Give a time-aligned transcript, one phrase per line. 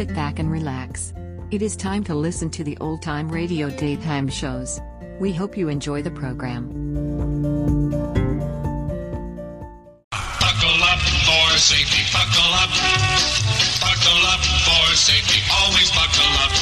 [0.00, 1.12] sit back and relax.
[1.50, 4.80] It is time to listen to the old time radio daytime shows.
[5.20, 6.72] We hope you enjoy the program.
[10.40, 12.00] Buckle up for safety.
[12.16, 12.72] Buckle up.
[13.84, 15.44] Buckle up for safety.
[15.52, 16.52] Always buckle up.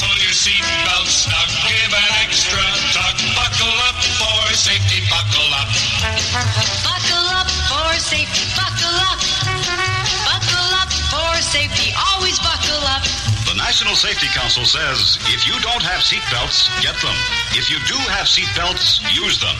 [0.00, 1.48] Pull your seatbelt snug.
[1.68, 2.64] Give an extra
[2.96, 3.16] tug.
[3.36, 5.04] Buckle up for safety.
[5.12, 5.68] Buckle up.
[6.88, 8.40] Buckle up for safety.
[8.56, 9.59] Buckle up.
[11.10, 11.92] Buckle up for safety.
[12.14, 13.02] Always buckle up.
[13.46, 17.14] The National Safety Council says if you don't have seatbelts, get them.
[17.52, 19.56] If you do have seatbelts, use them.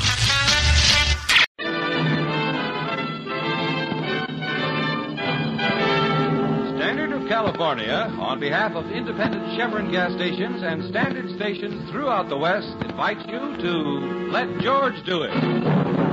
[6.77, 12.39] Standard of California, on behalf of independent Chevron gas stations and standard stations throughout the
[12.39, 16.10] West, invites you to Let George Do It.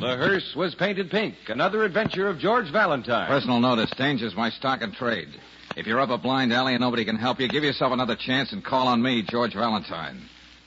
[0.00, 3.28] The hearse was painted pink, another adventure of George Valentine.
[3.28, 5.28] Personal notice, danger's my stock and trade.
[5.76, 8.50] If you're up a blind alley and nobody can help you, give yourself another chance
[8.52, 10.22] and call on me, George Valentine.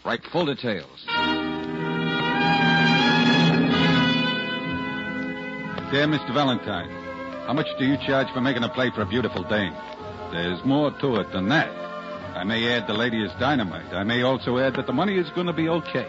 [0.06, 1.04] Write full details.
[5.90, 6.32] Dear Mr.
[6.32, 6.92] Valentine,
[7.48, 9.74] how much do you charge for making a play for a beautiful dame?
[10.32, 11.72] There's more to it than that.
[12.38, 13.94] I may add the lady is dynamite.
[13.94, 16.08] I may also add that the money is going to be okay.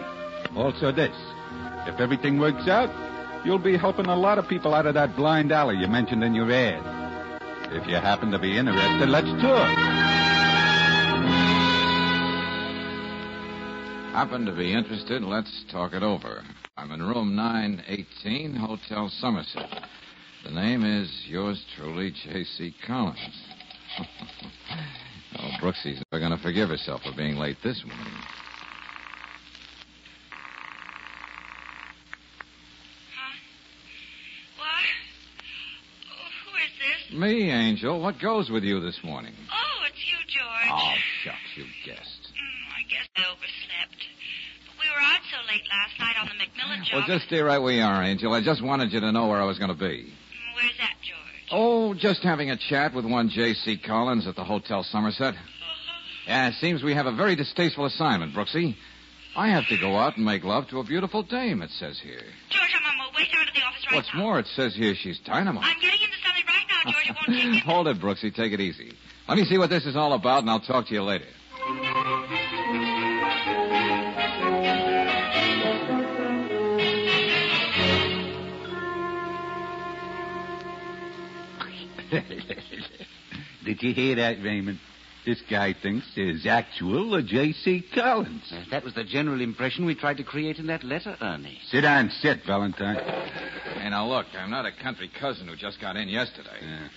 [0.54, 1.16] Also this.
[1.86, 2.90] If everything works out,
[3.44, 6.34] you'll be helping a lot of people out of that blind alley you mentioned in
[6.34, 7.40] your ad.
[7.72, 9.78] If you happen to be interested, let's talk.
[14.14, 15.22] Happen to be interested?
[15.22, 16.44] Let's talk it over.
[16.76, 19.68] I'm in room 918, Hotel Somerset.
[20.44, 22.74] The name is yours truly, J.C.
[22.86, 23.42] Collins.
[25.38, 28.12] oh, Brooksy's never going to forgive herself for being late this morning.
[34.58, 34.84] What?
[36.12, 36.28] Oh,
[36.84, 37.18] who is this?
[37.18, 38.00] Me, Angel.
[38.00, 39.32] What goes with you this morning?
[39.50, 40.70] Oh, it's you, George.
[40.70, 42.28] Oh, shucks, you guessed.
[42.32, 44.00] Mm, I guess I overslept.
[44.66, 46.98] But we were out so late last night on the McMillan job.
[46.98, 48.32] Well, just stay right where you are, Angel.
[48.32, 49.84] I just wanted you to know where I was going to be.
[50.12, 51.20] Mm, Where's that, George?
[51.52, 53.78] Oh, just having a chat with one J.C.
[53.78, 55.34] Collins at the Hotel Somerset.
[56.26, 58.76] Yeah, it seems we have a very distasteful assignment, Brooksy.
[59.36, 62.22] I have to go out and make love to a beautiful dame, it says here.
[62.50, 64.20] George, I'm on my way down to the office right What's now.
[64.20, 65.64] more, it says here she's dynamite.
[65.66, 66.03] I'm getting into something right
[66.84, 67.08] now, George.
[67.08, 67.62] It won't take me.
[67.64, 68.34] Hold it, Brooksy.
[68.34, 68.92] Take it easy.
[69.28, 71.24] Let me see what this is all about, and I'll talk to you later.
[83.64, 84.78] Did you hear that, Raymond?
[85.24, 87.84] This guy thinks there's actual J.C.
[87.94, 88.42] Collins.
[88.52, 91.58] Uh, that was the general impression we tried to create in that letter, Ernie.
[91.70, 92.96] Sit down, sit, Valentine.
[92.96, 96.58] Hey, now look, I'm not a country cousin who just got in yesterday.
[96.60, 96.88] Yeah,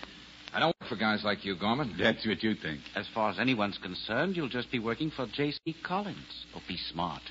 [0.53, 1.95] I don't work for guys like you, Gorman.
[1.97, 2.81] that's what you think.
[2.95, 5.75] As far as anyone's concerned, you'll just be working for J.C.
[5.83, 6.45] Collins.
[6.53, 7.21] Oh, be smart.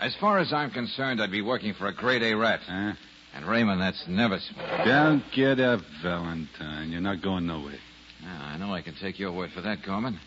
[0.00, 2.60] As far as I'm concerned, I'd be working for a grade A rat.
[2.66, 2.92] Huh?
[3.34, 4.86] And Raymond, that's never smart.
[4.86, 6.90] Don't get up, Valentine.
[6.90, 7.78] You're not going nowhere.
[8.22, 10.20] Now, I know I can take your word for that, Gorman.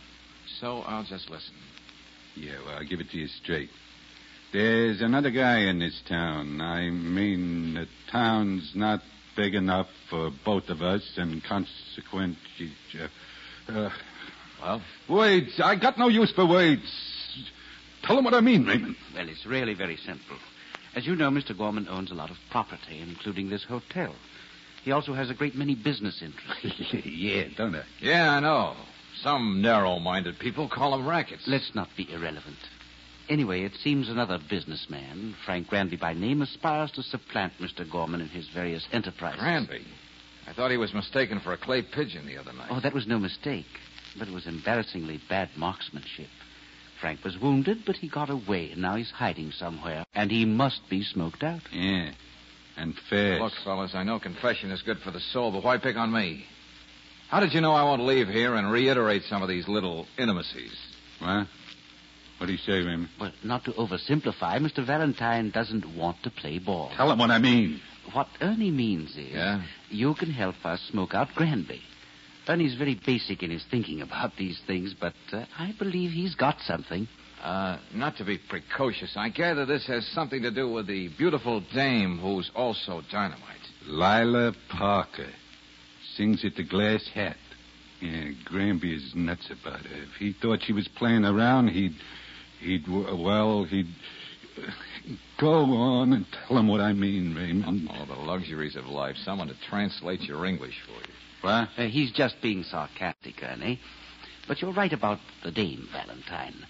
[0.59, 1.53] So I'll just listen.
[2.35, 3.69] Yeah, well, I'll give it to you straight.
[4.53, 6.61] There's another guy in this town.
[6.61, 9.01] I mean, the town's not
[9.35, 12.37] big enough for both of us, and consequently.
[13.67, 13.89] Uh, uh,
[14.61, 14.81] Well?
[15.09, 15.59] words.
[15.61, 16.81] I got no use for words.
[18.03, 18.95] Tell him what I mean, Raymond.
[19.13, 20.37] Well, it's really very simple.
[20.95, 21.57] As you know, Mr.
[21.57, 24.15] Gorman owns a lot of property, including this hotel.
[24.83, 26.93] He also has a great many business interests.
[27.05, 27.83] yeah, don't I?
[27.99, 28.75] Yeah, I know.
[29.25, 31.45] Some narrow-minded people call them rackets.
[31.47, 32.59] Let's not be irrelevant.
[33.27, 37.89] Anyway, it seems another businessman, Frank Granby by name, aspires to supplant Mr.
[37.91, 39.39] Gorman in his various enterprises.
[39.39, 39.83] Granby.
[40.47, 42.67] I thought he was mistaken for a clay pigeon the other night.
[42.69, 43.65] Oh, that was no mistake.
[44.19, 46.29] But it was embarrassingly bad marksmanship.
[47.01, 50.05] Frank was wounded, but he got away, and now he's hiding somewhere.
[50.13, 51.61] And he must be smoked out.
[51.71, 52.11] Yeah.
[52.77, 53.41] And fast.
[53.41, 56.45] Look, fellas, I know confession is good for the soul, but why pick on me?
[57.29, 60.71] How did you know I won't leave here and reiterate some of these little intimacies?
[61.19, 61.47] What?
[62.37, 63.09] What do you say, Raymond?
[63.19, 64.85] Well, not to oversimplify, Mr.
[64.85, 66.91] Valentine doesn't want to play ball.
[66.95, 67.79] Tell him what I mean.
[68.13, 69.63] What Ernie means is Yeah?
[69.89, 71.81] you can help us smoke out Granby.
[72.47, 76.57] Ernie's very basic in his thinking about these things, but uh, I believe he's got
[76.61, 77.07] something.
[77.41, 81.63] Uh, not to be precocious, I gather this has something to do with the beautiful
[81.73, 83.41] dame who's also dynamite.
[83.87, 85.29] Lila Parker.
[86.15, 87.37] Sings at the glass hat.
[88.01, 90.03] Yeah, Granby is nuts about her.
[90.03, 91.95] If he thought she was playing around, he'd.
[92.59, 92.83] He'd.
[92.87, 93.87] Well, he'd.
[95.39, 97.89] Go on and tell him what I mean, Raymond.
[97.91, 99.15] Oh, the luxuries of life.
[99.23, 101.13] Someone to translate your English for you.
[101.41, 101.69] What?
[101.77, 103.79] Uh, he's just being sarcastic, Ernie.
[104.47, 106.65] But you're right about the dame, Valentine.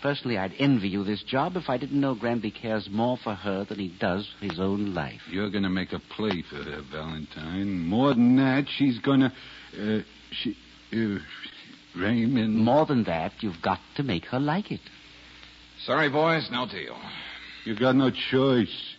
[0.00, 3.64] Personally, I'd envy you this job if I didn't know Granby cares more for her
[3.64, 5.20] than he does for his own life.
[5.30, 7.80] You're going to make a play for her, Valentine.
[7.80, 9.32] More than that, she's going to.
[9.76, 10.56] Uh, she.
[10.92, 11.18] Uh,
[11.96, 12.56] Raymond.
[12.56, 14.80] More than that, you've got to make her like it.
[15.84, 16.96] Sorry, boys, no deal.
[17.64, 18.94] You've got no choice.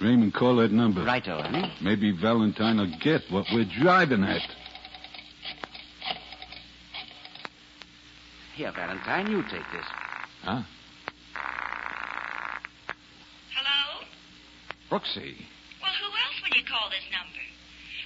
[0.00, 1.04] Raymond, call that number.
[1.04, 1.72] Right, Ernie.
[1.82, 4.42] Maybe Valentine will get what we're driving at.
[8.58, 9.86] Here, Valentine, you take this.
[10.42, 10.62] Huh?
[13.54, 14.02] Hello?
[14.90, 15.36] Brooksy.
[15.80, 17.38] Well, who else would you call this number?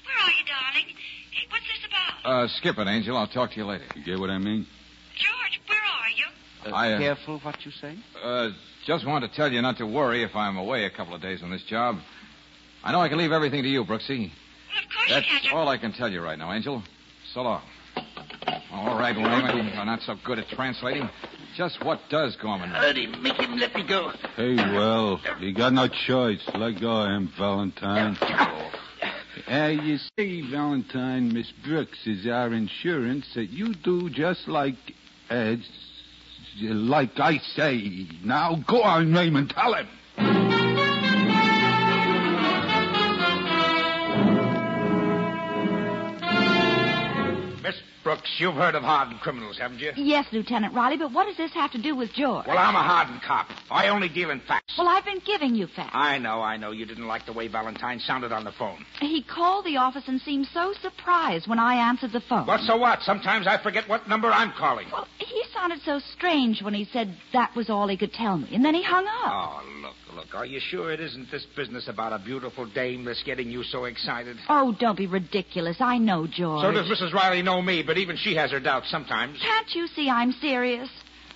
[0.04, 0.92] Where are you, darling?
[1.30, 2.44] Hey, what's this about?
[2.44, 3.16] Uh, skip it, Angel.
[3.16, 3.84] I'll talk to you later.
[3.96, 4.66] You get what I mean?
[5.16, 6.70] George, where are you?
[6.70, 7.96] Uh, I, uh, Careful what you say.
[8.22, 8.50] Uh,
[8.84, 11.42] just want to tell you not to worry if I'm away a couple of days
[11.42, 11.96] on this job.
[12.84, 14.28] I know I can leave everything to you, Brooksy.
[14.28, 15.54] Well, of course That's you can't.
[15.54, 16.82] all I can tell you right now, Angel.
[17.32, 17.62] So long.
[18.72, 19.74] All right, Raymond.
[19.74, 21.08] You're not so good at translating.
[21.56, 22.80] Just what does Gorman know?
[22.80, 24.10] Ernie, make him let me go.
[24.36, 26.40] Hey, well, you got no choice.
[26.54, 28.16] Let go of him, Valentine.
[29.50, 34.76] Uh, you see, Valentine, Miss Brooks is our insurance that you do just like,
[35.28, 35.56] uh,
[36.62, 38.06] like I say.
[38.24, 39.88] Now, go on, Raymond, tell him.
[47.72, 49.92] Miss Brooks, you've heard of hardened criminals, haven't you?
[49.96, 52.46] Yes, Lieutenant Riley, but what does this have to do with George?
[52.46, 53.46] Well, I'm a hardened cop.
[53.70, 54.74] I only deal in facts.
[54.76, 55.92] Well, I've been giving you facts.
[55.94, 56.72] I know, I know.
[56.72, 58.84] You didn't like the way Valentine sounded on the phone.
[59.00, 62.46] He called the office and seemed so surprised when I answered the phone.
[62.46, 63.00] Well, so what?
[63.02, 64.88] Sometimes I forget what number I'm calling.
[64.92, 68.48] Well, he sounded so strange when he said that was all he could tell me,
[68.52, 69.62] and then he hung up.
[69.62, 69.71] Oh,
[70.32, 70.40] look.
[70.40, 73.84] Are you sure it isn't this business about a beautiful dame that's getting you so
[73.84, 74.36] excited?
[74.48, 75.76] Oh, don't be ridiculous.
[75.80, 76.62] I know George.
[76.62, 77.12] So does Mrs.
[77.12, 79.38] Riley know me, but even she has her doubts sometimes.
[79.40, 80.88] Can't you see I'm serious?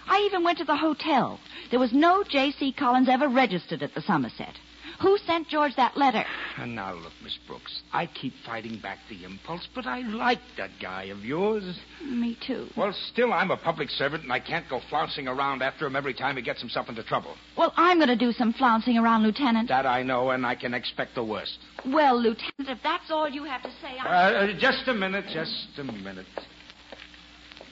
[0.09, 1.41] I even went to the hotel.
[1.71, 2.73] There was no J.C.
[2.73, 4.55] Collins ever registered at the Somerset.
[5.03, 6.25] Who sent George that letter?
[6.57, 7.83] And now look, Miss Brooks.
[7.93, 11.79] I keep fighting back the impulse, but I like that guy of yours.
[12.03, 12.69] Me too.
[12.77, 16.15] Well, still, I'm a public servant, and I can't go flouncing around after him every
[16.15, 17.35] time he gets himself into trouble.
[17.59, 19.69] Well, I'm going to do some flouncing around, Lieutenant.
[19.69, 21.59] That I know, and I can expect the worst.
[21.87, 24.35] Well, Lieutenant, if that's all you have to say, Uh, I...
[24.35, 26.27] uh, just a minute, just a minute.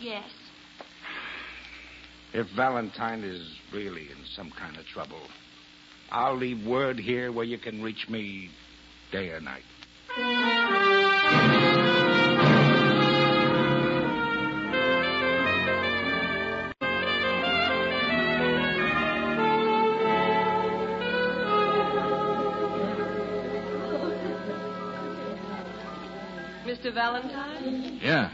[0.01, 0.25] Yes.
[2.35, 5.21] If Valentine is really in some kind of trouble,
[6.15, 8.49] I'll leave word here where you can reach me
[9.11, 9.65] day or night.
[26.65, 26.95] Mr.
[26.95, 27.99] Valentine?
[28.01, 28.31] Yeah,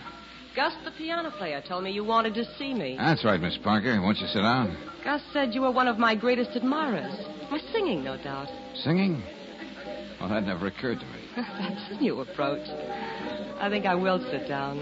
[0.57, 2.97] Gus, the piano player, told me you wanted to see me.
[2.99, 4.01] that's right, Miss Parker.
[4.01, 4.77] Won't you sit down?
[5.05, 7.15] Gus said you were one of my greatest admirers.
[7.51, 8.49] My singing, no doubt.
[8.83, 9.23] Singing?
[10.21, 11.21] Well, that never occurred to me.
[11.37, 12.69] That's a new approach.
[13.61, 14.79] I think I will sit down.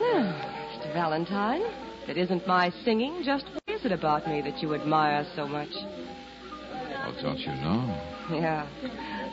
[0.00, 0.92] Well, Mr.
[0.92, 1.62] Valentine,
[2.08, 5.70] it isn't my singing, just what is it about me that you admire so much?
[5.70, 8.10] Well, don't you know?
[8.30, 8.66] Yeah.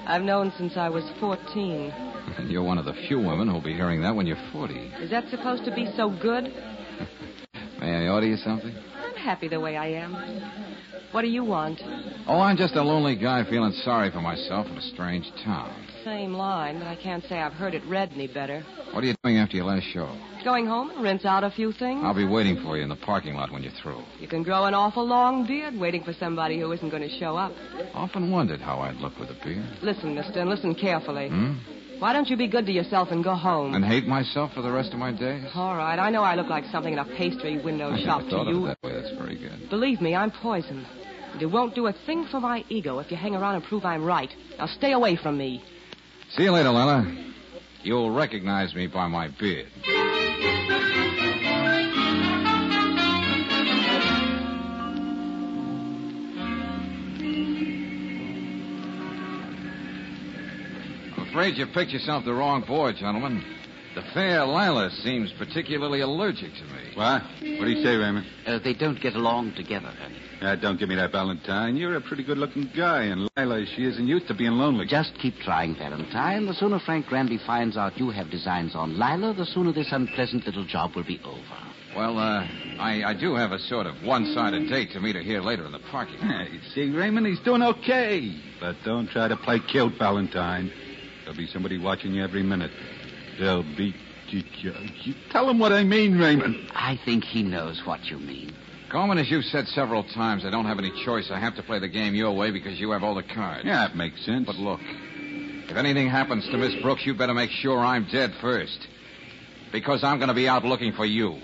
[0.05, 1.91] I've known since I was 14.
[2.37, 4.73] And you're one of the few women who'll be hearing that when you're 40.
[4.99, 6.45] Is that supposed to be so good?
[7.79, 8.73] May I order you something?
[8.73, 10.13] I'm happy the way I am.
[11.11, 11.81] What do you want?
[12.27, 15.75] Oh, I'm just a lonely guy feeling sorry for myself in a strange town.
[16.03, 18.63] Same line, but I can't say I've heard it read any better.
[18.91, 20.09] What are you doing after your last show?
[20.43, 22.01] Going home and rinse out a few things?
[22.03, 24.01] I'll be waiting for you in the parking lot when you're through.
[24.19, 27.37] You can grow an awful long beard waiting for somebody who isn't going to show
[27.37, 27.51] up.
[27.93, 29.63] Often wondered how I'd look with a beard.
[29.83, 31.29] Listen, mister, and listen carefully.
[31.29, 31.53] Hmm?
[31.99, 33.75] Why don't you be good to yourself and go home?
[33.75, 35.45] And hate myself for the rest of my days?
[35.53, 38.29] All right, I know I look like something in a pastry window I shop to
[38.31, 38.65] thought of you.
[38.65, 38.99] it that way.
[38.99, 39.69] That's very good.
[39.69, 40.83] Believe me, I'm poison.
[41.33, 43.85] And it won't do a thing for my ego if you hang around and prove
[43.85, 44.29] I'm right.
[44.57, 45.63] Now stay away from me.
[46.37, 47.13] See you later, Lila.
[47.83, 49.67] You'll recognize me by my beard.
[61.17, 63.43] I'm afraid you picked yourself the wrong boy, gentlemen.
[63.93, 66.95] The fair Lila seems particularly allergic to me.
[66.95, 67.23] What?
[67.23, 68.25] What do you say, Raymond?
[68.47, 70.59] Uh, they don't get along together, honey.
[70.61, 71.75] Don't give me that, Valentine.
[71.75, 74.85] You're a pretty good-looking guy, and Lila, she isn't used to being lonely.
[74.85, 76.45] Just keep trying, Valentine.
[76.45, 80.45] The sooner Frank Granby finds out you have designs on Lila, the sooner this unpleasant
[80.45, 81.41] little job will be over.
[81.95, 82.47] Well, uh,
[82.79, 85.73] I, I do have a sort of one-sided date to meet her here later in
[85.73, 86.47] the parking lot.
[86.47, 88.33] Hey, see, Raymond, he's doing okay.
[88.61, 90.71] But don't try to play cute, Valentine.
[91.23, 92.71] There'll be somebody watching you every minute.
[93.41, 93.95] They'll be.
[94.27, 96.69] You, you, you tell him what I mean, Raymond.
[96.75, 98.53] I think he knows what you mean.
[98.91, 101.31] Gorman, as you've said several times, I don't have any choice.
[101.31, 103.65] I have to play the game your way because you have all the cards.
[103.65, 104.45] Yeah, that makes sense.
[104.45, 108.87] But look, if anything happens to Miss Brooks, you better make sure I'm dead first.
[109.71, 111.39] Because I'm going to be out looking for you.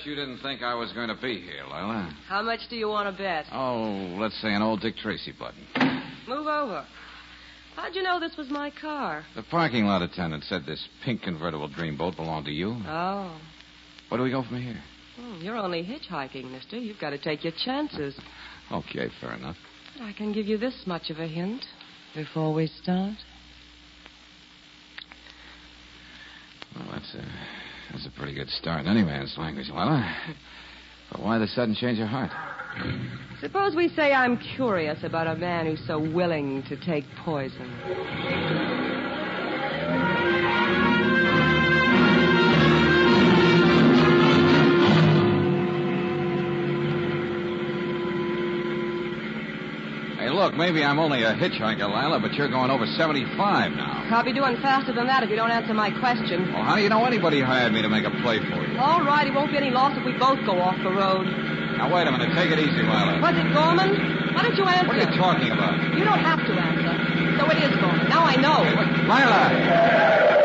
[0.00, 2.14] Bet you didn't think I was going to be here, Lila.
[2.28, 3.46] How much do you want to bet?
[3.52, 5.66] Oh, let's say an old Dick Tracy button.
[6.28, 6.86] Move over.
[7.76, 9.24] How'd you know this was my car?
[9.36, 12.76] The parking lot attendant said this pink convertible dreamboat belonged to you.
[12.86, 13.40] Oh.
[14.08, 14.80] Where do we go from here?
[15.16, 16.78] Hmm, you're only hitchhiking, mister.
[16.78, 18.18] You've got to take your chances.
[18.72, 19.56] Okay, fair enough.
[20.00, 21.64] I can give you this much of a hint
[22.14, 23.16] before we start.
[26.74, 27.24] Well, that's a,
[27.90, 30.16] that's a pretty good start in any man's language, Lila.
[31.10, 32.30] But why the sudden change of heart?
[33.40, 37.68] Suppose we say I'm curious about a man who's so willing to take poison.
[50.18, 53.99] Hey, look, maybe I'm only a hitchhiker, Lila, but you're going over 75 now.
[54.12, 56.52] I'll be doing faster than that if you don't answer my question.
[56.52, 58.78] Well, how do you know anybody hired me to make a play for you?
[58.78, 61.26] All right, it won't be any loss if we both go off the road.
[61.78, 62.34] Now, wait a minute.
[62.34, 63.20] Take it easy, Lila.
[63.22, 64.34] Was it Gorman?
[64.34, 64.88] Why don't you answer?
[64.88, 65.78] What are you talking about?
[65.96, 66.92] You don't have to answer.
[67.38, 68.08] So it is Gorman.
[68.10, 68.60] Now I know.
[69.06, 70.26] Lila!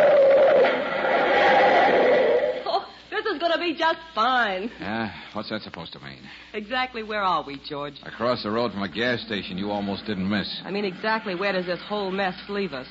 [2.67, 4.72] Oh, this is going to be just fine.
[4.79, 6.19] Yeah, what's that supposed to mean?
[6.53, 7.93] Exactly where are we, George?
[8.03, 10.62] Across the road from a gas station you almost didn't miss.
[10.65, 12.88] I mean, exactly where does this whole mess leave us?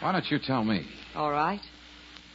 [0.00, 0.86] Why don't you tell me?
[1.14, 1.60] All right.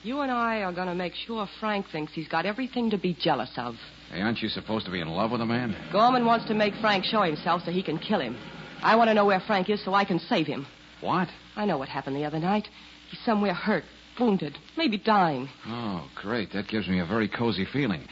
[0.03, 3.17] You and I are going to make sure Frank thinks he's got everything to be
[3.19, 3.75] jealous of.
[4.11, 5.75] Hey, aren't you supposed to be in love with a man?
[5.91, 8.37] Gorman wants to make Frank show himself so he can kill him.
[8.83, 10.67] I want to know where Frank is so I can save him.
[11.01, 11.27] What?
[11.55, 12.67] I know what happened the other night.
[13.09, 13.83] He's somewhere hurt,
[14.19, 15.49] wounded, maybe dying.
[15.65, 16.53] Oh, great.
[16.53, 18.07] That gives me a very cozy feeling.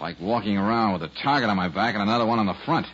[0.00, 2.86] Like walking around with a target on my back and another one on the front.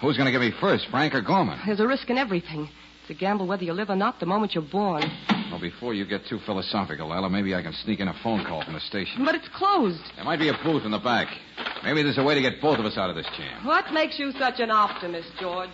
[0.00, 1.58] Who's going to get me first, Frank or Gorman?
[1.66, 2.68] There's a risk in everything.
[3.02, 5.02] It's a gamble whether you live or not the moment you're born.
[5.50, 8.64] Well, before you get too philosophical, Lila, maybe I can sneak in a phone call
[8.64, 9.24] from the station.
[9.24, 10.00] But it's closed.
[10.14, 11.26] There might be a booth in the back.
[11.82, 13.66] Maybe there's a way to get both of us out of this jam.
[13.66, 15.70] What makes you such an optimist, George?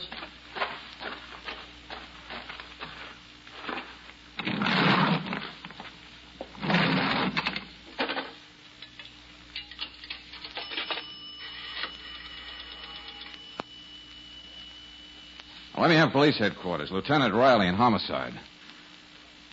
[15.80, 16.90] Let me have police headquarters.
[16.90, 18.34] Lieutenant Riley in homicide.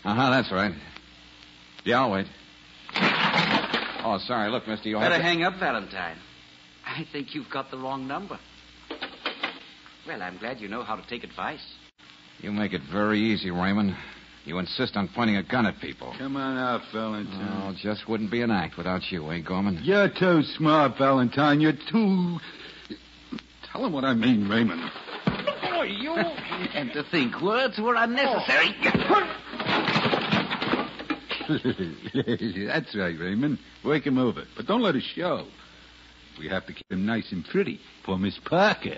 [0.03, 0.73] Uh huh, that's right.
[1.83, 2.27] Yeah, I'll wait.
[2.97, 4.51] Oh, sorry.
[4.51, 5.23] Look, mister, you'll Better to...
[5.23, 6.17] hang up, Valentine.
[6.85, 8.39] I think you've got the wrong number.
[10.07, 11.65] Well, I'm glad you know how to take advice.
[12.39, 13.95] You make it very easy, Raymond.
[14.45, 16.13] You insist on pointing a gun at people.
[16.19, 17.63] Come on out, Valentine.
[17.63, 19.79] Oh, just wouldn't be an act without you, eh, Gorman?
[19.81, 21.59] You're too smart, Valentine.
[21.61, 22.37] You're too.
[23.71, 24.91] Tell him what I mean, Raymond.
[25.87, 26.13] You.
[26.15, 28.75] and to think words were unnecessary.
[32.67, 33.59] That's right, Raymond.
[33.83, 34.43] Work him over.
[34.55, 35.45] But don't let it show.
[36.39, 38.97] We have to keep him nice and pretty for Miss Parker.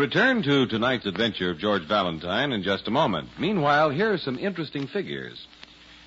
[0.00, 3.28] Return to tonight's adventure of George Valentine in just a moment.
[3.38, 5.46] Meanwhile, here are some interesting figures.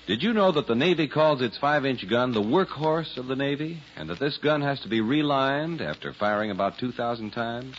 [0.08, 3.36] Did you know that the Navy calls its five inch gun the workhorse of the
[3.36, 3.80] Navy?
[3.96, 7.76] And that this gun has to be relined after firing about 2,000 times?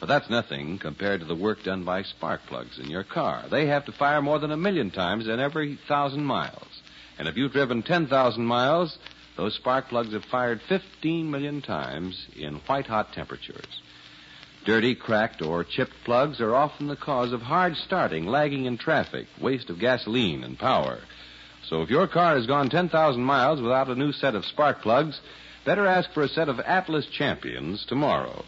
[0.00, 3.44] But that's nothing compared to the work done by spark plugs in your car.
[3.50, 6.80] They have to fire more than a million times in every thousand miles.
[7.18, 8.98] And if you've driven 10,000 miles,
[9.36, 13.82] those spark plugs have fired 15 million times in white hot temperatures.
[14.64, 19.26] Dirty, cracked, or chipped plugs are often the cause of hard starting, lagging in traffic,
[19.38, 21.00] waste of gasoline and power.
[21.68, 25.20] So if your car has gone 10,000 miles without a new set of spark plugs,
[25.66, 28.44] better ask for a set of Atlas Champions tomorrow.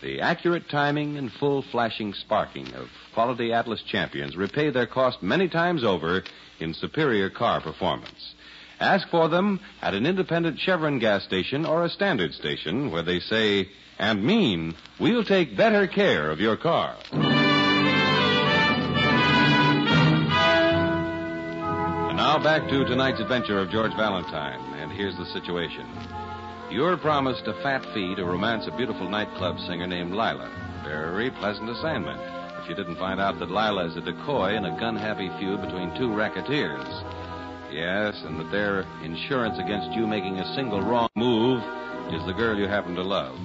[0.00, 5.48] The accurate timing and full flashing sparking of quality Atlas Champions repay their cost many
[5.48, 6.22] times over
[6.60, 8.34] in superior car performance.
[8.80, 13.18] Ask for them at an independent Chevron gas station or a standard station where they
[13.18, 16.96] say and mean, we'll take better care of your car.
[22.08, 25.86] And now back to tonight's adventure of George Valentine, and here's the situation.
[26.70, 30.50] You're promised a fat fee to romance a beautiful nightclub singer named Lila.
[30.84, 32.20] Very pleasant assignment
[32.62, 35.96] if you didn't find out that Lila is a decoy in a gun-happy feud between
[35.96, 36.86] two racketeers.
[37.72, 41.62] Yes, and that their insurance against you making a single wrong move
[42.12, 43.38] is the girl you happen to love.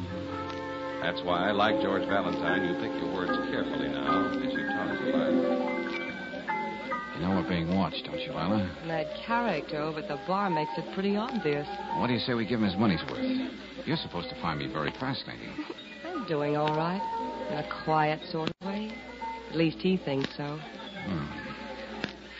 [1.03, 5.03] That's why, like George Valentine, you pick your words carefully now as you talk to
[5.03, 5.53] Lila.
[7.13, 8.71] You know we're being watched, don't you, Lila?
[8.87, 11.67] That character over at the bar makes it pretty obvious.
[11.97, 13.19] What do you say we give him his money's worth?
[13.85, 15.51] You're supposed to find me very fascinating.
[16.07, 17.01] I'm doing all right.
[17.51, 18.89] In a quiet sort of way.
[19.49, 20.57] At least he thinks so.
[21.05, 21.25] Hmm.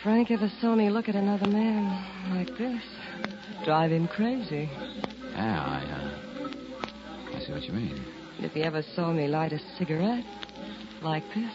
[0.02, 2.82] Frank ever saw me look at another man like this.
[3.66, 4.70] Drive him crazy.
[5.32, 8.13] Yeah, I, uh, I see what you mean.
[8.44, 10.22] If he ever saw me light a cigarette
[11.00, 11.54] like this.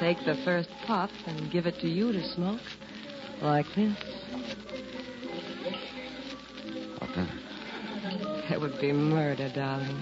[0.00, 2.62] Take the first puff and give it to you to smoke
[3.42, 3.94] like this.
[6.98, 7.28] What then?
[8.48, 10.00] That would be murder, darling.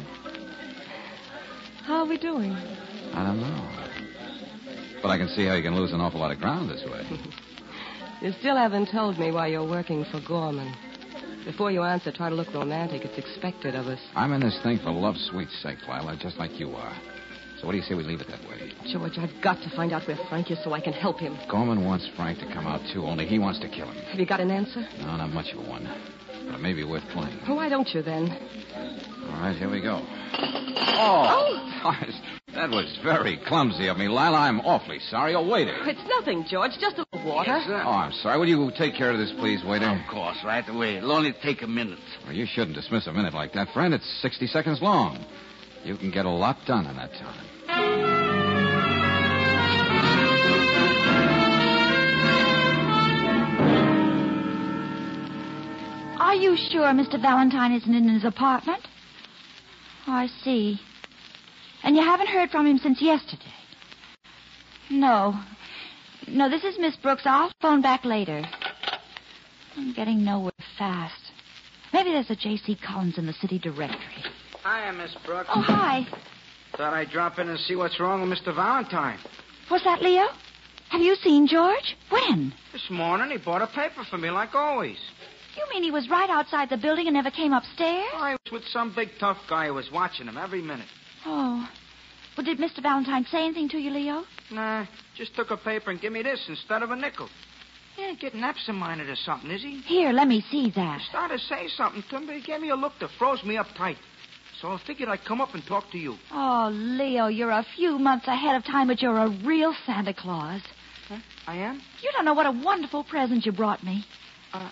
[1.82, 2.52] How are we doing?
[2.52, 5.00] I don't know.
[5.02, 7.04] But I can see how you can lose an awful lot of ground this way.
[8.22, 10.74] You still haven't told me why you're working for Gorman.
[11.44, 13.04] Before you answer, try to look romantic.
[13.04, 13.98] It's expected of us.
[14.14, 16.94] I'm in this thing for love's sweet sake, Lila, just like you are.
[17.60, 18.72] So what do you say we leave it that way?
[18.90, 21.38] George, I've got to find out where Frank is so I can help him.
[21.50, 24.02] Gorman wants Frank to come out, too, only he wants to kill him.
[24.04, 24.80] Have you got an answer?
[24.98, 25.84] No, not much of a one.
[26.46, 27.38] But it may be worth playing.
[27.46, 28.30] Well, why don't you then?
[29.28, 30.00] All right, here we go.
[30.02, 31.70] Oh!
[31.82, 34.38] gosh, that was very clumsy of me, Lila.
[34.38, 35.34] I'm awfully sorry.
[35.34, 35.76] Oh, waiter.
[35.88, 36.72] It's nothing, George.
[36.80, 37.58] Just a little water.
[37.68, 38.38] Oh, I'm sorry.
[38.38, 39.88] Will you take care of this, please, waiter?
[39.88, 40.96] Of course, right away.
[40.96, 41.98] It'll only take a minute.
[42.24, 43.94] Well, you shouldn't dismiss a minute like that, friend.
[43.94, 45.24] It's 60 seconds long.
[45.84, 47.46] You can get a lot done in that time.
[56.20, 57.20] Are you sure Mr.
[57.20, 58.86] Valentine isn't in his apartment?
[60.06, 60.78] Oh, I see.
[61.82, 63.42] And you haven't heard from him since yesterday?
[64.90, 65.34] No.
[66.28, 67.22] No, this is Miss Brooks.
[67.24, 68.44] I'll phone back later.
[69.76, 71.14] I'm getting nowhere fast.
[71.92, 72.76] Maybe there's a J.C.
[72.86, 74.24] Collins in the city directory.
[74.62, 75.48] Hiya, Miss Brooks.
[75.54, 76.06] Oh, hi.
[76.76, 78.54] Thought I'd drop in and see what's wrong with Mr.
[78.54, 79.18] Valentine.
[79.70, 80.26] Was that Leo?
[80.90, 81.96] Have you seen George?
[82.10, 82.52] When?
[82.72, 84.98] This morning he bought a paper for me, like always.
[85.56, 88.06] You mean he was right outside the building and never came upstairs?
[88.14, 90.86] I was with some big tough guy who was watching him every minute.
[91.26, 91.68] Oh.
[92.36, 92.82] Well, did Mr.
[92.82, 94.24] Valentine say anything to you, Leo?
[94.50, 97.28] Nah, just took a paper and give me this instead of a nickel.
[97.96, 99.80] He ain't getting absent-minded or something, is he?
[99.86, 101.00] Here, let me see that.
[101.00, 103.42] He started to say something to me, but he gave me a look that froze
[103.44, 103.98] me up tight.
[104.60, 106.16] So I figured I'd come up and talk to you.
[106.32, 110.60] Oh, Leo, you're a few months ahead of time, but you're a real Santa Claus.
[111.08, 111.18] Huh?
[111.46, 111.80] I am?
[112.02, 114.04] You don't know what a wonderful present you brought me.
[114.52, 114.70] Uh,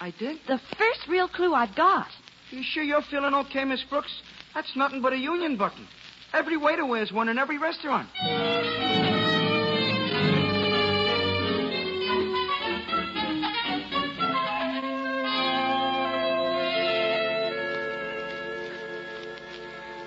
[0.00, 0.38] I did?
[0.46, 2.08] The first real clue I've got.
[2.50, 4.22] You sure you're feeling okay, Miss Brooks?
[4.56, 5.86] That's nothing but a union button.
[6.32, 8.08] Every waiter wears one in every restaurant.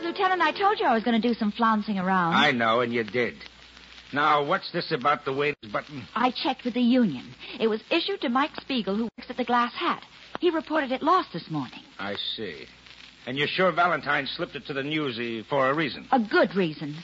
[0.01, 2.33] Lieutenant, I told you I was going to do some flouncing around.
[2.33, 3.35] I know, and you did.
[4.11, 6.07] Now, what's this about the waiter's button?
[6.15, 7.35] I checked with the union.
[7.59, 10.01] It was issued to Mike Spiegel, who works at the Glass Hat.
[10.39, 11.81] He reported it lost this morning.
[11.99, 12.65] I see.
[13.29, 16.07] And you're sure Valentine slipped it to the newsy for a reason?
[16.11, 16.95] A good reason.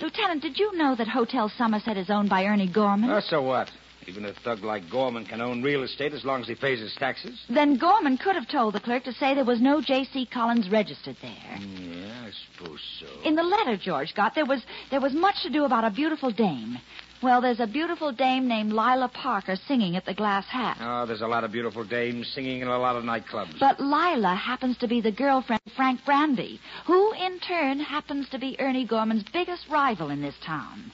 [0.00, 3.10] Lieutenant, did you know that Hotel Somerset is owned by Ernie Gorman?
[3.10, 3.70] Uh, so what?
[4.06, 6.94] Even a thug like Gorman can own real estate as long as he pays his
[6.94, 7.38] taxes.
[7.50, 10.24] Then Gorman could have told the clerk to say there was no J.C.
[10.24, 11.58] Collins registered there.
[11.58, 13.28] Yeah, I suppose so.
[13.28, 16.30] In the letter George got, there was there was much to do about a beautiful
[16.30, 16.78] dame.
[17.24, 20.76] Well, there's a beautiful dame named Lila Parker singing at the Glass Hat.
[20.78, 23.58] Oh, there's a lot of beautiful dames singing in a lot of nightclubs.
[23.58, 28.38] But Lila happens to be the girlfriend of Frank Granby, who in turn happens to
[28.38, 30.92] be Ernie Gorman's biggest rival in this town.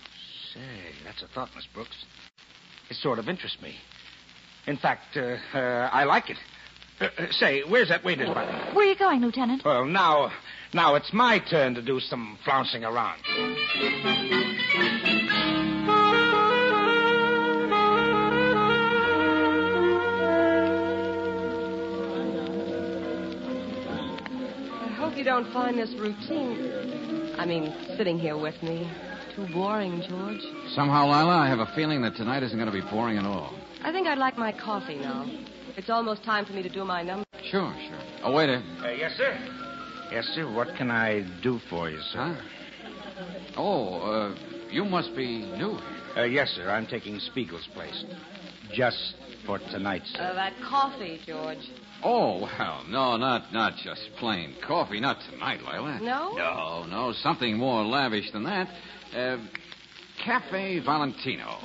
[0.55, 0.61] Say,
[1.05, 2.05] that's a thought, Miss Brooks.
[2.91, 3.75] It sort of interests me.
[4.69, 6.37] In fact, uh, uh, I like it.
[7.01, 8.55] Uh, uh, say, where's that waiter's button?
[8.77, 9.65] Where are you going, Lieutenant?
[9.65, 10.31] Well, now,
[10.73, 13.21] now it's my turn to do some flouncing around.
[25.23, 27.35] Don't find this routine.
[27.39, 28.91] I mean, sitting here with me.
[29.35, 30.41] Too boring, George.
[30.75, 33.55] Somehow, Lila, I have a feeling that tonight isn't going to be boring at all.
[33.83, 35.31] I think I'd like my coffee now.
[35.77, 37.25] It's almost time for me to do my number.
[37.51, 37.99] Sure, sure.
[38.23, 38.63] Oh, waiter.
[38.83, 39.39] Uh, yes, sir.
[40.13, 40.53] Yes, sir.
[40.53, 42.39] What can I do for you, sir?
[43.57, 44.35] Oh, uh,
[44.71, 45.79] you must be new.
[46.17, 46.69] Uh, yes, sir.
[46.69, 48.05] I'm taking Spiegel's place.
[48.73, 49.15] Just
[49.47, 50.23] for tonight, sir.
[50.23, 51.71] Uh, that coffee, George.
[52.03, 55.01] Oh, well, no, not not just plain coffee.
[55.01, 55.99] Not tonight, Lila.
[56.01, 56.33] No?
[56.37, 58.69] No, no, something more lavish than that.
[59.15, 59.37] Uh,
[60.25, 61.59] Cafe Valentino.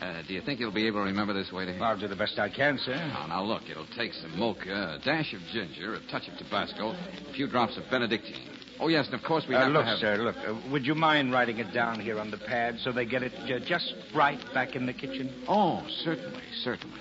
[0.00, 1.76] Uh, do you think you'll be able to remember this, waiter?
[1.80, 2.94] I'll do the best I can, sir.
[2.94, 6.90] Now, now, look, it'll take some mocha, a dash of ginger, a touch of Tabasco,
[6.90, 8.50] a few drops of Benedictine.
[8.78, 9.98] Oh, yes, and of course we Uh, have look, to have...
[9.98, 10.36] sir, look.
[10.36, 13.32] Uh, would you mind writing it down here on the pad so they get it
[13.50, 15.32] uh, just right back in the kitchen?
[15.48, 17.00] Oh, certainly, certainly.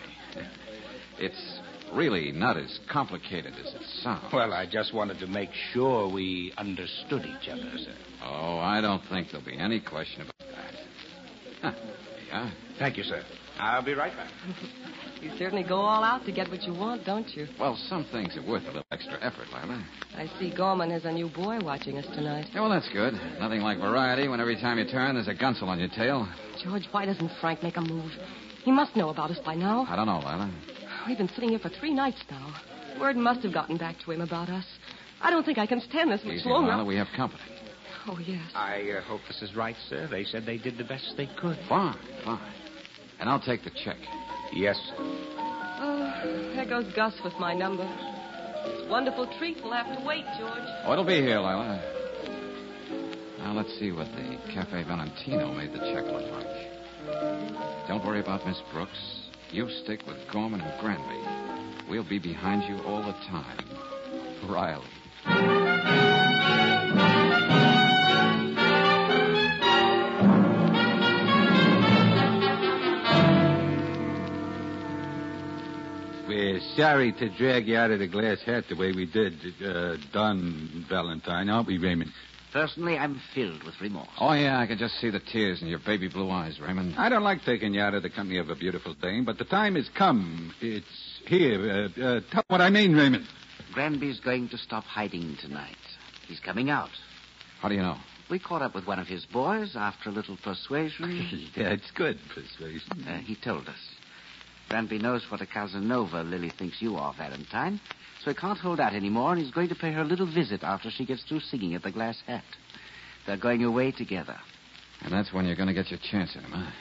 [1.19, 1.60] It's
[1.95, 4.31] really not as complicated as it sounds.
[4.34, 7.93] Well, I just wanted to make sure we understood each other, sir.
[8.23, 10.73] Oh, I don't think there'll be any question about that.
[11.62, 11.71] Huh.
[12.27, 12.51] Yeah.
[12.79, 13.23] Thank you, sir.
[13.60, 14.31] I'll be right back.
[15.21, 17.47] You certainly go all out to get what you want, don't you?
[17.60, 19.84] Well, some things are worth a little extra effort, Lila.
[20.15, 22.45] I see Gorman has a new boy watching us tonight.
[22.53, 23.15] Yeah, well, that's good.
[23.39, 26.27] Nothing like variety when every time you turn, there's a gunsel on your tail.
[26.63, 28.12] George, why doesn't Frank make a move?
[28.63, 29.88] He must know about us by now.
[29.89, 30.51] I don't know, Lila.
[31.07, 32.55] We've been sitting here for three nights now.
[32.99, 34.65] Word must have gotten back to him about us.
[35.21, 36.71] I don't think I can stand this much Easy, longer.
[36.71, 36.85] Lila.
[36.85, 37.41] We have company.
[38.07, 38.41] Oh, yes.
[38.53, 40.07] I uh, hope this is right, sir.
[40.09, 41.57] They said they did the best they could.
[41.67, 42.53] Fine, fine.
[43.19, 43.97] And I'll take the check.
[44.53, 44.79] Yes.
[44.97, 47.87] Oh, there goes Gus with my number.
[47.87, 49.57] It's a wonderful treat.
[49.63, 50.67] We'll have to wait, George.
[50.85, 51.81] Oh, it'll be here, Lila.
[53.39, 57.87] Now, let's see what the Cafe Valentino made the check look like.
[57.87, 59.24] Don't worry about Miss Brooks.
[59.55, 61.89] You stick with Gorman and Granby.
[61.89, 63.57] We'll be behind you all the time.
[64.49, 64.83] Riley.
[76.27, 79.95] We're sorry to drag you out of the glass hat the way we did, uh,
[80.11, 82.11] Don Valentine, aren't we, Raymond?
[82.55, 84.07] Personally, I'm filled with remorse.
[84.17, 86.95] Oh, yeah, I can just see the tears in your baby blue eyes, Raymond.
[86.97, 89.43] I don't like taking you out of the company of a beautiful dame, but the
[89.43, 90.53] time has come.
[90.61, 90.85] It's
[91.27, 91.89] here.
[91.97, 93.27] Uh, uh, tell what I mean, Raymond.
[93.73, 95.75] Granby's going to stop hiding tonight.
[96.29, 96.91] He's coming out.
[97.59, 97.97] How do you know?
[98.31, 101.49] We caught up with one of his boys after a little persuasion.
[101.57, 103.05] yeah, it's good persuasion.
[103.05, 103.75] Uh, he told us.
[104.69, 107.81] Granby knows what a Casanova Lila thinks you are, Valentine.
[108.25, 110.63] So he can't hold out anymore, and he's going to pay her a little visit
[110.63, 112.43] after she gets through singing at the Glass Hat.
[113.27, 114.35] They're going away together.
[115.01, 116.71] And that's when you're going to get your chance at him, huh?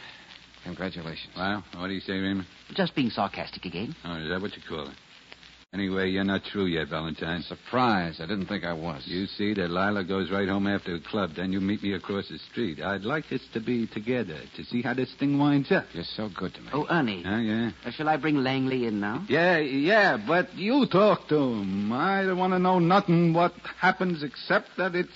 [0.65, 1.35] Congratulations.
[1.37, 2.47] Well, what do you say, Raymond?
[2.75, 3.95] Just being sarcastic again.
[4.07, 4.95] Oh, is that what you call it?
[5.75, 7.43] Anyway, you're not through yet, Valentine.
[7.43, 8.21] Surprise.
[8.21, 9.03] I didn't think I was.
[9.07, 12.29] You see that Lila goes right home after the club, then you meet me across
[12.29, 12.81] the street.
[12.81, 15.87] I'd like us to be together to see how this thing winds up.
[15.93, 16.69] You're so good to me.
[16.73, 17.25] Oh, Ernie.
[17.27, 17.73] Oh, yeah?
[17.85, 19.27] Uh, shall I bring Langley in now?
[19.29, 21.93] Yeah, yeah, but you talk to him.
[21.93, 25.11] I don't want to know nothing what happens except that it's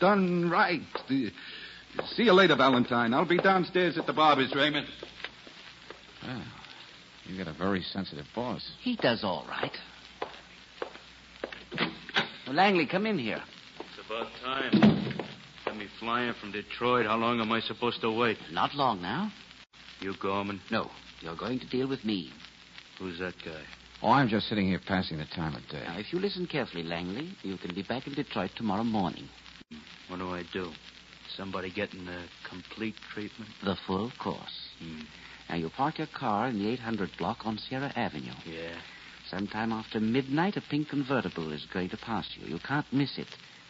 [0.00, 0.82] done right.
[1.08, 3.12] See you later, Valentine.
[3.12, 4.86] I'll be downstairs at the barber's, Raymond.
[6.24, 6.42] Well,
[7.24, 8.62] you got a very sensitive boss.
[8.82, 9.72] He does all right.
[12.46, 13.42] Well, Langley, come in here.
[13.80, 15.18] It's about time.
[15.64, 17.06] Got me flying from Detroit.
[17.06, 18.38] How long am I supposed to wait?
[18.52, 19.32] Not long now.
[20.00, 20.60] You Gorman?
[20.70, 20.88] No,
[21.20, 22.30] you're going to deal with me.
[23.00, 23.62] Who's that guy?
[24.00, 25.82] Oh, I'm just sitting here passing the time of day.
[25.84, 29.28] Now, if you listen carefully, Langley, you can be back in Detroit tomorrow morning.
[30.08, 30.70] What do I do?
[31.36, 33.50] Somebody getting the complete treatment?
[33.64, 34.70] The full course.
[34.78, 35.00] Hmm.
[35.48, 38.34] Now, you park your car in the 800 block on Sierra Avenue.
[38.44, 38.76] Yeah.
[39.30, 42.46] Sometime after midnight, a pink convertible is going to pass you.
[42.46, 43.26] You can't miss it.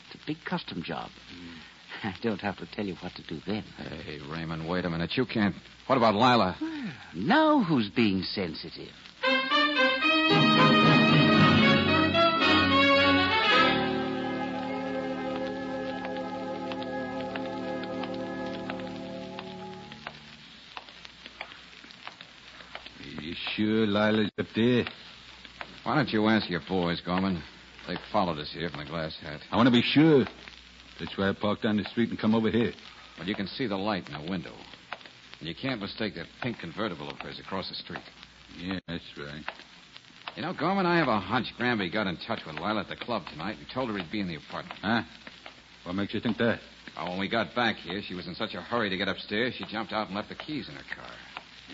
[0.07, 1.09] It's a big custom job.
[1.09, 1.57] Mm.
[2.05, 3.64] I don't have to tell you what to do then.
[4.05, 5.12] Hey, Raymond, wait a minute.
[5.16, 5.55] You can't.
[5.87, 6.57] What about Lila?
[7.14, 8.90] Now who's being sensitive?
[23.23, 24.85] You sure Lila's up there?
[25.87, 27.40] Why don't you ask your boys, Gorman?
[27.87, 29.38] They followed us here from the glass hat.
[29.53, 30.25] I want to be sure.
[30.99, 32.72] That's why I parked down the street and come over here.
[33.16, 34.51] Well, you can see the light in the window.
[35.38, 38.03] And you can't mistake that pink convertible of hers across the street.
[38.59, 39.44] Yeah, that's right.
[40.35, 42.96] You know, Gorman, I have a hunch Granby got in touch with Lila at the
[42.96, 44.81] club tonight and told her he'd be in the apartment.
[44.83, 45.03] Huh?
[45.85, 46.59] What makes you think that?
[46.96, 49.55] Well, when we got back here, she was in such a hurry to get upstairs,
[49.57, 51.12] she jumped out and left the keys in her car.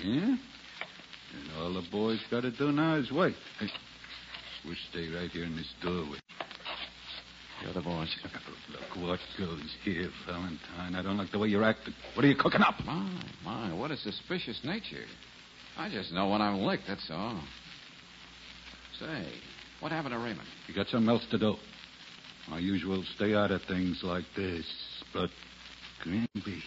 [0.05, 0.37] Yeah?
[1.33, 3.37] And all the boy's got to do now is wait.
[4.65, 6.19] We'll stay right here in this doorway.
[7.63, 8.09] You're the boss.
[8.71, 10.95] Look what goes here, Valentine.
[10.95, 11.95] I don't like the way you're acting.
[12.15, 12.75] What are you cooking up?
[12.85, 15.05] My, my, what a suspicious nature.
[15.77, 17.43] I just know when I'm licked, that's all.
[18.99, 19.33] Say,
[19.81, 20.47] what happened to Raymond?
[20.67, 21.55] You got something else to do.
[22.49, 24.67] My usual stay out of things like this,
[25.13, 25.31] but
[26.03, 26.63] Granby.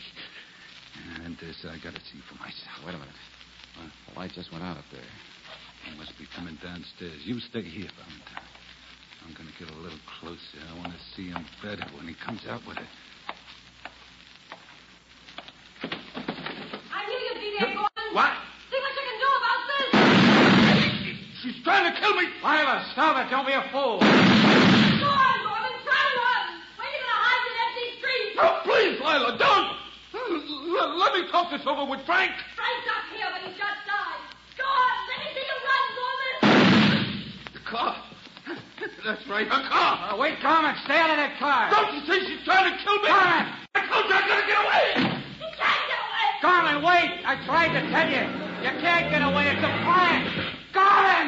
[1.23, 2.85] And this I gotta see for myself.
[2.85, 3.13] Wait a minute.
[4.09, 5.01] The light just went out up there.
[5.85, 7.21] He must be coming downstairs.
[7.23, 8.49] You stay here, Valentine.
[9.25, 10.61] I'm gonna get a little closer.
[10.61, 12.89] I want to see him better when he comes out with it.
[16.93, 18.09] I knew you'd be there, Gorman.
[18.13, 18.33] What?
[18.69, 19.89] See what you can do about this.
[21.41, 22.25] She's trying to kill me.
[22.41, 23.29] Lila, stop it.
[23.29, 23.97] Don't be a fool.
[24.01, 25.73] Go on, Gorman.
[25.85, 26.45] Try to run.
[26.77, 28.33] Where are you going to hide in empty streets?
[28.37, 29.69] No, please, Lila, don't.
[30.15, 32.31] L- let me talk this over with Frank.
[32.57, 33.84] Frank's not here, but he's just
[37.65, 38.01] car.
[39.03, 40.13] That's right, a car.
[40.13, 40.75] Uh, wait, Gorman.
[40.85, 41.69] Stay out of that car.
[41.69, 43.09] Don't you see she's trying to kill me?
[43.09, 43.45] Gorman!
[43.75, 44.85] I told you I gotta get away.
[45.37, 46.25] He can't get away.
[46.41, 47.21] Gorman, wait!
[47.25, 48.25] I tried to tell you.
[48.65, 49.49] You can't get away.
[49.49, 50.25] It's a plan.
[50.73, 51.27] Gorman!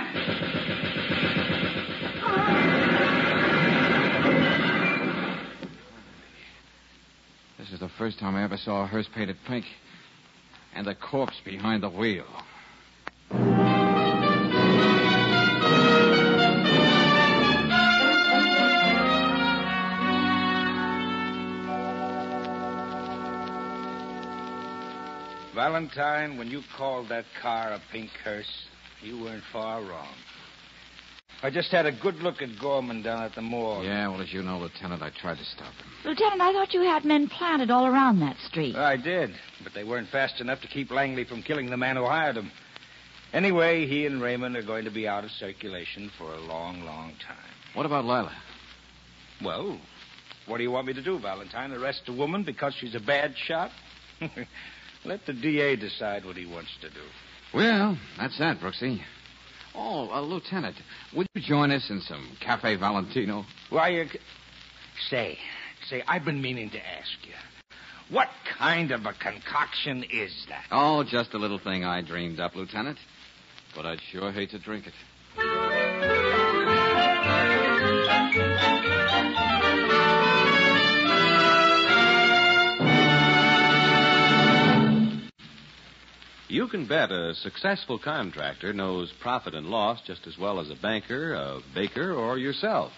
[7.59, 9.65] This is the first time I ever saw a hearse painted pink.
[10.73, 12.25] And the corpse behind the wheel.
[25.57, 28.67] Valentine, when you called that car a pink hearse,
[29.01, 30.13] you weren't far wrong.
[31.41, 33.83] I just had a good look at Gorman down at the morgue.
[33.83, 35.87] Yeah, well, as you know, Lieutenant, I tried to stop him.
[36.05, 38.75] Lieutenant, I thought you had men planted all around that street.
[38.75, 39.31] I did,
[39.63, 42.51] but they weren't fast enough to keep Langley from killing the man who hired him.
[43.33, 47.13] Anyway, he and Raymond are going to be out of circulation for a long, long
[47.25, 47.49] time.
[47.73, 48.35] What about Lila?
[49.43, 49.79] Well,
[50.45, 51.71] what do you want me to do, Valentine?
[51.71, 53.71] Arrest a woman because she's a bad shot?
[55.07, 56.99] Let the DA decide what he wants to do.
[57.53, 58.99] Well, that's that, Brooksy.
[59.73, 60.75] Oh, uh, Lieutenant,
[61.15, 63.45] would you join us in some Cafe Valentino?
[63.69, 64.09] Why, you.
[64.11, 64.19] c-
[65.09, 65.37] Say,
[65.89, 67.33] say, I've been meaning to ask you.
[68.09, 70.63] What kind of a concoction is that?
[70.71, 72.97] Oh, just a little thing I dreamed up, Lieutenant.
[73.75, 74.93] But I'd sure hate to drink it.
[86.49, 90.75] You can bet a successful contractor knows profit and loss just as well as a
[90.75, 92.93] banker, a baker, or yourself.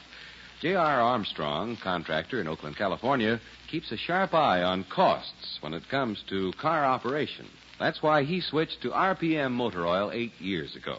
[0.62, 1.02] J.R.
[1.02, 6.52] Armstrong, contractor in Oakland, California, keeps a sharp eye on costs when it comes to
[6.62, 7.48] car operation.
[7.80, 10.98] That's why he switched to RPM motor oil eight years ago.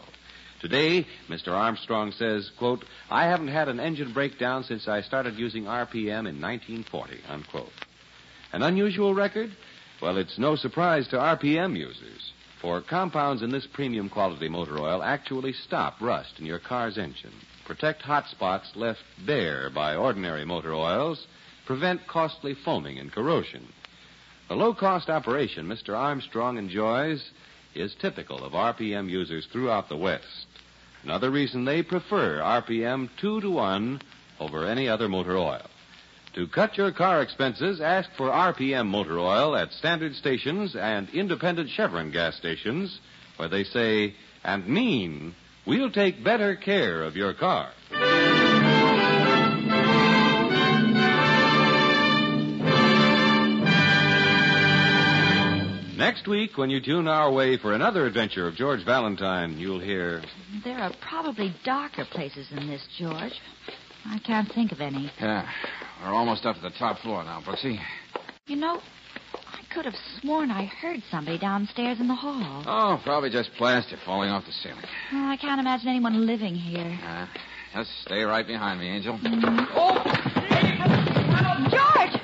[0.59, 1.49] Today, Mr.
[1.49, 6.41] Armstrong says, quote, I haven't had an engine breakdown since I started using RPM in
[6.41, 7.71] 1940, unquote.
[8.51, 9.55] An unusual record?
[10.01, 15.01] Well, it's no surprise to RPM users, for compounds in this premium quality motor oil
[15.01, 17.33] actually stop rust in your car's engine,
[17.65, 21.25] protect hot spots left bare by ordinary motor oils,
[21.65, 23.67] prevent costly foaming and corrosion.
[24.47, 25.97] The low cost operation Mr.
[25.97, 27.31] Armstrong enjoys
[27.73, 30.47] is typical of RPM users throughout the West.
[31.03, 34.01] Another reason they prefer RPM 2 to 1
[34.39, 35.70] over any other motor oil.
[36.35, 41.69] To cut your car expenses, ask for RPM motor oil at standard stations and independent
[41.69, 43.01] Chevron gas stations,
[43.35, 45.35] where they say and mean,
[45.67, 47.71] we'll take better care of your car.
[55.97, 60.23] Next week, when you tune our way for another adventure of George Valentine, you'll hear.
[60.63, 63.33] There are probably darker places than this, George.
[64.05, 65.11] I can't think of any.
[65.19, 65.47] Yeah,
[66.03, 67.79] we're almost up to the top floor now, Brooksy.
[68.47, 68.81] You know,
[69.33, 72.63] I could have sworn I heard somebody downstairs in the hall.
[72.65, 74.83] Oh, probably just plaster falling off the ceiling.
[75.13, 76.99] Oh, I can't imagine anyone living here.
[77.05, 77.27] Uh,
[77.73, 79.17] just stay right behind me, Angel.
[79.23, 80.03] Oh!
[81.69, 82.21] George!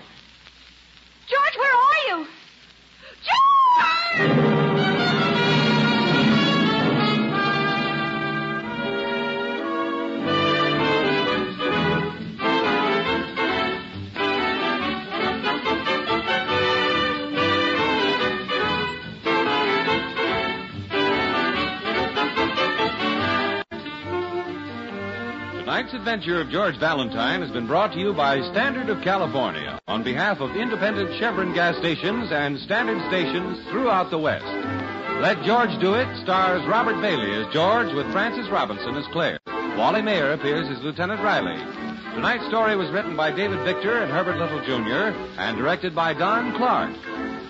[1.30, 2.28] George, where are you?
[3.24, 4.47] George!
[25.78, 30.02] Tonight's adventure of George Valentine has been brought to you by Standard of California on
[30.02, 34.44] behalf of independent Chevron gas stations and standard stations throughout the West.
[35.22, 39.38] Let George Do It stars Robert Bailey as George with Frances Robinson as Claire.
[39.78, 41.62] Wally Maher appears as Lieutenant Riley.
[42.16, 45.16] Tonight's story was written by David Victor and Herbert Little Jr.
[45.38, 46.90] and directed by Don Clark.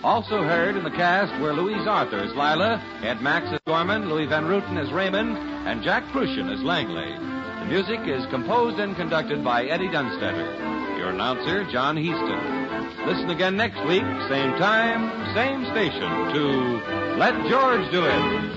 [0.03, 4.25] Also heard in the cast were Louise Arthur as Lila, Ed Max as Gorman, Louis
[4.25, 7.36] Van Rooten as Raymond, and Jack Kruschen as Langley.
[7.67, 10.97] Music is composed and conducted by Eddie Dunstedter.
[10.97, 13.05] Your announcer, John Heistand.
[13.05, 16.81] Listen again next week, same time, same station, to
[17.17, 18.47] Let George Do It.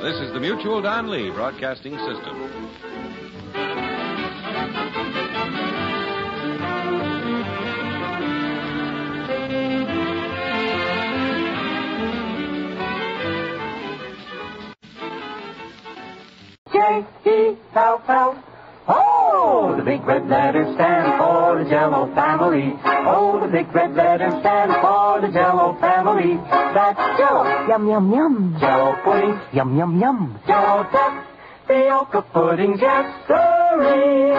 [0.00, 3.21] This is the Mutual Don Lee Broadcasting System.
[16.82, 18.44] J-E-L-L.
[18.88, 22.74] Oh, the big red letters stand for the Jello family.
[22.84, 26.34] Oh, the big red letters stand for the Jello family.
[26.74, 27.44] That's Jello.
[27.68, 28.56] Yum, yum, yum.
[28.58, 29.40] Jello pudding.
[29.52, 30.40] Yum, yum, yum.
[30.48, 31.26] Jello duck.
[31.68, 32.76] Fioca pudding.
[32.80, 34.32] Yes, sirree.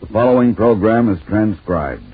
[0.00, 2.13] The following program is transcribed.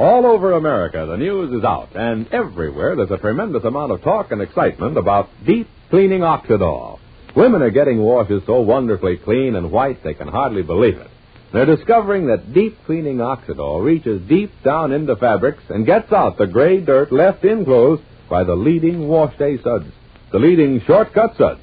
[0.00, 4.32] All over America, the news is out, and everywhere there's a tremendous amount of talk
[4.32, 6.98] and excitement about deep cleaning Oxidol.
[7.36, 11.10] Women are getting washes so wonderfully clean and white they can hardly believe it.
[11.52, 16.46] They're discovering that deep cleaning Oxidol reaches deep down into fabrics and gets out the
[16.46, 19.92] gray dirt left in clothes by the leading wash day suds,
[20.32, 21.60] the leading shortcut suds.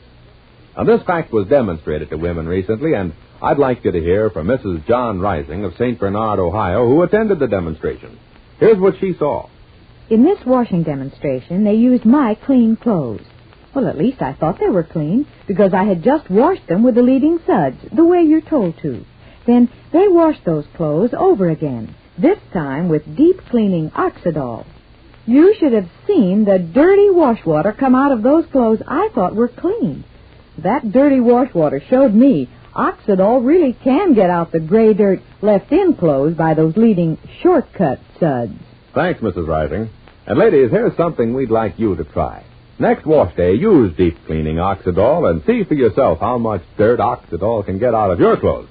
[0.78, 4.46] Now, this fact was demonstrated to women recently, and I'd like you to hear from
[4.46, 4.86] Mrs.
[4.86, 6.00] John Rising of St.
[6.00, 8.20] Bernard, Ohio, who attended the demonstration.
[8.60, 9.50] Here's what she saw.
[10.10, 13.26] In this washing demonstration, they used my clean clothes.
[13.76, 16.96] Well, at least I thought they were clean because I had just washed them with
[16.96, 19.06] the leading suds, the way you're told to.
[19.46, 24.66] Then they washed those clothes over again, this time with deep cleaning Oxidol.
[25.26, 29.36] You should have seen the dirty wash water come out of those clothes I thought
[29.36, 30.04] were clean.
[30.58, 35.72] That dirty wash water showed me Oxidol really can get out the gray dirt left
[35.72, 38.54] in clothes by those leading shortcut suds.
[38.94, 39.48] Thanks, Mrs.
[39.48, 39.90] Rising.
[40.28, 42.44] And ladies, here's something we'd like you to try.
[42.78, 47.66] Next wash day, use deep cleaning Oxidol and see for yourself how much dirt Oxidol
[47.66, 48.70] can get out of your clothes.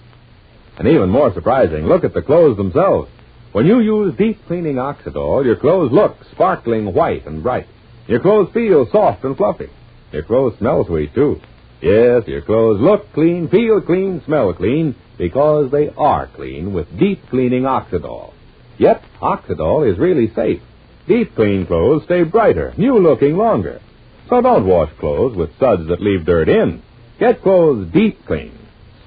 [0.78, 3.10] And even more surprising, look at the clothes themselves.
[3.50, 7.66] When you use deep cleaning Oxidol, your clothes look sparkling white and bright.
[8.06, 9.70] Your clothes feel soft and fluffy.
[10.12, 11.40] Your clothes smell sweet, too.
[11.80, 17.28] Yes, your clothes look clean, feel clean, smell clean, because they are clean with deep
[17.28, 18.32] cleaning Oxidol.
[18.78, 20.62] Yet, Oxidol is really safe.
[21.06, 23.80] Deep clean clothes stay brighter, new looking longer.
[24.28, 26.82] So don't wash clothes with suds that leave dirt in.
[27.18, 28.58] Get clothes deep clean,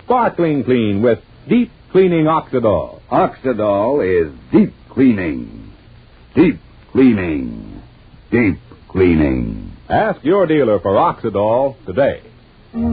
[0.04, 3.02] sparkling clean with deep cleaning Oxidol.
[3.12, 5.74] Oxidol is deep cleaning.
[6.36, 6.60] Deep
[6.92, 7.82] cleaning.
[8.32, 9.74] Deep cleaning.
[9.90, 12.22] Ask your dealer for Oxidol today.
[12.72, 12.86] And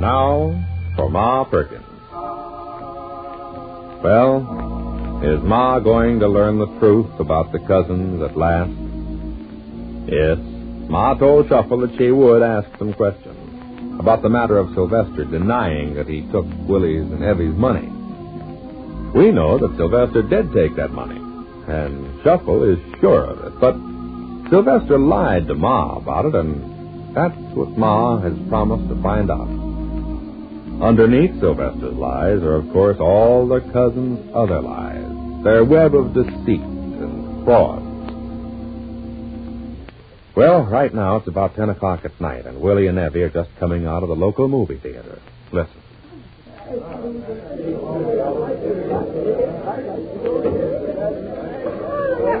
[0.00, 0.54] now
[0.94, 1.84] for Ma Perkins.
[4.04, 8.70] Well, is Ma going to learn the truth about the cousins at last?
[10.08, 10.38] Yes,
[10.88, 13.36] Ma told Shuffle that she would ask some questions
[13.98, 17.99] about the matter of Sylvester denying that he took Willie's and Evie's money.
[19.14, 21.20] We know that Sylvester did take that money,
[21.68, 23.60] and Shuffle is sure of it.
[23.60, 23.74] But
[24.50, 29.48] Sylvester lied to Ma about it, and that's what Ma has promised to find out.
[30.80, 36.60] Underneath Sylvester's lies are, of course, all the cousins' other lies, their web of deceit
[36.60, 37.82] and fraud.
[40.34, 43.50] Well, right now it's about 10 o'clock at night, and Willie and Evie are just
[43.58, 45.18] coming out of the local movie theater.
[45.52, 45.82] Listen.
[46.66, 46.78] That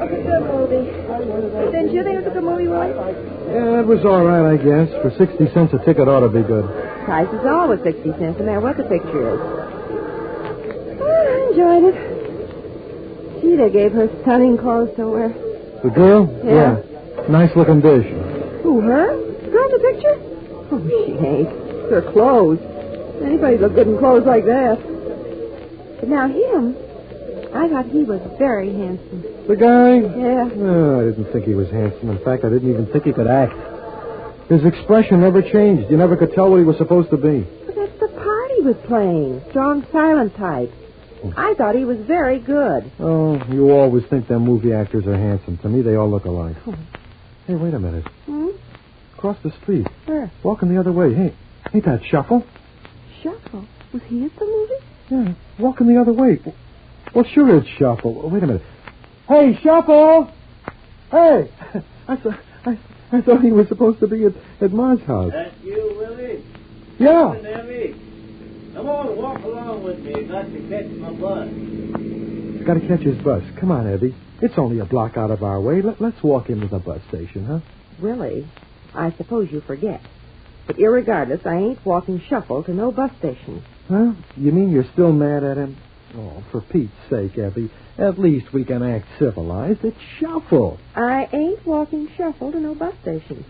[0.00, 1.69] was a good movie.
[1.80, 2.92] Didn't you think it was a good movie, Roy?
[2.92, 4.92] Yeah, it was all right, I guess.
[5.00, 6.68] For 60 cents a ticket ought to be good.
[7.08, 9.40] Prices are always 60 cents, no matter what the picture is.
[11.00, 12.20] Oh, I enjoyed it.
[13.60, 15.28] They gave her stunning clothes to wear.
[15.82, 16.28] The girl?
[16.44, 16.84] Yeah.
[17.28, 18.06] Nice looking dish.
[18.62, 19.16] Who, her?
[19.16, 20.16] The girl in the picture?
[20.72, 21.48] Oh, she ain't.
[21.88, 22.60] Her clothes.
[23.24, 24.76] Anybody look good in clothes like that.
[26.00, 26.76] But now him,
[27.54, 29.24] I thought he was very handsome.
[29.50, 29.96] The guy?
[29.98, 30.46] Yeah.
[30.54, 32.08] No, I didn't think he was handsome.
[32.08, 33.52] In fact, I didn't even think he could act.
[34.48, 35.90] His expression never changed.
[35.90, 37.40] You never could tell what he was supposed to be.
[37.66, 39.42] But that's the part he was playing.
[39.50, 40.70] Strong, silent type.
[41.36, 42.92] I thought he was very good.
[43.00, 45.58] Oh, you always think them movie actors are handsome.
[45.58, 46.54] To me, they all look alike.
[47.48, 48.06] Hey, wait a minute.
[48.26, 48.50] Hmm?
[49.18, 49.88] Across the street.
[50.06, 50.30] Where?
[50.44, 51.12] Walking the other way.
[51.12, 51.34] Hey,
[51.74, 52.46] ain't that Shuffle?
[53.20, 53.66] Shuffle.
[53.92, 54.84] Was he at the movie?
[55.10, 56.38] Yeah, walking the other way.
[57.12, 58.30] Well, sure it's Shuffle.
[58.30, 58.62] Wait a minute.
[59.30, 60.32] Hey, Shuffle!
[61.12, 61.52] Hey!
[62.08, 62.78] I thought, I,
[63.12, 65.30] I thought he was supposed to be at, at Ma's house.
[65.30, 66.44] That you, Willie?
[66.98, 67.34] Yeah.
[67.34, 68.72] Listen, Evie.
[68.74, 70.24] Come on, walk along with me.
[70.24, 71.48] Got to catch my bus.
[72.58, 73.44] He's got to catch his bus.
[73.60, 74.16] Come on, Evie.
[74.42, 75.80] It's only a block out of our way.
[75.80, 77.60] Let, let's walk into the bus station, huh?
[78.02, 78.48] Willie,
[78.96, 80.00] I suppose you forget.
[80.66, 83.62] But irregardless, I ain't walking shuffle to no bus station.
[83.88, 84.12] Huh?
[84.36, 85.76] You mean you're still mad at him?
[86.16, 87.70] Oh, for Pete's sake, Evie.
[88.00, 89.84] At least we can act civilized.
[89.84, 90.78] It's Shuffle.
[90.96, 93.44] I ain't walking shuffle to no bus station.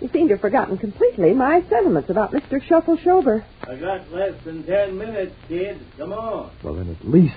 [0.00, 2.62] You seem to have forgotten completely my sentiments about Mr.
[2.62, 3.44] Shuffle Shober.
[3.62, 5.80] I got less than ten minutes, kid.
[5.98, 6.50] Come on.
[6.62, 7.36] Well, then at least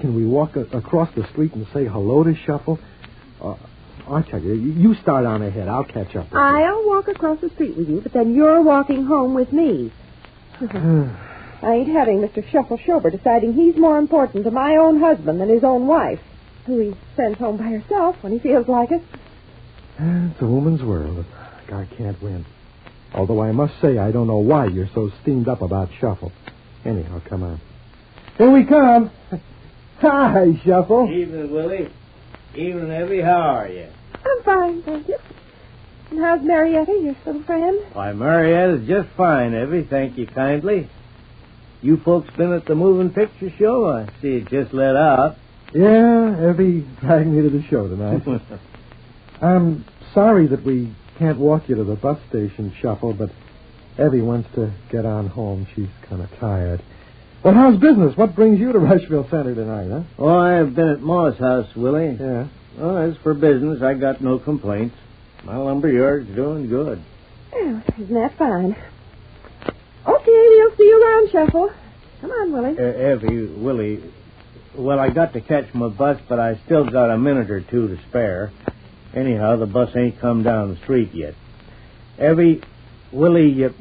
[0.00, 2.80] can we walk a- across the street and say hello to Shuffle?
[3.40, 3.54] Uh,
[4.08, 5.68] I'll tell you, you you start on ahead.
[5.68, 9.04] I'll catch up with I'll walk across the street with you, but then you're walking
[9.04, 9.92] home with me.
[11.64, 11.70] you.
[11.70, 12.48] I ain't having Mr.
[12.50, 16.20] Shuffle Shober deciding he's more important to my own husband than his own wife,
[16.66, 19.02] who he sends home by herself when he feels like it.
[19.98, 21.24] it's a woman's world.
[21.66, 22.44] A guy can't win.
[23.14, 26.32] Although I must say, I don't know why you're so steamed up about Shuffle.
[26.84, 27.60] Anyhow, come on.
[28.36, 29.10] Here we come.
[30.00, 31.08] Hi, Shuffle.
[31.08, 31.88] Evening, Willie.
[32.54, 33.20] Evening, Evie.
[33.20, 33.88] How are you?
[34.24, 35.18] I'm fine, thank you.
[36.10, 37.80] And how's Marietta, your little friend?
[37.92, 39.86] Why, Marietta's just fine, Evie.
[39.88, 40.88] Thank you kindly.
[41.84, 43.86] You folks been at the moving picture show?
[43.86, 45.36] I see it just let out.
[45.74, 48.22] Yeah, Evie dragged me to the show tonight.
[49.42, 53.28] I'm sorry that we can't walk you to the bus station, Shuffle, but
[53.98, 55.66] Evie wants to get on home.
[55.76, 56.82] She's kind of tired.
[57.44, 58.16] Well, how's business?
[58.16, 60.04] What brings you to Rushville Center tonight, huh?
[60.18, 62.16] Oh, I've been at Ma's house, Willie.
[62.18, 62.48] Yeah.
[62.78, 64.96] Well, as for business, I got no complaints.
[65.44, 67.04] My lumber yard's doing good.
[67.52, 68.74] Well, isn't that fine?
[70.06, 71.70] Okay, we'll see you around, Shuffle.
[72.20, 72.76] Come on, Willie.
[72.78, 74.02] Uh, Evie, Willie,
[74.74, 77.88] well, I got to catch my bus, but I still got a minute or two
[77.88, 78.52] to spare.
[79.14, 81.34] Anyhow, the bus ain't come down the street yet.
[82.20, 82.62] Evie,
[83.12, 83.74] Willie, you,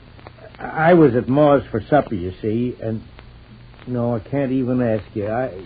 [0.59, 3.01] I was at Ma's for supper, you see, and
[3.87, 5.27] no, I can't even ask you.
[5.27, 5.65] I,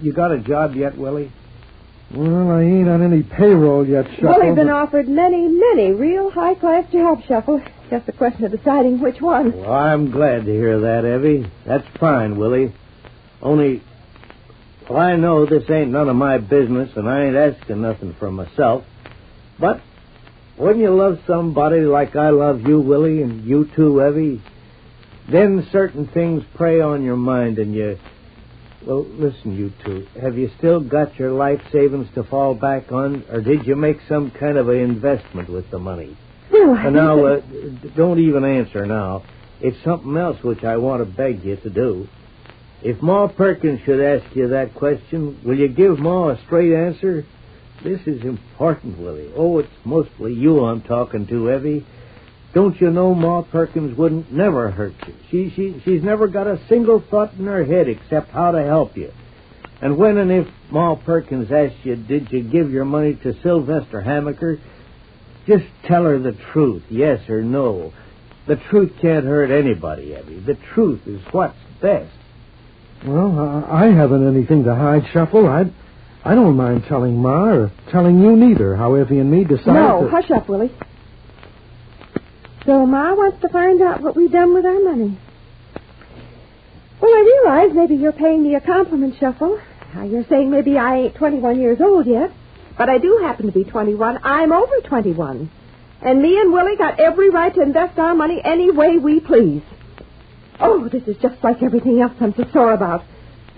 [0.00, 1.32] you got a job yet, Willie?
[2.14, 4.28] Well, I ain't on any payroll yet, Shuffle.
[4.34, 7.62] Willie's been but- offered many, many real high-class jobs, Shuffle.
[7.90, 9.50] Just a question of deciding which one.
[9.52, 11.50] Well, I'm glad to hear that, Evie.
[11.66, 12.72] That's fine, Willie.
[13.42, 13.82] Only,
[14.88, 18.30] well, I know this ain't none of my business, and I ain't asking nothing for
[18.30, 18.84] myself.
[19.58, 19.80] But
[20.56, 24.40] when you love somebody like I love you, Willie, and you too, Evie,
[25.28, 27.98] then certain things prey on your mind, and you.
[28.86, 30.06] Well, listen, you two.
[30.22, 33.98] Have you still got your life savings to fall back on, or did you make
[34.08, 36.16] some kind of an investment with the money?
[36.60, 37.40] Well, I And now, uh,
[37.96, 39.22] don't even answer now.
[39.60, 42.08] It's something else which I want to beg you to do.
[42.82, 47.26] If Ma Perkins should ask you that question, will you give Ma a straight answer?
[47.82, 49.30] This is important, Willie.
[49.36, 51.86] Oh, it's mostly you I'm talking to, Evie.
[52.52, 55.14] Don't you know Ma Perkins wouldn't never hurt you?
[55.30, 58.96] She, she, she's never got a single thought in her head except how to help
[58.96, 59.12] you.
[59.80, 64.02] And when and if Ma Perkins asks you, did you give your money to Sylvester
[64.02, 64.58] Hammaker,
[65.50, 67.92] just tell her the truth, yes or no.
[68.46, 70.40] The truth can't hurt anybody, Evie.
[70.40, 72.10] The truth is what's best.
[73.04, 75.46] Well, I I haven't anything to hide, Shuffle.
[75.46, 75.70] I,
[76.24, 80.04] I don't mind telling Ma or telling you neither how Evie and me decided No,
[80.04, 80.10] to...
[80.10, 80.70] hush up, Willie.
[82.66, 85.18] So Ma wants to find out what we've done with our money.
[87.00, 89.58] Well, I realize maybe you're paying me a compliment, Shuffle.
[89.94, 92.30] Now, you're saying maybe I ain't 21 years old yet.
[92.80, 94.20] But I do happen to be 21.
[94.24, 95.50] I'm over 21.
[96.00, 99.60] And me and Willie got every right to invest our money any way we please.
[100.58, 103.04] Oh, this is just like everything else I'm so sore about.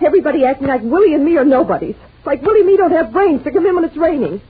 [0.05, 1.95] Everybody acting like Willie and me are nobodies.
[2.25, 4.41] Like Willie and me don't have brains to come in when it's raining.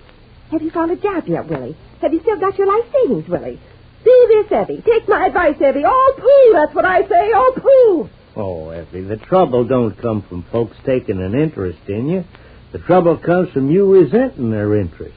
[0.49, 1.78] Have you found a job yet, Willie?
[2.01, 3.61] Have you still got your life savings, Willie?
[4.03, 4.82] See this, Evie.
[4.82, 5.84] Take my advice, Evie.
[5.86, 7.32] Oh, pooh, that's what I say.
[7.36, 8.09] Oh, pooh.
[8.36, 12.24] Oh, Effie, the trouble don't come from folks taking an interest in you.
[12.74, 15.15] The trouble comes from you resenting their interest.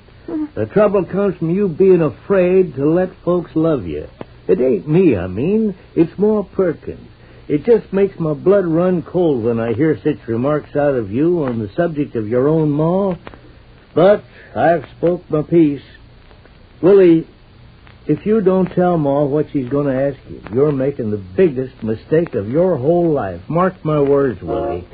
[0.54, 4.09] The trouble comes from you being afraid to let folks love you.
[4.46, 5.74] It ain't me, I mean.
[5.94, 7.09] It's Ma Perkins.
[7.48, 11.44] It just makes my blood run cold when I hear such remarks out of you
[11.44, 13.14] on the subject of your own Ma.
[13.94, 14.22] But
[14.54, 15.82] I've spoke my piece.
[16.82, 17.26] Willie,
[18.07, 21.82] if you don't tell Ma what she's going to ask you, you're making the biggest
[21.82, 23.40] mistake of your whole life.
[23.48, 24.86] Mark my words, Willie.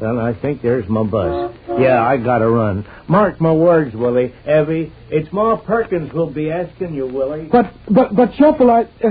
[0.00, 1.54] And I think there's my bus.
[1.78, 2.84] Yeah, I gotta run.
[3.08, 4.34] Mark my words, Willie.
[4.46, 7.48] Evie, it's Ma Perkins who'll be asking you, Willie.
[7.50, 8.82] But, but, but, Shuffle, I.
[9.02, 9.08] Uh,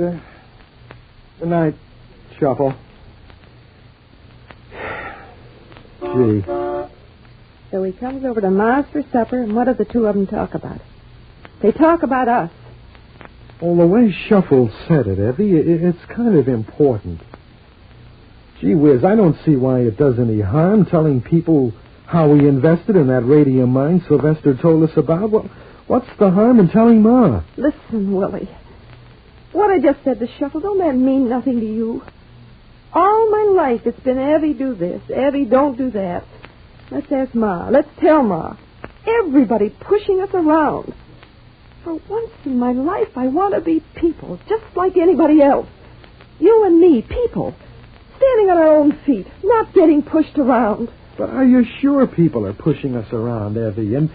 [0.00, 0.20] uh,
[1.38, 1.74] good night,
[2.38, 2.74] Shuffle.
[6.00, 6.42] Gee.
[7.70, 10.26] So he comes over to Ma's for supper, and what do the two of them
[10.26, 10.80] talk about?
[11.62, 12.50] They talk about us.
[13.60, 17.20] Well, the way Shuffle said it, Evie, i- it's kind of important.
[18.60, 21.72] Gee whiz, I don't see why it does any harm telling people
[22.06, 25.30] how we invested in that radium mine Sylvester told us about.
[25.30, 25.50] Well,
[25.86, 27.42] what's the harm in telling Ma?
[27.56, 28.50] Listen, Willie.
[29.52, 32.02] What I just said to Shuffle, don't that mean nothing to you?
[32.92, 36.24] All my life it's been Evie do this, Evie don't do that.
[36.90, 37.68] Let's ask Ma.
[37.70, 38.56] Let's tell Ma.
[39.06, 40.92] Everybody pushing us around.
[41.82, 45.68] For once in my life, I want to be people, just like anybody else.
[46.38, 47.54] You and me, people.
[48.20, 50.90] Standing on our own feet, not getting pushed around.
[51.16, 53.94] But are you sure people are pushing us around, Evie?
[53.94, 54.10] And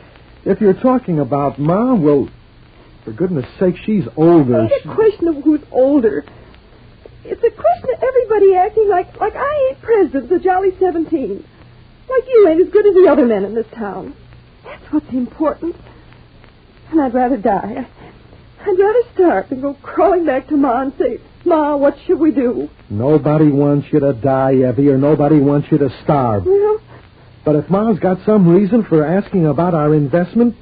[0.46, 2.30] if you're talking about Ma, well,
[3.04, 4.68] for goodness sake, she's older.
[4.72, 6.24] It's a question of who's older.
[7.24, 11.44] It's a question of everybody acting like like I ain't president of the Jolly Seventeen.
[12.08, 14.16] Like you ain't as good as the other men in this town.
[14.64, 15.76] That's what's important.
[16.92, 17.88] And I'd rather die.
[18.62, 22.32] I'd rather starve than go crawling back to Ma and say, Ma, what should we
[22.32, 22.70] do?
[22.90, 26.46] Nobody wants you to die, Evie, or nobody wants you to starve.
[26.46, 26.82] Well,
[27.44, 30.56] But if Ma's got some reason for asking about our investment,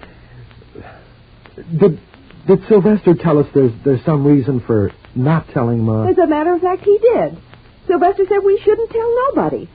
[1.79, 1.99] did
[2.47, 6.07] did Sylvester tell us there's there's some reason for not telling Ma?
[6.07, 7.37] as a matter of fact, he did.
[7.87, 9.69] Sylvester said we shouldn't tell nobody.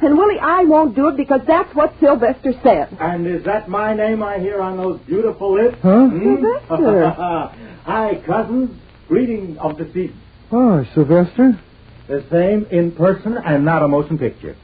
[0.00, 2.96] And Willie, I won't do it because that's what Sylvester said.
[3.00, 5.78] And is that my name I hear on those beautiful lips?
[5.82, 6.08] Huh?
[6.08, 6.18] Hmm?
[6.68, 7.10] Sylvester.
[7.84, 8.78] Hi, cousins.
[9.08, 10.20] Greeting of the season.
[10.52, 11.58] Oh, Sylvester.
[12.08, 14.56] The same in person and not a motion picture.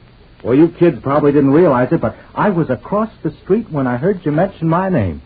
[0.43, 3.97] Well, you kids probably didn't realize it, but I was across the street when I
[3.97, 5.21] heard you mention my name.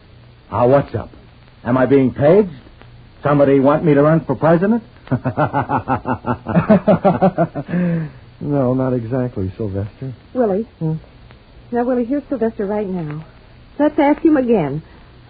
[0.51, 1.09] Ah, what's up?
[1.63, 2.51] Am I being paged?
[3.23, 4.83] Somebody want me to run for president?
[8.39, 10.13] no, not exactly, Sylvester.
[10.33, 10.63] Willie.
[10.79, 10.93] Hmm?
[11.71, 13.25] Now, Willie, here's Sylvester right now.
[13.79, 14.83] Let's ask him again.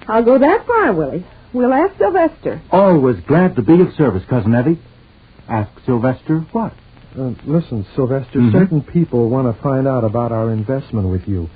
[0.08, 1.26] I'll go that far, Willie.
[1.54, 2.62] We'll ask Sylvester.
[2.72, 4.80] Always glad to be of service, Cousin Evie.
[5.50, 6.74] Ask Sylvester what?
[7.18, 8.52] Uh, listen, Sylvester, Mhm.
[8.52, 11.50] certain people want to find out about our investment with you.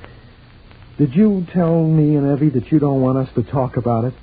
[0.98, 4.14] Did you tell me and Evie that you don't want us to talk about it?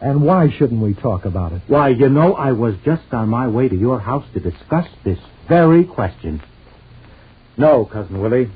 [0.00, 1.62] And why shouldn't we talk about it?
[1.68, 5.18] Why, you know, I was just on my way to your house to discuss this
[5.48, 6.40] very question.
[7.56, 8.50] No, Cousin Willie.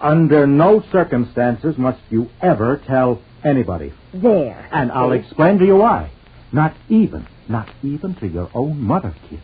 [0.00, 3.92] Under no circumstances must you ever tell anybody.
[4.12, 4.66] There.
[4.72, 6.10] And I'll explain to you why.
[6.50, 9.38] Not even, not even to your own mother, kid.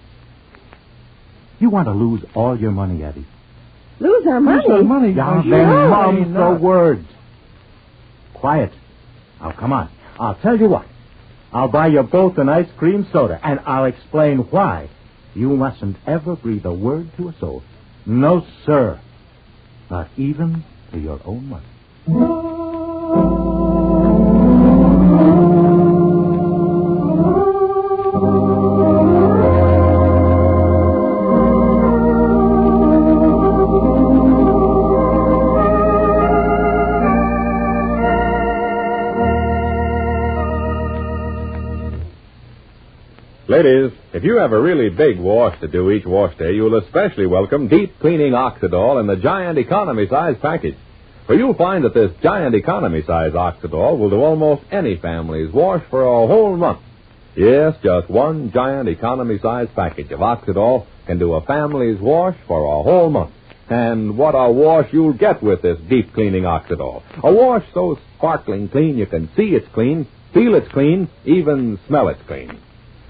[1.59, 3.26] You want to lose all your money, Eddie.
[4.00, 4.62] Lose our money.
[4.66, 5.12] Lose our money?
[5.12, 5.88] Yeah, Oh, then sure.
[5.88, 7.06] mum's the words.
[8.34, 8.72] Quiet.
[9.40, 9.90] Now, come on.
[10.20, 10.86] I'll tell you what.
[11.52, 14.88] I'll buy you both an ice cream soda, and I'll explain why.
[15.34, 17.62] You mustn't ever breathe a word to a soul.
[18.06, 19.00] No, sir.
[19.90, 21.64] Not even to your own mother.
[44.18, 47.68] If you have a really big wash to do each wash day, you'll especially welcome
[47.68, 50.74] deep cleaning Oxidol in the giant economy size package.
[51.28, 55.84] For you'll find that this giant economy size Oxidol will do almost any family's wash
[55.88, 56.80] for a whole month.
[57.36, 62.64] Yes, just one giant economy size package of Oxidol can do a family's wash for
[62.64, 63.30] a whole month.
[63.70, 67.04] And what a wash you'll get with this deep cleaning Oxidol.
[67.22, 72.08] A wash so sparkling clean you can see it's clean, feel it's clean, even smell
[72.08, 72.58] it's clean.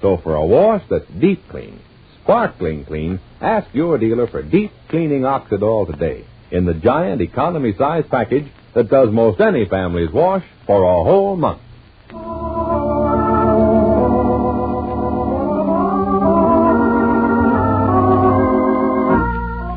[0.01, 1.81] So for a wash that's deep clean,
[2.23, 8.05] sparkling clean, ask your dealer for deep cleaning Oxidol today in the giant economy size
[8.11, 11.61] package that does most any family's wash for a whole month.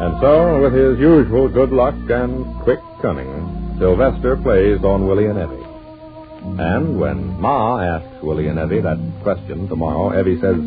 [0.02, 5.40] And so, with his usual good luck and quick cunning, Sylvester plays on Willie and
[5.40, 5.61] Evie.
[6.44, 10.58] And when Ma asks Willie and Evie that question tomorrow, Evie says,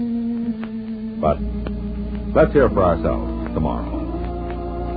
[1.21, 1.41] But
[2.35, 3.95] let's hear for ourselves tomorrow.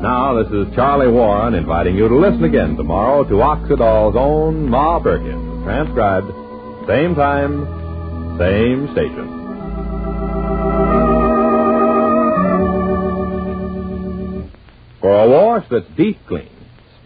[0.01, 4.99] Now, this is Charlie Warren inviting you to listen again tomorrow to Oxidol's own Ma
[4.99, 6.27] Perkins, transcribed,
[6.87, 9.27] same time, same station.
[15.01, 16.49] For a wash that's deep clean,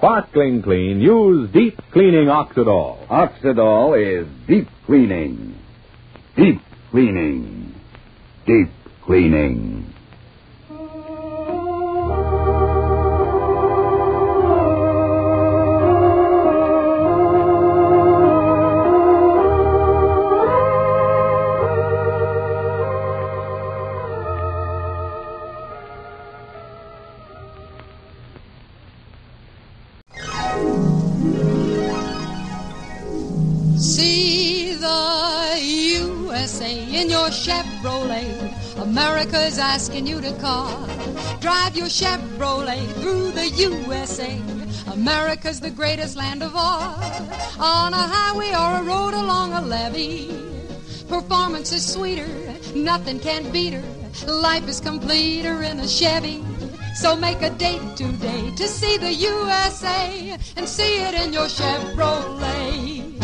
[0.01, 3.05] sparkling clean, use deep cleaning Oxidol.
[3.07, 5.55] Oxidol is deep cleaning.
[6.35, 7.75] Deep cleaning.
[8.47, 8.69] Deep
[9.03, 9.90] cleaning.
[39.21, 40.87] America's asking you to call.
[41.39, 44.41] Drive your Chevrolet through the USA.
[44.91, 46.95] America's the greatest land of all.
[47.59, 50.35] On a highway or a road along a levee.
[51.07, 52.27] Performance is sweeter,
[52.73, 53.83] nothing can beat her.
[54.25, 56.43] Life is completer in a Chevy.
[56.95, 63.21] So make a date today to see the USA and see it in your Chevrolet.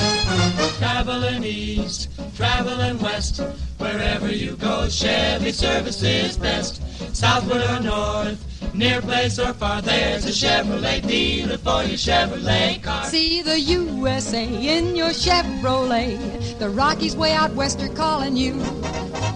[0.77, 3.41] Traveling east, traveling west,
[3.77, 6.81] wherever you go, Chevy service is best.
[7.15, 13.05] Southward or north, near place or far, there's a Chevrolet dealer for your Chevrolet car.
[13.05, 16.59] See the USA in your Chevrolet.
[16.59, 18.53] The Rockies way out west are calling you.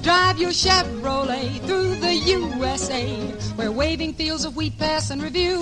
[0.01, 3.15] Drive your Chevrolet through the USA,
[3.55, 5.59] where waving fields of wheat pass in review.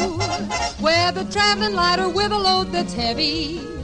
[0.80, 3.78] Where the traveling lighter with a load that's heavy.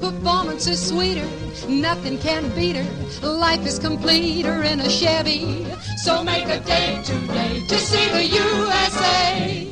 [0.00, 1.28] Performance is sweeter,
[1.68, 3.28] nothing can beat her.
[3.28, 5.66] Life is completer in a Chevy.
[5.98, 9.68] So make a date today to see the USA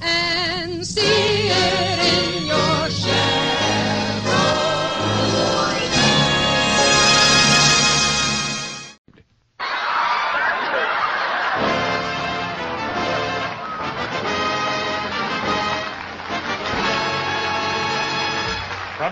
[0.00, 2.23] and see it in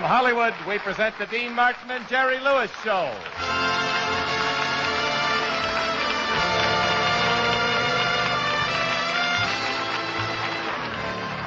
[0.03, 3.15] From Hollywood, we present the Dean Martin and Jerry Lewis Show.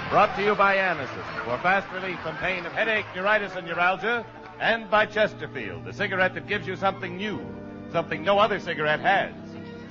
[0.09, 4.25] Brought to you by Anacin for fast relief from pain of headache, neuritis, and neuralgia,
[4.61, 7.45] and by Chesterfield, the cigarette that gives you something new,
[7.91, 9.33] something no other cigarette has.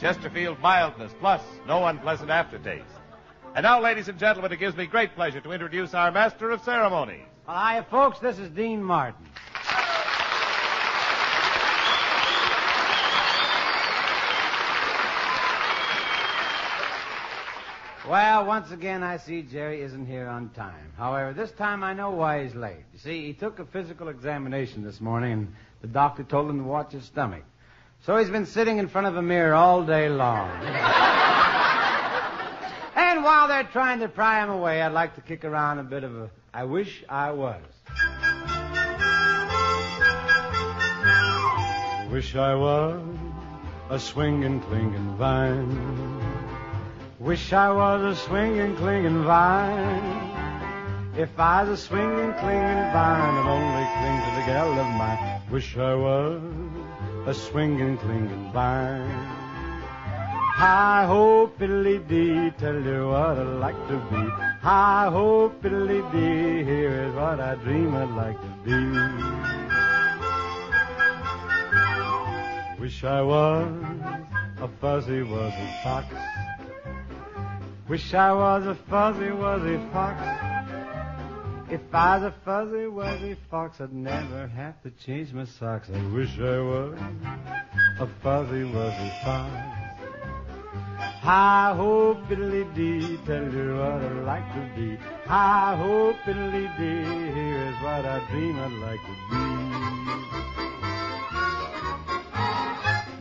[0.00, 2.86] Chesterfield mildness plus no unpleasant aftertaste.
[3.54, 6.62] And now, ladies and gentlemen, it gives me great pleasure to introduce our master of
[6.62, 7.26] ceremonies.
[7.46, 8.18] Well, hiya, folks.
[8.20, 9.26] This is Dean Martin.
[18.08, 20.92] Well, once again, I see Jerry isn't here on time.
[20.96, 22.84] However, this time I know why he's late.
[22.94, 26.64] You see, he took a physical examination this morning, and the doctor told him to
[26.64, 27.44] watch his stomach.
[28.06, 30.50] So he's been sitting in front of a mirror all day long.
[32.96, 36.04] and while they're trying to pry him away, I'd like to kick around a bit
[36.04, 37.60] of a I wish I was.
[42.12, 43.02] Wish I was
[43.90, 46.22] a swinging, clinging vine.
[47.18, 50.30] Wish I was a swinging, clinging vine.
[51.16, 55.42] If I was a swinging, clinging vine, I'd only cling to the gal of mine.
[55.50, 56.40] Wish I was
[57.26, 59.43] a swinging, clinging vine.
[60.56, 64.22] Hi ho, piddly dee, tell you what I'd like to be.
[64.62, 68.76] Hi ho, piddly dee, here is what I dream I'd like to be.
[72.80, 73.66] Wish I was
[74.60, 76.06] a fuzzy wuzzy fox.
[77.88, 80.22] Wish I was a fuzzy wuzzy fox.
[81.68, 85.90] If I was a fuzzy wuzzy fox, I'd never have to change my socks.
[85.92, 86.96] I wish I was
[87.98, 89.83] a fuzzy wuzzy fox.
[91.24, 94.98] Hi ho, piddly dee, tell you what I'd like to be.
[95.24, 99.14] Hi ho, piddly dee, here is what I dream I'd like to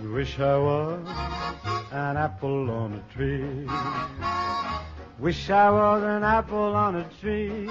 [0.01, 0.09] be.
[0.13, 1.07] Wish I was
[1.93, 3.69] an apple on a tree.
[5.17, 7.69] Wish I was an apple on a tree.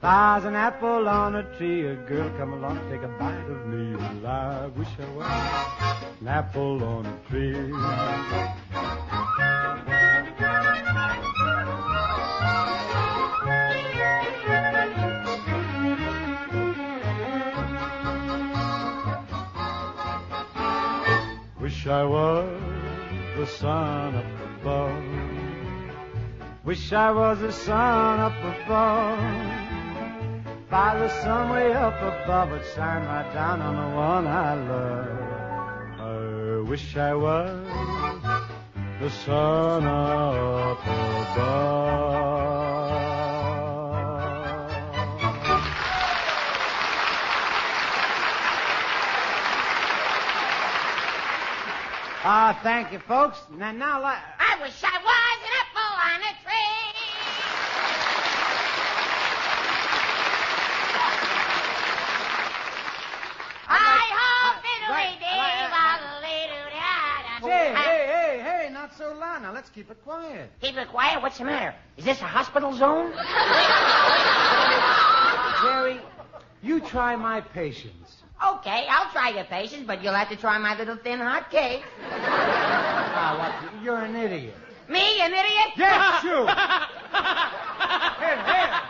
[0.00, 3.96] There's an apple on a tree, a girl come along, take a bite of me.
[3.96, 5.26] Well, I wish I was
[6.20, 7.72] an apple on a tree.
[21.60, 22.48] Wish I was
[23.36, 24.24] the sun up
[24.60, 25.02] above.
[26.64, 29.67] Wish I was the sun up above.
[30.70, 35.18] By the sun way up above would shine right down on the one I love.
[35.98, 37.66] I wish I was
[39.00, 42.08] the sun up above.
[52.30, 53.38] Ah, thank you, folks.
[53.56, 54.18] Now, now, let...
[54.38, 56.78] I wish I was an apple on a tree.
[57.70, 57.72] I
[61.14, 61.64] hope it'll
[62.34, 62.52] right,
[63.48, 63.57] be
[67.40, 69.42] Hey, hey, hey, hey, not so loud.
[69.42, 70.50] Now, let's keep it quiet.
[70.60, 71.22] Keep it quiet.
[71.22, 71.74] What's the matter?
[71.96, 73.12] Is this a hospital zone?
[75.62, 76.00] Jerry,
[76.62, 78.22] you try my patience.
[78.46, 81.82] Okay, I'll try your patience, but you'll have to try my little thin hot cake.
[82.10, 83.82] Ah, what?
[83.82, 84.54] You're an idiot.
[84.88, 85.72] Me, an idiot?
[85.76, 86.46] Yes, you.
[88.24, 88.80] here, here.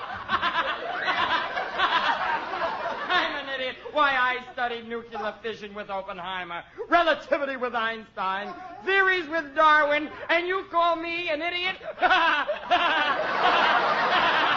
[3.95, 3.95] I'm an idiot.
[3.95, 8.53] Why, I studied nuclear fission with Oppenheimer, relativity with Einstein,
[8.85, 11.77] theories with Darwin, and you call me an idiot?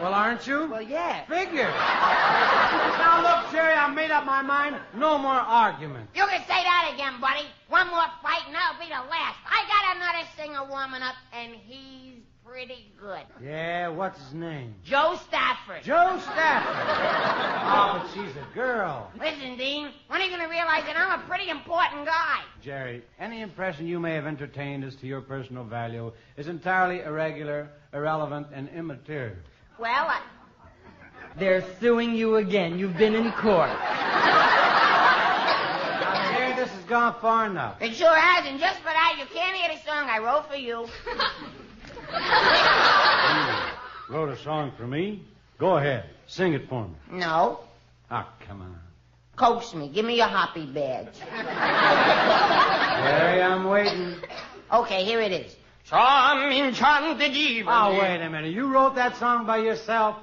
[0.00, 0.66] Well, aren't you?
[0.66, 1.26] Well, yeah.
[1.26, 1.68] Figure.
[1.68, 4.76] now, look, Jerry, I made up my mind.
[4.96, 6.16] No more arguments.
[6.16, 7.44] You can say that again, buddy.
[7.68, 9.36] One more fight and that'll be the last.
[9.44, 13.22] I got another singer warming up, and he's pretty good.
[13.40, 14.74] Yeah, what's his name?
[14.84, 15.84] Jo Stafford.
[15.84, 16.74] Jo Stafford.
[17.64, 19.08] oh, but she's a girl.
[19.20, 22.40] Listen, Dean, when are you going to realize that I'm a pretty important guy?
[22.60, 27.70] Jerry, any impression you may have entertained as to your personal value is entirely irregular,
[27.94, 29.36] irrelevant, and immaterial.
[29.78, 30.20] Well, I...
[31.38, 32.80] They're suing you again.
[32.80, 33.68] You've been in court.
[33.68, 33.92] Now,
[36.32, 37.80] Jerry, this has gone far enough.
[37.80, 40.56] It sure has, and just for that, you can't hear the song I wrote for
[40.56, 40.88] you.
[44.08, 45.24] You wrote a song for me?
[45.58, 46.04] Go ahead.
[46.26, 46.94] Sing it for me.
[47.10, 47.60] No.
[48.10, 48.78] Ah, come on.
[49.36, 49.88] Coax me.
[49.88, 51.16] Give me your hoppy badge.
[53.00, 54.16] Jerry, I'm waiting.
[54.72, 55.56] Okay, here it is.
[55.84, 57.66] Some enchanted evening.
[57.68, 58.52] Oh, wait a minute.
[58.52, 60.16] You wrote that song by yourself?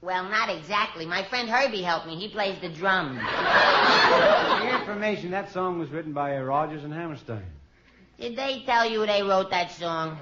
[0.00, 1.06] Well, not exactly.
[1.06, 2.16] My friend Herbie helped me.
[2.16, 3.20] He plays the drums.
[3.20, 7.44] For your information, that song was written by Rodgers and Hammerstein.
[8.18, 10.18] Did they tell you they wrote that song?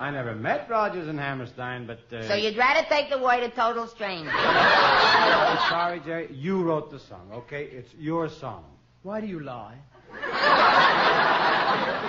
[0.00, 2.00] I never met Rodgers and Hammerstein, but.
[2.10, 2.26] Uh...
[2.26, 4.30] So you'd rather take the word of total stranger?
[4.32, 6.32] I'm sorry, Jerry.
[6.32, 7.64] You wrote the song, okay?
[7.64, 8.64] It's your song.
[9.02, 9.76] Why do you lie?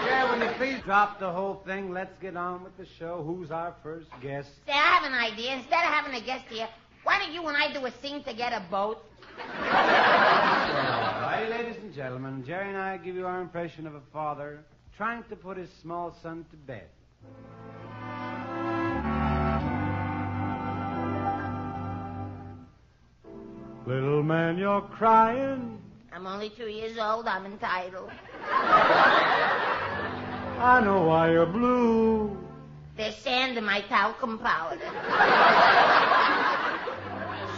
[0.05, 1.91] Jerry, will you please drop the whole thing?
[1.91, 3.23] Let's get on with the show.
[3.23, 4.49] Who's our first guest?
[4.65, 5.55] Say, I have an idea.
[5.55, 6.69] Instead of having a guest here,
[7.03, 9.03] why don't you and I do a scene to get a boat?
[9.37, 9.53] All
[11.21, 12.45] righty, ladies and gentlemen.
[12.45, 14.63] Jerry and I give you our impression of a father
[14.95, 16.87] trying to put his small son to bed.
[23.87, 25.77] Little man, you're crying.
[26.13, 27.27] I'm only two years old.
[27.27, 28.09] I'm entitled.
[30.59, 32.37] I know why you're blue.
[32.95, 34.79] There's sand in my talcum powder.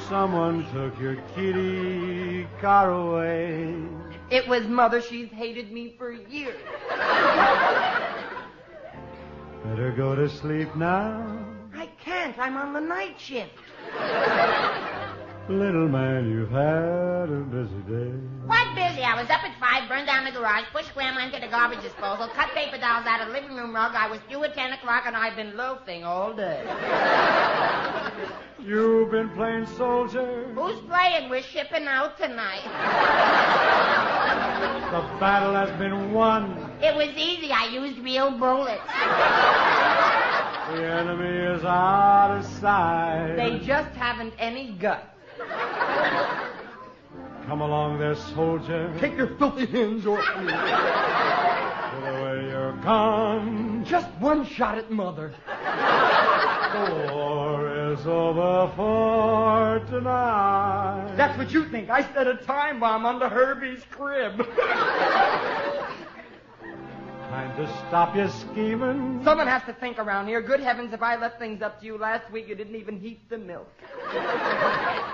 [0.07, 3.76] Someone took your kitty car away.
[4.32, 5.01] It was mother.
[5.01, 6.61] She's hated me for years.
[9.64, 11.39] Better go to sleep now.
[11.76, 12.38] I can't.
[12.38, 13.51] I'm on the night shift.
[15.49, 18.14] Little man, you've had a busy day.
[18.45, 19.03] Quite busy.
[19.03, 22.28] I was up at five, burned down the garage, pushed grandma into the garbage disposal,
[22.30, 23.93] cut paper dolls out of the living room rug.
[23.93, 26.64] I was due at ten o'clock, and I've been loafing all day.
[28.66, 30.45] You've been playing soldier.
[30.55, 31.30] Who's playing?
[31.30, 32.64] We're shipping out tonight.
[34.91, 36.72] The battle has been won.
[36.84, 37.49] It was easy.
[37.49, 38.81] I used real bullets.
[40.67, 43.36] The enemy is out of sight.
[43.38, 45.07] They just haven't any guts.
[47.47, 48.93] Come along there, soldier.
[48.99, 50.51] Take your filthy hands off me.
[51.93, 53.86] Put away your gun.
[53.86, 55.34] Just one shot at mother.
[55.47, 61.13] The war is over for tonight.
[61.15, 61.89] That's what you think.
[61.89, 64.45] I set a time bomb under Herbie's crib.
[67.34, 69.19] Time to stop your scheming.
[69.23, 70.39] Someone has to think around here.
[70.39, 73.27] Good heavens, if I left things up to you last week, you didn't even heat
[73.27, 73.67] the milk.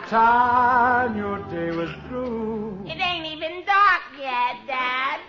[0.09, 2.83] Time your day was through.
[2.85, 5.21] It ain't even dark yet, Dad.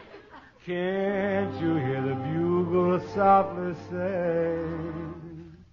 [0.67, 4.65] Can't you hear the bugle softly say?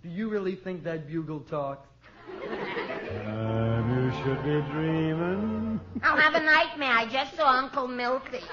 [0.04, 1.90] Do you really think that bugle talks?
[2.46, 5.80] Time you should be dreaming.
[6.04, 6.94] I'll have a nightmare.
[6.94, 8.42] I just saw Uncle Milty.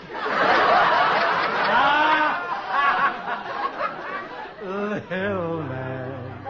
[1.67, 2.54] Ah!
[4.67, 6.47] Oh, Little man,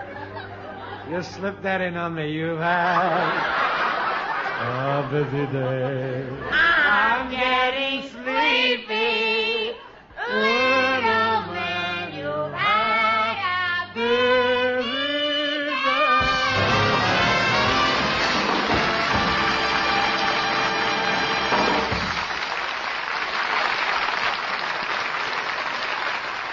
[1.11, 2.31] you slipped that in on me.
[2.31, 3.33] You've had
[4.61, 6.27] oh, a busy day.
[6.51, 9.77] I'm getting sleepy.
[10.33, 10.64] Little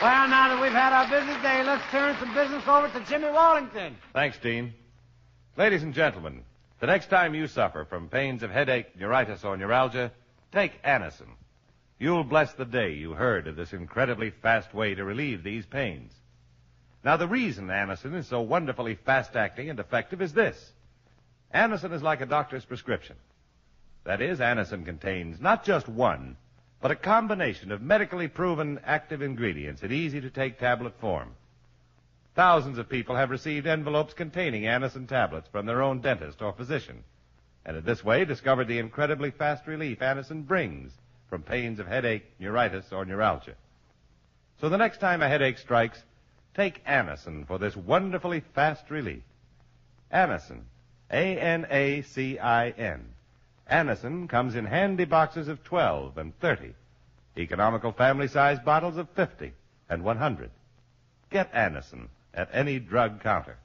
[0.02, 3.30] Well, now that we've had our busy day, let's turn some business over to Jimmy
[3.30, 3.96] Wallington.
[4.14, 4.74] Thanks, Dean.
[5.58, 6.44] Ladies and gentlemen,
[6.80, 10.12] the next time you suffer from pains of headache, neuritis, or neuralgia,
[10.52, 11.30] take Anacin.
[12.00, 16.12] You'll bless the day you heard of this incredibly fast way to relieve these pains.
[17.04, 20.72] Now, the reason Anacin is so wonderfully fast acting and effective is this
[21.54, 23.18] Anacin is like a doctor's prescription.
[24.06, 26.38] That is, Anacin contains not just one,
[26.82, 31.30] but a combination of medically proven active ingredients in easy to take tablet form.
[32.36, 37.04] Thousands of people have received envelopes containing Anacin tablets from their own dentist or physician,
[37.66, 40.92] and in this way discovered the incredibly fast relief Anacin brings
[41.30, 43.54] from pains of headache, neuritis, or neuralgia.
[44.60, 46.02] So the next time a headache strikes,
[46.56, 49.24] take Anacin for this wonderfully fast relief.
[50.12, 50.62] Anacin,
[51.12, 53.06] A-N-A-C-I-N.
[53.72, 56.74] Anacin comes in handy boxes of 12 and 30,
[57.38, 59.54] economical family-sized bottles of 50
[59.90, 60.52] and 100.
[61.30, 63.56] Get Anacin at any drug counter.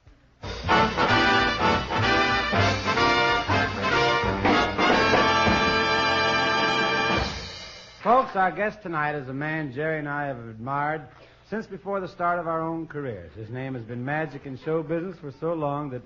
[8.01, 11.01] Folks, our guest tonight is a man Jerry and I have admired
[11.49, 13.33] since before the start of our own careers.
[13.35, 16.01] His name has been magic in show business for so long that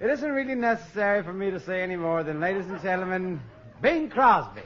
[0.00, 3.40] it isn't really necessary for me to say any more than, ladies and gentlemen,
[3.80, 4.62] Bing Crosby.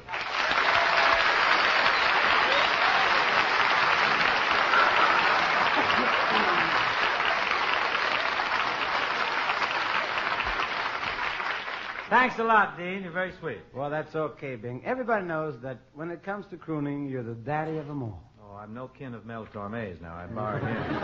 [12.11, 13.03] Thanks a lot, Dean.
[13.03, 13.61] You're very sweet.
[13.74, 14.83] Well, that's okay, Bing.
[14.85, 18.32] Everybody knows that when it comes to crooning, you're the daddy of them all.
[18.53, 20.15] Oh, I'm no kin of Mel Torme's now.
[20.15, 20.77] I borrowed him.
[20.77, 21.03] but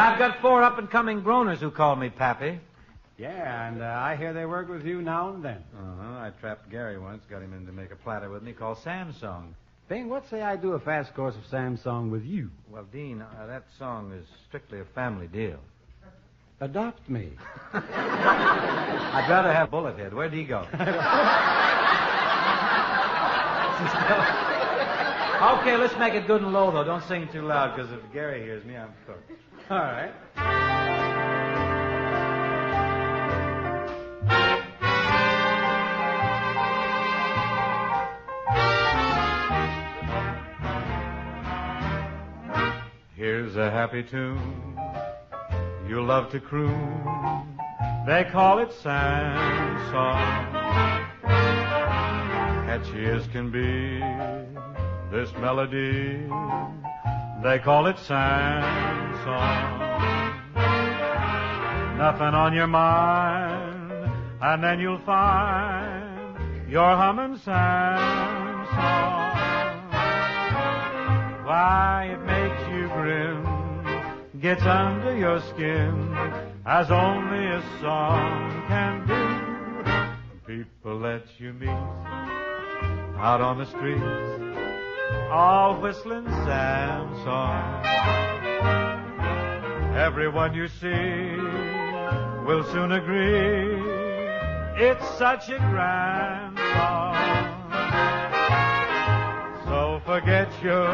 [0.00, 2.58] I've got four up and coming groaners who call me Pappy.
[3.18, 5.62] Yeah, and uh, I hear they work with you now and then.
[5.76, 6.18] Uh huh.
[6.18, 9.16] I trapped Gary once, got him in to make a platter with me called Sam's
[9.20, 9.54] Song.
[9.88, 12.50] Bing, what say I do a fast course of Sam's Song with you?
[12.68, 15.60] Well, Dean, uh, that song is strictly a family deal.
[16.60, 17.30] Adopt me.
[17.72, 20.14] I'd rather have Bullethead.
[20.14, 20.66] Where'd he go?
[25.52, 26.84] okay, let's make it good and low, though.
[26.84, 29.30] Don't sing too loud, because if Gary hears me, I'm cooked.
[29.70, 30.12] All right.
[43.16, 44.74] Here's a happy tune
[45.88, 46.74] you love to croon.
[48.06, 50.52] They call it Sam's Song.
[52.66, 54.00] Catchy as can be,
[55.10, 56.28] this melody.
[57.42, 59.80] They call it Sam's Song.
[61.98, 66.04] Nothing on your mind, and then you'll find
[66.68, 69.14] you're humming Sam's Song.
[71.46, 76.16] Why, it makes you grin, gets under your skin,
[76.66, 80.54] as only a song can do.
[80.56, 84.63] People that you meet out on the streets,
[85.30, 87.84] all whistling Sam's Song.
[89.96, 91.36] Everyone you see
[92.46, 93.94] will soon agree
[94.76, 97.14] it's such a grand song.
[99.66, 100.86] So forget your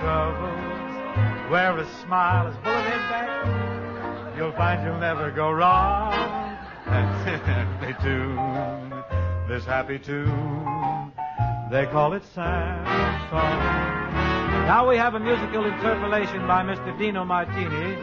[0.00, 4.36] troubles, wear a smile as bullethead back.
[4.36, 6.12] You'll find you'll never go wrong.
[6.86, 9.04] And simply tune
[9.48, 10.83] this happy tune.
[11.74, 13.58] They call it Sam's Song.
[14.68, 16.96] Now we have a musical interpolation by Mr.
[16.96, 17.96] Dino Martini,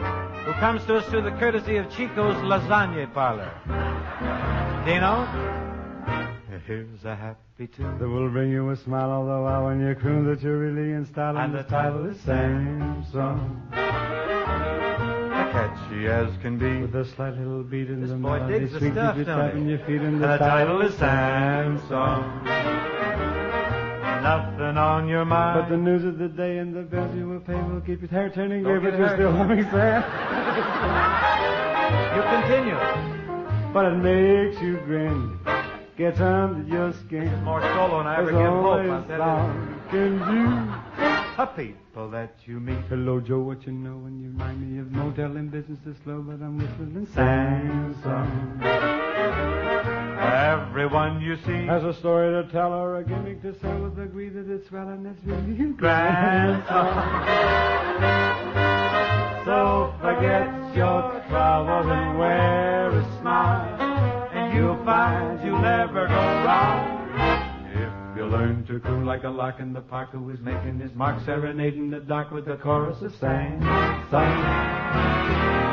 [0.44, 3.50] who comes to us through the courtesy of Chico's Lasagna Parlor.
[4.84, 5.24] Dino?
[6.66, 7.98] Here's a happy tune.
[7.98, 10.92] That will bring you a smile all the while when you croon that you're really
[10.92, 11.38] in style.
[11.38, 13.66] And the title is Sam's Song.
[13.72, 16.82] Catchy as can be.
[16.82, 18.58] With a slight little beat in This the boy melody.
[18.58, 19.70] digs the sweet stuff, as you don't tapping he?
[19.70, 22.46] your feet in And the, the title is Sam's Song.
[24.22, 25.60] Nothing on your mind.
[25.60, 28.10] But the news of the day and the bills you will pay will keep your
[28.10, 30.02] hair turning gray, but you're still humming Sam.
[32.12, 32.78] You continue.
[33.72, 35.38] but it makes you grin.
[35.96, 37.42] Gets under your skin.
[37.44, 39.08] More solo than I ever get hope,
[39.90, 40.46] tell you.
[41.38, 42.78] A people that you meet.
[42.88, 44.06] Hello, Joe, what you know?
[44.06, 49.81] And you remind me of no telling business is slow, but I'm whistling and song.
[50.22, 54.28] Everyone you see Has a story to tell or a gimmick to sell with agree
[54.28, 56.62] that it's well and it's really grand.
[59.44, 60.46] So forget
[60.76, 67.10] your troubles and wear a smile, and you'll find you'll never go wrong.
[67.74, 70.94] If you learn to croon like a lark in the park who is making his
[70.94, 73.60] mark, serenading the dark with the chorus of sang,
[74.12, 75.71] song.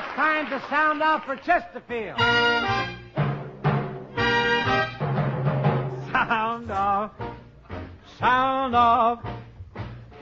[0.00, 2.18] It's time to sound off for Chesterfield.
[6.10, 7.12] Sound off.
[8.18, 9.22] Sound off.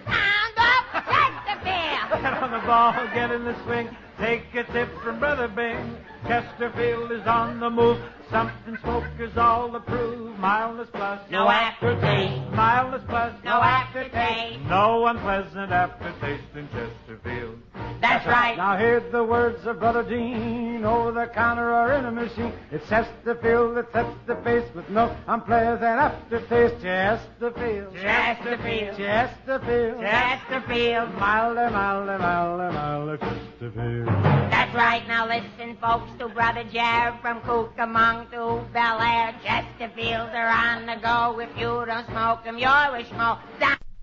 [0.04, 2.22] Sound off Chesterfield.
[2.22, 3.88] Get on the ball, get in the swing.
[4.18, 5.96] Take a tip from Brother Bing.
[6.26, 8.02] Chesterfield is on the move.
[8.30, 10.36] Something smokers all approve.
[10.40, 11.20] Mildness plus.
[11.30, 12.50] No aftertaste.
[12.50, 13.32] Mildness plus.
[13.44, 14.60] No aftertaste.
[14.62, 17.60] No unpleasant aftertaste in Chesterfield.
[18.00, 18.56] That's right.
[18.56, 22.52] Now hear the words of Brother Dean over oh, the counter or in a machine.
[22.70, 26.80] It sets the feel that sets the face with no unpleasant aftertaste.
[26.82, 27.94] Chesterfield.
[27.94, 28.96] Chesterfield.
[28.96, 30.00] Chesterfield.
[30.00, 31.14] Chesterfield.
[31.14, 34.06] Milder, milder, milder, milder Chesterfield.
[34.06, 35.06] That's right.
[35.08, 39.34] Now listen, folks, to Brother Jared from Cucamonga to Bel Air.
[39.44, 41.40] Chesterfields are on the go.
[41.40, 43.38] If you don't smoke 'em, you're a schmo.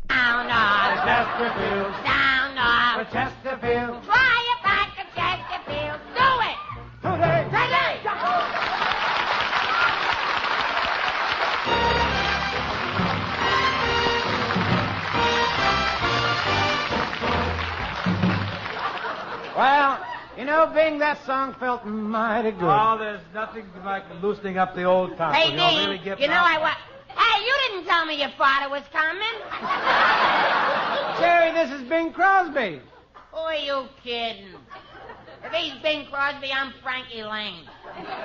[0.09, 1.05] Sound off.
[1.05, 1.93] Chesterfield.
[2.05, 3.11] Sound off.
[3.11, 4.03] Chesterfield.
[4.05, 5.99] Try a pack of Chesterfield.
[6.15, 6.57] Do it.
[7.01, 7.43] Today.
[7.49, 8.01] Today.
[19.55, 20.05] Well,
[20.37, 22.63] you know, Bing, that song felt mighty good.
[22.63, 25.33] Oh, there's nothing like loosening up the old top.
[25.33, 26.73] Hey, when you'll Dean, really get you know I wa...
[27.15, 29.21] Hey, you didn't tell me your father was coming.
[31.19, 32.81] Jerry, this is Bing Crosby.
[33.31, 34.53] Who are you kidding?
[35.43, 37.65] If he's Bing Crosby, I'm Frankie Laine.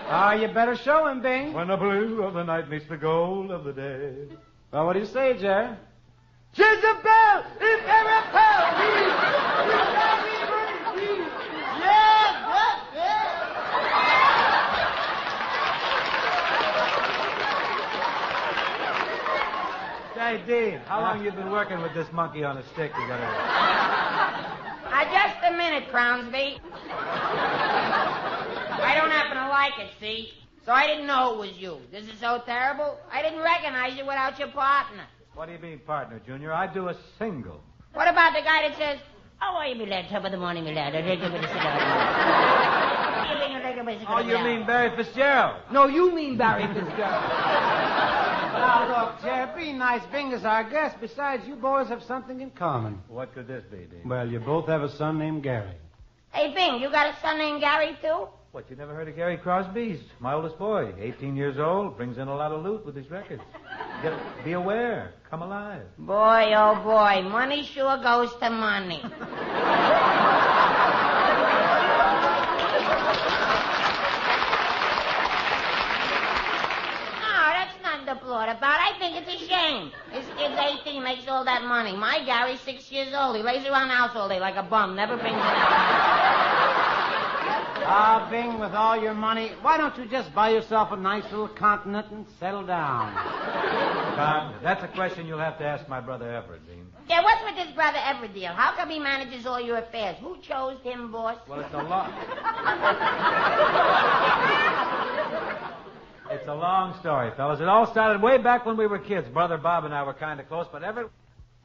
[0.09, 1.53] Oh, you better show him, Bing.
[1.53, 4.15] When the blue of the night meets the gold of the day.
[4.73, 5.77] Well, what do you say, Jerry?
[6.55, 7.81] Jezebel is
[20.31, 22.93] Hey, Dean, how long you been working with this monkey on a stick?
[22.95, 23.19] You got
[24.93, 26.61] Uh, just a minute, Crownsby.
[28.79, 30.31] I don't happen to like it, see?
[30.65, 31.81] So I didn't know it was you.
[31.91, 32.97] This is so terrible.
[33.11, 35.03] I didn't recognize you without your partner.
[35.35, 36.53] What do you mean, partner, Junior?
[36.53, 37.61] I do a single.
[37.93, 39.01] What about the guy that says,
[39.43, 40.09] Oh, How are you, my lad?
[40.11, 40.95] Top of the morning, my lad.
[44.09, 45.57] Oh, you mean Barry Fitzgerald?
[45.73, 46.99] No, you mean Barry Fitzgerald.
[48.61, 50.03] now, look, Jerry, be nice.
[50.13, 50.97] Bing is our guest.
[51.01, 53.01] Besides, you boys have something in common.
[53.09, 54.03] What could this be, Dean?
[54.09, 55.73] Well, you both have a son named Gary.
[56.33, 58.29] Hey, Bing, you got a son named Gary, too?
[58.53, 59.91] What, you never heard of Gary Crosby?
[59.91, 60.93] He's my oldest boy.
[60.99, 63.43] 18 years old, brings in a lot of loot with his records.
[64.03, 64.13] Get,
[64.45, 65.15] be aware.
[65.31, 65.85] Come alive.
[65.99, 69.03] Boy, oh boy, money sure goes to money.
[78.31, 78.79] About.
[78.81, 79.91] I think it's a shame.
[80.13, 81.97] This kid's 18, makes all that money.
[81.97, 83.37] My Gary's six years old.
[83.37, 86.90] He lays around the house all day like a bum, never brings it out.
[87.93, 91.49] Ah, Bing, with all your money, why don't you just buy yourself a nice little
[91.49, 93.13] continent and settle down?
[94.15, 96.87] Con, that's a question you'll have to ask my brother Everett, Dean.
[97.09, 98.53] Yeah, what's with this brother Everett deal?
[98.53, 100.17] How come he manages all your affairs?
[100.21, 101.39] Who chose him, boss?
[101.49, 102.13] Well, it's a long...
[106.33, 107.61] It's a long story, fellas.
[107.61, 109.27] It all started way back when we were kids.
[109.29, 111.11] Brother Bob and I were kind of close, but Everett,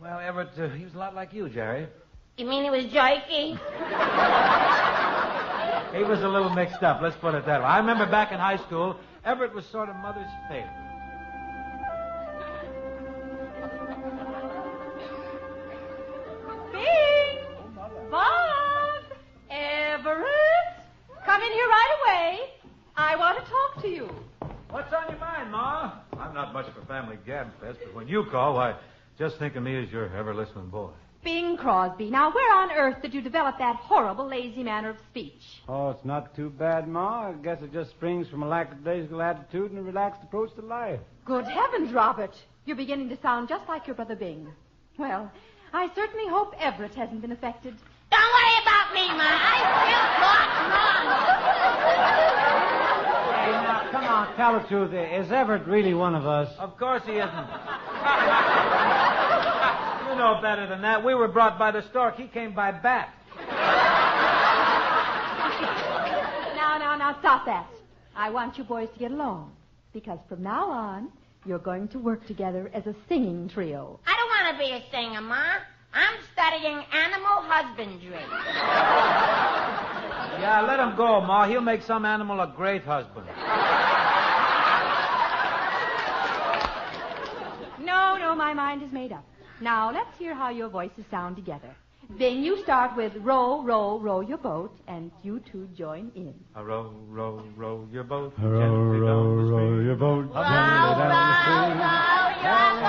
[0.01, 1.85] well, Everett, uh, he was a lot like you, Jerry.
[2.37, 3.57] You mean he was jerky?
[5.95, 7.65] He was a little mixed up, let's put it that way.
[7.65, 10.69] I remember back in high school, Everett was sort of mother's favorite.
[16.73, 17.39] Bing!
[18.11, 19.03] Bob!
[19.49, 20.25] Everett!
[21.25, 22.49] Come in here right away.
[22.97, 24.09] I want to talk to you.
[24.71, 25.93] What's on your mind, Ma?
[26.19, 28.75] I'm not much of a family gab fest, but when you call, why,
[29.17, 30.89] just think of me as your ever listening boy.
[31.25, 34.97] Bing Bing Crosby, now where on earth did you develop that horrible lazy manner of
[35.09, 35.41] speech?
[35.67, 37.29] Oh, it's not too bad, Ma.
[37.29, 40.99] I guess it just springs from a lackadaisical attitude and a relaxed approach to life.
[41.25, 42.35] Good heavens, Robert.
[42.65, 44.47] You're beginning to sound just like your brother Bing.
[44.99, 45.31] Well,
[45.73, 47.75] I certainly hope Everett hasn't been affected.
[48.11, 49.23] Don't worry about me, Ma.
[49.23, 49.55] I
[53.45, 54.93] Hey, now, come on, tell the truth.
[54.93, 56.55] Is Everett really one of us?
[56.59, 57.47] Of course he isn't.
[60.15, 61.03] you know better than that.
[61.03, 62.15] We were brought by the stork.
[62.15, 63.13] He came by bat.
[66.55, 67.67] Now, now, now, stop that.
[68.15, 69.51] I want you boys to get along.
[69.91, 71.09] Because from now on,
[71.45, 73.99] you're going to work together as a singing trio.
[74.07, 75.59] I don't want to be a singer, Ma.
[75.93, 78.23] I'm studying animal husbandry.
[80.39, 81.45] Yeah, let him go, Ma.
[81.47, 83.27] He'll make some animal a great husband.
[87.85, 89.25] No, no, my mind is made up.
[89.61, 91.73] Now, let's hear how your voices sound together.
[92.19, 96.35] Bing, you start with row, row, row your boat, and you two join in.
[96.55, 98.33] A row, row, row your boat.
[98.37, 99.85] Row, gently row, down the row stream.
[99.87, 102.85] your boat Up gently and down the stream.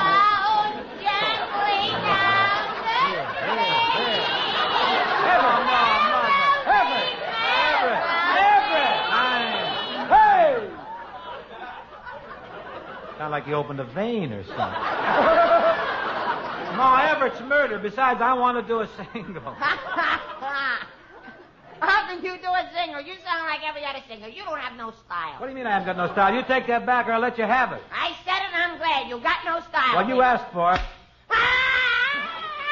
[10.08, 10.70] Hey!
[13.18, 15.42] Sound like you opened a vein or something.
[16.76, 17.78] no, Everett's murder.
[17.78, 19.42] Besides, I want to do a single.
[21.80, 23.00] How can you do a singer?
[23.00, 24.28] You sound like every other singer.
[24.28, 25.38] You don't have no style.
[25.38, 26.34] What do you mean I haven't got no style?
[26.34, 27.82] You take that back or I'll let you have it.
[27.92, 29.08] I said it and I'm glad.
[29.08, 29.96] You got no style.
[29.96, 30.76] Well, you asked for ah!
[30.76, 30.80] it.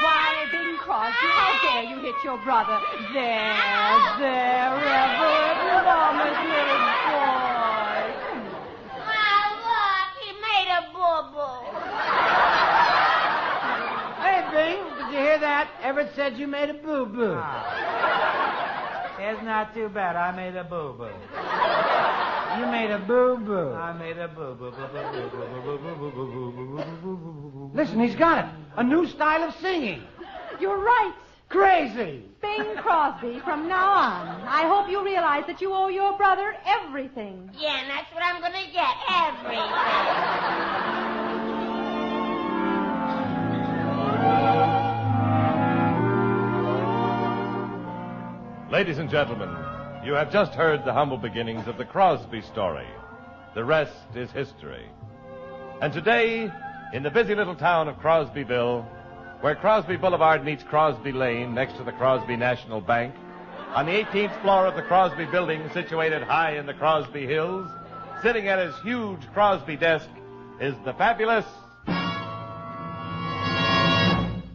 [0.03, 2.81] Why, Bing Crosby, how dare you hit your brother?
[3.13, 4.17] There, ah!
[4.19, 8.05] there, Everett, Mama's little boy.
[9.01, 11.73] Well, look, he made a boo-boo.
[14.21, 15.69] Hey, Bing, did you hear that?
[15.85, 17.35] Everett said you made a boo-boo.
[17.37, 19.17] Ah.
[19.21, 20.17] It's not too bad.
[20.17, 21.11] I made a boo boo.
[22.59, 23.75] You made a boo-boo.
[23.75, 26.37] I made a boo boo boo boo boo boo boo
[27.03, 27.71] boo boo.
[27.75, 28.51] Listen, he's got it.
[28.79, 30.03] A new style of singing.
[30.59, 31.13] You're right.
[31.51, 32.25] Crazy.
[32.41, 37.51] Bing Crosby, from now on, I hope you realize that you owe your brother everything.
[37.59, 38.89] Yeah, and that's what I'm going to get.
[39.11, 40.84] Everything.
[48.75, 49.57] Ladies and gentlemen,
[50.05, 52.89] you have just heard the humble beginnings of the Crosby story.
[53.55, 54.85] The rest is history.
[55.81, 56.51] And today,
[56.93, 58.85] in the busy little town of Crosbyville,
[59.43, 63.15] where Crosby Boulevard meets Crosby Lane next to the Crosby National Bank,
[63.77, 67.71] on the 18th floor of the Crosby building situated high in the Crosby Hills,
[68.25, 70.09] sitting at his huge Crosby desk,
[70.61, 71.47] is the fabulous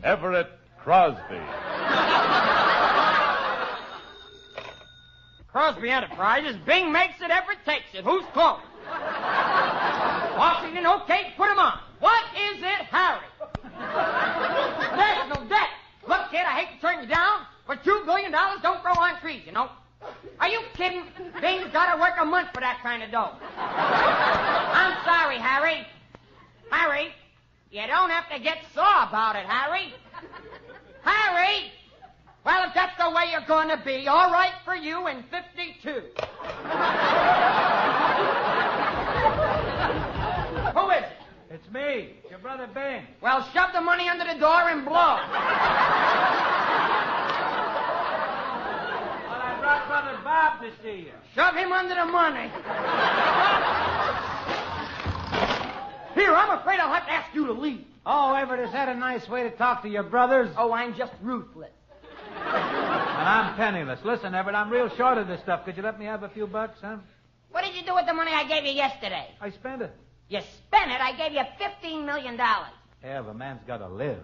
[0.03, 1.39] Everett Crosby.
[5.52, 8.04] Crosby Enterprises, Bing makes it, Everett takes it.
[8.04, 8.62] Who's calling?
[10.38, 11.80] Washington, okay, put him on.
[12.00, 13.26] What is it, Harry?
[15.30, 15.70] No debt.
[16.08, 19.20] Look, kid, I hate to turn you down, but two billion dollars don't grow on
[19.20, 19.70] trees, you know.
[20.39, 21.04] Are you kidding?
[21.41, 23.32] Bing's got to work a month for that kind of dough.
[23.58, 25.86] I'm sorry, Harry.
[26.72, 27.10] Harry,
[27.72, 29.93] you don't have to get sore about it, Harry.
[31.04, 31.72] Harry!
[32.50, 35.89] Well, if that's the way you're going to be, all right for you in 52.
[40.74, 41.12] Who is it?
[41.52, 43.06] It's me, it's your brother Bing.
[43.22, 44.93] Well, shove the money under the door and blow.
[44.93, 45.22] Well,
[49.38, 51.14] I brought brother Bob to see you.
[51.36, 52.50] Shove him under the money.
[56.15, 57.86] Here, I'm afraid I'll have to ask you to leave.
[58.07, 60.52] Oh, Everett, is that a nice way to talk to your brothers?
[60.57, 61.69] Oh, I'm just ruthless.
[62.35, 63.99] And I'm penniless.
[64.03, 65.65] Listen, Everett, I'm real short of this stuff.
[65.65, 66.97] Could you let me have a few bucks, huh?
[67.51, 69.27] What did you do with the money I gave you yesterday?
[69.41, 69.91] I spent it.
[70.30, 71.01] You spent it.
[71.01, 72.38] I gave you $15 million.
[72.38, 74.19] Yeah, but man's got to live.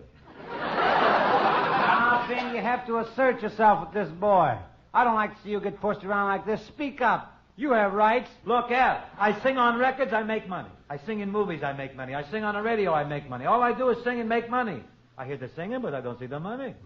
[0.49, 4.57] Now, Bing, you have to assert yourself with this boy.
[4.93, 6.65] I don't like to see you get pushed around like this.
[6.67, 7.31] Speak up.
[7.57, 8.29] You have rights.
[8.45, 10.69] Look, Al, I sing on records, I make money.
[10.89, 12.13] I sing in movies, I make money.
[12.13, 13.45] I sing on the radio, I make money.
[13.45, 14.83] All I do is sing and make money.
[15.17, 16.75] I hear the singing, but I don't see the money.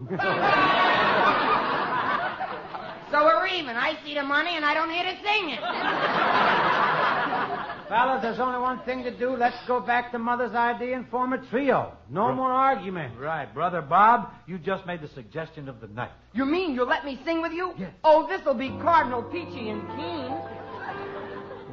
[3.10, 3.74] So we're even.
[3.76, 5.58] I see the money and I don't hear the singing.
[7.88, 9.36] Fellas, there's only one thing to do.
[9.36, 11.92] Let's go back to Mother's idea and form a trio.
[12.08, 13.18] No more argument.
[13.18, 16.12] Right, brother Bob, you just made the suggestion of the night.
[16.34, 17.74] You mean you'll let me sing with you?
[17.76, 17.90] Yes.
[18.04, 20.30] Oh, this'll be Cardinal Peachy and Keen.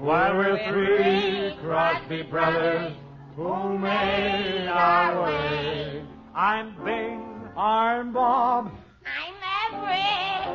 [0.03, 2.93] While we're three Crosby brothers
[3.35, 6.03] who made our way.
[6.39, 8.69] I'm Bing, I'm Bob.
[9.03, 9.33] I'm
[9.73, 10.45] Everett.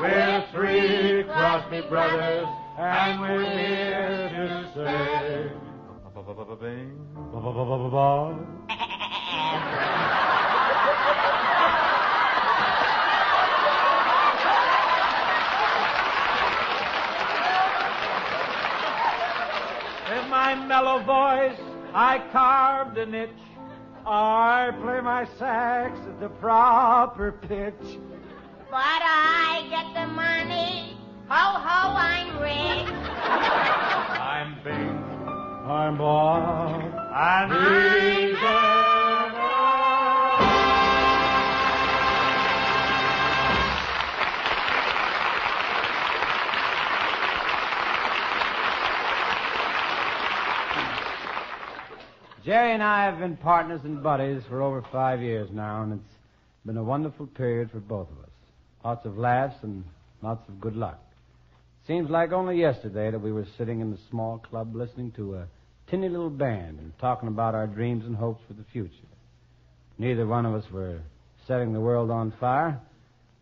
[0.00, 2.46] We're three Crosby brothers,
[2.78, 5.52] and we're here to say.
[7.90, 8.38] Bob.
[20.16, 21.60] In my mellow voice,
[21.92, 23.28] I carved a niche.
[24.08, 27.98] I play my sax at the proper pitch.
[28.70, 30.96] But I get the money.
[31.28, 32.88] Ho, ho, I'm rich.
[33.26, 35.26] I'm Bing.
[35.68, 36.82] I'm Bob.
[36.82, 38.95] And I'm he's
[52.46, 56.14] Jerry and I have been partners and buddies for over five years now, and it's
[56.64, 58.30] been a wonderful period for both of us.
[58.84, 59.82] Lots of laughs and
[60.22, 61.00] lots of good luck.
[61.88, 65.48] Seems like only yesterday that we were sitting in the small club listening to a
[65.90, 68.92] tinny little band and talking about our dreams and hopes for the future.
[69.98, 71.00] Neither one of us were
[71.48, 72.78] setting the world on fire.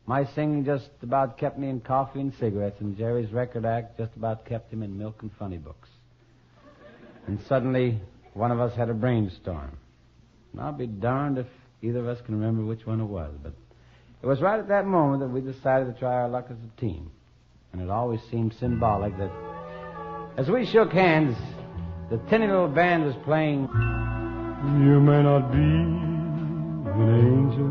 [0.07, 4.17] My singing just about kept me in coffee and cigarettes, and Jerry's record act just
[4.17, 5.91] about kept him in milk and funny books.
[7.27, 8.01] And suddenly,
[8.35, 9.79] one of us had a brainstorm.
[10.53, 11.47] And I'll be darned if
[11.83, 13.53] either of us can remember which one it was, but
[14.23, 16.81] it was right at that moment that we decided to try our luck as a
[16.81, 17.11] team.
[17.73, 19.31] And it always seemed symbolic that
[20.37, 21.37] as we shook hands,
[22.11, 23.69] the tinny little band was playing.
[24.83, 25.59] You may not be
[26.91, 27.71] an angel,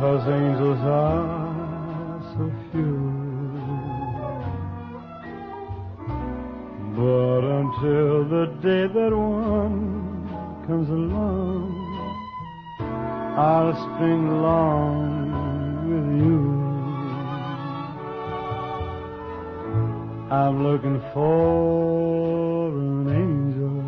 [0.00, 3.11] cause angels are so few.
[6.94, 10.28] But until the day that one
[10.66, 11.72] comes along,
[13.38, 16.62] I'll string along with you.
[20.30, 23.78] I'm looking for an angel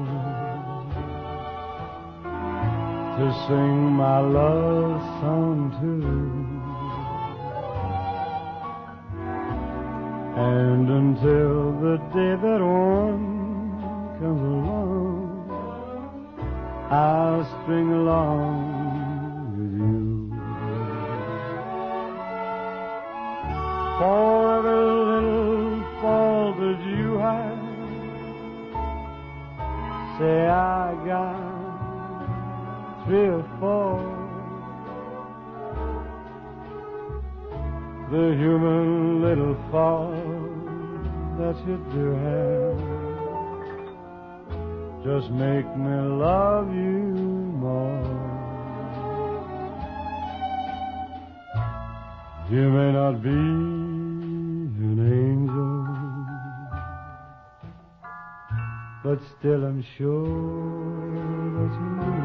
[3.18, 6.33] to sing my love song to.
[10.36, 15.48] And until the day that one comes along,
[16.90, 20.32] I'll string along with you.
[24.00, 27.62] For every little fault that you have,
[30.18, 31.44] say I got
[33.06, 34.13] three or four.
[38.10, 40.12] The human little fault
[41.38, 43.04] that you do have
[45.04, 47.14] just make me love you
[47.60, 48.04] more.
[52.50, 55.86] You may not be an angel,
[59.02, 60.26] but still I'm sure
[61.56, 62.23] that you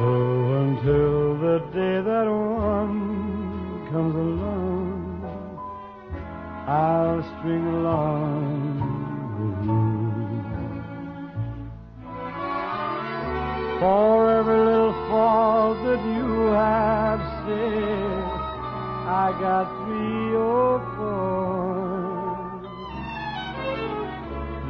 [0.00, 5.20] So until the day that one comes along,
[6.66, 8.80] I'll string along
[9.36, 9.84] with you.
[13.80, 16.30] For every little fault that you
[16.64, 18.24] have said,
[19.04, 22.40] I got three or four.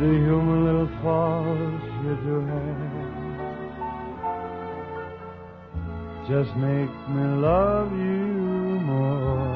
[0.01, 2.90] The human little faults you do have
[6.31, 9.51] just make me love you more.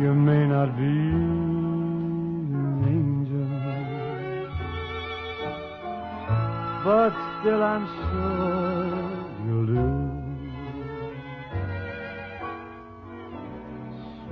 [0.00, 0.96] You may not be
[2.58, 3.46] an angel,
[6.84, 9.08] but still I'm sure
[9.46, 9.88] you'll do.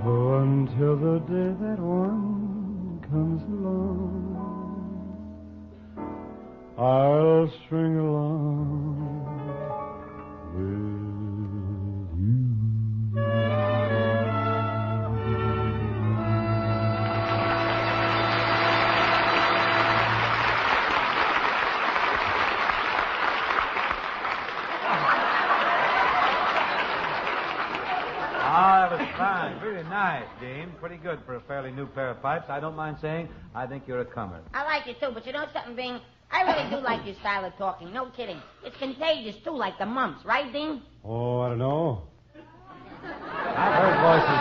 [0.03, 0.13] So
[0.43, 4.28] until the day that one comes along,
[6.79, 8.99] I'll string along
[10.55, 10.79] with
[28.51, 29.61] Ah, that was fine.
[29.61, 30.73] Really nice, Dean.
[30.81, 32.49] Pretty good for a fairly new pair of pipes.
[32.49, 34.41] I don't mind saying I think you're a comer.
[34.55, 36.01] I like it too, but you know something, Bing?
[36.31, 37.93] I really do like your style of talking.
[37.93, 38.41] No kidding.
[38.65, 40.83] It's contagious too, like the mumps, right, Dean?
[41.05, 42.03] Oh, I don't know.
[43.05, 44.39] I've heard voices.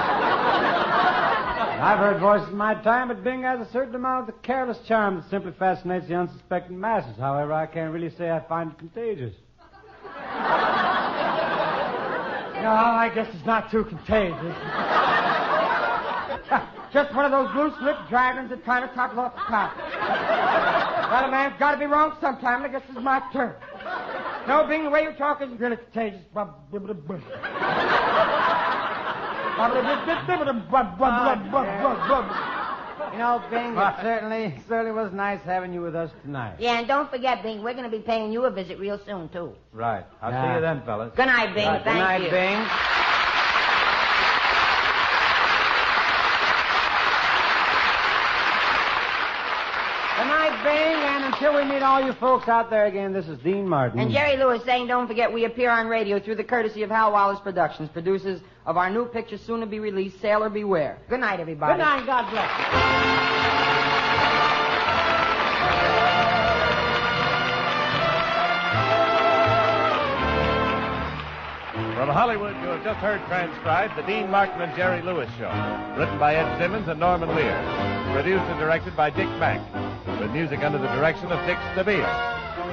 [1.79, 4.79] I've heard voices in my time, but Bing has a certain amount of the careless
[4.87, 7.15] charm that simply fascinates the unsuspecting masses.
[7.17, 9.33] However, I can't really say I find it contagious.
[12.57, 14.41] No, I guess it's not too contagious.
[16.93, 19.73] Just one of those loose-lipped dragons that try to topple off the top.
[21.09, 22.63] Well, a man's got to be wrong sometime.
[22.63, 23.55] I guess it's my turn.
[24.47, 26.21] No, Bing, the way you talk is really contagious.
[33.11, 36.55] You know, Bing, it certainly, certainly was nice having you with us tonight.
[36.59, 39.29] Yeah, and don't forget, Bing, we're going to be paying you a visit real soon,
[39.29, 39.53] too.
[39.71, 40.05] Right.
[40.21, 40.49] I'll Yeah.
[40.51, 41.13] see you then, fellas.
[41.15, 41.65] Good night, Bing.
[41.67, 41.83] Right.
[41.83, 42.29] Thank Good night, you.
[42.31, 42.67] Bing.
[50.17, 53.37] Good night, Bing, and until we meet all you folks out there again, this is
[53.39, 53.99] Dean Martin.
[53.99, 57.11] And Jerry Lewis saying, don't forget, we appear on radio through the courtesy of Hal
[57.11, 60.97] Wallis Productions, producers of our new picture soon to be released, Sailor Beware.
[61.09, 61.73] Good night, everybody.
[61.73, 63.66] Good night, God bless.
[72.17, 75.53] Hollywood, you have just heard transcribed the Dean Martin and Jerry Lewis Show.
[75.93, 77.53] Written by Ed Simmons and Norman Lear.
[78.11, 79.61] Produced and directed by Dick Mack.
[80.19, 82.09] With music under the direction of Dick Stabile.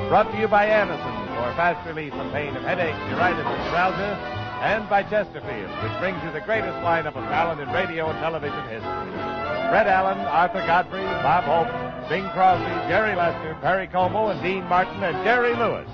[0.09, 4.17] Brought to you by Anacin for fast relief from pain of headache, neuritis, and neuralgia.
[4.65, 8.65] And by Chesterfield, which brings you the greatest lineup of talent in radio and television
[8.73, 9.13] history.
[9.69, 15.05] Fred Allen, Arthur Godfrey, Bob Hope, Bing Crosby, Jerry Lester, Perry Como, and Dean Martin,
[15.05, 15.85] and Jerry Lewis.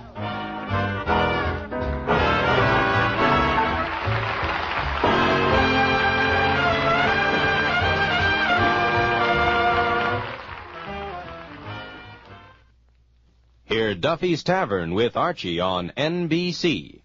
[13.71, 17.03] Hear Duffy's Tavern with Archie on NBC.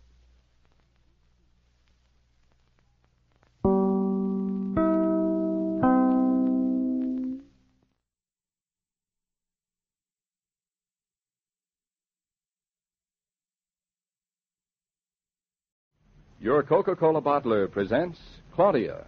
[16.41, 18.19] Your Coca Cola bottler presents
[18.55, 19.05] Claudia.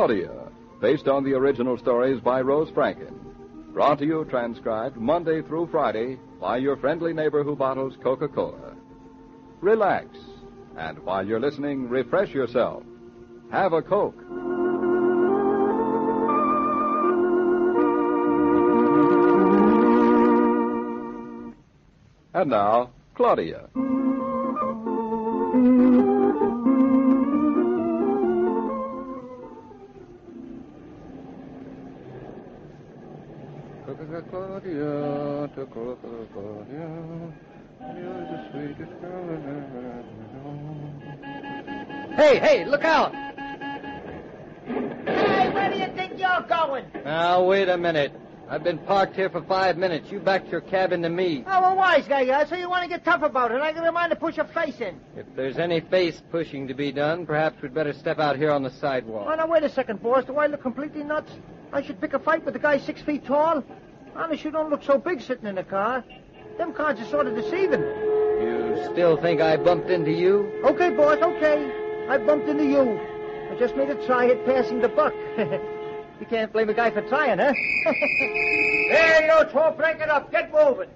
[0.00, 0.48] Claudia,
[0.80, 3.12] based on the original stories by Rose Franken.
[3.74, 8.76] Brought to you transcribed Monday through Friday by your friendly neighbor who bottles Coca Cola.
[9.60, 10.08] Relax,
[10.78, 12.82] and while you're listening, refresh yourself.
[13.52, 14.18] Have a Coke.
[22.32, 23.68] And now, Claudia.
[42.16, 43.14] Hey, hey, look out!
[44.66, 46.84] Hey, where do you think you're going?
[47.04, 48.12] Now, wait a minute.
[48.48, 50.10] I've been parked here for five minutes.
[50.10, 51.44] You backed your cab into me.
[51.46, 52.44] Oh, a wise guy, yeah.
[52.44, 53.60] So you want to get tough about it.
[53.60, 55.00] I got a mind to push your face in.
[55.16, 58.64] If there's any face pushing to be done, perhaps we'd better step out here on
[58.64, 59.28] the sidewalk.
[59.30, 60.24] Oh, now, wait a second, boss.
[60.24, 61.30] Do I look completely nuts?
[61.72, 63.62] I should pick a fight with a guy six feet tall?
[64.20, 66.04] Honest, you don't look so big sitting in a car.
[66.58, 67.80] Them cars are sort of deceiving.
[67.80, 70.60] You still think I bumped into you?
[70.62, 72.06] Okay, boss, okay.
[72.06, 73.00] I bumped into you.
[73.50, 75.14] I just made a try at passing the buck.
[75.38, 77.54] you can't blame a guy for trying, huh?
[78.90, 80.30] there you two, break it up.
[80.30, 80.90] Get moving.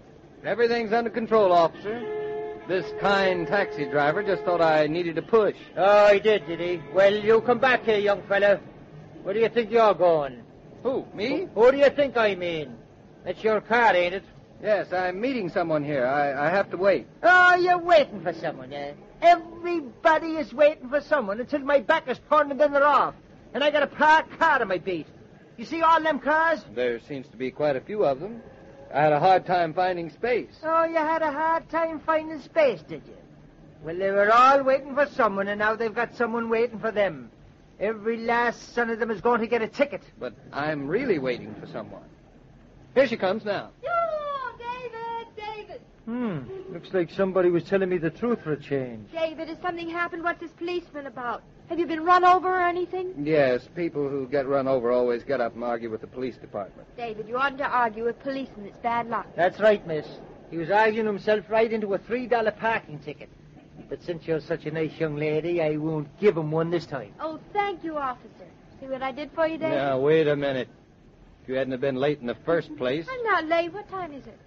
[0.45, 2.61] Everything's under control, officer.
[2.69, 5.57] This kind taxi driver just thought I needed a push.
[5.79, 6.83] Oh, he did, did he?
[6.93, 8.61] Well, you come back here, young fella.
[9.23, 10.43] Where do you think you're going?
[10.83, 11.49] Who, me?
[11.55, 12.84] Who do you think I mean?
[13.25, 14.25] That's your car, ain't it?
[14.63, 16.07] Yes, I'm meeting someone here.
[16.07, 17.07] I, I have to wait.
[17.23, 18.93] Oh, you're waiting for someone, eh?
[19.23, 23.15] Everybody is waiting for someone until my back is turned and then they're off.
[23.53, 25.07] And I got a parked car to my beat.
[25.57, 26.65] You see all them cars?
[26.75, 28.43] There seems to be quite a few of them.
[28.93, 30.51] I had a hard time finding space.
[30.63, 33.17] Oh, you had a hard time finding space, did you?
[33.83, 37.31] Well, they were all waiting for someone, and now they've got someone waiting for them.
[37.81, 40.03] Every last son of them is going to get a ticket.
[40.19, 42.03] But I'm really waiting for someone.
[42.95, 43.71] Here she comes now.
[44.59, 45.81] David, David.
[46.05, 46.73] Hmm.
[46.73, 49.11] Looks like somebody was telling me the truth for a change.
[49.13, 50.23] David, has something happened?
[50.23, 51.43] What's this policeman about?
[51.69, 53.15] Have you been run over or anything?
[53.25, 56.87] Yes, people who get run over always get up and argue with the police department.
[56.97, 58.67] David, you oughtn't to argue with policemen.
[58.67, 59.27] It's bad luck.
[59.35, 60.07] That's right, miss.
[60.51, 63.29] He was arguing himself right into a three dollar parking ticket.
[63.89, 67.13] But since you're such a nice young lady, I won't give him one this time.
[67.19, 68.29] Oh, thank you, officer.
[68.81, 69.77] See what I did for you, David?
[69.77, 70.69] Now, wait a minute.
[71.45, 73.71] If you hadn't have been late in the first place, I'm not late.
[73.71, 74.39] What time is it?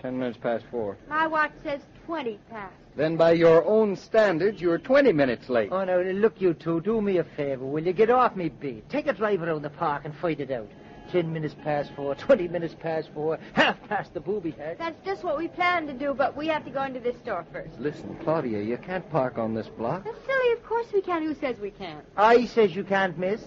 [0.00, 0.96] ten minutes past four.
[1.08, 2.72] My watch says 20 past.
[2.94, 5.70] Then by your own standards, you were 20 minutes late.
[5.72, 7.92] Oh, now, look, you two, do me a favor, will you?
[7.92, 8.88] Get off me beat.
[8.88, 10.68] Take a drive around the park and fight it out.
[11.10, 14.78] Ten minutes past four, twenty minutes past four, half past the booby hat.
[14.78, 17.44] That's just what we planned to do, but we have to go into this store
[17.52, 17.76] first.
[17.80, 20.04] Listen, Claudia, you can't park on this block.
[20.04, 20.52] That's silly.
[20.52, 21.24] Of course we can.
[21.24, 22.04] Who says we can't?
[22.16, 23.42] I says you can't, miss.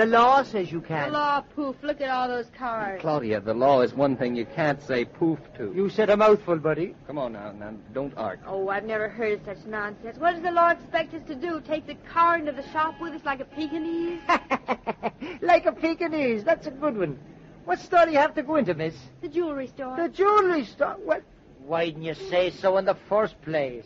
[0.00, 1.12] The law says you can't.
[1.12, 1.76] The law, poof.
[1.82, 3.02] Look at all those cars.
[3.02, 5.74] Claudia, the law is one thing you can't say poof to.
[5.76, 6.94] You said a mouthful, buddy.
[7.06, 8.46] Come on now, now, don't argue.
[8.48, 10.16] Oh, I've never heard of such nonsense.
[10.16, 11.60] What does the law expect us to do?
[11.60, 14.20] Take the car into the shop with us like a Pekingese?
[15.42, 16.44] Like a Pekingese.
[16.44, 17.18] That's a good one.
[17.66, 18.94] What store do you have to go into, miss?
[19.20, 19.96] the jewelry store.
[19.96, 20.96] The jewelry store.
[21.04, 21.22] What?
[21.66, 23.84] Why didn't you say so in the first place?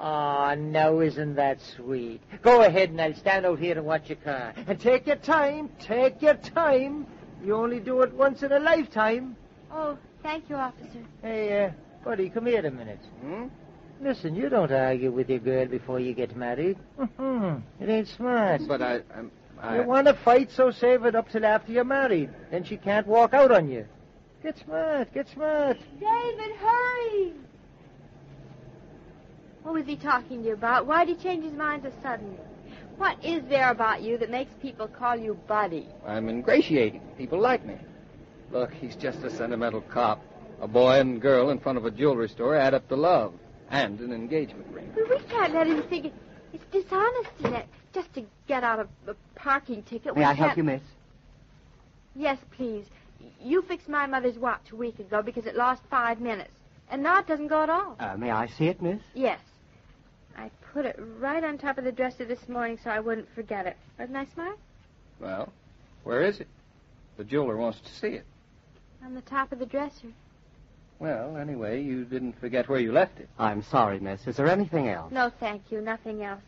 [0.00, 2.20] Ah, now isn't that sweet?
[2.42, 4.54] Go ahead and I'll stand out here and watch your car.
[4.68, 5.70] And take your time.
[5.80, 7.06] Take your time.
[7.44, 9.36] You only do it once in a lifetime.
[9.72, 11.02] Oh, thank you, officer.
[11.22, 11.70] Hey, uh,
[12.04, 13.00] buddy, come here a minute.
[13.20, 13.46] Hmm?
[14.00, 16.78] Listen, you don't argue with your girl before you get married.
[16.98, 17.62] Mhm.
[17.80, 18.62] It ain't smart.
[18.68, 21.82] But I, I'm, I, You want to fight, so save it up till after you're
[21.82, 22.30] married.
[22.52, 23.84] Then she can't walk out on you.
[24.44, 25.78] Get smart, get smart.
[25.98, 27.32] David, hurry!
[29.68, 30.86] What was he talking to you about?
[30.86, 32.38] Why did he change his mind so suddenly?
[32.96, 35.86] What is there about you that makes people call you Buddy?
[36.06, 37.02] I'm ingratiating.
[37.18, 37.74] People like me.
[38.50, 40.22] Look, he's just a sentimental cop.
[40.62, 43.34] A boy and girl in front of a jewelry store add up to love
[43.68, 44.90] and an engagement ring.
[44.94, 46.14] But we can't let him think it.
[46.54, 50.14] It's dishonest to let, just to get out of a parking ticket.
[50.14, 50.82] May We I help can't- you, miss?
[52.16, 52.86] Yes, please.
[53.38, 56.52] You fixed my mother's watch a week ago because it lost five minutes.
[56.90, 57.96] And now it doesn't go at all.
[58.00, 59.02] Uh, may I see it, miss?
[59.12, 59.38] Yes.
[60.38, 63.66] I put it right on top of the dresser this morning so I wouldn't forget
[63.66, 63.76] it.
[63.98, 64.56] Wasn't I smart?
[65.20, 65.52] Well,
[66.04, 66.46] where is it?
[67.16, 68.24] The jeweler wants to see it.
[69.04, 70.08] On the top of the dresser.
[71.00, 73.28] Well, anyway, you didn't forget where you left it.
[73.38, 74.26] I'm sorry, miss.
[74.26, 75.12] Is there anything else?
[75.12, 75.80] No, thank you.
[75.80, 76.42] Nothing else.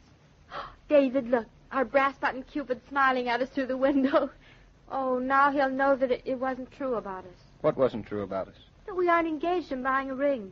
[0.88, 1.46] David, look.
[1.72, 4.30] Our brass button Cupid smiling at us through the window.
[4.92, 7.40] Oh, now he'll know that it, it wasn't true about us.
[7.60, 8.56] What wasn't true about us?
[8.86, 10.50] That we aren't engaged in buying a ring.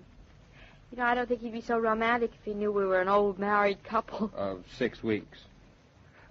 [0.91, 3.09] You know, I don't think he'd be so romantic if he knew we were an
[3.09, 4.31] old married couple.
[4.37, 5.39] Of six weeks.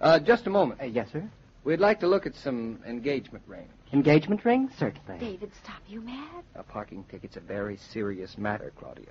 [0.00, 0.80] Uh, just a moment.
[0.92, 1.28] yes, sir.
[1.64, 3.70] We'd like to look at some engagement rings.
[3.92, 4.70] Engagement ring?
[4.78, 5.18] Certainly.
[5.18, 5.80] David, stop.
[5.88, 6.44] You mad?
[6.54, 9.08] A parking ticket's a very serious matter, Claudia.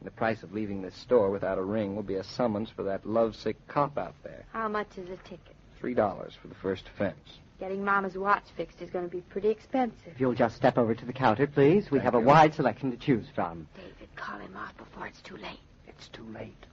[0.00, 2.82] And the price of leaving this store without a ring will be a summons for
[2.84, 4.44] that lovesick cop out there.
[4.52, 5.54] How much is a ticket?
[5.78, 7.38] Three dollars for the first offense.
[7.60, 10.12] Getting Mama's watch fixed is going to be pretty expensive.
[10.14, 11.90] If you'll just step over to the counter, please.
[11.90, 13.68] We Thank have a wide selection to choose from.
[13.76, 15.60] David, call him off before it's too late.
[15.88, 16.64] It's too late.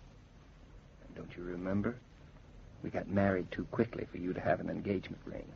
[1.05, 1.95] And don't you remember?
[2.83, 5.47] We got married too quickly for you to have an engagement ring.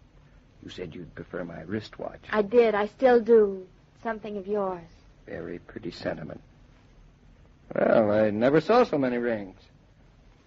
[0.63, 2.21] You said you'd prefer my wristwatch.
[2.31, 2.73] I did.
[2.73, 3.65] I still do.
[4.01, 4.83] Something of yours.
[5.25, 6.41] Very pretty sentiment.
[7.75, 9.59] Well, I never saw so many rings.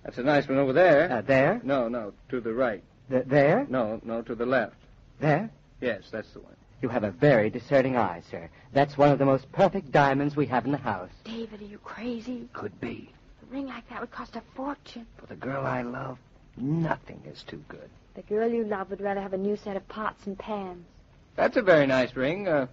[0.04, 1.10] That's a nice one over there.
[1.10, 1.60] Uh, there?
[1.64, 2.82] No, no, to the right.
[3.10, 3.66] Th- there?
[3.68, 4.76] No, no, to the left.
[5.20, 5.50] There?
[5.80, 6.56] Yes, that's the one.
[6.82, 8.48] You have a very discerning eye, sir.
[8.72, 11.10] That's one of the most perfect diamonds we have in the house.
[11.24, 12.48] David, are you crazy?
[12.52, 13.10] Could be.
[13.42, 15.06] A ring like that would cost a fortune.
[15.16, 16.18] For the girl I love,
[16.56, 17.88] nothing is too good.
[18.14, 20.84] The girl you love would rather have a new set of pots and pans.
[21.34, 22.48] That's a very nice ring.
[22.48, 22.66] Uh,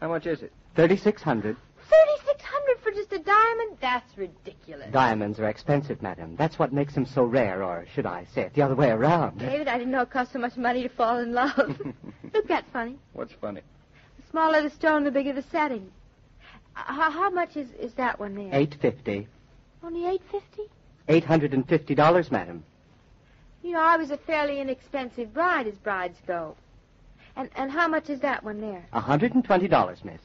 [0.00, 0.52] how much is it?
[0.74, 1.56] Thirty-six hundred.
[1.88, 2.31] Thirty-six hundred for
[2.92, 3.78] just a diamond?
[3.80, 4.90] That's ridiculous.
[4.92, 6.36] Diamonds are expensive, madam.
[6.36, 9.38] That's what makes them so rare, or should I say it the other way around?
[9.38, 11.80] David, I didn't know it cost so much money to fall in love.
[12.34, 12.98] Look, that's funny.
[13.12, 13.62] What's funny?
[14.18, 15.90] The smaller the stone, the bigger the setting.
[16.76, 18.50] Uh, how, how much is, is that one there?
[18.52, 19.28] Eight fifty.
[19.82, 20.62] Only eight fifty?
[21.08, 22.64] Eight hundred and fifty dollars, madam.
[23.62, 26.56] You know, I was a fairly inexpensive bride as brides go.
[27.36, 28.84] And and how much is that one there?
[28.92, 30.20] A hundred and twenty dollars, miss.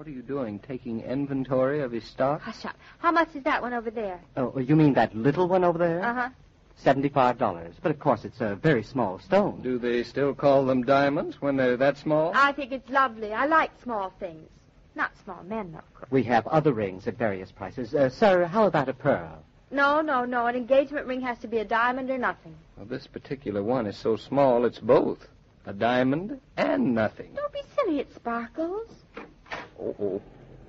[0.00, 0.58] What are you doing?
[0.60, 2.40] Taking inventory of his stock?
[2.40, 2.74] Hush up.
[3.00, 4.18] How much is that one over there?
[4.34, 6.02] Oh, you mean that little one over there?
[6.02, 6.28] Uh huh.
[6.76, 7.74] Seventy-five dollars.
[7.82, 9.60] But of course, it's a very small stone.
[9.60, 12.32] Do they still call them diamonds when they're that small?
[12.34, 13.34] I think it's lovely.
[13.34, 14.48] I like small things.
[14.94, 16.06] Not small men, though.
[16.08, 17.94] We have other rings at various prices.
[17.94, 19.42] Uh, sir, how about a pearl?
[19.70, 20.46] No, no, no.
[20.46, 22.54] An engagement ring has to be a diamond or nothing.
[22.78, 25.28] Well, this particular one is so small it's both.
[25.66, 27.34] A diamond and nothing.
[27.36, 28.00] Don't be silly.
[28.00, 28.88] It sparkles.
[29.80, 30.22] Oh, oh.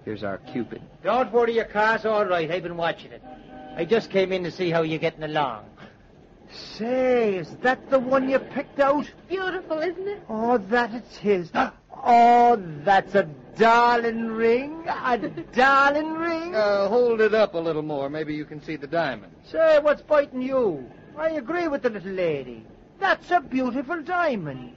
[0.05, 0.81] Here's our Cupid.
[1.03, 2.49] Don't worry, your car's all right.
[2.49, 3.21] I've been watching it.
[3.75, 5.65] I just came in to see how you're getting along.
[6.51, 9.09] Say, is that the one you picked out?
[9.29, 10.23] Beautiful, isn't it?
[10.27, 11.51] Oh, that it's his.
[12.03, 13.23] Oh, that's a
[13.57, 14.85] darling ring.
[14.87, 15.17] A
[15.53, 16.55] darling ring.
[16.55, 18.09] Uh, hold it up a little more.
[18.09, 19.33] Maybe you can see the diamond.
[19.45, 20.89] Say, what's biting you?
[21.17, 22.65] I agree with the little lady.
[22.99, 24.75] That's a beautiful diamond.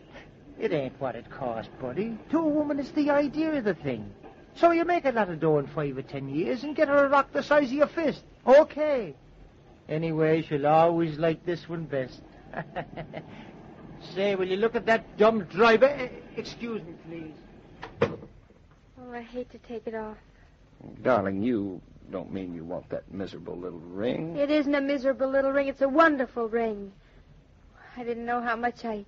[0.59, 2.16] It ain't what it cost, buddy.
[2.31, 4.12] To a woman, it's the idea of the thing.
[4.56, 7.06] So you make a lot of dough in five or ten years and get her
[7.06, 8.22] a rock the size of your fist.
[8.47, 9.14] Okay.
[9.89, 12.20] Anyway, she'll always like this one best.
[14.14, 16.10] Say, will you look at that dumb driver?
[16.36, 18.10] Excuse me, please.
[19.01, 20.18] Oh, I hate to take it off.
[21.02, 24.36] Darling, you don't mean you want that miserable little ring?
[24.36, 25.68] It isn't a miserable little ring.
[25.68, 26.93] It's a wonderful ring.
[27.97, 29.05] I didn't know how much I.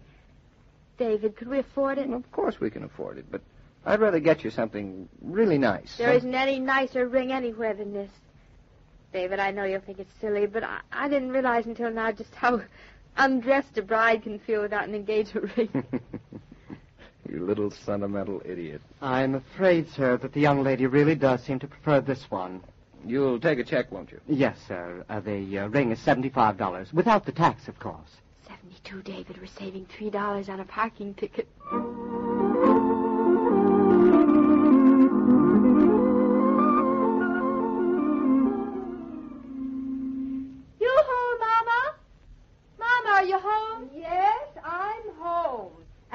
[0.98, 2.10] David, could we afford it?
[2.10, 3.42] Of course we can afford it, but
[3.86, 5.96] I'd rather get you something really nice.
[5.96, 8.10] There isn't any nicer ring anywhere than this.
[9.12, 12.34] David, I know you'll think it's silly, but I, I didn't realize until now just
[12.34, 12.60] how
[13.16, 15.84] undressed a bride can feel without an engagement ring.
[17.28, 18.80] You little sentimental idiot.
[19.02, 22.62] I'm afraid, sir, that the young lady really does seem to prefer this one.
[23.04, 24.20] You'll take a check, won't you?
[24.28, 25.04] Yes, sir.
[25.08, 28.18] Uh, the uh, ring is seventy-five dollars, without the tax, of course.
[28.46, 29.38] Seventy-two, David.
[29.40, 31.48] We're saving three dollars on a parking ticket.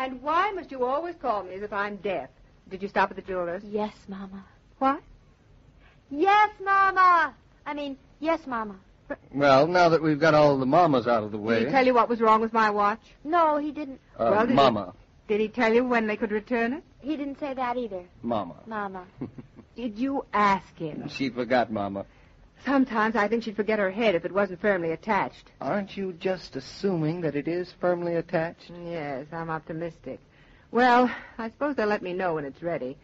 [0.01, 2.31] And why must you always call me as if I'm deaf?
[2.69, 3.63] Did you stop at the jeweler's?
[3.63, 4.43] Yes, Mama.
[4.79, 4.99] What?
[6.09, 7.35] Yes, Mama.
[7.67, 8.77] I mean, yes, Mama.
[9.31, 11.59] Well, now that we've got all the mamas out of the way.
[11.59, 13.01] Did he tell you what was wrong with my watch?
[13.23, 13.99] No, he didn't.
[14.17, 14.95] Uh, well, did mama.
[15.27, 16.83] He, did he tell you when they could return it?
[17.01, 18.03] He didn't say that either.
[18.23, 18.55] Mama.
[18.65, 19.05] Mama.
[19.75, 21.07] Did you ask him?
[21.07, 22.05] She forgot, Mama.
[22.65, 25.51] Sometimes I think she'd forget her head if it wasn't firmly attached.
[25.59, 28.71] Aren't you just assuming that it is firmly attached?
[28.85, 30.19] Yes, I'm optimistic.
[30.71, 32.97] Well, I suppose they'll let me know when it's ready.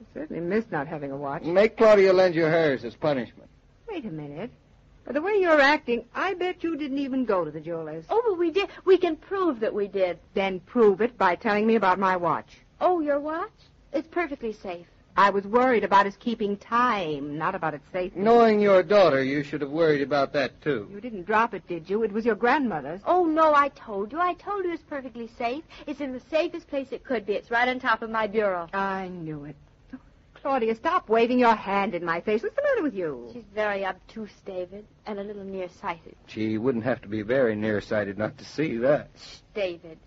[0.00, 1.42] I certainly miss not having a watch.
[1.42, 3.50] Make Claudia lend you hers as punishment.
[3.88, 4.50] Wait a minute.
[5.04, 8.04] By the way you're acting, I bet you didn't even go to the jeweler's.
[8.08, 8.68] Oh, but we did.
[8.84, 10.18] We can prove that we did.
[10.34, 12.60] Then prove it by telling me about my watch.
[12.80, 13.50] Oh, your watch?
[13.92, 14.86] It's perfectly safe.
[15.16, 18.18] I was worried about his keeping time, not about its safety.
[18.18, 20.88] Knowing your daughter, you should have worried about that, too.
[20.92, 22.02] You didn't drop it, did you?
[22.02, 23.00] It was your grandmother's.
[23.04, 24.20] Oh, no, I told you.
[24.20, 25.64] I told you it's perfectly safe.
[25.86, 27.34] It's in the safest place it could be.
[27.34, 28.68] It's right on top of my bureau.
[28.72, 29.56] I knew it.
[30.34, 32.42] Claudia, stop waving your hand in my face.
[32.42, 33.28] What's the matter with you?
[33.32, 36.16] She's very obtuse, David, and a little nearsighted.
[36.28, 39.10] She wouldn't have to be very nearsighted not to see that.
[39.54, 39.98] David.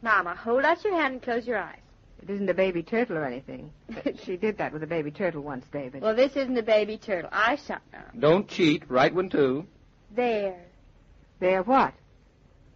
[0.00, 1.78] Mama, hold out your hand and close your eyes.
[2.22, 3.72] It isn't a baby turtle or anything.
[4.24, 6.02] she did that with a baby turtle once, David.
[6.02, 7.28] Well, this isn't a baby turtle.
[7.32, 8.04] I shot now.
[8.16, 8.88] Don't cheat.
[8.88, 9.66] Right one, too.
[10.14, 10.60] There.
[11.40, 11.92] There what?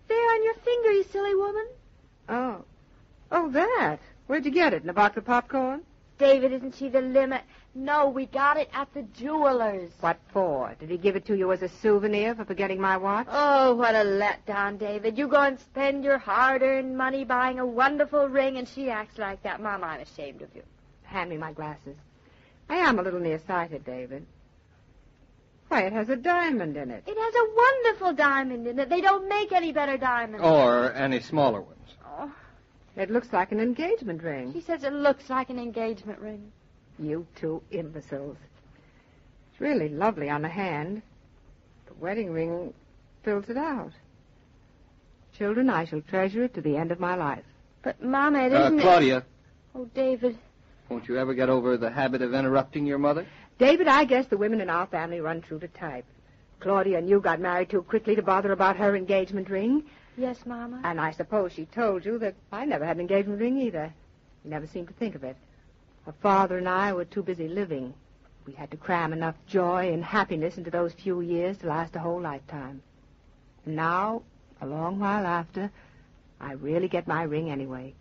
[0.09, 1.69] There on your finger, you silly woman.
[2.29, 2.65] Oh.
[3.31, 3.99] Oh, that.
[4.27, 4.83] Where'd you get it?
[4.83, 5.83] In a box of popcorn?
[6.19, 7.43] David, isn't she the limit?
[7.79, 9.91] No, we got it at the jeweler's.
[10.01, 10.75] What for?
[10.81, 13.27] Did he give it to you as a souvenir for forgetting my watch?
[13.31, 15.19] Oh, what a letdown, David.
[15.19, 19.43] You go and spend your hard-earned money buying a wonderful ring, and she acts like
[19.43, 19.61] that.
[19.61, 20.63] Mama, I'm ashamed of you.
[21.03, 21.97] Hand me my glasses.
[22.71, 24.25] I am a little nearsighted, David.
[25.69, 27.05] Why, it has a diamond in it.
[27.07, 28.89] It has a wonderful diamond in it.
[28.89, 30.43] They don't make any better diamonds.
[30.47, 31.91] Or any smaller ones.
[32.07, 32.33] Oh,
[32.97, 34.55] It looks like an engagement ring.
[34.55, 36.53] she says it looks like an engagement ring.
[36.99, 38.37] You two imbeciles.
[39.53, 41.03] It's really lovely on the hand.
[41.87, 42.73] The wedding ring
[43.23, 43.93] fills it out.
[45.37, 47.45] Children, I shall treasure it to the end of my life.
[47.83, 48.81] But, Mama, it Uh, isn't...
[48.81, 49.25] Claudia,
[49.75, 50.39] Oh, David.
[50.89, 53.27] won't you ever get over the habit of interrupting your mother?
[53.59, 56.07] David, I guess the women in our family run true to type.
[56.61, 59.85] Claudia and you got married too quickly to bother about her engagement ring.
[60.17, 60.81] Yes, Mama.
[60.85, 63.93] And I suppose she told you that I never had an engagement ring either.
[64.43, 65.37] You never seemed to think of it.
[66.07, 67.93] Her father and I were too busy living.
[68.47, 71.99] We had to cram enough joy and happiness into those few years to last a
[71.99, 72.81] whole lifetime.
[73.65, 74.23] And now,
[74.61, 75.69] a long while after,
[76.41, 77.93] I really get my ring anyway.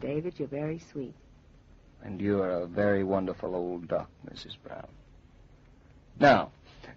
[0.00, 1.14] David, you're very sweet.
[2.02, 4.56] And you are a very wonderful old duck, Mrs.
[4.64, 4.88] Brown.
[6.18, 6.50] Now,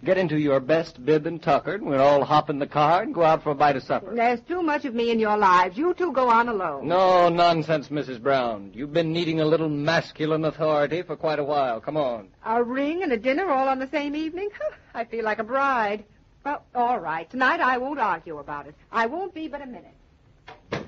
[0.03, 3.13] get into your best bib and tucker, and we'll all hop in the car and
[3.13, 4.13] go out for a bite of supper.
[4.15, 5.77] There's too much of me in your lives.
[5.77, 6.87] You two go on alone.
[6.87, 8.21] No nonsense, Mrs.
[8.21, 8.71] Brown.
[8.73, 11.79] You've been needing a little masculine authority for quite a while.
[11.79, 12.29] Come on.
[12.45, 14.49] A ring and a dinner all on the same evening?
[14.93, 16.03] I feel like a bride.
[16.43, 17.29] Well, all right.
[17.29, 18.75] Tonight I won't argue about it.
[18.91, 20.85] I won't be but a minute.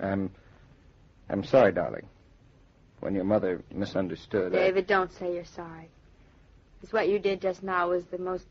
[0.00, 0.30] I'm,
[1.28, 2.06] I'm sorry, darling.
[3.00, 4.54] When your mother misunderstood.
[4.54, 5.88] I- David, don't say you're sorry.
[6.80, 8.46] Because what you did just now was the most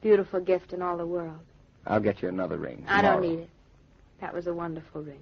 [0.00, 1.40] beautiful gift in all the world.
[1.86, 2.84] I'll get you another ring.
[2.88, 3.50] I don't need it.
[4.20, 5.20] That was a wonderful ring.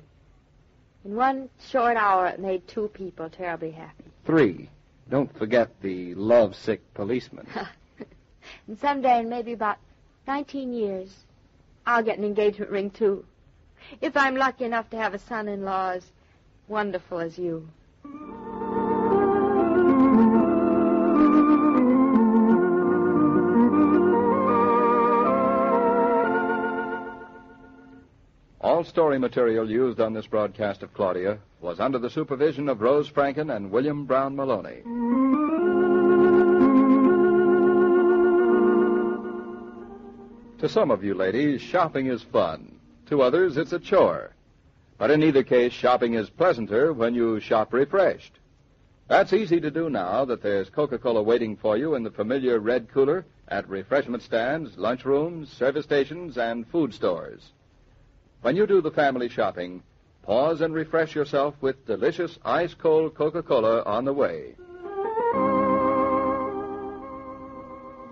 [1.04, 4.04] In one short hour, it made two people terribly happy.
[4.26, 4.68] Three.
[5.08, 7.46] Don't forget the love-sick policeman.
[8.66, 9.78] And someday, in maybe about
[10.26, 11.24] 19 years,
[11.86, 13.24] I'll get an engagement ring, too.
[14.00, 16.12] If I'm lucky enough to have a son-in-law as
[16.68, 17.68] wonderful as you.
[28.62, 33.08] All story material used on this broadcast of Claudia was under the supervision of Rose
[33.08, 34.82] Franken and William Brown Meloney.
[40.58, 42.78] To some of you ladies, shopping is fun.
[43.06, 44.34] To others, it's a chore.
[44.98, 48.34] But in either case, shopping is pleasanter when you shop refreshed.
[49.08, 52.90] That's easy to do now that there's Coca-Cola waiting for you in the familiar red
[52.92, 57.52] cooler at refreshment stands, lunchrooms, service stations, and food stores.
[58.42, 59.82] When you do the family shopping,
[60.22, 64.54] pause and refresh yourself with delicious ice cold Coca Cola on the way.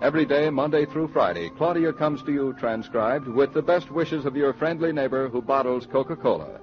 [0.03, 4.35] Every day, Monday through Friday, Claudia comes to you transcribed with the best wishes of
[4.35, 6.59] your friendly neighbor who bottles Coca Cola.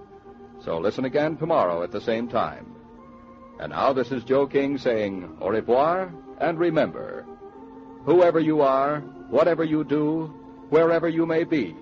[0.64, 2.72] So listen again tomorrow at the same time.
[3.58, 7.26] And now this is Joe King saying au revoir and remember,
[8.04, 10.26] whoever you are, whatever you do,
[10.70, 11.74] wherever you may be,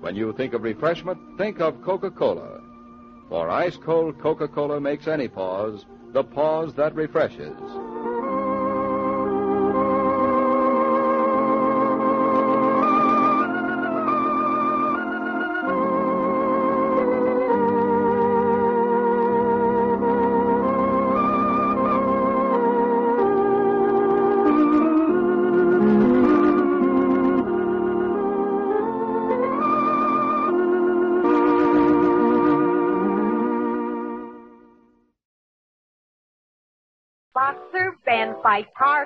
[0.00, 2.60] when you think of refreshment, think of Coca-Cola.
[3.28, 7.56] For ice cold Coca-Cola makes any pause the pause that refreshes.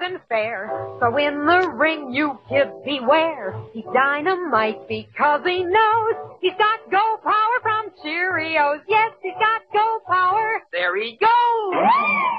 [0.04, 0.68] And fair.
[1.00, 3.54] So in the ring, you kids beware.
[3.72, 8.80] He's dynamite because he knows he's got go power from Cheerios.
[8.88, 10.62] Yes, he's got go power.
[10.72, 11.90] There he goes.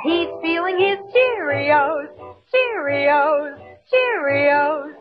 [0.04, 2.08] He's feeling his Cheerios.
[2.54, 3.60] Cheerios.
[3.92, 4.94] Cheerios.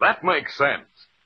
[0.00, 0.84] That makes sense.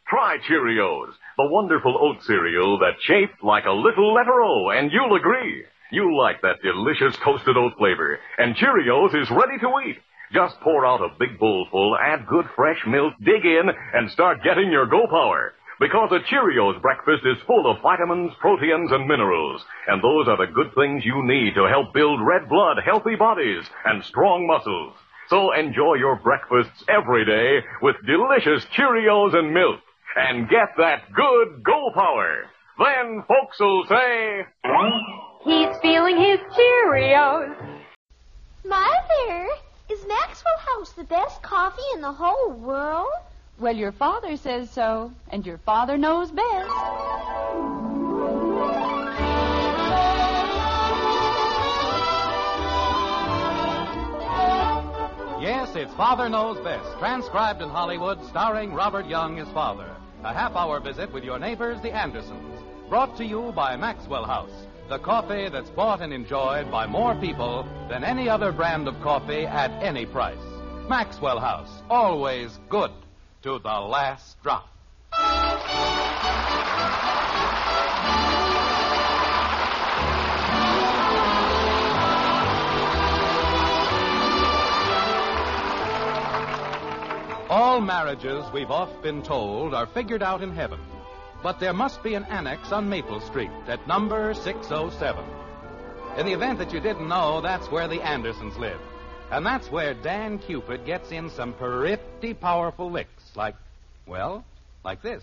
[0.08, 5.14] Try Cheerios, the wonderful oat cereal that's shaped like a little letter O, and you'll
[5.14, 5.64] agree.
[5.92, 9.98] You like that delicious toasted oat flavor, and Cheerios is ready to eat.
[10.32, 14.44] Just pour out a big bowl full, add good fresh milk, dig in, and start
[14.44, 15.54] getting your go power.
[15.80, 19.64] Because a Cheerios breakfast is full of vitamins, proteins, and minerals.
[19.88, 23.64] And those are the good things you need to help build red blood, healthy bodies,
[23.86, 24.92] and strong muscles.
[25.30, 29.80] So enjoy your breakfasts every day with delicious Cheerios and milk.
[30.16, 32.44] And get that good go power.
[32.78, 34.46] Then folks will say,
[35.44, 37.56] He's feeling his Cheerios.
[38.64, 39.48] Mother,
[39.90, 43.08] is Maxwell House the best coffee in the whole world?
[43.58, 46.70] Well, your father says so, and your father knows best.
[55.40, 59.90] Yes, it's Father Knows Best, transcribed in Hollywood, starring Robert Young as father.
[60.22, 62.62] A half hour visit with your neighbors, the Andersons.
[62.88, 67.64] Brought to you by Maxwell House, the coffee that's bought and enjoyed by more people
[67.88, 70.36] than any other brand of coffee at any price.
[70.88, 72.90] Maxwell House, always good
[73.42, 74.68] to the last drop.
[87.48, 90.80] All marriages, we've oft been told, are figured out in heaven.
[91.42, 95.24] But there must be an annex on Maple Street at number 607.
[96.18, 98.80] In the event that you didn't know, that's where the Andersons live.
[99.30, 103.54] And that's where Dan Cupid gets in some pretty powerful licks, like,
[104.06, 104.44] well,
[104.84, 105.22] like this.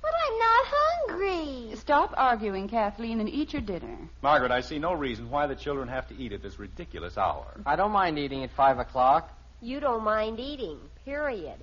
[0.00, 1.76] But I'm not hungry.
[1.76, 3.98] Stop arguing, Kathleen, and eat your dinner.
[4.22, 7.46] Margaret, I see no reason why the children have to eat at this ridiculous hour.
[7.66, 9.30] I don't mind eating at five o'clock.
[9.60, 11.56] You don't mind eating, period.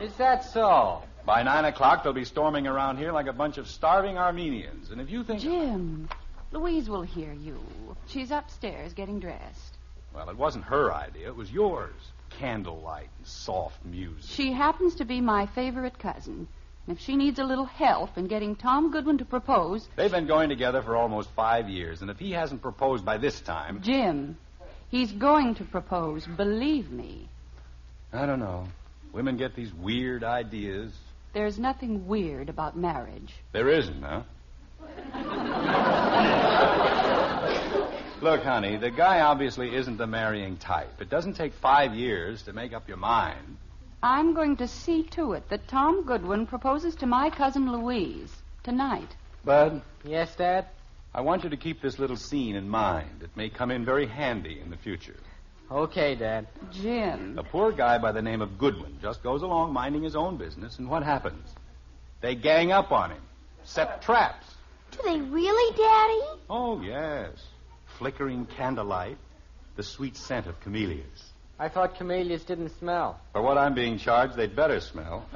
[0.00, 1.02] Is that so?
[1.26, 4.92] By nine o'clock, they'll be storming around here like a bunch of starving Armenians.
[4.92, 5.40] And if you think.
[5.40, 6.08] Jim,
[6.52, 7.58] Louise will hear you.
[8.06, 9.76] She's upstairs getting dressed.
[10.14, 11.94] Well, it wasn't her idea, it was yours.
[12.30, 14.30] Candlelight and soft music.
[14.30, 16.46] She happens to be my favorite cousin.
[16.86, 19.88] And if she needs a little help in getting Tom Goodwin to propose.
[19.96, 23.40] They've been going together for almost five years, and if he hasn't proposed by this
[23.40, 23.82] time.
[23.82, 24.36] Jim,
[24.90, 27.28] he's going to propose, believe me.
[28.12, 28.68] I don't know.
[29.12, 30.92] Women get these weird ideas.
[31.36, 33.34] There's nothing weird about marriage.
[33.52, 34.22] There isn't, huh?
[38.22, 40.98] Look, honey, the guy obviously isn't the marrying type.
[40.98, 43.58] It doesn't take five years to make up your mind.
[44.02, 49.14] I'm going to see to it that Tom Goodwin proposes to my cousin Louise tonight.
[49.44, 49.82] Bud?
[50.04, 50.64] Yes, Dad?
[51.14, 53.22] I want you to keep this little scene in mind.
[53.22, 55.16] It may come in very handy in the future.
[55.70, 56.46] Okay, Dad.
[56.70, 57.38] Jim.
[57.38, 60.78] A poor guy by the name of Goodwin just goes along minding his own business,
[60.78, 61.48] and what happens?
[62.20, 63.22] They gang up on him,
[63.64, 64.46] set traps.
[64.92, 66.40] Do they really, Daddy?
[66.48, 67.32] Oh, yes.
[67.98, 69.18] Flickering candlelight,
[69.74, 71.32] the sweet scent of camellias.
[71.58, 73.18] I thought camellias didn't smell.
[73.32, 75.26] For what I'm being charged, they'd better smell.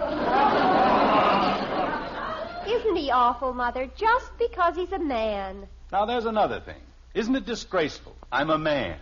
[2.68, 3.90] Isn't he awful, Mother?
[3.96, 5.66] Just because he's a man.
[5.90, 6.80] Now, there's another thing.
[7.14, 8.14] Isn't it disgraceful?
[8.30, 8.98] I'm a man.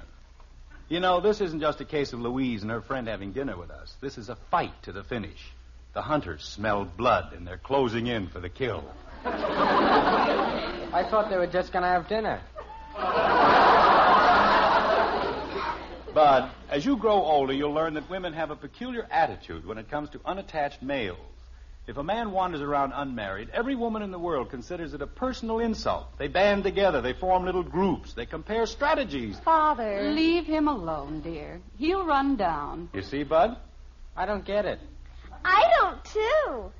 [0.88, 3.70] You know, this isn't just a case of Louise and her friend having dinner with
[3.70, 3.94] us.
[4.00, 5.52] This is a fight to the finish.
[5.92, 8.82] The hunters smell blood, and they're closing in for the kill.
[9.24, 12.40] I thought they were just going to have dinner.
[16.14, 19.90] But as you grow older, you'll learn that women have a peculiar attitude when it
[19.90, 21.18] comes to unattached males.
[21.88, 25.58] If a man wanders around unmarried, every woman in the world considers it a personal
[25.58, 26.18] insult.
[26.18, 29.38] They band together, they form little groups, they compare strategies.
[29.38, 30.10] Father.
[30.12, 31.62] Leave him alone, dear.
[31.78, 32.90] He'll run down.
[32.92, 33.56] You see, Bud?
[34.14, 34.78] I don't get it.
[35.42, 36.72] I don't, too.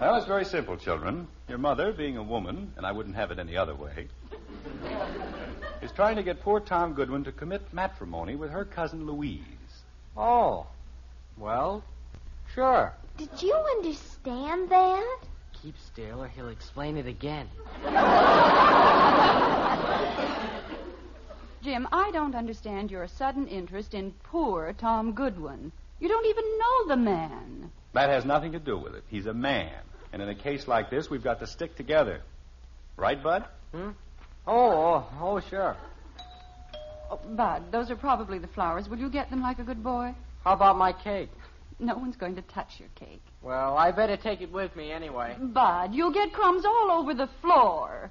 [0.00, 1.26] Well, it's very simple, children.
[1.48, 4.06] Your mother, being a woman, and I wouldn't have it any other way,
[5.82, 9.42] is trying to get poor Tom Goodwin to commit matrimony with her cousin Louise.
[10.16, 10.68] Oh.
[11.36, 11.82] Well,
[12.58, 12.92] sure.
[13.16, 15.18] Did you understand that?
[15.62, 17.46] Keep still or he'll explain it again.
[21.62, 25.70] Jim, I don't understand your sudden interest in poor Tom Goodwin.
[26.00, 27.70] You don't even know the man.
[27.92, 29.04] That has nothing to do with it.
[29.08, 29.74] He's a man.
[30.12, 32.22] And in a case like this, we've got to stick together.
[32.96, 33.44] Right, Bud?
[33.72, 33.90] Hmm?
[34.46, 35.76] Oh, oh, oh, sure.
[37.10, 38.88] Oh, Bud, those are probably the flowers.
[38.88, 40.14] Will you get them like a good boy?
[40.44, 41.30] How about my cake?
[41.80, 43.22] No one's going to touch your cake.
[43.42, 45.36] Well, I better take it with me anyway.
[45.40, 48.10] Bud, you'll get crumbs all over the floor.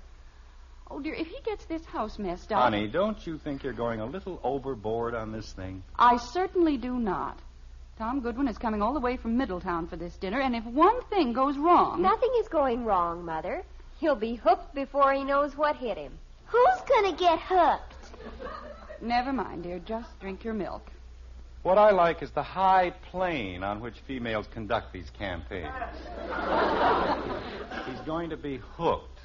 [0.90, 2.62] Oh, dear, if he gets this house messed up.
[2.62, 5.84] Honey, don't you think you're going a little overboard on this thing?
[6.00, 7.38] I certainly do not.
[7.98, 11.02] Tom Goodwin is coming all the way from Middletown for this dinner, and if one
[11.10, 12.02] thing goes wrong.
[12.02, 13.64] Nothing is going wrong, Mother.
[14.00, 16.14] He'll be hooked before he knows what hit him.
[16.46, 17.96] Who's going to get hooked?
[19.02, 19.80] Never mind, dear.
[19.80, 20.90] Just drink your milk.
[21.64, 25.68] What I like is the high plane on which females conduct these campaigns.
[27.86, 29.20] He's going to be hooked.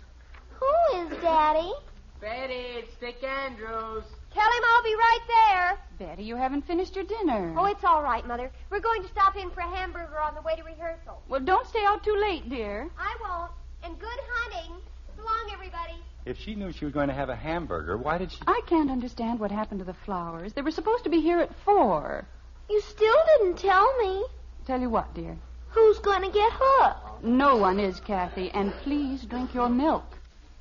[0.58, 1.72] Who is Daddy?
[2.20, 4.04] Betty, it's Dick Andrews.
[4.32, 5.78] Tell him I'll be right there.
[6.08, 7.54] Betty, you haven't finished your dinner.
[7.58, 8.50] Oh, it's all right, Mother.
[8.70, 11.22] We're going to stop in for a hamburger on the way to rehearsal.
[11.28, 12.88] Well, don't stay out too late, dear.
[12.98, 13.52] I won't.
[13.84, 14.76] And good hunting.
[15.16, 16.00] So long, everybody.
[16.24, 18.38] If she knew she was going to have a hamburger, why did she?
[18.46, 20.52] I can't understand what happened to the flowers.
[20.52, 22.24] They were supposed to be here at four.
[22.70, 24.24] You still didn't tell me.
[24.66, 25.36] Tell you what, dear.
[25.70, 27.24] Who's going to get hooked?
[27.24, 30.04] No one is, Kathy, and please drink your milk.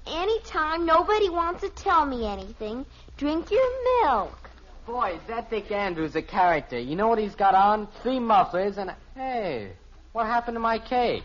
[0.08, 2.86] Anytime nobody wants to tell me anything,
[3.18, 4.50] drink your milk.
[4.88, 6.80] Boy, is that Dick Andrews a character.
[6.80, 7.88] You know what he's got on?
[8.02, 8.98] Three mufflers and a...
[9.14, 9.74] Hey,
[10.12, 11.24] what happened to my cake?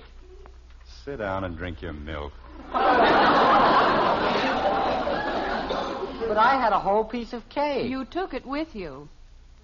[1.04, 2.32] Sit down and drink your milk.
[6.36, 7.88] But I had a whole piece of cake.
[7.88, 9.08] You took it with you.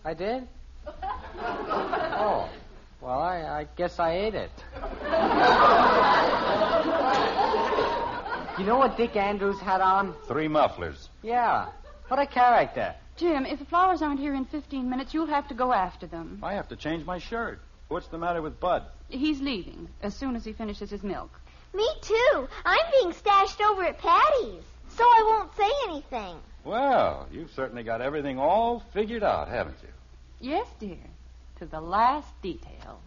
[0.07, 0.49] I did?
[0.87, 2.49] Oh.
[3.03, 4.51] Well, I, I guess I ate it.
[8.59, 10.15] you know what Dick Andrews had on?
[10.27, 11.11] Three mufflers.
[11.23, 11.67] Yeah.
[12.09, 12.95] What a character.
[13.19, 16.39] Jim, if the flowers aren't here in 15 minutes, you'll have to go after them.
[16.43, 17.61] I have to change my shirt.
[17.89, 18.85] What's the matter with Bud?
[19.11, 21.39] He's leaving as soon as he finishes his milk.
[21.75, 22.49] Me too.
[22.65, 26.39] I'm being stashed over at Patty's, so I won't say anything.
[26.65, 29.89] Well, you've certainly got everything all figured out, haven't you?
[30.41, 30.99] Yes, dear.
[31.59, 33.01] To the last detail.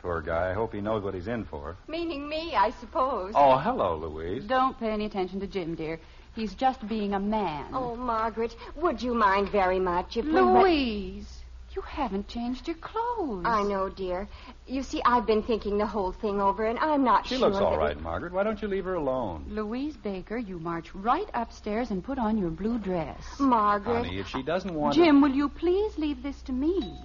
[0.00, 0.50] Poor guy.
[0.50, 1.76] I hope he knows what he's in for.
[1.88, 3.32] Meaning me, I suppose.
[3.34, 4.44] Oh, hello, Louise.
[4.44, 5.98] Don't pay any attention to Jim, dear.
[6.34, 7.66] He's just being a man.
[7.72, 10.32] Oh, Margaret, would you mind very much if we...
[10.32, 11.28] Louise,
[11.74, 13.44] you haven't changed your clothes.
[13.46, 14.28] I know, dear.
[14.66, 17.36] You see, I've been thinking the whole thing over, and I'm not sure.
[17.36, 17.48] She sure.
[17.48, 18.32] looks all that right, Margaret.
[18.32, 19.46] Why don't you leave her alone?
[19.48, 23.22] Louise Baker, you march right upstairs and put on your blue dress.
[23.38, 24.06] Margaret.
[24.06, 26.96] Honey, if she doesn't want Jim, will you please leave this to me?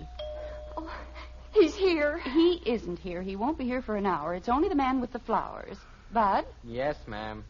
[0.78, 0.92] Oh,
[1.54, 2.20] he's here.
[2.20, 3.22] He isn't here.
[3.22, 4.34] He won't be here for an hour.
[4.36, 5.78] It's only the man with the flowers.
[6.12, 6.46] Bud?
[6.64, 7.44] Yes, ma'am.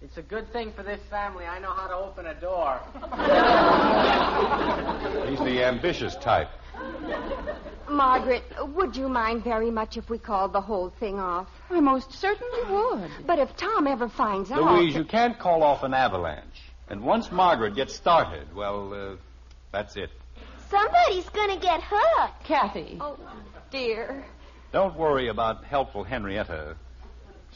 [0.00, 1.44] It's a good thing for this family.
[1.44, 2.80] I know how to open a door.
[5.28, 6.48] He's the ambitious type.
[7.90, 8.44] Margaret,
[8.76, 11.48] would you mind very much if we called the whole thing off?
[11.68, 13.10] I most certainly would.
[13.26, 14.62] But if Tom ever finds out.
[14.62, 16.62] Louise, you can't call off an avalanche.
[16.88, 19.16] And once Margaret gets started, well, uh,
[19.72, 20.10] that's it.
[20.70, 22.30] Somebody's going to get hurt.
[22.44, 22.98] Kathy.
[23.00, 23.18] Oh,
[23.72, 24.24] dear.
[24.70, 26.76] Don't worry about helpful Henrietta.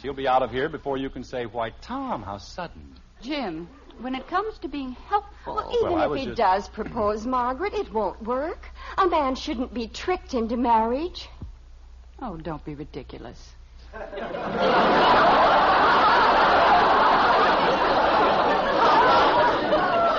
[0.00, 2.94] She'll be out of here before you can say, Why, Tom, how sudden.
[3.20, 3.68] Jim,
[4.00, 5.60] when it comes to being helpful.
[5.64, 8.70] Oh, even Well, if he just- does propose, Margaret, it won't work.
[8.98, 11.28] A man shouldn't be tricked into marriage.
[12.20, 13.54] Oh, don't be ridiculous.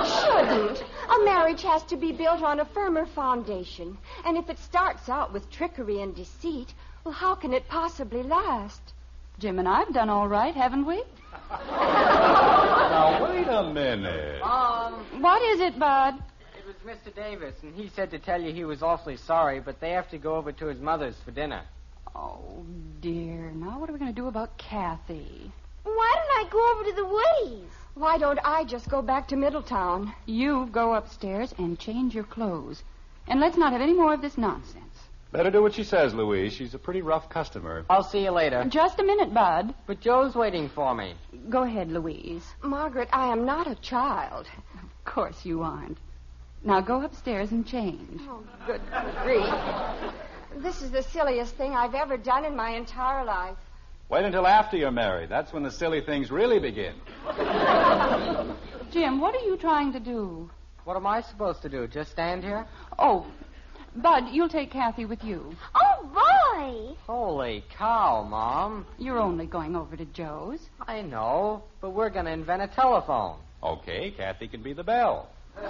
[0.04, 0.84] Shouldn't.
[1.10, 3.96] A marriage has to be built on a firmer foundation.
[4.24, 6.72] And if it starts out with trickery and deceit,
[7.04, 8.92] well, how can it possibly last?
[9.38, 11.02] Jim and I've done all right, haven't we?
[11.50, 14.42] Now, wait a minute.
[14.42, 16.14] Um, What is it, Bud?
[16.58, 17.14] it was Mr.
[17.14, 20.18] Davis, and he said to tell you he was awfully sorry, but they have to
[20.18, 21.62] go over to his mother's for dinner.
[22.14, 22.64] Oh,
[23.00, 23.50] dear.
[23.54, 25.50] Now what are we going to do about Kathy?
[25.82, 27.68] Why don't I go over to the Woodies?
[27.94, 30.12] Why don't I just go back to Middletown?
[30.26, 32.82] You go upstairs and change your clothes.
[33.28, 34.83] And let's not have any more of this nonsense.
[35.34, 36.52] Better do what she says, Louise.
[36.52, 37.84] She's a pretty rough customer.
[37.90, 38.60] I'll see you later.
[38.60, 39.74] Uh, just a minute, Bud.
[39.84, 41.16] But Joe's waiting for me.
[41.50, 42.46] Go ahead, Louise.
[42.62, 44.46] Margaret, I am not a child.
[44.74, 45.98] Of course you aren't.
[46.62, 48.20] Now go upstairs and change.
[48.28, 48.80] Oh, good
[49.24, 50.62] grief.
[50.62, 53.56] This is the silliest thing I've ever done in my entire life.
[54.08, 55.30] Wait until after you're married.
[55.30, 56.94] That's when the silly things really begin.
[58.92, 60.48] Jim, what are you trying to do?
[60.84, 61.88] What am I supposed to do?
[61.88, 62.68] Just stand here?
[63.00, 63.26] Oh,
[63.96, 65.54] Bud, you'll take Kathy with you.
[65.74, 66.96] Oh, boy!
[67.06, 68.86] Holy cow, Mom.
[68.98, 70.68] You're only going over to Joe's.
[70.80, 73.38] I know, but we're going to invent a telephone.
[73.62, 75.28] Okay, Kathy can be the bell.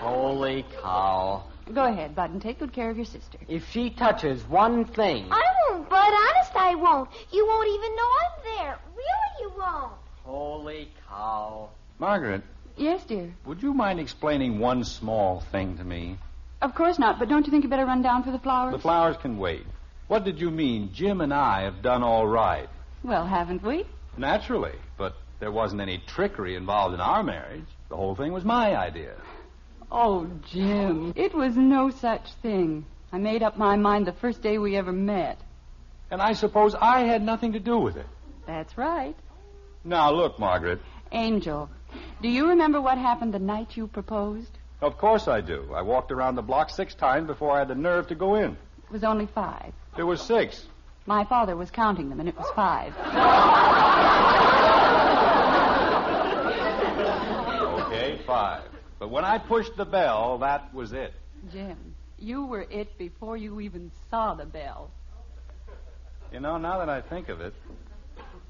[0.00, 1.44] Holy cow.
[1.72, 3.38] Go ahead, Bud, and take good care of your sister.
[3.48, 5.28] If she touches one thing.
[5.30, 5.96] I won't, Bud.
[5.98, 7.10] Honest, I won't.
[7.30, 8.78] You won't even know I'm there.
[8.96, 9.92] Really, you won't.
[10.24, 11.68] Holy cow.
[11.98, 12.42] Margaret,
[12.80, 13.34] Yes, dear.
[13.44, 16.16] would you mind explaining one small thing to me?
[16.62, 18.72] Of course not, but don't you think you better run down for the flowers?
[18.72, 19.66] The flowers can wait.
[20.08, 20.90] What did you mean?
[20.94, 22.70] Jim and I have done all right.
[23.04, 23.84] Well, haven't we?
[24.16, 27.66] Naturally, but there wasn't any trickery involved in our marriage.
[27.90, 29.14] The whole thing was my idea.
[29.92, 32.86] Oh, Jim, it was no such thing.
[33.12, 35.38] I made up my mind the first day we ever met.
[36.10, 38.06] And I suppose I had nothing to do with it.
[38.46, 39.16] That's right.
[39.84, 40.80] Now, look, Margaret.
[41.12, 41.68] Angel,
[42.22, 44.58] do you remember what happened the night you proposed?
[44.80, 45.72] Of course I do.
[45.74, 48.56] I walked around the block six times before I had the nerve to go in.
[48.84, 49.72] It was only five.
[49.96, 50.66] There was six.
[51.06, 52.94] My father was counting them, and it was five.
[57.86, 58.62] Okay, five.
[58.98, 61.12] But when I pushed the bell, that was it.
[61.52, 64.90] Jim, you were it before you even saw the bell.
[66.32, 67.54] You know, now that I think of it,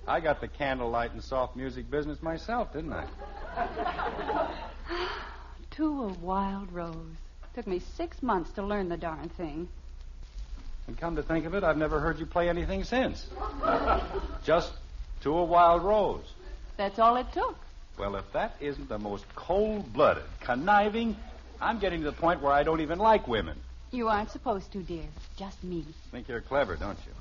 [0.07, 3.07] I got the candlelight and soft music business myself, didn't I?
[5.77, 6.95] To a wild rose.
[7.55, 9.69] Took me six months to learn the darn thing.
[10.89, 13.25] And come to think of it, I've never heard you play anything since.
[14.45, 14.73] Just
[15.23, 16.25] to a wild rose.
[16.77, 17.57] That's all it took.
[17.99, 21.17] Well, if that isn't the most cold blooded, conniving,
[21.61, 23.59] I'm getting to the point where I don't even like women.
[23.93, 25.05] You aren't supposed to, dear.
[25.37, 25.85] Just me.
[26.11, 27.13] Think you're clever, don't you?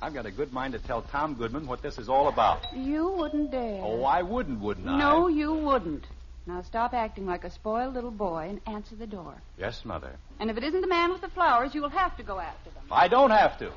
[0.00, 2.60] I've got a good mind to tell Tom Goodwin what this is all about.
[2.74, 3.80] You wouldn't dare.
[3.82, 4.98] Oh, I wouldn't, wouldn't I?
[4.98, 6.04] No, you wouldn't.
[6.46, 9.34] Now stop acting like a spoiled little boy and answer the door.
[9.58, 10.12] Yes, Mother.
[10.38, 12.70] And if it isn't the man with the flowers, you will have to go after
[12.70, 12.84] them.
[12.90, 13.72] I don't have to.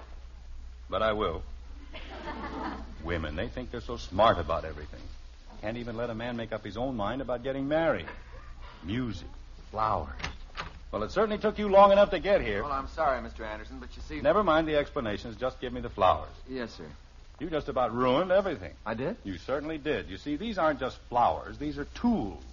[0.90, 1.42] But I will.
[3.04, 5.02] Women, they think they're so smart about everything.
[5.62, 8.08] Can't even let a man make up his own mind about getting married.
[8.84, 9.28] Music,
[9.72, 10.10] flowers.
[10.92, 12.64] Well, it certainly took you long enough to get here.
[12.64, 13.46] Well, I'm sorry, Mr.
[13.46, 14.20] Anderson, but you see.
[14.20, 15.38] Never mind the explanations.
[15.38, 16.30] Just give me the flowers.
[16.50, 16.86] Yes, sir.
[17.40, 18.74] You just about ruined everything.
[18.86, 19.16] I did?
[19.24, 20.10] You certainly did.
[20.10, 22.44] You see, these aren't just flowers, these are tools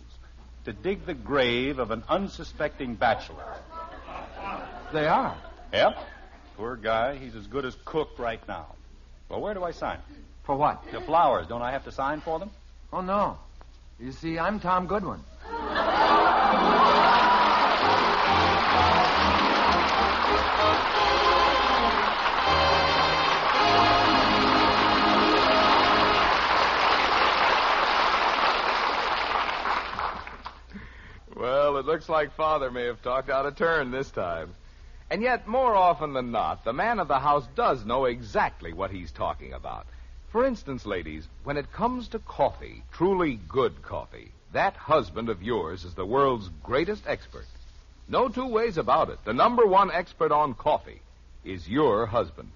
[0.65, 3.57] to dig the grave of an unsuspecting bachelor.
[4.93, 5.37] They are.
[5.73, 5.99] Yep.
[6.57, 7.17] Poor guy.
[7.17, 8.75] He's as good as cooked right now.
[9.29, 9.99] Well, where do I sign?
[10.45, 10.83] For what?
[10.91, 11.47] The flowers.
[11.47, 12.51] Don't I have to sign for them?
[12.93, 13.39] Oh, no.
[14.01, 15.21] You see, I'm Tom Goodwin.
[31.89, 34.55] Looks like Father may have talked out of turn this time.
[35.09, 38.91] And yet, more often than not, the man of the house does know exactly what
[38.91, 39.87] he's talking about.
[40.31, 45.85] For instance, ladies, when it comes to coffee, truly good coffee, that husband of yours
[45.85, 47.47] is the world's greatest expert.
[48.07, 49.25] No two ways about it.
[49.25, 51.01] The number one expert on coffee
[51.43, 52.51] is your husband.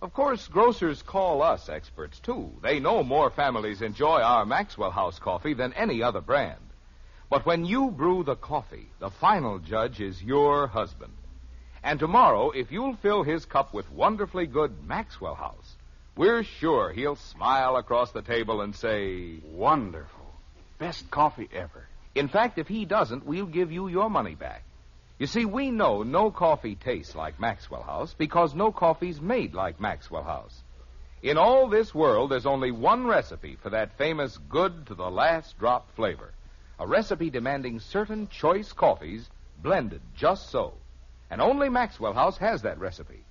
[0.00, 2.52] Of course, grocers call us experts, too.
[2.62, 6.67] They know more families enjoy our Maxwell House coffee than any other brand.
[7.30, 11.12] But when you brew the coffee, the final judge is your husband.
[11.82, 15.76] And tomorrow, if you'll fill his cup with wonderfully good Maxwell House,
[16.16, 20.26] we're sure he'll smile across the table and say, Wonderful.
[20.78, 21.86] Best coffee ever.
[22.14, 24.64] In fact, if he doesn't, we'll give you your money back.
[25.18, 29.80] You see, we know no coffee tastes like Maxwell House because no coffee's made like
[29.80, 30.62] Maxwell House.
[31.22, 35.58] In all this world, there's only one recipe for that famous good to the last
[35.58, 36.32] drop flavor.
[36.80, 39.28] A recipe demanding certain choice coffees
[39.62, 40.74] blended just so.
[41.30, 43.24] And only Maxwell House has that recipe.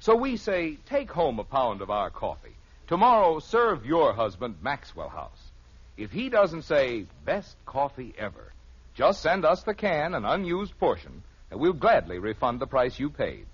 [0.00, 2.56] So we say, take home a pound of our coffee.
[2.88, 5.50] Tomorrow, serve your husband Maxwell House.
[5.98, 8.52] If he doesn't say, best coffee ever,
[8.94, 13.10] just send us the can, an unused portion, and we'll gladly refund the price you
[13.10, 13.46] paid.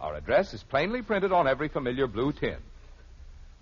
[0.00, 2.58] Our address is plainly printed on every familiar blue tin.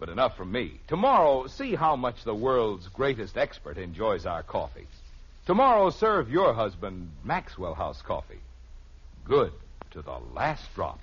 [0.00, 0.80] But enough from me.
[0.88, 4.88] Tomorrow, see how much the world's greatest expert enjoys our coffee.
[5.44, 8.38] Tomorrow, serve your husband Maxwell House coffee.
[9.24, 9.52] Good
[9.90, 11.00] to the last drop.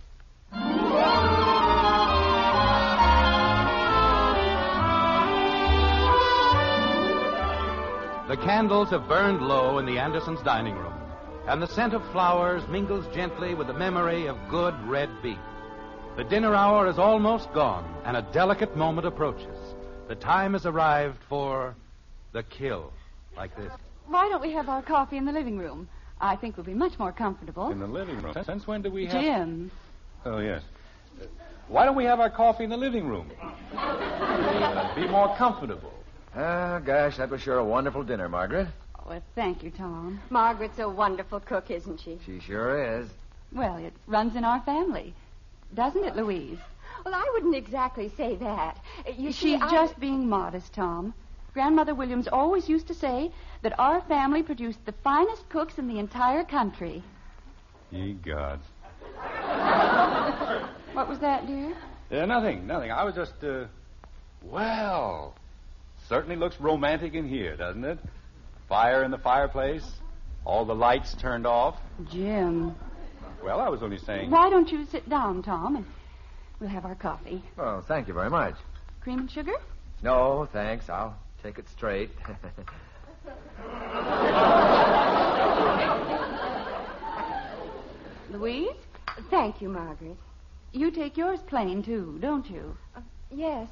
[8.29, 10.93] The candles have burned low in the Andersons' dining room,
[11.47, 15.37] and the scent of flowers mingles gently with the memory of good red beef.
[16.15, 19.57] The dinner hour is almost gone, and a delicate moment approaches.
[20.07, 21.75] The time has arrived for
[22.31, 22.93] the kill,
[23.35, 23.73] like this.
[24.09, 25.87] Why don't we have our coffee in the living room?
[26.19, 27.71] I think we'll be much more comfortable.
[27.71, 28.35] In the living room.
[28.43, 29.21] Since when do we have.
[29.21, 29.71] Jim.
[30.25, 30.63] Oh, yes.
[31.21, 31.25] Uh,
[31.67, 33.29] Why don't we have our coffee in the living room?
[34.95, 35.93] Be more comfortable.
[36.35, 38.67] Ah, gosh, that was sure a wonderful dinner, Margaret.
[39.07, 40.19] Well, thank you, Tom.
[40.29, 42.19] Margaret's a wonderful cook, isn't she?
[42.25, 43.09] She sure is.
[43.53, 45.13] Well, it runs in our family.
[45.73, 46.59] Doesn't it, Louise?
[47.05, 48.77] Well, I wouldn't exactly say that.
[49.17, 51.13] You see, She's I- just being modest, Tom.
[51.53, 53.31] Grandmother Williams always used to say
[53.61, 57.03] that our family produced the finest cooks in the entire country.
[57.91, 58.65] Ye gods.
[60.93, 61.75] What was that, dear?
[62.11, 62.91] Uh, nothing, nothing.
[62.91, 63.65] I was just, uh.
[64.43, 65.35] Well.
[66.07, 67.99] Certainly looks romantic in here, doesn't it?
[68.67, 69.85] Fire in the fireplace,
[70.45, 71.77] all the lights turned off.
[72.11, 72.75] Jim.
[73.43, 74.31] Well, I was only saying.
[74.31, 75.85] Why don't you sit down, Tom, and
[76.59, 77.43] we'll have our coffee.
[77.57, 78.55] Oh, thank you very much.
[79.01, 79.53] Cream and sugar?
[80.01, 80.89] No, thanks.
[80.89, 82.09] I'll take it straight.
[88.31, 88.69] Louise?
[89.29, 90.17] Thank you, Margaret.
[90.71, 92.77] You take yours plain, too, don't you?
[93.31, 93.67] Yes,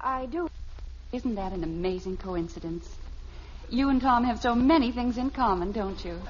[0.00, 0.48] I, I do.
[1.12, 2.88] Isn't that an amazing coincidence?
[3.70, 6.20] You and Tom have so many things in common, don't you?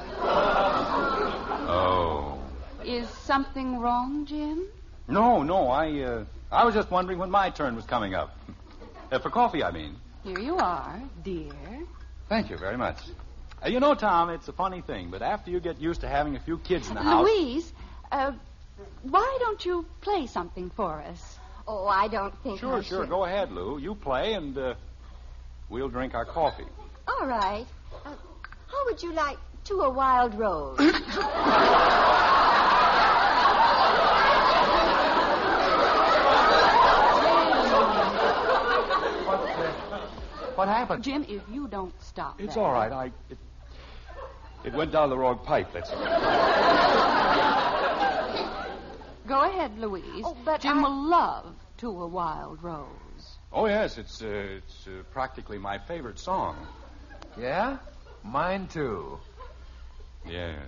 [1.74, 2.39] Oh.
[2.85, 4.64] Is something wrong, Jim?
[5.09, 6.24] No, no, I, uh.
[6.51, 8.36] I was just wondering when my turn was coming up.
[9.10, 9.97] Uh, for coffee, I mean.
[10.24, 11.53] Here you are, dear.
[12.28, 12.97] Thank you very much.
[13.65, 16.36] Uh, you know, Tom, it's a funny thing, but after you get used to having
[16.36, 17.27] a few kids in the house.
[17.27, 17.73] Louise,
[18.11, 18.32] uh,
[19.03, 21.39] why don't you play something for us?
[21.66, 23.03] Oh, I don't think Sure, I sure.
[23.03, 23.09] should.
[23.09, 23.78] Go ahead, Lou.
[23.78, 24.74] You play, and uh,
[25.69, 26.66] we'll drink our coffee.
[27.09, 27.66] All right.
[28.05, 28.15] Uh,
[28.69, 30.78] how would you like to a wild rose?
[40.54, 41.02] What happened?
[41.04, 42.40] Jim, if you don't stop.
[42.40, 42.92] It's that- all right.
[42.92, 43.06] I.
[43.30, 43.38] It,
[44.64, 45.98] it went down the wrong pipe, that's all.
[49.26, 50.24] Go ahead, Louise.
[50.24, 52.86] Oh, but Jim I- will love To a Wild Rose.
[53.52, 56.56] Oh, yes, it's, uh, it's uh, practically my favorite song.
[57.38, 57.78] Yeah?
[58.24, 59.18] Mine too.
[60.26, 60.58] Yes.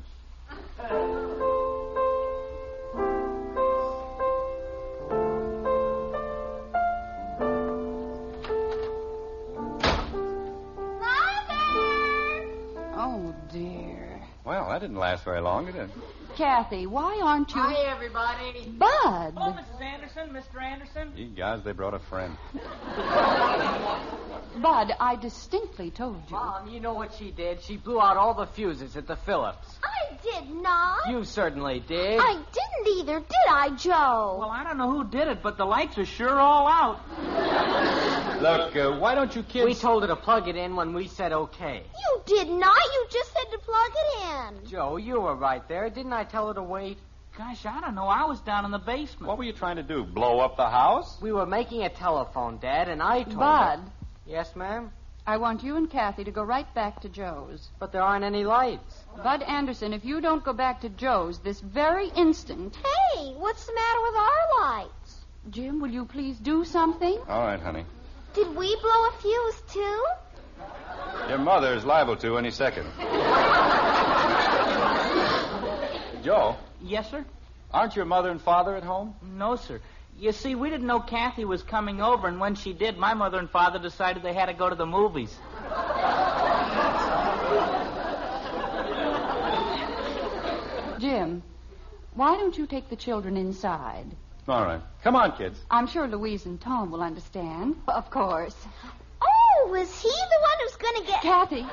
[14.45, 15.91] Well, that didn't last very long, did it?
[16.37, 17.61] Kathy, why aren't you.
[17.61, 18.69] Hi, everybody.
[18.77, 19.35] Bud.
[19.37, 19.81] Oh, Mrs.
[19.81, 20.61] Anderson, Mr.
[20.63, 21.13] Anderson.
[21.17, 22.37] You guys, they brought a friend.
[24.61, 26.37] Bud, I distinctly told you.
[26.37, 27.63] Mom, you know what she did?
[27.63, 29.79] She blew out all the fuses at the Phillips.
[29.83, 31.09] I did not.
[31.09, 32.19] You certainly did.
[32.21, 34.37] I didn't either, did I, Joe?
[34.39, 37.01] Well, I don't know who did it, but the lights are sure all out.
[38.41, 39.65] Look, uh, why don't you kids.
[39.65, 41.83] We told her to plug it in when we said okay.
[41.95, 42.77] You did not.
[42.93, 44.71] You just said to plug it in.
[44.71, 45.89] Joe, you were right there.
[45.89, 46.99] Didn't I tell her to wait?
[47.37, 48.07] Gosh, I don't know.
[48.07, 49.27] I was down in the basement.
[49.27, 50.05] What were you trying to do?
[50.05, 51.19] Blow up the house?
[51.21, 53.93] We were making a telephone, Dad, and I told Bud, her.
[54.27, 54.91] Yes, ma'am?
[55.27, 57.71] I want you and Kathy to go right back to Joe's.
[57.81, 59.05] But there aren't any lights.
[59.23, 62.77] Bud Anderson, if you don't go back to Joe's this very instant.
[62.77, 65.25] Hey, what's the matter with our lights?
[65.51, 67.19] Jim, will you please do something?
[67.29, 67.85] All right, honey.
[68.35, 70.05] Did we blow a fuse, too?
[71.29, 72.87] Your mother is liable to any second.
[76.25, 77.23] Joe, Yes, sir?
[77.71, 79.15] Aren't your mother and father at home?
[79.23, 79.81] No, sir.
[80.19, 83.39] You see, we didn't know Kathy was coming over, and when she did, my mother
[83.39, 85.37] and father decided they had to go to the movies.
[90.99, 91.43] Jim,
[92.15, 94.07] why don't you take the children inside?
[94.49, 94.81] All right.
[95.03, 95.61] Come on, kids.
[95.71, 97.77] I'm sure Louise and Tom will understand.
[97.89, 98.57] Of course.
[99.21, 101.23] Oh, was he the one who's going to get.
[101.23, 101.67] Kathy.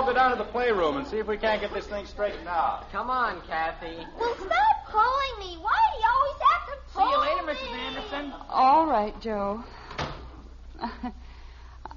[0.00, 2.06] Let's all go down to the playroom and see if we can't get this thing
[2.06, 2.90] straightened out.
[2.90, 3.98] Come on, Kathy.
[4.18, 5.58] Well, stop calling me.
[5.60, 7.26] Why do you always have to call me?
[7.26, 7.52] See you pull later, me?
[7.52, 7.78] Mrs.
[7.78, 8.32] Anderson.
[8.48, 9.62] All right, Joe.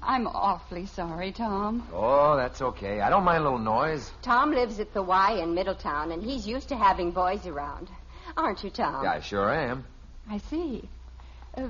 [0.02, 1.88] I'm awfully sorry, Tom.
[1.94, 3.00] Oh, that's okay.
[3.00, 4.12] I don't mind a little noise.
[4.20, 7.88] Tom lives at the Y in Middletown, and he's used to having boys around.
[8.36, 9.02] Aren't you, Tom?
[9.02, 9.86] Yeah, I sure am.
[10.28, 10.86] I see.
[11.56, 11.68] Uh,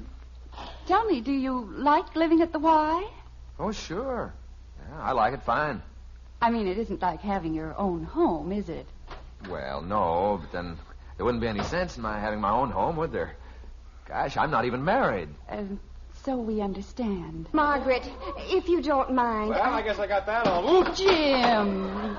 [0.89, 3.09] tell me, do you like living at the Y?
[3.61, 4.35] Oh, sure.
[4.81, 5.81] Yeah, I like it fine.
[6.45, 8.87] I mean, it isn't like having your own home, is it?
[9.49, 10.77] Well, no, but then
[11.16, 13.35] there wouldn't be any sense in my having my own home, would there?
[14.07, 15.31] Gosh, I'm not even married.
[15.49, 15.62] Uh,
[16.23, 17.49] so we understand.
[17.55, 18.03] Margaret,
[18.37, 19.51] if you don't mind.
[19.51, 20.69] Well, I guess I got that all.
[20.69, 20.95] Ooh.
[20.95, 22.15] Jim,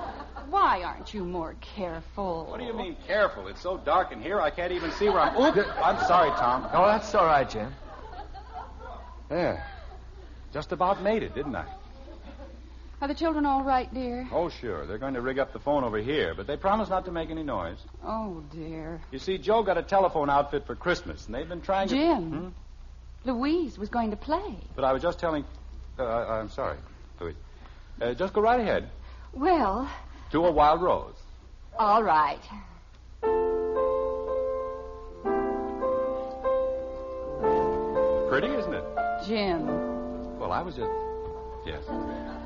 [0.49, 2.47] why aren't you more careful?
[2.49, 3.47] What do you mean careful?
[3.47, 5.38] It's so dark in here I can't even see where I'm.
[5.38, 5.68] Oop!
[5.80, 6.68] I'm sorry, Tom.
[6.73, 7.72] Oh, that's all right, Jim.
[9.30, 9.64] There.
[10.52, 11.68] Just about made it, didn't I?
[13.06, 14.27] Are the children all right, dear?
[14.32, 14.88] Oh, sure.
[14.88, 17.30] They're going to rig up the phone over here, but they promised not to make
[17.30, 17.77] any noise.
[18.03, 18.99] Oh, dear.
[19.11, 21.94] You see, Joe got a telephone outfit for Christmas, and they've been trying to.
[21.94, 23.30] Jim, Hmm?
[23.30, 24.56] Louise was going to play.
[24.76, 25.45] But I was just telling.
[25.99, 26.77] Uh, I- I'm sorry,
[27.19, 27.36] Louise.
[28.02, 28.90] Uh, just go right ahead.
[29.34, 29.88] Well,
[30.32, 31.14] To a wild rose.
[31.77, 32.41] all right.
[38.30, 38.84] Pretty, isn't it?
[39.27, 39.65] Jim.
[40.40, 40.91] Well, I was just.
[41.65, 41.84] Yes.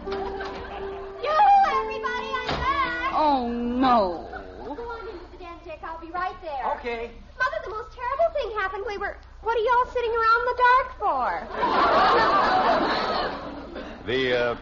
[0.10, 3.14] Yoo-hoo, everybody, I'm back.
[3.14, 4.28] Oh, no.
[4.66, 5.80] Go on into the den, Dick.
[5.84, 6.72] I'll be right there.
[6.78, 7.12] Okay.
[7.38, 8.84] Mother, the most terrible thing happened.
[8.88, 9.18] We were.
[9.42, 11.48] What are y'all sitting around in the dark for?
[14.06, 14.56] The uh,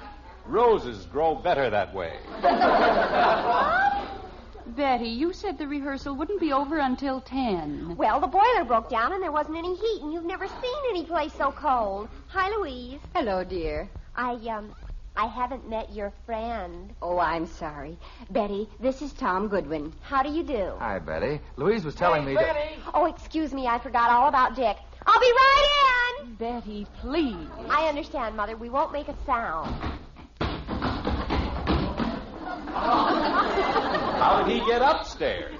[0.45, 2.17] roses grow better that way.
[4.75, 7.95] Betty, you said the rehearsal wouldn't be over until 10.
[7.95, 11.05] Well, the boiler broke down and there wasn't any heat, and you've never seen any
[11.05, 12.09] place so cold.
[12.27, 12.99] Hi, Louise.
[13.15, 13.89] Hello, dear.
[14.17, 14.75] I, um,
[15.17, 16.93] I haven't met your friend.
[17.01, 17.97] Oh, I'm sorry.
[18.29, 19.91] Betty, this is Tom Goodwin.
[20.01, 20.73] How do you do?
[20.77, 21.41] Hi, Betty.
[21.55, 22.55] Louise was telling me that.
[22.93, 24.77] Oh, excuse me, I forgot all about Dick.
[25.07, 26.35] I'll be right in.
[26.35, 27.47] Betty, please.
[27.67, 28.55] I understand, Mother.
[28.55, 29.73] We won't make a sound.
[32.69, 35.55] How did he get upstairs?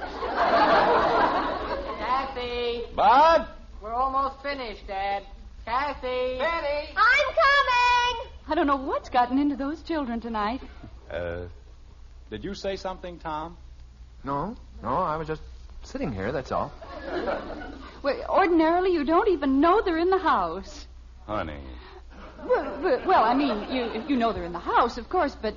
[1.98, 3.48] Kathy, Bud?
[3.82, 5.24] we're almost finished, Dad.
[5.66, 6.38] Kathy.
[6.38, 6.94] Betty.
[6.96, 8.37] I'm coming.
[8.50, 10.62] I don't know what's gotten into those children tonight.
[11.12, 11.42] Uh,
[12.30, 13.58] did you say something, Tom?
[14.24, 15.42] No, no, I was just
[15.84, 16.72] sitting here, that's all.
[18.04, 20.88] Well, ordinarily, you don't even know they're in the house.
[21.26, 21.60] Honey.
[22.46, 25.56] Well, well, well, I mean, you you know they're in the house, of course, but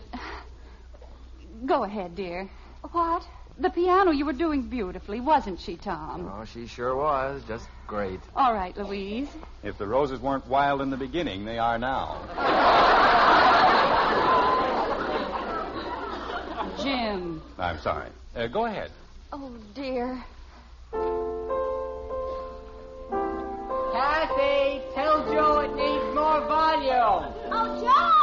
[1.66, 2.48] go ahead, dear.
[2.90, 3.26] What?
[3.58, 6.30] The piano you were doing beautifully, wasn't she, Tom?
[6.32, 7.42] Oh, she sure was.
[7.46, 8.20] Just great.
[8.36, 9.26] All right, Louise.
[9.64, 12.22] If the roses weren't wild in the beginning, they are now.
[16.80, 17.42] Jim.
[17.58, 18.10] I'm sorry.
[18.36, 18.92] Uh, go ahead.
[19.32, 20.24] Oh, dear.
[23.92, 27.34] Kathy, tell Joe it needs more volume.
[27.50, 28.19] Oh, Joe,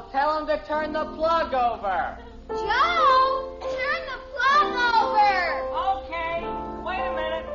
[0.00, 0.06] now.
[0.12, 2.18] Tell him to turn the plug over.
[2.48, 5.62] Joe, turn the plug over.
[5.98, 6.42] Okay,
[6.84, 7.46] wait a minute.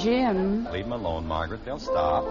[0.00, 0.64] Jim.
[0.72, 1.64] Leave them alone, Margaret.
[1.64, 2.24] They'll stop.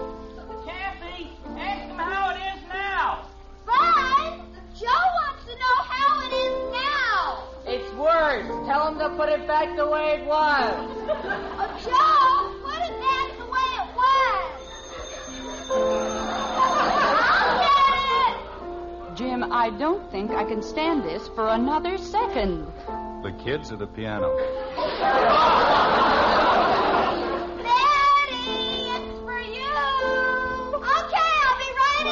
[0.64, 3.24] Kathy, ask him how it is now.
[3.66, 4.40] Bud,
[4.78, 7.44] Joe wants to know how it is now.
[7.66, 8.46] It's worse.
[8.66, 10.74] Tell him to put it back the way it was.
[11.10, 14.08] Oh, Joe, put it back the way it was.
[19.50, 22.66] I don't think I can stand this for another second.
[23.22, 24.36] The kids or the piano?
[27.56, 28.36] Betty,
[28.94, 29.74] it's for you.
[30.76, 32.06] Okay, I'll be right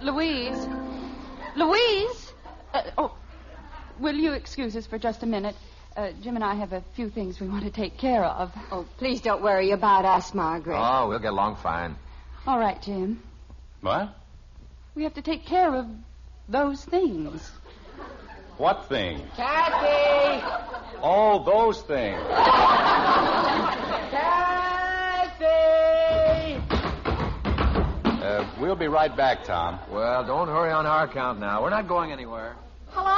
[0.00, 0.06] in.
[0.06, 0.66] Louise.
[1.56, 2.32] Louise!
[2.72, 3.16] Uh, oh,
[3.98, 5.56] will you excuse us for just a minute?
[5.96, 8.52] Uh, Jim and I have a few things we want to take care of.
[8.70, 10.76] Oh, please don't worry about us, Margaret.
[10.76, 11.96] Oh, we'll get along fine.
[12.46, 13.22] All right, Jim.
[13.80, 14.14] What?
[14.94, 15.88] We have to take care of
[16.48, 17.50] those things.
[18.58, 19.28] What things?
[19.36, 20.44] Kathy!
[21.02, 22.22] Oh, those things.
[22.28, 22.84] Kathy!
[28.22, 29.80] Uh, we'll be right back, Tom.
[29.90, 31.60] Well, don't hurry on our account now.
[31.60, 32.54] We're not going anywhere.
[32.90, 33.10] Hello?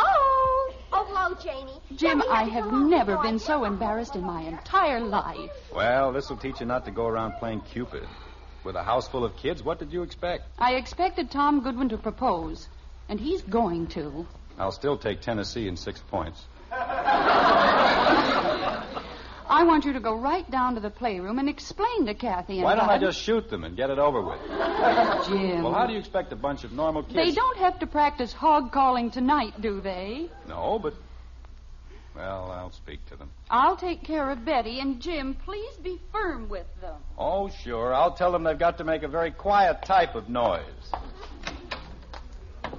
[0.92, 1.78] Oh, hello, Janie.
[1.94, 5.50] Jim, I have never been so embarrassed in my entire life.
[5.74, 8.08] Well, this will teach you not to go around playing Cupid.
[8.66, 10.48] With a house full of kids, what did you expect?
[10.58, 12.66] I expected Tom Goodwin to propose,
[13.08, 14.26] and he's going to.
[14.58, 16.44] I'll still take Tennessee in six points.
[19.48, 22.64] I want you to go right down to the playroom and explain to Kathy and
[22.64, 24.40] Why don't I just shoot them and get it over with?
[25.28, 25.62] Jim.
[25.62, 27.14] Well, how do you expect a bunch of normal kids?
[27.14, 30.28] They don't have to practice hog calling tonight, do they?
[30.48, 30.94] No, but.
[32.16, 33.30] Well, I'll speak to them.
[33.50, 36.96] I'll take care of Betty, and Jim, please be firm with them.
[37.18, 37.92] Oh, sure.
[37.92, 40.62] I'll tell them they've got to make a very quiet type of noise.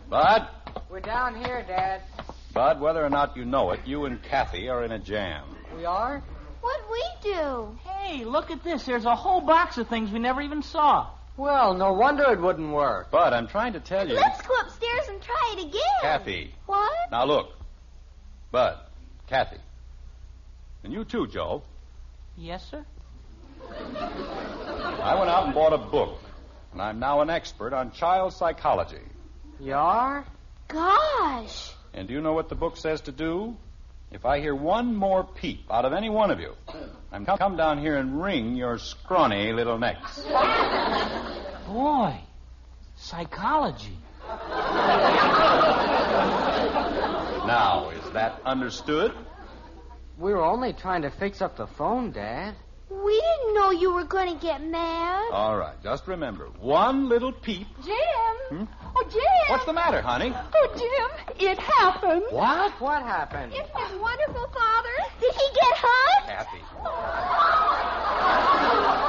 [0.09, 0.47] Bud,
[0.89, 2.01] We're down here, Dad.
[2.53, 5.43] Bud, whether or not you know it, you and Kathy are in a jam.
[5.75, 6.23] We are?
[6.61, 7.77] What'd we do?
[7.83, 8.85] Hey, look at this.
[8.85, 11.11] There's a whole box of things we never even saw.
[11.35, 13.11] Well, no wonder it wouldn't work.
[13.11, 14.15] Bud, I'm trying to tell you.
[14.15, 15.81] Let's go upstairs and try it again.
[16.01, 16.55] Kathy.
[16.65, 17.11] What?
[17.11, 17.49] Now look.
[18.51, 18.77] Bud,
[19.27, 19.57] Kathy.
[20.83, 21.63] And you too, Joe.
[22.37, 22.85] Yes, sir?
[23.69, 26.19] I went out and bought a book,
[26.71, 29.01] and I'm now an expert on child psychology.
[29.59, 30.25] You are?
[30.67, 31.71] Gosh.
[31.93, 33.57] And do you know what the book says to do?
[34.11, 36.53] If I hear one more peep out of any one of you,
[37.11, 40.21] I'm come, come down here and wring your scrawny little necks.
[41.67, 42.17] Boy,
[42.95, 43.97] psychology.
[47.47, 49.13] Now, is that understood?
[50.17, 52.55] We were only trying to fix up the phone, Dad.
[52.89, 55.29] We didn't know you were going to get mad.
[55.31, 57.67] All right, just remember one little peep.
[57.85, 57.95] Jim!
[58.49, 58.63] Hmm?
[58.95, 59.21] Oh, Jim!
[59.49, 60.33] What's the matter, honey?
[60.33, 61.09] Oh, Jim,
[61.49, 62.23] it happened.
[62.31, 62.71] What?
[62.81, 63.53] What happened?
[63.53, 64.89] Isn't it wonderful, Father?
[65.21, 66.25] Did he get hurt?
[66.27, 66.63] Kathy.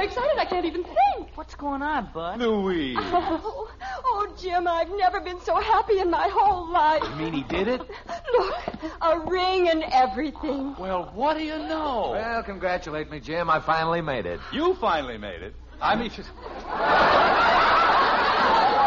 [0.00, 1.36] Well, I'm excited I can't even think.
[1.36, 2.40] What's going on, Bud?
[2.40, 2.96] Louise.
[3.12, 3.68] Oh,
[4.04, 7.02] oh, Jim, I've never been so happy in my whole life.
[7.02, 7.80] You mean he did it?
[8.32, 8.54] Look,
[9.02, 10.74] a ring and everything.
[10.78, 12.10] Well, what do you know?
[12.12, 13.50] Well, congratulate me, Jim.
[13.50, 14.40] I finally made it.
[14.52, 15.54] You finally made it.
[15.82, 16.10] I mean,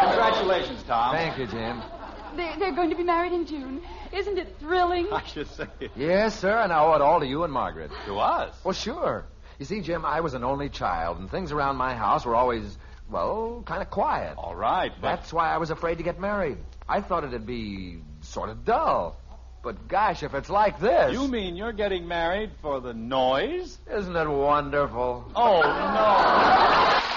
[0.09, 1.15] congratulations, Tom.
[1.15, 1.81] Thank you, Jim.
[2.35, 3.81] They're, they're going to be married in June.
[4.11, 5.07] Isn't it thrilling?
[5.11, 5.91] I should say it.
[5.95, 7.91] Yes, sir, and I owe it all to you and Margaret.
[8.07, 8.55] To us?
[8.63, 9.25] Well, sure.
[9.59, 12.77] You see, Jim, I was an only child, and things around my house were always,
[13.09, 14.35] well, kind of quiet.
[14.37, 16.57] All right, but That's why I was afraid to get married.
[16.87, 19.17] I thought it'd be sort of dull.
[19.63, 21.13] But gosh, if it's like this.
[21.13, 23.77] you mean you're getting married for the noise?
[23.89, 25.31] Isn't it wonderful?
[25.35, 27.09] Oh, no.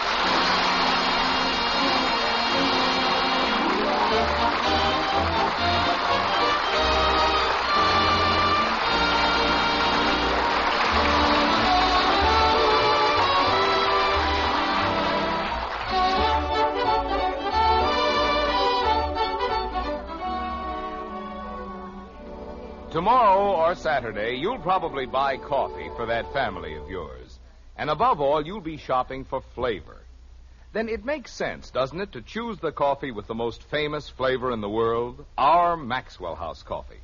[22.96, 27.38] Tomorrow or Saturday, you'll probably buy coffee for that family of yours.
[27.76, 29.98] And above all, you'll be shopping for flavor.
[30.72, 34.50] Then it makes sense, doesn't it, to choose the coffee with the most famous flavor
[34.50, 37.02] in the world, our Maxwell House coffee.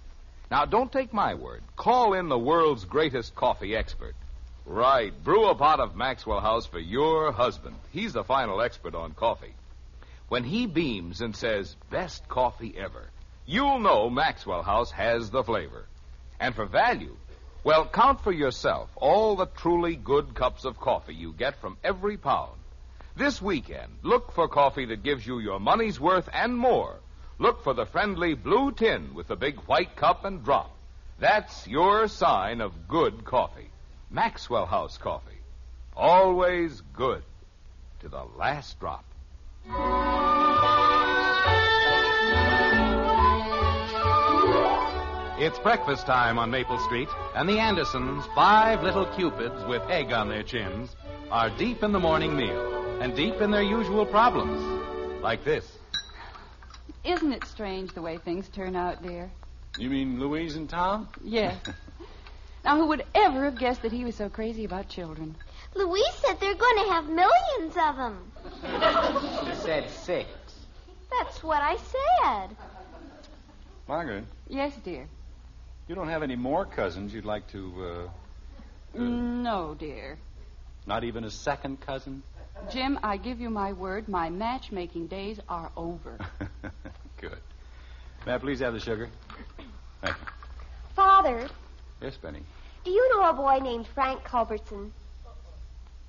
[0.50, 1.60] Now, don't take my word.
[1.76, 4.14] Call in the world's greatest coffee expert.
[4.64, 7.76] Right, brew a pot of Maxwell House for your husband.
[7.90, 9.52] He's the final expert on coffee.
[10.30, 13.10] When he beams and says, best coffee ever,
[13.46, 15.86] you'll know Maxwell House has the flavor.
[16.40, 17.16] And for value,
[17.64, 22.16] well, count for yourself all the truly good cups of coffee you get from every
[22.16, 22.58] pound.
[23.14, 26.96] This weekend, look for coffee that gives you your money's worth and more.
[27.38, 30.70] Look for the friendly blue tin with the big white cup and drop.
[31.18, 33.70] That's your sign of good coffee.
[34.10, 35.40] Maxwell House coffee.
[35.96, 37.22] Always good
[38.00, 39.04] to the last drop.
[45.44, 50.28] It's breakfast time on Maple Street, and the Andersons, five little cupids with egg on
[50.28, 50.94] their chins,
[51.32, 54.62] are deep in the morning meal and deep in their usual problems.
[55.20, 55.66] Like this.
[57.02, 59.32] Isn't it strange the way things turn out, dear?
[59.76, 61.08] You mean Louise and Tom?
[61.24, 61.60] Yes.
[62.64, 65.34] now, who would ever have guessed that he was so crazy about children?
[65.74, 68.30] Louise said they're going to have millions of them.
[69.48, 70.28] She said six.
[71.10, 72.56] That's what I said.
[73.88, 75.08] Margaret, Yes, dear.
[75.92, 78.08] You don't have any more cousins you'd like to,
[78.96, 80.16] uh, No, dear.
[80.86, 82.22] not even a second cousin?
[82.72, 86.16] Jim, I give you my word, my matchmaking days are over.
[87.20, 87.36] Good.
[88.24, 89.10] May I please have the sugar?
[90.00, 90.26] Thank you.
[90.96, 91.46] Father,
[92.00, 92.40] Yes, Benny.
[92.86, 94.94] do you know a boy named Frank Culbertson?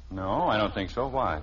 [0.10, 1.08] No, I don't think so.
[1.08, 1.42] Why?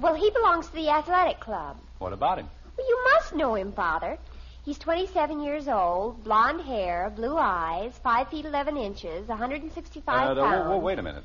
[0.00, 1.76] Well, he belongs to the athletic club.
[1.98, 2.48] What about him?
[2.78, 4.16] Well, you must know him, Father.
[4.64, 10.66] He's 27 years old, blonde hair, blue eyes, 5 feet 11 inches, 165 Uh, pounds.
[10.66, 11.24] whoa, whoa, wait a minute.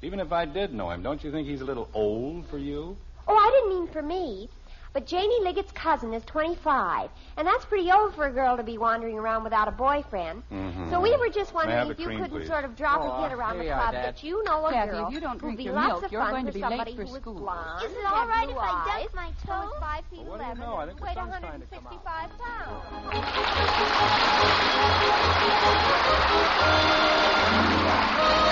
[0.00, 2.96] Even if I did know him, don't you think he's a little old for you?
[3.26, 4.48] Oh, I didn't mean for me.
[4.92, 8.78] But Janie Liggett's cousin is 25, and that's pretty old for a girl to be
[8.78, 10.42] wandering around without a boyfriend.
[10.50, 10.88] Mm-hmm.
[10.90, 12.48] So we were just wondering if you cream, couldn't please?
[12.48, 14.04] sort of drop Oh, a hit around the you are, club Dad.
[14.04, 16.04] that you know a Kathy, girl if you don't who'd drink be your lots milk,
[16.04, 17.34] of you're fun going for to be late somebody for who was school.
[17.34, 17.84] blonde.
[17.84, 19.80] Is it and all had right blue if I eyes, dunk my who was toes?
[19.80, 20.76] 5 feet Well, what do you 11 know?
[20.76, 23.68] I think and weighed to 165 pounds.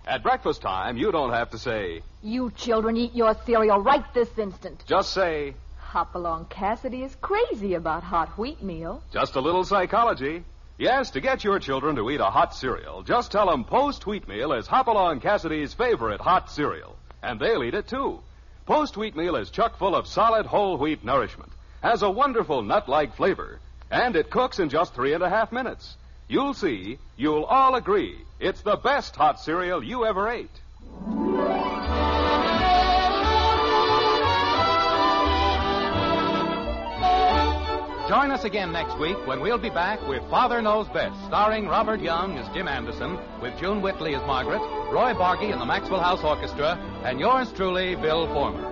[0.08, 4.30] At breakfast time, you don't have to say, You children eat your cereal right this
[4.38, 4.82] instant.
[4.86, 9.02] just say, Hopalong Cassidy is crazy about hot wheatmeal.
[9.12, 10.44] just a little psychology.
[10.78, 14.52] Yes, to get your children to eat a hot cereal, just tell them Post Wheatmeal
[14.52, 16.96] is Hopalong Cassidy's favorite hot cereal.
[17.22, 18.20] And they'll eat it too.
[18.64, 21.52] Post Wheatmeal is chock full of solid whole wheat nourishment,
[21.82, 23.58] has a wonderful nut like flavor,
[23.90, 25.96] and it cooks in just three and a half minutes.
[26.30, 30.50] You'll see, you'll all agree, it's the best hot cereal you ever ate.
[38.08, 42.00] Join us again next week when we'll be back with Father Knows Best, starring Robert
[42.00, 44.60] Young as Jim Anderson, with June Whitley as Margaret,
[44.92, 48.64] Roy Bargy and the Maxwell House Orchestra, and yours truly, Bill Forman.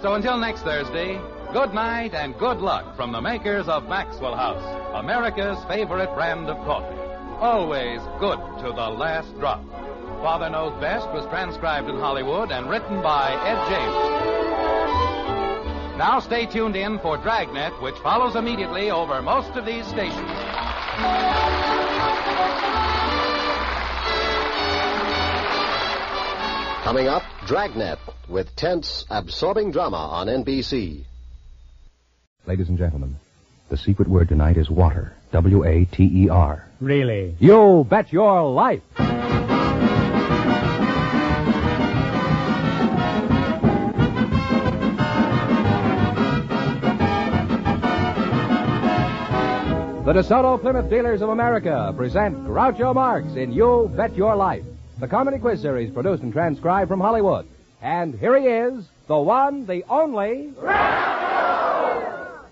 [0.00, 1.20] So until next Thursday,
[1.52, 4.64] good night and good luck from the makers of Maxwell House,
[4.94, 6.96] America's favorite brand of coffee.
[7.40, 9.62] Always good to the last drop.
[10.22, 13.94] Father Knows Best was transcribed in Hollywood and written by Ed James.
[15.98, 20.30] Now stay tuned in for Dragnet, which follows immediately over most of these stations.
[26.82, 27.98] Coming up, Dragnet
[28.28, 31.04] with tense, absorbing drama on NBC.
[32.44, 33.14] Ladies and gentlemen,
[33.68, 35.12] the secret word tonight is water.
[35.30, 36.66] W A T E R.
[36.80, 37.36] Really?
[37.38, 38.82] You bet your life.
[50.04, 54.64] The DeSoto Plymouth Dealers of America present Groucho Marx in You Bet Your Life,
[54.98, 57.46] the comedy quiz series produced and transcribed from Hollywood.
[57.80, 60.52] And here he is, the one, the only.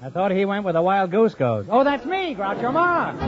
[0.03, 1.67] I thought he went with the wild goose goes.
[1.69, 3.19] Oh, that's me, Groucho Marx.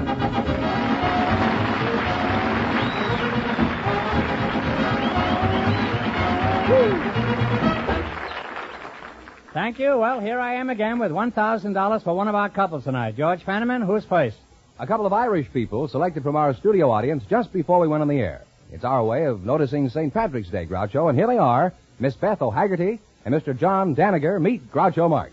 [9.52, 9.98] Thank you.
[9.98, 13.18] Well, here I am again with $1,000 for one of our couples tonight.
[13.18, 14.38] George Fenneman, who's first?
[14.78, 18.08] A couple of Irish people selected from our studio audience just before we went on
[18.08, 18.42] the air.
[18.72, 20.14] It's our way of noticing St.
[20.14, 23.56] Patrick's Day, Groucho, and here they are, Miss Beth O'Haggerty and Mr.
[23.56, 24.40] John Daniger.
[24.40, 25.32] Meet Groucho Marx.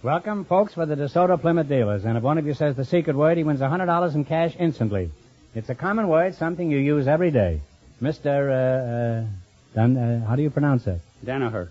[0.00, 2.04] Welcome, folks, for the DeSoto Plymouth dealers.
[2.04, 5.10] And if one of you says the secret word, he wins $100 in cash instantly.
[5.56, 7.60] It's a common word, something you use every day.
[8.00, 8.48] Mr.
[8.48, 9.26] Uh, uh,
[9.74, 11.00] Dan, uh, how do you pronounce that?
[11.24, 11.70] Danaher.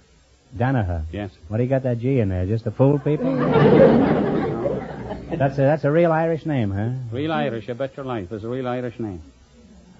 [0.54, 1.06] Danaher.
[1.10, 1.32] Yes.
[1.48, 2.46] What do you got that G in there?
[2.46, 3.34] Just to fool people?
[5.32, 6.90] that's a that's a real Irish name, huh?
[7.16, 8.30] Real Irish, I bet your life.
[8.34, 9.22] It's a real Irish name.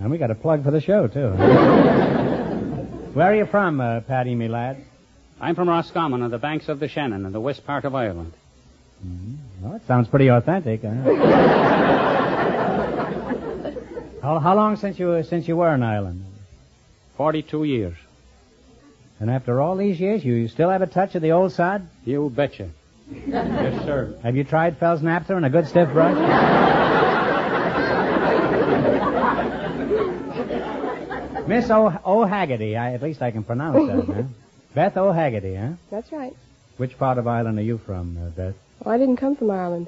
[0.02, 1.30] And we got a plug for the show too.
[3.14, 4.84] Where are you from, uh, Paddy, me lad?
[5.40, 8.34] I'm from Roscommon on the banks of the Shannon in the west part of Ireland.
[9.02, 9.36] Hmm.
[9.62, 10.82] Well, it sounds pretty authentic.
[10.82, 10.90] Huh?
[14.24, 16.26] how, how long since you since you were in Ireland?
[17.18, 17.96] Forty-two years.
[19.20, 21.88] And after all these years, you still have a touch of the old sod?
[22.06, 22.70] You betcha.
[23.12, 24.18] yes, sir.
[24.24, 26.18] Have you tried Fels Naptha and a good stiff brush?
[31.48, 34.24] Miss O- O'Haggerty, I, at least I can pronounce that, huh?
[34.78, 35.72] Beth O'Haggerty, huh?
[35.90, 36.36] That's right.
[36.78, 38.54] Which part of Ireland are you from, uh, Beth?
[38.80, 39.88] Well, I didn't come from Ireland.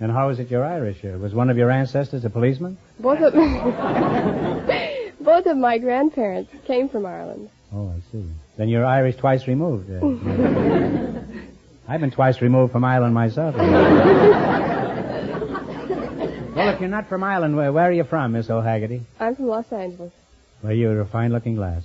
[0.00, 1.02] And how is it you're Irish?
[1.02, 2.76] Uh, was one of your ancestors a policeman?
[3.00, 3.32] Both of
[5.24, 7.48] both of my grandparents came from Ireland.
[7.72, 8.22] Oh, I see.
[8.58, 9.90] Then you're Irish twice removed.
[9.90, 10.04] Uh,
[11.88, 13.56] I've been twice removed from Ireland myself.
[13.56, 13.64] well,
[16.74, 19.00] if you're not from Ireland, where, where are you from, Miss O'Haggerty?
[19.18, 20.12] I'm from Los Angeles.
[20.62, 21.84] Well, you're a fine-looking lass.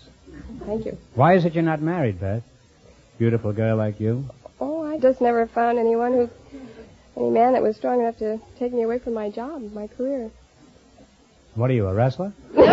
[0.66, 0.98] Thank you.
[1.16, 2.44] Why is it you're not married, Beth?
[3.18, 4.30] Beautiful girl like you.
[4.60, 6.30] Oh, I just never found anyone who,
[7.16, 10.32] any man that was strong enough to take me away from my job, my career.
[11.56, 12.34] What are you, a wrestler?
[12.56, 12.64] No,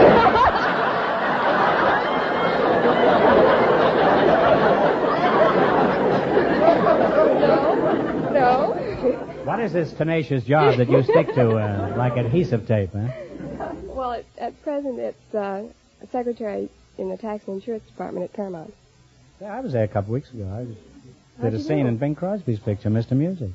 [8.33, 9.43] no.
[9.45, 13.09] What is this tenacious job that you stick to uh, like adhesive tape, huh?
[13.85, 15.65] Well, at, at present, it's uh,
[16.03, 16.69] a secretary
[16.99, 18.75] in the tax and insurance department at Paramount.
[19.41, 20.49] Yeah, I was there a couple weeks ago.
[20.53, 20.69] I was,
[21.41, 21.89] How'd did a scene do?
[21.89, 23.13] in Bing Crosby's picture, Mr.
[23.13, 23.51] Music.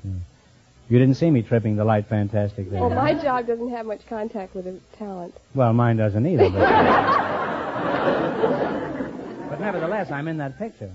[0.89, 2.81] You didn't see me tripping the light fantastic there.
[2.81, 5.33] Well, my job doesn't have much contact with the talent.
[5.53, 6.49] Well, mine doesn't either.
[6.49, 6.59] But,
[9.49, 10.91] but nevertheless, I'm in that picture.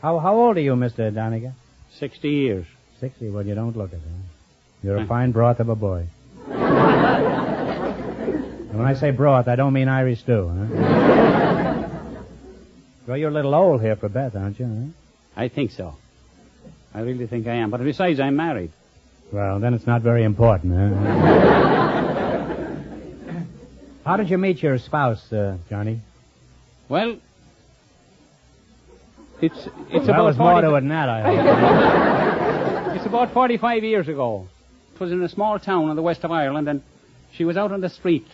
[0.00, 1.12] How how old are you, Mr.
[1.12, 1.52] Doniger?
[1.92, 2.66] Sixty years.
[3.00, 3.28] Sixty.
[3.28, 4.00] Well, you don't look it.
[4.02, 4.22] Huh?
[4.82, 6.06] You're a fine broth of a boy.
[6.48, 6.56] and
[8.78, 10.48] when I say broth, I don't mean Irish stew.
[10.48, 10.64] Huh?
[13.10, 14.66] Well, you're a little old here for Beth, aren't you?
[14.66, 15.42] Huh?
[15.42, 15.96] I think so.
[16.94, 17.70] I really think I am.
[17.70, 18.70] But besides, I'm married.
[19.32, 20.72] Well, then it's not very important.
[20.72, 20.94] Huh?
[24.04, 26.00] How did you meet your spouse, uh, Johnny?
[26.88, 27.16] Well,
[29.42, 29.58] it's
[29.90, 31.22] it's Well, about more 40 to it than that, I
[32.86, 32.94] hope.
[32.96, 34.46] it's about 45 years ago.
[34.94, 36.80] It was in a small town in the west of Ireland, and
[37.32, 38.28] she was out on the street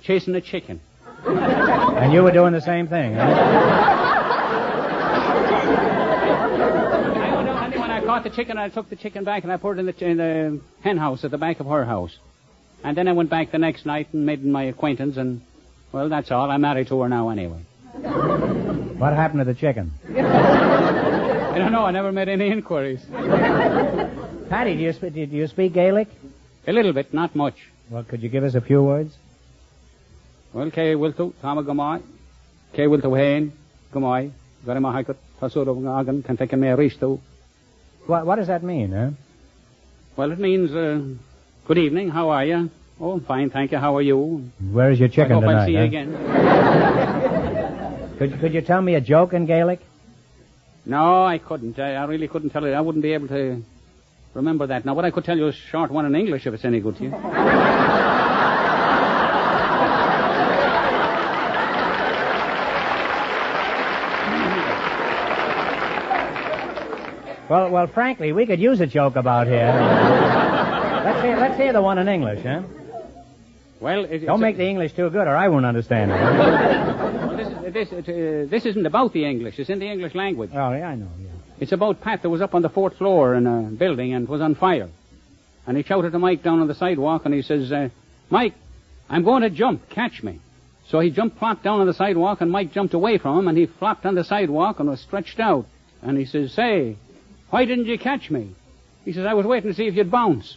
[0.00, 0.80] chasing a chicken.
[1.26, 3.98] and you were doing the same thing, huh?
[7.72, 9.80] I went caught the chicken, and I took the chicken back and I put it
[9.80, 12.14] in the, in the hen house at the back of her house.
[12.84, 15.40] And then I went back the next night and made my acquaintance, and
[15.92, 16.50] well, that's all.
[16.50, 17.62] I'm married to her now anyway.
[19.02, 19.92] What happened to the chicken?
[20.10, 21.84] I don't know.
[21.84, 23.04] I never made any inquiries.
[24.48, 26.06] Patty, do you, sp- do you speak Gaelic?
[26.68, 27.56] A little bit, not much.
[27.90, 29.12] Well, could you give us a few words?
[30.52, 32.00] Well, Kay Wiltu, Tama Gamai,
[32.74, 33.52] Kay Wiltu Hain,
[33.92, 34.30] Gamai,
[34.64, 37.18] Garima Haikut, Tasur of take me a risto.
[38.06, 39.10] What, what does that mean, huh?
[40.16, 41.00] Well, it means, uh,
[41.66, 42.70] good evening, how are you?
[43.00, 44.50] Oh, I'm fine, thank you, how are you?
[44.70, 45.60] Where's your chicken I hope tonight?
[45.60, 46.12] I'll see you again.
[48.18, 49.80] Could, could you tell me a joke in Gaelic?
[50.84, 51.76] No, I couldn't.
[51.80, 52.72] I, I really couldn't tell you.
[52.72, 53.62] I wouldn't be able to
[54.34, 54.84] remember that.
[54.84, 56.78] Now, what I could tell you is a short one in English, if it's any
[56.78, 57.10] good to you.
[67.48, 69.66] Well, well, frankly, we could use a joke about here.
[71.04, 72.62] let's hear, let's hear the one in English, huh?
[73.80, 76.14] Well, it, Don't make a- the English too good, or I won't understand it.
[76.14, 79.58] Well, this, this, it, uh, this isn't about the English.
[79.58, 80.50] It's in the English language.
[80.52, 81.08] Oh, yeah, I know.
[81.20, 81.28] Yeah.
[81.58, 84.40] It's about Pat that was up on the fourth floor in a building and was
[84.40, 84.88] on fire.
[85.66, 87.88] And he shouted to Mike down on the sidewalk and he says, uh,
[88.30, 88.54] Mike,
[89.08, 89.88] I'm going to jump.
[89.90, 90.40] Catch me.
[90.88, 93.56] So he jumped, plopped down on the sidewalk and Mike jumped away from him and
[93.58, 95.66] he flopped on the sidewalk and was stretched out.
[96.02, 96.96] And he says, say,
[97.52, 98.54] why didn't you catch me?
[99.04, 100.56] He says, I was waiting to see if you'd bounce.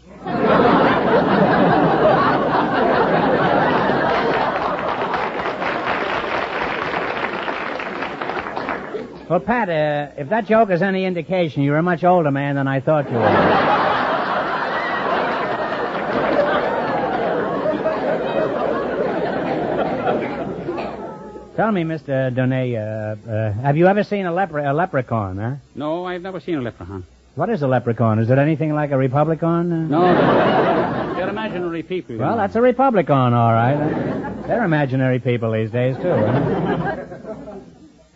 [9.29, 12.69] Well, Pat, uh, if that joke is any indication, you're a much older man than
[12.69, 13.84] I thought you were.
[21.55, 22.33] Tell me, Mr.
[22.35, 25.55] Donay, uh, uh, have you ever seen a, lepre- a leprechaun, huh?
[25.73, 27.05] No, I've never seen a leprechaun.
[27.35, 28.19] What is a leprechaun?
[28.19, 29.71] Is it anything like a republican?
[29.71, 32.17] Uh, No, they're, they're imaginary people.
[32.17, 32.37] Well, know.
[32.37, 33.77] that's a republican, all right.
[34.47, 36.09] They're imaginary people these days, too.
[36.13, 37.05] huh?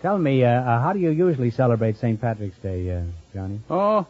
[0.01, 2.19] Tell me, uh, uh, how do you usually celebrate St.
[2.19, 3.01] Patrick's Day, uh,
[3.33, 3.61] Johnny?
[3.69, 4.05] Oh,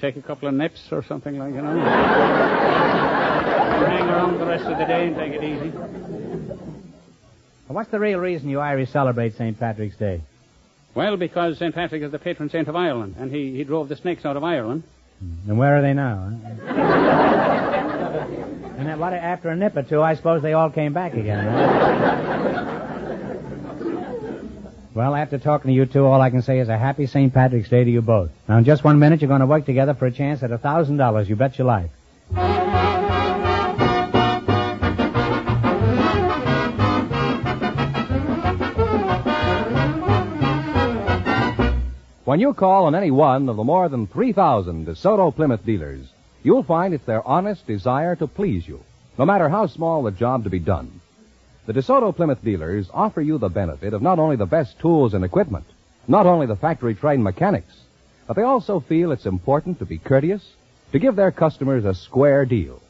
[0.00, 1.78] take a couple of nips or something like, you know.
[3.86, 5.72] Hang around the rest of the day and take it easy.
[7.68, 9.58] What's the real reason you Irish celebrate St.
[9.58, 10.20] Patrick's Day?
[10.94, 11.74] Well, because St.
[11.74, 14.44] Patrick is the patron saint of Ireland, and he, he drove the snakes out of
[14.44, 14.84] Ireland.
[15.18, 15.50] Hmm.
[15.50, 16.16] And where are they now?
[16.16, 16.30] Huh?
[18.78, 21.44] and then what, after a nip or two, I suppose they all came back again.
[21.44, 23.34] Huh?
[24.94, 27.34] well, after talking to you two, all I can say is a happy St.
[27.34, 28.30] Patrick's Day to you both.
[28.48, 30.58] Now, in just one minute, you're going to work together for a chance at a
[30.58, 31.28] thousand dollars.
[31.28, 31.90] You bet your life.
[42.26, 46.08] When you call on any one of the more than 3,000 DeSoto Plymouth dealers,
[46.42, 48.80] you'll find it's their honest desire to please you,
[49.16, 51.00] no matter how small the job to be done.
[51.66, 55.24] The DeSoto Plymouth dealers offer you the benefit of not only the best tools and
[55.24, 55.66] equipment,
[56.08, 57.72] not only the factory trained mechanics,
[58.26, 60.50] but they also feel it's important to be courteous,
[60.90, 62.82] to give their customers a square deal.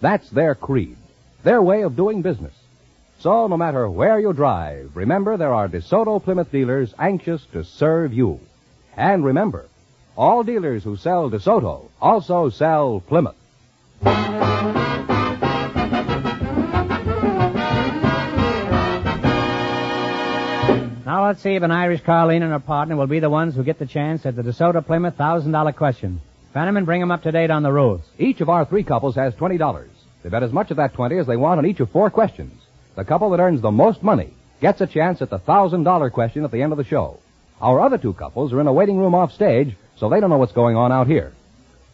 [0.00, 0.96] That's their creed,
[1.42, 2.54] their way of doing business.
[3.18, 8.14] So no matter where you drive, remember there are DeSoto Plymouth dealers anxious to serve
[8.14, 8.40] you.
[9.00, 9.66] And remember,
[10.14, 13.34] all dealers who sell DeSoto also sell Plymouth.
[21.06, 23.64] Now let's see if an Irish Carline and her partner will be the ones who
[23.64, 26.20] get the chance at the DeSoto Plymouth thousand dollar question.
[26.54, 28.02] Fenneman, bring 'em up to date on the rules.
[28.18, 29.88] Each of our three couples has $20.
[30.22, 32.52] They bet as much of that 20 as they want on each of four questions.
[32.96, 36.50] The couple that earns the most money gets a chance at the $1,000 question at
[36.50, 37.16] the end of the show.
[37.60, 40.38] Our other two couples are in a waiting room off stage, so they don't know
[40.38, 41.32] what's going on out here.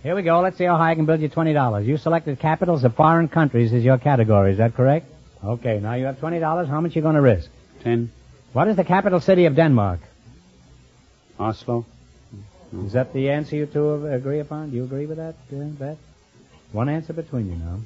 [0.03, 0.41] Here we go.
[0.41, 1.85] Let's see how high I can build you $20.
[1.85, 4.53] You selected capitals of foreign countries as your category.
[4.53, 5.07] Is that correct?
[5.45, 6.69] Okay, now you have $20.
[6.69, 7.51] How much are you going to risk?
[7.83, 8.13] Ten.
[8.53, 10.01] What is the capital city of Denmark?
[11.39, 11.85] Oslo.
[12.85, 14.71] Is that the answer you two agree upon?
[14.71, 15.99] Do you agree with that, uh, Bet?
[16.73, 17.79] One answer between you now.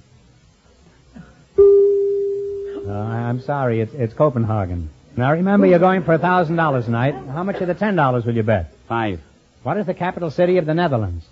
[2.87, 4.91] Uh, I'm sorry, it's, it's Copenhagen.
[5.17, 7.15] Now remember, you're going for a thousand dollars tonight.
[7.15, 8.73] How much of the ten dollars will you bet?
[8.89, 9.21] Five.
[9.63, 11.25] What is the capital city of the Netherlands?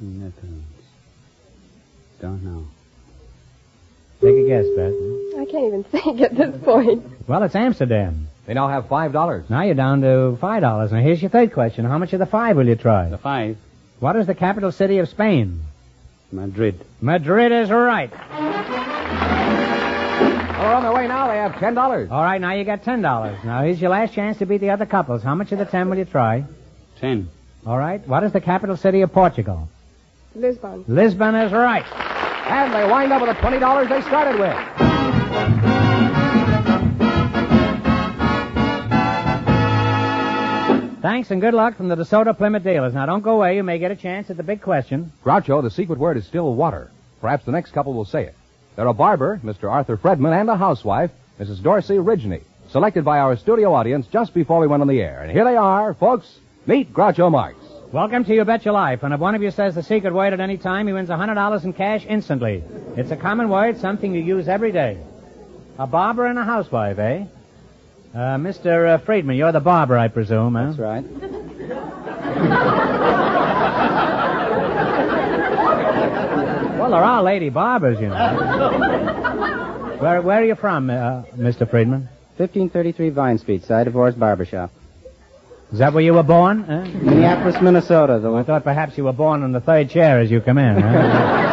[0.00, 0.64] Netherlands.
[2.20, 2.66] Don't know.
[4.20, 4.92] Take a guess, Beth.
[5.40, 7.04] I can't even think at this point.
[7.28, 8.28] Well, it's Amsterdam.
[8.46, 9.50] They now have $5.
[9.50, 10.92] Now you're down to five dollars.
[10.92, 11.84] Now here's your third question.
[11.86, 13.08] How much of the five will you try?
[13.08, 13.56] The five.
[14.00, 15.62] What is the capital city of Spain?
[16.30, 16.84] Madrid.
[17.00, 18.12] Madrid is right.
[20.64, 21.28] Well, on the way now.
[21.28, 22.10] They have $10.
[22.10, 23.38] All right, now you got ten dollars.
[23.44, 25.22] Now here's your last chance to beat the other couples.
[25.22, 26.44] How much of the ten will you try?
[26.98, 27.28] Ten.
[27.66, 28.06] All right.
[28.08, 29.68] What is the capital city of Portugal?
[30.34, 30.86] Lisbon.
[30.88, 31.84] Lisbon is right.
[32.46, 35.64] And they wind up with the $20 they started with.
[41.02, 42.94] Thanks and good luck from the DeSoto Plymouth dealers.
[42.94, 43.56] Now don't go away.
[43.56, 45.12] You may get a chance at the big question.
[45.22, 46.90] Groucho, the secret word is still water.
[47.20, 48.34] Perhaps the next couple will say it.
[48.76, 49.70] They're a barber, Mr.
[49.70, 51.62] Arthur Fredman, and a housewife, Mrs.
[51.62, 55.22] Dorsey Ridgeny, selected by our studio audience just before we went on the air.
[55.22, 56.38] And here they are, folks.
[56.66, 57.56] Meet Groucho Marx.
[57.92, 59.04] Welcome to You Bet Your Life.
[59.04, 61.12] And if one of you says the secret word at any time, he wins a
[61.12, 62.64] $100 in cash instantly.
[62.96, 64.98] It's a common word, something you use every day.
[65.78, 67.26] A barber and a housewife, eh?
[68.12, 68.94] Uh, Mr.
[68.94, 70.72] Uh, Friedman, you're the barber, I presume, huh?
[70.72, 71.43] That's right.
[76.94, 78.14] There are lady barbers, you know.
[79.98, 81.68] where, where are you from, uh, Mr.
[81.68, 82.02] Friedman?
[82.36, 84.70] 1533 Vine Street, side of Orr's Barber Shop.
[85.72, 86.62] Is that where you were born?
[86.62, 86.82] Huh?
[86.84, 88.20] Minneapolis, Minnesota.
[88.20, 90.80] The I thought perhaps you were born on the third chair as you come in.
[90.80, 91.48] Huh?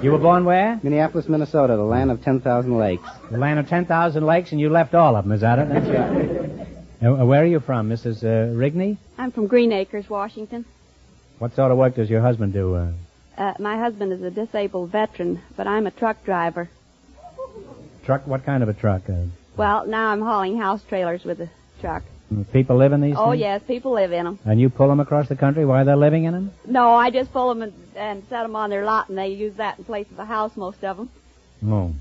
[0.02, 0.80] you were born where?
[0.82, 3.08] Minneapolis, Minnesota, the land of 10,000 lakes.
[3.30, 5.68] The land of 10,000 lakes, and you left all of them, is that it?
[5.68, 7.20] That's right.
[7.20, 8.24] Uh, where are you from, Mrs.
[8.24, 8.98] Uh, Rigney?
[9.16, 10.64] I'm from Greenacres, Washington.
[11.38, 12.74] What sort of work does your husband do?
[12.74, 12.90] Uh,
[13.36, 16.68] Uh, my husband is a disabled veteran, but I'm a truck driver.
[18.04, 18.26] truck?
[18.26, 19.02] What kind of a truck?
[19.08, 19.24] Uh,
[19.56, 21.48] Well, now I'm hauling house trailers with a
[21.80, 22.02] truck.
[22.52, 23.40] people live in these Oh, things?
[23.40, 24.38] yes, people live in them.
[24.44, 26.50] And you pull them across the country while they're living in them?
[26.66, 29.54] No, I just pull them and, and set them on their lot, and they use
[29.56, 31.10] that in place of a house, most of them.
[31.60, 31.94] No.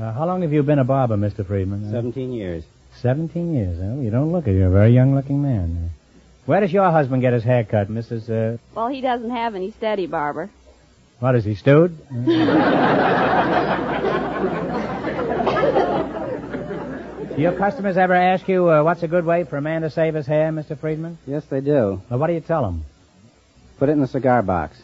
[0.00, 1.44] Uh, how long have you been a barber, Mr.
[1.44, 1.88] Friedman?
[1.88, 2.62] Uh, 17 years.
[3.00, 3.78] 17 years.
[3.78, 4.52] Well, you don't look it.
[4.52, 5.90] You're a very young-looking man.
[6.46, 8.28] Where does your husband get his hair cut, Mrs.
[8.30, 10.50] Uh, Well, he doesn't have any steady barber.
[11.20, 11.96] What is he, stewed?
[17.36, 19.90] Do your customers ever ask you uh, what's a good way for a man to
[19.90, 20.78] save his hair, Mr.
[20.78, 21.18] Friedman?
[21.26, 22.02] Yes, they do.
[22.10, 22.84] Well, what do you tell them?
[23.78, 24.76] Put it in the cigar box.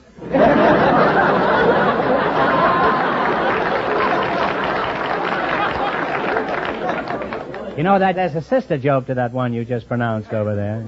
[7.76, 10.84] You know that there's a sister joke to that one you just pronounced over there.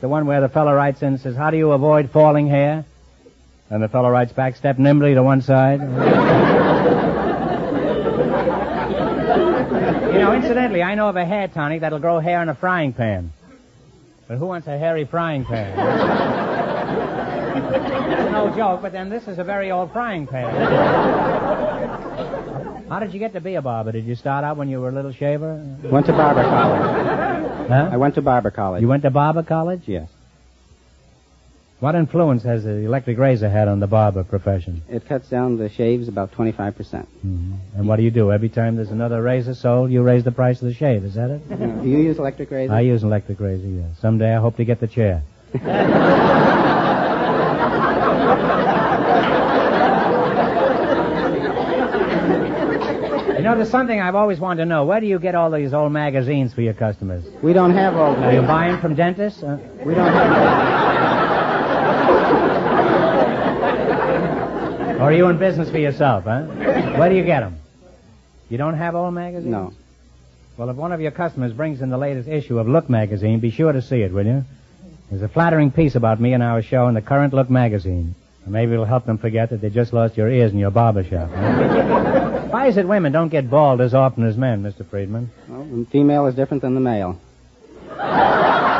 [0.00, 2.84] the one where the fellow writes in and says, "How do you avoid falling hair?"
[3.72, 5.86] And the fellow writes back, "Step nimbly to one side." you
[10.18, 13.32] know, incidentally, I know of a hair tonic that'll grow hair in a frying pan.
[14.28, 15.74] But who wants a hairy frying pan?
[18.30, 20.52] No joke, but then this is a very old frying pan.
[22.90, 23.92] How did you get to be a barber?
[23.92, 25.64] Did you start out when you were a little shaver?
[25.84, 27.68] Went to barber college.
[27.68, 27.88] Huh?
[27.90, 28.82] I went to barber college.
[28.82, 29.84] You went to barber college?
[29.86, 30.10] Yes.
[31.82, 34.82] What influence has the electric razor had on the barber profession?
[34.88, 36.54] It cuts down the shaves about 25%.
[36.76, 37.54] Mm-hmm.
[37.74, 38.30] And what do you do?
[38.30, 41.04] Every time there's another razor sold, you raise the price of the shave.
[41.04, 41.82] Is that it?
[41.82, 42.72] Do you use electric razor?
[42.72, 43.98] I use an electric razor, yes.
[44.00, 45.24] Someday I hope to get the chair.
[53.42, 54.84] You know, there's something I've always wanted to know.
[54.84, 57.24] Where do you get all these old magazines for your customers?
[57.42, 59.42] We don't have old Are you buying from dentists?
[59.42, 61.01] Uh, We don't have.
[65.02, 66.42] Or are you in business for yourself, huh?
[66.96, 67.56] Where do you get them?
[68.48, 69.50] You don't have old magazines?
[69.50, 69.72] No.
[70.56, 73.50] Well, if one of your customers brings in the latest issue of Look magazine, be
[73.50, 74.44] sure to see it, will you?
[75.10, 78.14] There's a flattering piece about me and our show in the current Look magazine.
[78.44, 81.02] And maybe it'll help them forget that they just lost your ears in your barber
[81.04, 81.30] shop.
[81.30, 82.46] huh?
[82.50, 84.86] Why is it women don't get bald as often as men, Mr.
[84.88, 85.30] Friedman?
[85.48, 87.18] Well, the female is different than the male.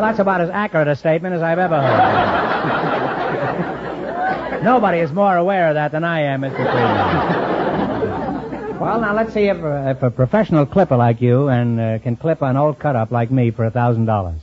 [0.00, 2.22] that's about as accurate a statement as I've ever heard.
[4.62, 6.54] Nobody is more aware of that than I am, Mr.
[6.54, 8.80] Freeman.
[8.80, 12.16] well, now let's see if, uh, if a professional clipper like you and uh, can
[12.16, 14.40] clip an old cut-up like me for a thousand dollars.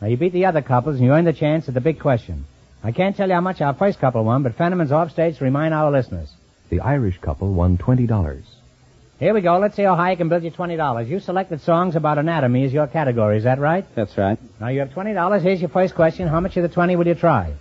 [0.00, 2.46] Now you beat the other couples and you earn the chance at the big question.
[2.82, 5.44] I can't tell you how much our first couple won, but Fenneman's off stage to
[5.44, 6.32] remind our listeners.
[6.70, 8.42] The Irish couple won $20.
[9.20, 9.58] Here we go.
[9.58, 11.06] Let's see how high I can build you twenty dollars.
[11.06, 13.36] You selected songs about anatomy as your category.
[13.36, 13.84] Is that right?
[13.94, 14.38] That's right.
[14.58, 15.42] Now you have twenty dollars.
[15.42, 16.26] Here's your first question.
[16.26, 17.52] How much of the twenty will you try?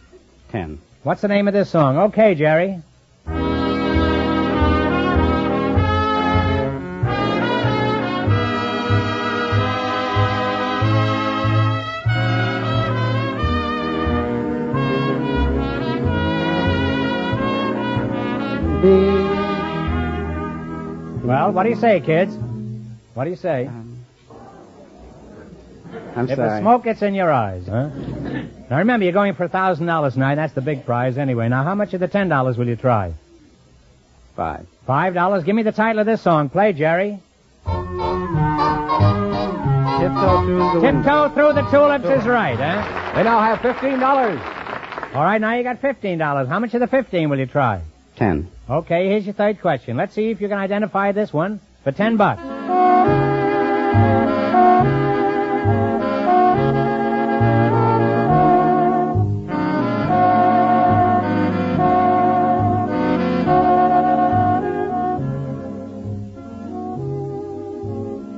[0.54, 0.80] Ten.
[1.04, 1.98] What's the name of this song?
[1.98, 2.82] Okay, Jerry.
[21.30, 22.36] Well, what do you say, kids?
[23.14, 23.68] What do you say?
[23.68, 24.04] Um,
[26.16, 27.90] I'm if the smoke gets in your eyes, huh?
[28.68, 30.36] Now remember, you're going for a thousand dollars tonight.
[30.36, 31.48] That's the big prize anyway.
[31.48, 33.14] Now, how much of the ten dollars will you try?
[34.36, 34.66] Five.
[34.88, 35.44] Five dollars.
[35.44, 36.50] Give me the title of this song.
[36.50, 37.20] Play, Jerry.
[37.64, 38.02] Tiptoe
[40.46, 43.14] through the Tiptoe through the tulips is right, huh?
[43.16, 45.14] They now have $15.
[45.14, 46.48] All right, now you got fifteen dollars.
[46.48, 47.84] How much of the fifteen will you try?
[48.16, 48.50] Ten.
[48.70, 49.98] Okay, here's your third question.
[49.98, 52.44] Let's see if you can identify this one for ten bucks.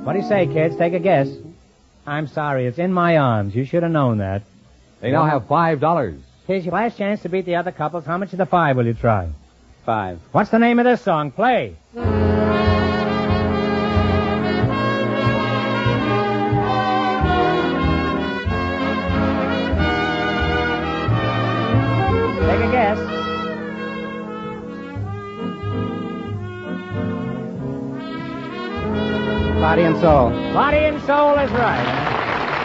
[0.06, 0.78] What do you say, kids?
[0.78, 1.28] Take a guess.
[2.08, 3.54] I'm sorry, it's in my arms.
[3.54, 4.44] You should have known that.
[5.02, 6.22] They now have $5.
[6.48, 8.06] Here's your last chance to beat the other couples.
[8.06, 9.30] How much of the five will you try?
[9.86, 10.20] Five.
[10.32, 11.32] What's the name of this song?
[11.32, 11.76] Play.
[11.94, 12.04] Take
[22.62, 23.00] a guess.
[29.60, 30.30] Body and soul.
[30.54, 32.12] Body and soul is right.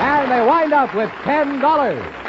[0.03, 2.26] And they wind up with $10.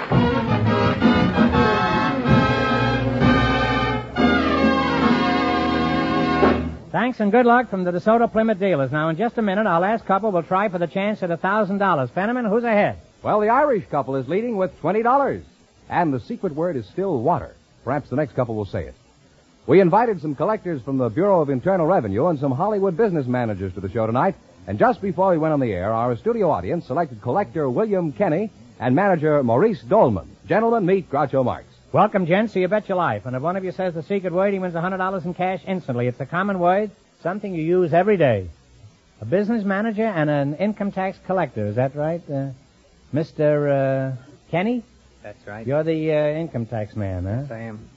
[6.98, 8.92] Thanks and good luck from the DeSoto Plymouth dealers.
[8.92, 11.38] Now, in just a minute, our last couple will try for the chance at a
[11.38, 11.78] $1,000.
[12.10, 12.98] Fenneman, who's ahead?
[13.22, 15.44] Well, the Irish couple is leading with $20.
[15.90, 17.54] And the secret word is still water.
[17.84, 18.96] Perhaps the next couple will say it.
[19.68, 23.76] We invited some collectors from the Bureau of Internal Revenue and some Hollywood business managers
[23.76, 24.34] to the show tonight.
[24.66, 28.50] And just before we went on the air, our studio audience selected collector William Kenny
[28.80, 30.36] and manager Maurice Dolman.
[30.48, 31.68] Gentlemen, meet Groucho Marx.
[31.94, 32.52] Welcome, gents.
[32.52, 33.26] So you bet your life.
[33.26, 36.08] And if one of you says the secret word, he wins $100 in cash instantly.
[36.08, 36.92] It's a common word,
[37.24, 38.50] something you use every day.
[39.22, 41.66] A business manager and an income tax collector.
[41.66, 42.22] Is that right?
[42.30, 42.50] Uh,
[43.14, 44.12] Mr.
[44.12, 44.16] Uh,
[44.52, 44.84] Kenny?
[45.24, 45.66] That's right.
[45.66, 47.44] You're the uh, income tax man, huh?
[47.44, 47.90] Yes, I am.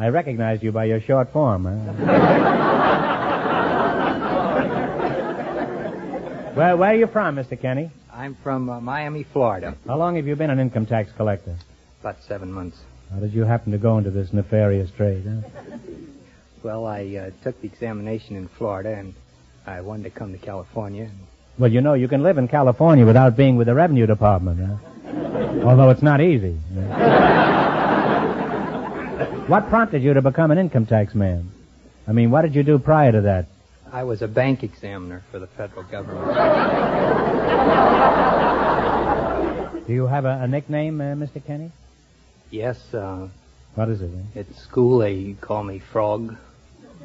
[0.00, 1.70] I recognized you by your short form, huh?
[6.54, 7.60] where, where are you from, Mr.
[7.60, 7.90] Kenny?
[8.12, 9.76] I'm from uh, Miami, Florida.
[9.86, 11.56] How long have you been an income tax collector?
[12.00, 12.78] About seven months.
[13.12, 15.78] How did you happen to go into this nefarious trade, huh?
[16.60, 19.14] Well, I uh, took the examination in Florida, and
[19.64, 21.08] I wanted to come to California.
[21.56, 24.76] Well, you know, you can live in California without being with the revenue department, huh?
[25.64, 26.54] Although it's not easy.
[29.46, 31.48] what prompted you to become an income tax man?
[32.08, 33.46] I mean, what did you do prior to that?
[33.92, 36.26] I was a bank examiner for the federal government.
[39.86, 41.44] Do you have a, a nickname, uh, Mr.
[41.44, 41.70] Kenny?
[42.50, 43.28] Yes, uh,
[43.74, 44.10] What is it?
[44.34, 44.40] eh?
[44.40, 46.34] at school they call me Frog.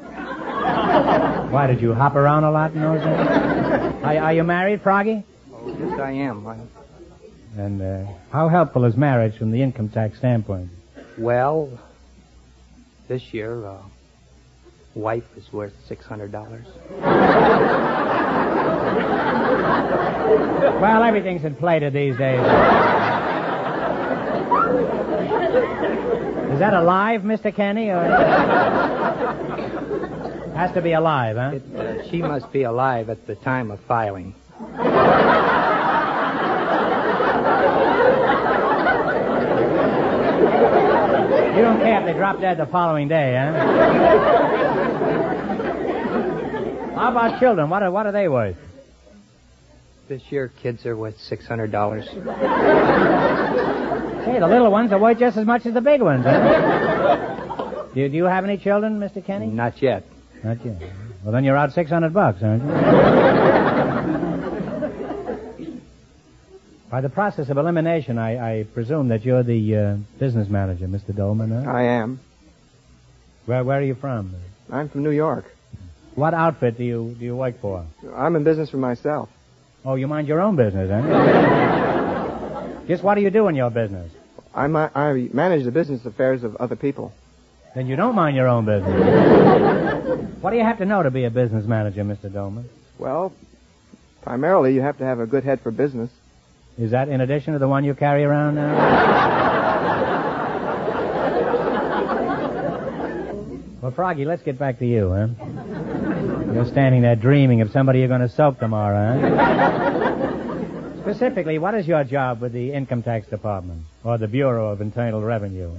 [0.04, 3.06] Why, did you hop around a lot in those days?
[4.04, 5.24] Are, are you married, Froggy?
[5.52, 6.46] Oh, yes, I am.
[6.46, 6.56] I,
[7.56, 10.68] And uh, how helpful is marriage from the income tax standpoint?
[11.18, 11.70] well,
[13.08, 13.82] this year, uh,
[14.94, 16.66] wife is worth six hundred dollars.
[20.80, 22.40] Well, everything's inflated these days.
[26.54, 27.52] Is that alive, Mr.
[27.52, 28.04] Kenny, or
[30.54, 31.58] has to be alive, huh?
[31.76, 34.36] Uh, she must be alive at the time of filing.
[41.56, 43.52] You don't care if they drop dead the following day, huh?
[46.94, 47.68] How about children?
[47.68, 48.56] What are, what are they worth?
[50.08, 52.06] This year, kids are worth six hundred dollars.
[54.24, 57.86] Hey, the little ones are worth just as much as the big ones, huh?
[57.94, 59.24] do, do you have any children, Mr.
[59.24, 59.46] Kenny?
[59.46, 60.04] Not yet.
[60.42, 60.80] Not yet.
[61.22, 62.70] Well, then you're out 600 bucks, aren't you?
[66.90, 71.14] By the process of elimination, I, I presume that you're the uh, business manager, Mr.
[71.14, 71.70] Dolman, huh?
[71.70, 72.20] I am.
[73.46, 74.34] Where, where are you from?
[74.70, 75.44] I'm from New York.
[76.14, 77.84] What outfit do you do you work for?
[78.14, 79.28] I'm in business for myself.
[79.84, 81.90] Oh, you mind your own business, huh?
[82.86, 84.12] Just what do you do in your business?
[84.54, 87.12] I, mi- I manage the business affairs of other people.
[87.74, 88.92] Then you don't mind your own business.
[90.42, 92.32] what do you have to know to be a business manager, Mr.
[92.32, 92.68] Dolman?
[92.98, 93.32] Well,
[94.22, 96.10] primarily you have to have a good head for business.
[96.78, 98.74] Is that in addition to the one you carry around now?
[103.82, 106.52] well, Froggy, let's get back to you, huh?
[106.52, 110.00] You're standing there dreaming of somebody you're going to soak tomorrow, huh?
[111.04, 115.20] Specifically, what is your job with the Income Tax Department or the Bureau of Internal
[115.22, 115.70] Revenue?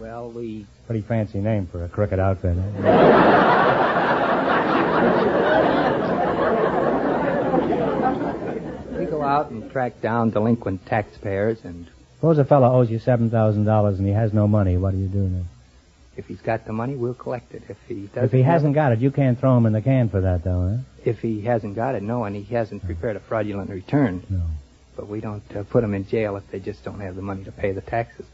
[0.00, 2.56] Well, we Pretty fancy name for a crooked outfit.
[2.56, 3.76] Huh?
[8.98, 13.30] we go out and track down delinquent taxpayers, and Suppose a fellow owes you seven
[13.30, 14.76] thousand dollars and he has no money.
[14.76, 15.48] What do you do then?
[16.16, 17.62] if he's got the money, we'll collect it.
[17.68, 20.08] If he doesn't, If he hasn't got it, you can't throw him in the can
[20.08, 20.95] for that, though, huh?
[21.06, 24.24] If he hasn't got it, no, and he hasn't prepared a fraudulent return.
[24.28, 24.42] No.
[24.96, 27.44] But we don't uh, put them in jail if they just don't have the money
[27.44, 28.26] to pay the taxes.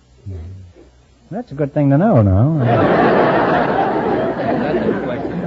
[1.30, 2.58] That's a good thing to know, now.
[4.62, 5.42] That's a question.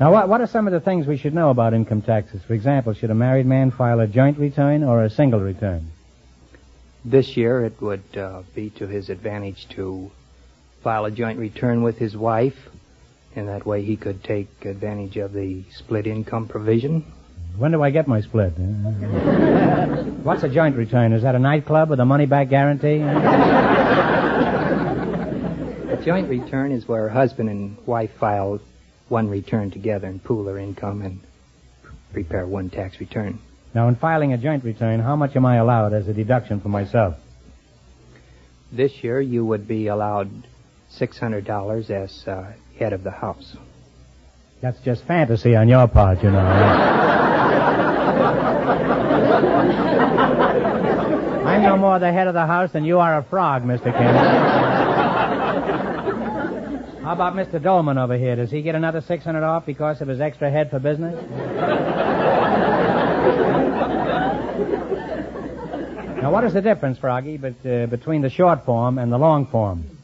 [0.00, 2.42] Now, what, what are some of the things we should know about income taxes?
[2.46, 5.90] For example, should a married man file a joint return or a single return?
[7.04, 10.10] This year, it would uh, be to his advantage to
[10.82, 12.67] file a joint return with his wife,
[13.38, 17.04] and that way he could take advantage of the split income provision.
[17.56, 18.50] When do I get my split?
[20.22, 21.12] What's a joint return?
[21.12, 23.00] Is that a nightclub with a money back guarantee?
[25.90, 28.60] A joint return is where husband and wife file
[29.08, 31.20] one return together and pool their income and
[32.12, 33.38] prepare one tax return.
[33.74, 36.68] Now, in filing a joint return, how much am I allowed as a deduction for
[36.68, 37.16] myself?
[38.70, 40.30] This year, you would be allowed
[40.98, 43.56] $600 as uh, head of the house.
[44.60, 46.38] That's just fantasy on your part, you know.
[51.48, 53.92] I'm no more the head of the house than you are a frog, Mr.
[53.92, 54.18] Kennedy.
[57.02, 57.62] How about Mr.
[57.62, 58.36] Dolman over here?
[58.36, 61.14] Does he get another 600 off because of his extra head for business?
[66.20, 69.46] now, what is the difference, Froggy, but, uh, between the short form and the long
[69.46, 69.97] form?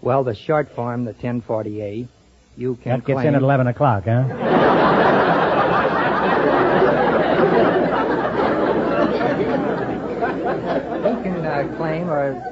[0.00, 2.08] Well, the short form, the 1040A,
[2.56, 3.28] you can That gets claim...
[3.28, 4.24] in at 11 o'clock, huh?
[10.98, 12.42] You can uh, claim, or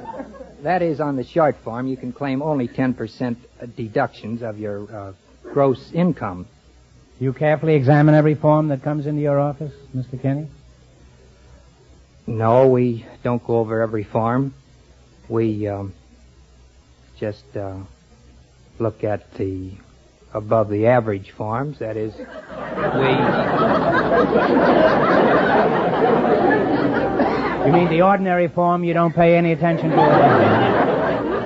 [0.63, 3.37] that is on the short form, you can claim only 10%
[3.75, 5.13] deductions of your uh,
[5.53, 6.47] gross income.
[7.19, 10.21] You carefully examine every form that comes into your office, Mr.
[10.21, 10.47] Kenny?
[12.27, 14.53] No, we don't go over every form.
[15.29, 15.93] We um,
[17.19, 17.77] just uh,
[18.79, 19.71] look at the
[20.33, 21.79] above the average farms.
[21.79, 22.23] That is, we.
[27.67, 29.95] You mean the ordinary farm you don't pay any attention to?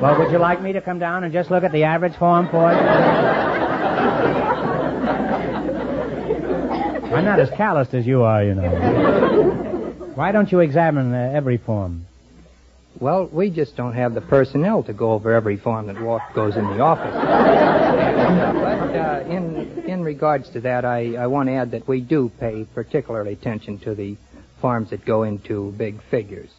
[0.01, 2.47] well, would you like me to come down and just look at the average farm
[2.49, 2.77] for you?
[7.15, 8.69] I'm not as calloused as you are, you know.
[10.15, 12.05] Why don't you examine uh, every form?
[12.99, 16.55] Well, we just don't have the personnel to go over every form that walk, goes
[16.55, 17.13] in the office.
[17.13, 22.31] but uh, in in regards to that, I, I want to add that we do
[22.39, 24.17] pay particular attention to the
[24.59, 26.49] forms that go into big figures.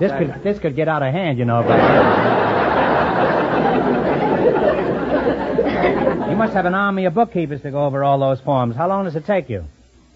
[0.00, 1.62] This could this could get out of hand, you know.
[1.62, 1.78] But
[6.54, 8.76] must have an army of bookkeepers to go over all those forms.
[8.76, 9.64] How long does it take you?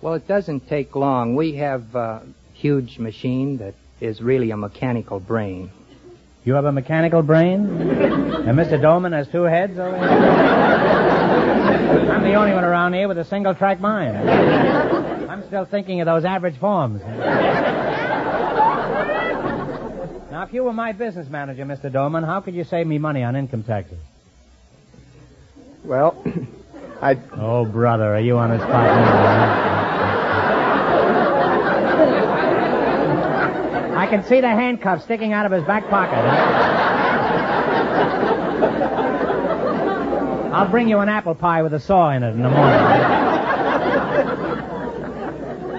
[0.01, 1.35] Well, it doesn't take long.
[1.35, 2.23] We have a
[2.55, 5.73] huge machine that is really a mechanical brain.
[6.45, 8.81] You have a mechanical brain, and Mr.
[8.81, 9.77] Dolman has two heads.
[9.81, 10.07] Oh, over here?
[12.13, 14.31] I'm the only one around here with a single track mind.
[15.29, 17.03] I'm still thinking of those average forms.
[20.31, 21.93] Now, if you were my business manager, Mr.
[21.93, 23.99] Dolman, how could you save me money on income taxes?
[25.85, 26.23] Well,
[27.03, 27.19] I.
[27.33, 29.69] Oh, brother, are you on the spot now?
[33.97, 36.19] I can see the handcuffs sticking out of his back pocket.
[40.55, 42.81] I'll bring you an apple pie with a saw in it in the morning.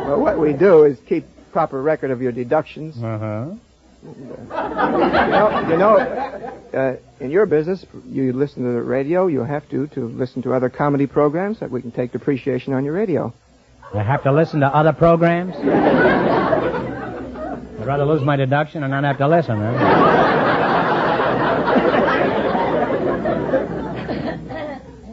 [0.08, 3.02] Well, what we do is keep proper record of your deductions.
[3.02, 3.46] Uh huh.
[4.02, 5.98] You know
[6.74, 9.28] uh, in your business, you listen to the radio.
[9.28, 12.86] You have to to listen to other comedy programs that we can take depreciation on
[12.86, 13.34] your radio.
[13.94, 15.56] I have to listen to other programs?
[17.80, 19.72] I'd rather lose my deduction and not have to listen, huh?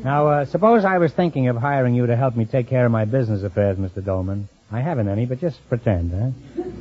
[0.05, 2.93] now, uh, suppose I was thinking of hiring you to help me take care of
[2.93, 4.05] my business affairs, Mr.
[4.05, 4.51] Dolman.
[4.71, 6.31] I haven't any, but just pretend, huh?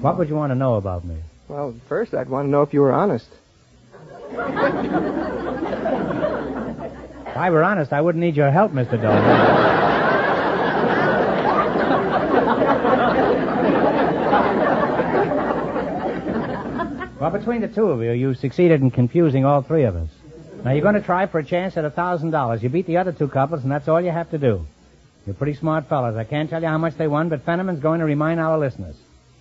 [0.01, 1.15] What would you want to know about me?
[1.47, 3.27] Well, first, I'd want to know if you were honest.
[4.31, 4.39] If
[7.37, 8.99] I were honest, I wouldn't need your help, Mr.
[8.99, 9.21] Dolman.
[17.19, 20.09] well, between the two of you, you succeeded in confusing all three of us.
[20.63, 22.63] Now, you're going to try for a chance at a $1,000.
[22.63, 24.65] You beat the other two couples, and that's all you have to do.
[25.27, 26.15] You're pretty smart fellows.
[26.15, 28.95] I can't tell you how much they won, but Fenneman's going to remind our listeners.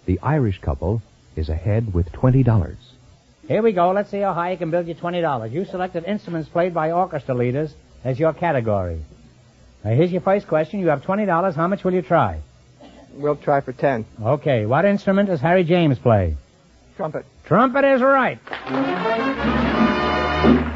[0.04, 1.00] The Irish couple
[1.36, 2.76] is ahead with $20.
[3.48, 3.90] Here we go.
[3.92, 5.52] Let's see how high you can build your $20.
[5.52, 9.02] You selected instruments played by orchestra leaders as your category.
[9.84, 10.80] Now, here's your first question.
[10.80, 11.54] You have $20.
[11.54, 12.40] How much will you try?
[13.12, 14.06] We'll try for 10.
[14.22, 14.66] Okay.
[14.66, 16.36] What instrument does Harry James play?
[16.96, 17.26] Trumpet.
[17.44, 18.38] Trumpet is right.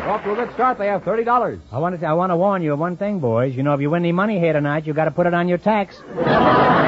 [0.09, 0.79] Off to a good start.
[0.79, 1.61] They have $30.
[1.73, 3.55] I want to, I want to warn you of one thing, boys.
[3.55, 5.49] You know, if you win any money here tonight, you got to put it on
[5.49, 6.01] your tax.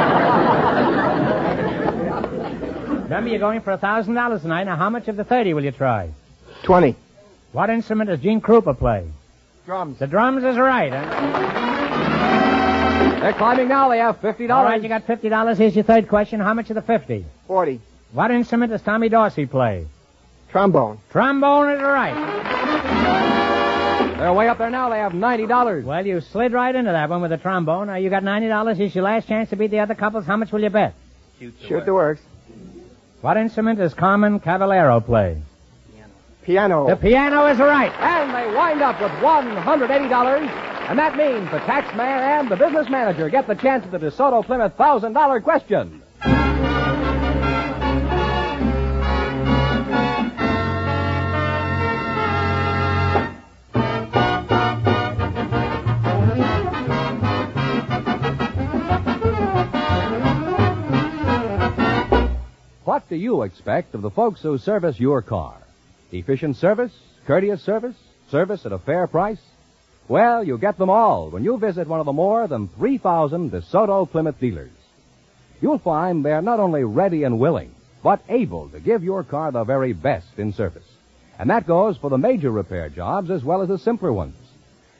[3.20, 4.64] Remember, you're going for a thousand dollars tonight.
[4.64, 6.08] Now, how much of the thirty will you try?
[6.62, 6.96] 20.
[7.52, 9.06] What instrument does Gene Krupa play?
[9.66, 9.98] Drums.
[9.98, 10.90] The drums is right.
[10.90, 11.04] Huh?
[13.20, 13.90] They're climbing now.
[13.90, 14.50] They have $50.
[14.50, 15.58] All right, you got fifty dollars.
[15.58, 16.40] Here's your third question.
[16.40, 17.26] How much of the fifty?
[17.46, 17.78] 40.
[18.12, 19.86] What instrument does Tommy Dorsey play?
[20.50, 20.98] Trombone.
[21.10, 22.14] Trombone is right.
[24.16, 24.88] They're way up there now.
[24.88, 25.84] They have $90.
[25.84, 27.88] Well, you slid right into that one with the trombone.
[27.88, 28.78] Now, you got ninety dollars.
[28.78, 30.24] Here's your last chance to beat the other couples.
[30.24, 30.94] How much will you bet?
[31.38, 32.22] Shoot the works.
[33.20, 35.42] What instrument does Carmen Cavallaro play?
[36.42, 36.88] Piano.
[36.88, 37.92] The piano is right.
[37.92, 40.48] And they wind up with $180.
[40.88, 43.98] And that means the tax man and the business manager get the chance at the
[43.98, 46.02] DeSoto Plymouth $1,000 question.
[62.90, 65.56] What do you expect of the folks who service your car?
[66.10, 66.90] Efficient service?
[67.24, 67.94] Courteous service?
[68.32, 69.38] Service at a fair price?
[70.08, 74.10] Well, you get them all when you visit one of the more than 3,000 DeSoto
[74.10, 74.72] Plymouth dealers.
[75.60, 79.62] You'll find they're not only ready and willing, but able to give your car the
[79.62, 80.90] very best in service.
[81.38, 84.34] And that goes for the major repair jobs as well as the simpler ones.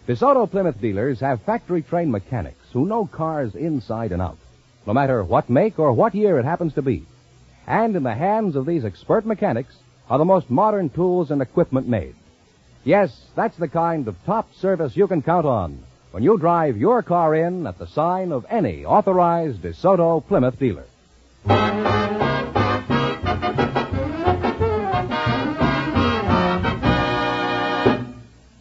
[0.06, 4.38] DeSoto Plymouth dealers have factory trained mechanics who know cars inside and out,
[4.86, 7.04] no matter what make or what year it happens to be.
[7.66, 9.74] And in the hands of these expert mechanics
[10.08, 12.14] are the most modern tools and equipment made.
[12.84, 17.02] Yes, that's the kind of top service you can count on when you drive your
[17.02, 20.86] car in at the sign of any authorized DeSoto Plymouth dealer.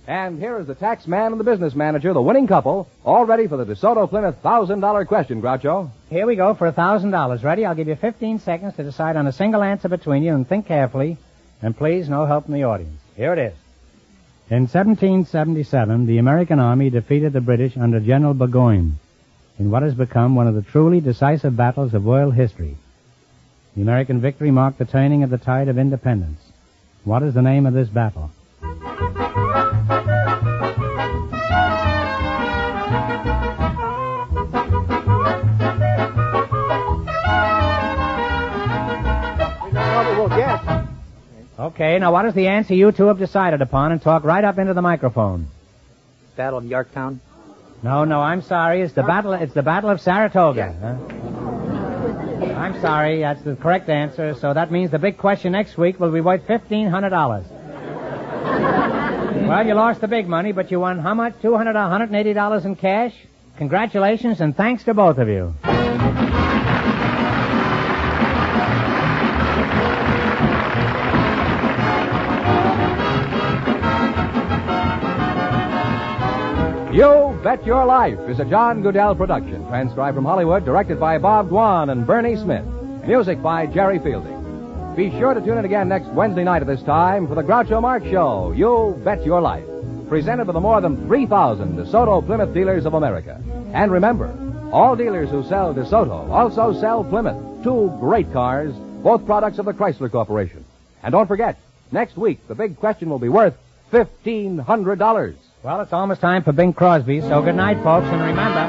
[0.10, 3.46] And here is the tax man and the business manager, the winning couple, all ready
[3.46, 5.92] for the DeSoto Plymouth $1,000 question, Groucho.
[6.10, 7.44] Here we go for a thousand dollars.
[7.44, 7.64] Ready?
[7.64, 10.66] I'll give you 15 seconds to decide on a single answer between you and think
[10.66, 11.18] carefully.
[11.62, 13.00] And please, no help from the audience.
[13.16, 13.54] Here it is.
[14.50, 18.98] In 1777, the American Army defeated the British under General Burgoyne
[19.60, 22.78] in what has become one of the truly decisive battles of world history.
[23.76, 26.42] The American victory marked the turning of the tide of independence.
[27.04, 28.32] What is the name of this battle?
[41.60, 44.58] Okay, now what is the answer you two have decided upon and talk right up
[44.58, 45.48] into the microphone?
[46.38, 47.20] Battle of Yorktown.
[47.84, 48.80] No, no, I'm sorry.
[48.82, 49.34] It's the battle.
[49.34, 50.74] It's the Battle of Saratoga.
[50.80, 50.96] Huh?
[52.54, 53.20] I'm sorry.
[53.20, 54.36] That's the correct answer.
[54.36, 57.46] So that means the big question next week will be worth fifteen hundred dollars.
[59.50, 61.34] well, you lost the big money, but you won how much?
[61.42, 63.14] Two hundred, one hundred and eighty dollars in cash.
[63.58, 65.54] Congratulations and thanks to both of you.
[77.00, 81.50] You Bet Your Life is a John Guedel production, transcribed from Hollywood, directed by Bob
[81.50, 82.66] Dwan and Bernie Smith.
[83.08, 84.96] Music by Jerry Fielding.
[84.98, 87.82] Be sure to tune in again next Wednesday night at this time for the Groucho
[87.82, 89.64] Marx Show, You Bet Your Life,
[90.10, 93.42] presented by the more than 3,000 DeSoto Plymouth dealers of America.
[93.74, 94.36] And remember,
[94.74, 99.74] all dealers who sell DeSoto also sell Plymouth, two great cars, both products of the
[99.74, 100.66] Chrysler Corporation.
[101.02, 101.58] And don't forget,
[101.94, 103.56] next week the big question will be worth
[103.94, 105.38] $1,500.
[105.62, 108.66] Well, it's almost time for Bing Crosby, so good night, folks, and remember,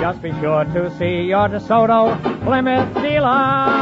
[0.00, 3.78] just be sure to see your DeSoto Plymouth dealer.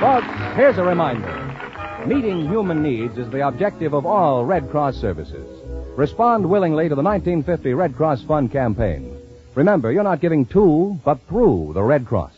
[0.00, 2.06] Folks, here's a reminder.
[2.06, 5.46] Meeting human needs is the objective of all Red Cross services.
[5.98, 9.18] Respond willingly to the 1950 Red Cross Fund campaign.
[9.54, 12.37] Remember, you're not giving to, but through the Red Cross.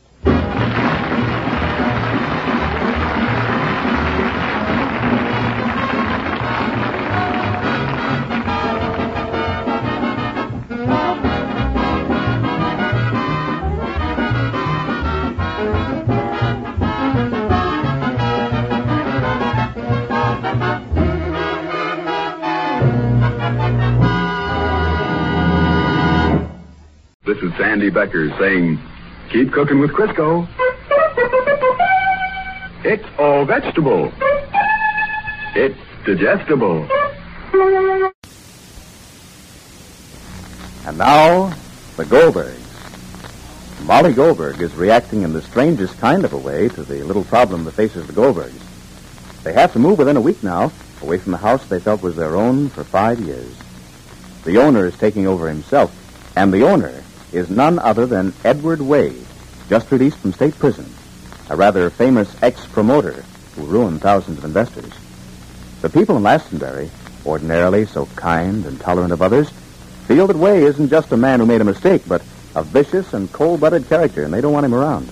[27.81, 28.79] Sandy Becker saying,
[29.31, 30.47] keep cooking with Crisco.
[32.85, 34.13] It's all vegetable.
[35.55, 36.87] It's digestible.
[40.85, 41.51] And now,
[41.97, 42.59] the Goldbergs.
[43.87, 47.63] Molly Goldberg is reacting in the strangest kind of a way to the little problem
[47.63, 48.61] that faces the Goldbergs.
[49.43, 52.15] They have to move within a week now, away from the house they felt was
[52.15, 53.55] their own for five years.
[54.43, 55.91] The owner is taking over himself,
[56.37, 57.01] and the owner
[57.31, 59.25] is none other than Edward Wade,
[59.69, 60.85] just released from state prison,
[61.49, 63.23] a rather famous ex-promoter
[63.55, 64.91] who ruined thousands of investors.
[65.81, 66.89] The people in Lastonbury,
[67.25, 69.49] ordinarily so kind and tolerant of others,
[70.07, 72.21] feel that Way isn't just a man who made a mistake, but
[72.55, 75.09] a vicious and cold-blooded character, and they don't want him around.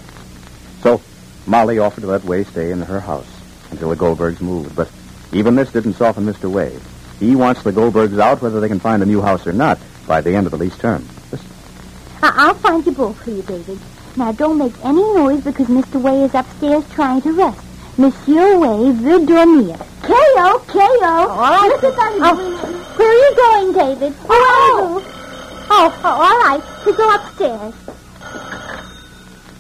[0.81, 1.01] So,
[1.45, 3.27] Molly offered to let Way stay in her house
[3.72, 4.89] until the Goldbergs moved, but
[5.31, 6.49] even this didn't soften Mr.
[6.49, 6.77] Way.
[7.19, 10.22] He wants the Goldbergs out whether they can find a new house or not by
[10.22, 11.06] the end of the lease term.
[11.33, 11.38] I-
[12.22, 13.80] I'll find you both for you, David.
[14.17, 16.01] Now, don't make any noise because Mr.
[16.01, 17.59] Way is upstairs trying to rest.
[17.98, 19.77] Monsieur Way veut dormir.
[20.03, 21.06] K.O., K.O.
[21.06, 21.80] All right.
[21.83, 24.14] Oh, where are you going, David?
[24.30, 25.03] Oh,
[25.69, 26.64] oh, oh, all right.
[26.85, 27.73] To go upstairs.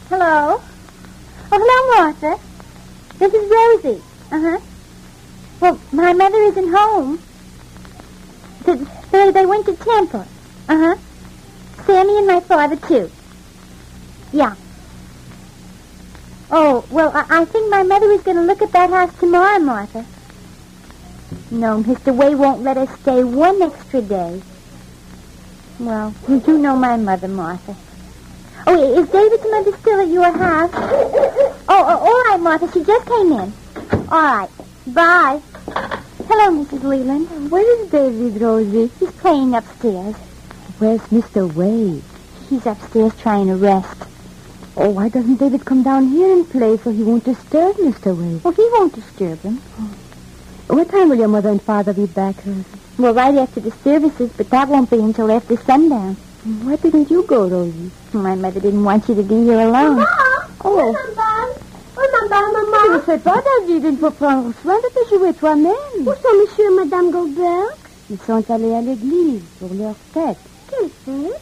[0.09, 0.61] Hello?
[1.51, 2.39] Oh, hello, Martha.
[3.19, 4.01] This is Rosie.
[4.31, 4.59] Uh-huh.
[5.59, 7.19] Well, my mother isn't home.
[8.65, 8.79] Th-
[9.11, 10.25] They, they went to Temple.
[10.69, 10.95] Uh-huh.
[11.85, 13.11] Sammy and my father, too.
[14.31, 14.55] Yeah.
[16.51, 19.59] Oh, well, I, I think my mother is going to look at that house tomorrow,
[19.59, 20.05] Martha.
[21.51, 22.15] No, Mr.
[22.15, 24.41] Way won't let us stay one extra day.
[25.79, 27.75] Well, you do know my mother, Martha.
[28.67, 30.71] Oh, is David's mother still at your house?
[30.73, 32.71] Oh, oh, all right, Martha.
[32.71, 33.53] She just came in.
[34.09, 34.49] All right.
[34.87, 35.41] Bye.
[36.27, 36.83] Hello, Mrs.
[36.83, 37.51] Leland.
[37.51, 38.91] Where is David, Rosie?
[38.99, 40.15] He's playing upstairs.
[40.79, 41.53] Where's Mr.
[41.53, 42.01] Wade?
[42.49, 43.97] He's upstairs trying to rest.
[44.77, 48.15] Oh, why doesn't David come down here and play so he won't disturb Mr.
[48.17, 48.41] Wade?
[48.45, 49.61] Oh, he won't disturb him.
[49.77, 50.75] Oh.
[50.75, 52.63] What time will your mother and father be back, Rosie?
[52.97, 56.15] Well, right after the services, but that won't be until after sundown.
[56.63, 57.91] Why didn't you go, Rosie?
[58.13, 60.05] My mother didn't want you to be here alone.
[60.63, 60.63] Oh.
[60.63, 60.93] Oh,
[61.97, 62.89] maman, maman.
[62.89, 63.83] Ne le fais pas, David.
[63.83, 65.73] Il faut prendre soin de te jouer toi-même.
[65.99, 67.75] Où sont monsieur et madame Goldberg?
[68.09, 70.37] Ils sont allés à l'église pour leur fête.
[70.69, 71.41] Quelle fête?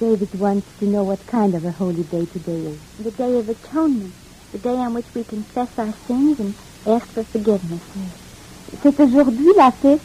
[0.00, 3.04] David wants to know what kind of a holy day today is.
[3.04, 4.12] The Day of Atonement.
[4.52, 6.54] The day on which we confess our sins and
[6.86, 7.80] ask for forgiveness.
[8.82, 10.00] C'est aujourd'hui la fête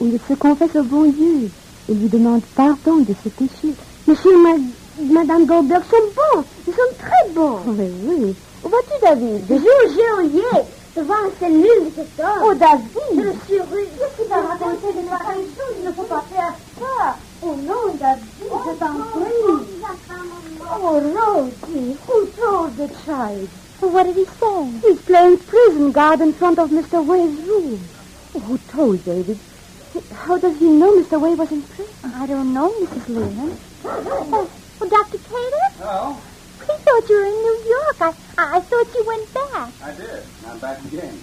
[0.00, 1.50] où il se confesse au bon Dieu
[1.88, 3.74] et lui demande pardon de ses péchés.
[4.06, 6.44] Monsieur et ma- madame Goldberg sont bons.
[6.66, 7.58] Ils sont très bons.
[7.76, 8.34] Mais oui.
[8.64, 9.42] Où vas-tu, David?
[9.48, 10.64] Je joue au géolier
[10.96, 12.42] devant la cellule de cet homme.
[12.44, 12.86] Oh, David!
[13.14, 13.88] Je suis rude.
[13.98, 15.76] Qu'est-ce qu'il va raconter de pareilles choses?
[15.80, 17.18] Il ne faut pas faire ça.
[17.42, 19.76] Oh non, David, je t'en prie.
[20.78, 23.48] Oh, Rosie, who told the child?
[23.80, 24.88] What did he say?
[24.88, 27.04] He's playing prison guard in front of Mr.
[27.04, 27.88] Way's room.
[28.32, 29.38] Who told David?
[30.12, 31.20] How does he know Mr.
[31.20, 31.94] Way was in prison?
[32.04, 33.08] I don't know, Mrs.
[33.08, 33.58] Leland.
[33.84, 35.18] Oh, oh, Dr.
[35.18, 35.68] Taylor?
[35.80, 36.20] No,
[36.60, 37.96] We thought you were in New York.
[38.00, 39.72] I, I, I thought you went back.
[39.82, 40.22] I did.
[40.46, 41.22] I'm back again.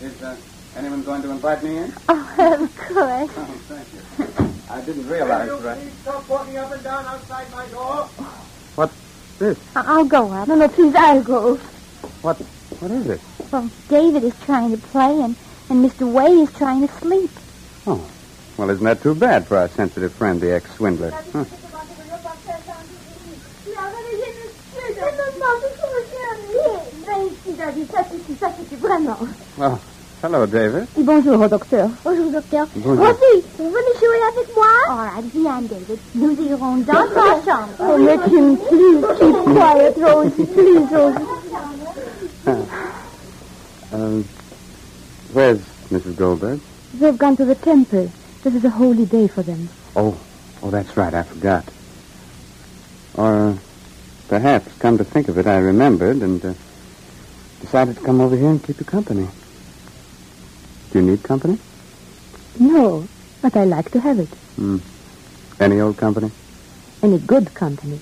[0.00, 0.36] Is uh,
[0.76, 1.94] anyone going to invite me in?
[2.08, 3.30] Oh, of course.
[3.36, 4.59] Oh, thank you.
[4.70, 5.78] I didn't realize, right?
[6.02, 8.04] Stop walking up and down outside my door.
[8.76, 8.94] What's
[9.38, 9.58] this?
[9.74, 10.46] I- I'll go up.
[10.46, 11.56] No, no, please, I'll go.
[12.22, 12.36] What?
[12.78, 13.20] What is it?
[13.50, 15.34] Well, David is trying to play, and,
[15.68, 16.10] and Mr.
[16.10, 17.30] Way is trying to sleep.
[17.86, 18.00] Oh.
[18.56, 21.10] Well, isn't that too bad for our sensitive friend, the ex-swindler?
[21.10, 21.44] Huh.
[27.06, 27.88] Merci, David.
[27.90, 29.16] Ça suffit, ça suffit, vraiment.
[29.56, 29.80] Well,
[30.22, 30.86] Hello, David.
[30.98, 31.88] Et bonjour docteur.
[32.04, 32.66] Bonjour, docteur.
[32.76, 33.06] Bonjour.
[33.06, 34.66] Rosie, vous venez jouer avec moi?
[34.90, 35.98] All right, viens, David.
[36.14, 37.72] Nous irons dans ta chambre.
[37.80, 40.44] Oh, make him please keep quiet, Rosie.
[40.44, 41.24] Please, Rosie.
[43.94, 44.24] Um,
[45.32, 46.16] where's Mrs.
[46.16, 46.60] Goldberg?
[46.92, 48.12] They've gone to the temple.
[48.44, 49.70] This is a holy day for them.
[49.96, 50.20] Oh,
[50.62, 51.14] oh, that's right.
[51.14, 51.64] I forgot.
[53.14, 53.56] Or uh,
[54.28, 56.52] perhaps, come to think of it, I remembered and uh,
[57.62, 59.26] decided to come over here and keep you company.
[60.90, 61.58] Do you need company?
[62.58, 63.08] No,
[63.42, 64.28] but I like to have it.
[64.56, 64.78] Hmm.
[65.60, 66.30] Any old company?
[67.02, 68.00] Any good company.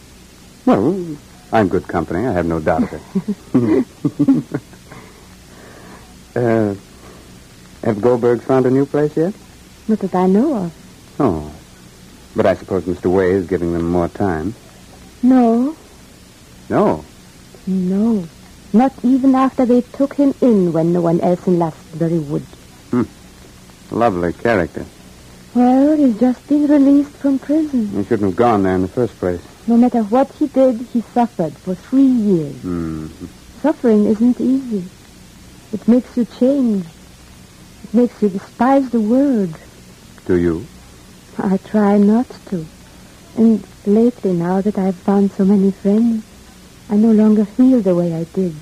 [0.65, 1.17] Well,
[1.53, 2.27] I'm good company.
[2.27, 3.03] I have no doubt of it.
[6.37, 6.75] uh,
[7.85, 9.35] have Goldbergs found a new place yet?
[9.87, 10.73] Not that I know of.
[11.21, 11.51] Oh.
[12.37, 13.07] But I suppose Mr.
[13.11, 14.55] Way is giving them more time.
[15.23, 15.77] No,
[16.69, 17.05] No.
[17.67, 18.29] no.
[18.73, 22.45] Not even after they took him in when no one else in Lastbury would.
[23.91, 24.85] Lovely character.
[25.55, 27.89] Well, he's just been released from prison.
[27.89, 29.41] He shouldn't have gone there in the first place.
[29.67, 32.55] No matter what he did, he suffered for three years.
[32.57, 33.07] Hmm.
[33.63, 34.85] Suffering isn't easy.
[35.73, 36.87] It makes you change.
[37.85, 39.57] It makes you despise the world.
[40.27, 40.67] Do you?
[41.39, 42.67] I try not to.
[43.37, 46.25] And lately, now that I've found so many friends,
[46.91, 48.55] I no longer feel the way I did.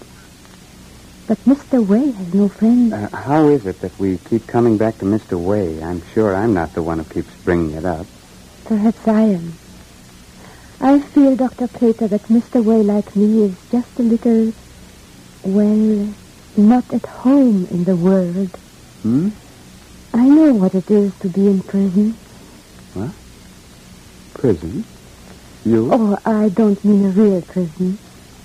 [1.26, 1.84] But Mr.
[1.84, 2.92] Way has no friends.
[2.92, 5.36] Uh, how is it that we keep coming back to Mr.
[5.36, 5.82] Way?
[5.82, 8.06] I'm sure I'm not the one who keeps bringing it up.
[8.64, 9.54] Perhaps I am.
[10.80, 11.66] I feel, Dr.
[11.66, 12.62] Plater, that Mr.
[12.62, 14.52] Way, like me, is just a little,
[15.42, 16.14] well,
[16.56, 18.50] not at home in the world.
[19.02, 19.30] Hmm?
[20.14, 22.12] I know what it is to be in prison.
[22.94, 23.10] What?
[24.34, 24.84] Prison?
[25.64, 25.90] You?
[25.92, 27.98] Oh, I don't mean a real prison.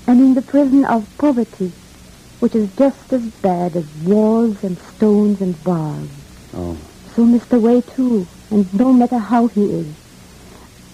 [0.07, 1.71] I mean the prison of poverty,
[2.41, 6.09] which is just as bad as walls and stones and bars.
[6.55, 6.75] Oh.
[7.15, 7.61] So Mr.
[7.61, 9.85] Way, too, and no matter how he is.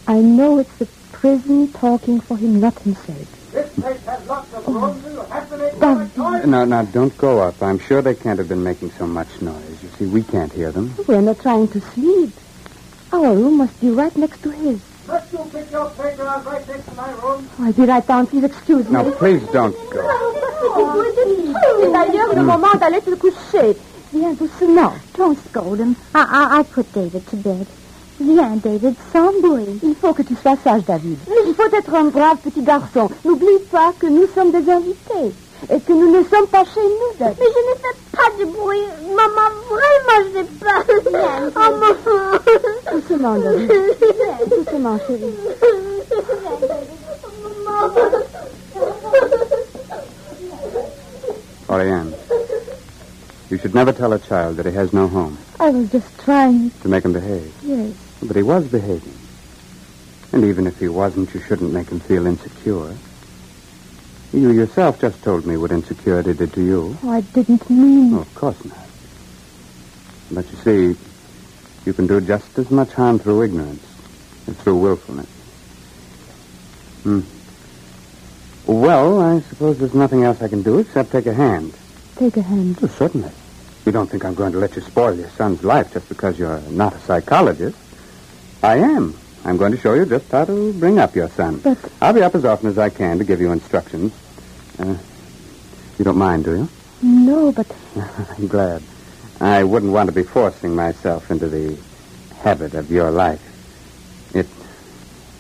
[0.08, 3.28] I know it's the prison talking for him, not himself.
[3.54, 4.74] This place has lots of oh.
[4.74, 5.06] rooms.
[5.06, 6.18] You have to make David.
[6.18, 6.46] noise.
[6.46, 7.64] No, no, don't go up.
[7.64, 9.82] I'm sure they can't have been making so much noise.
[9.82, 10.96] You see, we can't hear them.
[11.08, 12.38] We're not trying to sleep.
[13.14, 14.82] Our room must be right next to his.
[15.08, 17.50] Let you pick your playground right next to my room.
[17.58, 18.28] Oh, I'll be right down.
[18.28, 18.92] Please excuse me.
[18.92, 20.54] No, please don't go.
[21.80, 23.78] C'est d'ailleurs le moment d'aller se coucher.
[24.14, 24.94] Viens doucement.
[25.18, 25.96] Don't scold him.
[26.16, 27.66] I, I, I'll put David to bed.
[28.20, 29.80] Viens, David, sans bruit.
[29.84, 31.18] Il faut que tu sois sage, David.
[31.46, 33.10] Il faut être un brave petit garçon.
[33.26, 35.34] N'oublie pas que nous sommes des invités.
[35.72, 37.38] Et que nous ne sommes pas chez nous, David.
[37.40, 38.88] Mais je ne fais pas de bruit.
[39.16, 40.84] Maman, vraiment, je n'ai pas.
[41.56, 41.94] Oh, maman.
[42.94, 43.72] Doucement, David.
[44.50, 45.36] Doucement, chérie.
[51.68, 52.14] Oriane,
[53.50, 56.70] you should never tell a child that he has no home I was just trying.
[56.82, 57.54] to make him behave.
[57.64, 57.94] Yes.
[58.22, 59.14] But he was behaving.
[60.32, 62.96] And even if he wasn't, you shouldn't make him feel insecure.
[64.34, 66.98] You yourself just told me what insecurity did to you.
[67.04, 68.14] Oh, I didn't mean.
[68.14, 68.78] Oh, of course not.
[70.32, 70.58] But you
[70.94, 71.00] see,
[71.86, 73.84] you can do just as much harm through ignorance
[74.48, 75.30] as through willfulness.
[77.04, 77.22] Hmm.
[78.68, 81.74] Well, I suppose there's nothing else I can do except take a hand.
[82.18, 82.78] Take a hand.
[82.82, 83.32] Oh, certainly.
[83.86, 86.60] You don't think I'm going to let you spoil your son's life just because you're
[86.70, 87.78] not a psychologist?
[88.62, 89.18] I am.
[89.46, 91.60] I'm going to show you just how to bring up your son.
[91.60, 94.12] But I'll be up as often as I can to give you instructions.
[94.78, 94.98] Uh,
[95.98, 96.70] you don't mind, do you?
[97.02, 97.68] no, but
[98.38, 98.84] I'm glad.
[99.40, 101.78] I wouldn't want to be forcing myself into the
[102.40, 103.42] habit of your life.
[104.36, 104.48] It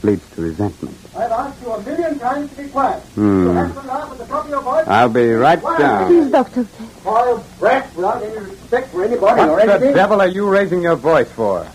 [0.04, 0.98] leads to resentment.
[1.18, 3.02] I've asked you a million times to be quiet.
[3.16, 3.44] Hmm.
[3.44, 4.88] You have to laugh at the top of your voice.
[4.88, 5.80] I'll be right Quiet.
[5.80, 6.08] down.
[6.08, 6.66] please, Doctor.
[7.00, 9.68] Spoiled brat without any respect for anybody or anything.
[9.82, 11.68] What the devil are you raising your voice for?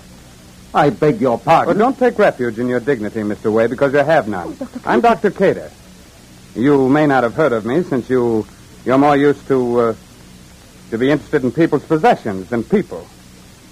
[0.74, 1.76] I beg your pardon.
[1.76, 3.52] Well, don't take refuge in your dignity, Mr.
[3.52, 4.56] Way, because you have none.
[4.86, 5.30] I'm Dr.
[5.30, 5.70] Cater.
[6.54, 8.46] You may not have heard of me since you
[8.84, 9.94] you're more used to uh,
[10.90, 13.06] to be interested in people's possessions than people.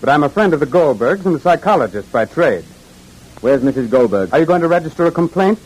[0.01, 2.65] But I'm a friend of the Goldbergs and a psychologist by trade.
[3.41, 3.91] Where's Mrs.
[3.91, 4.33] Goldberg?
[4.33, 5.59] Are you going to register a complaint?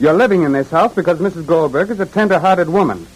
[0.00, 1.46] You're living in this house because Mrs.
[1.46, 3.06] Goldberg is a tender-hearted woman.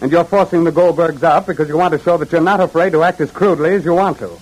[0.00, 2.90] And you're forcing the Goldbergs out because you want to show that you're not afraid
[2.92, 4.38] to act as crudely as you want to.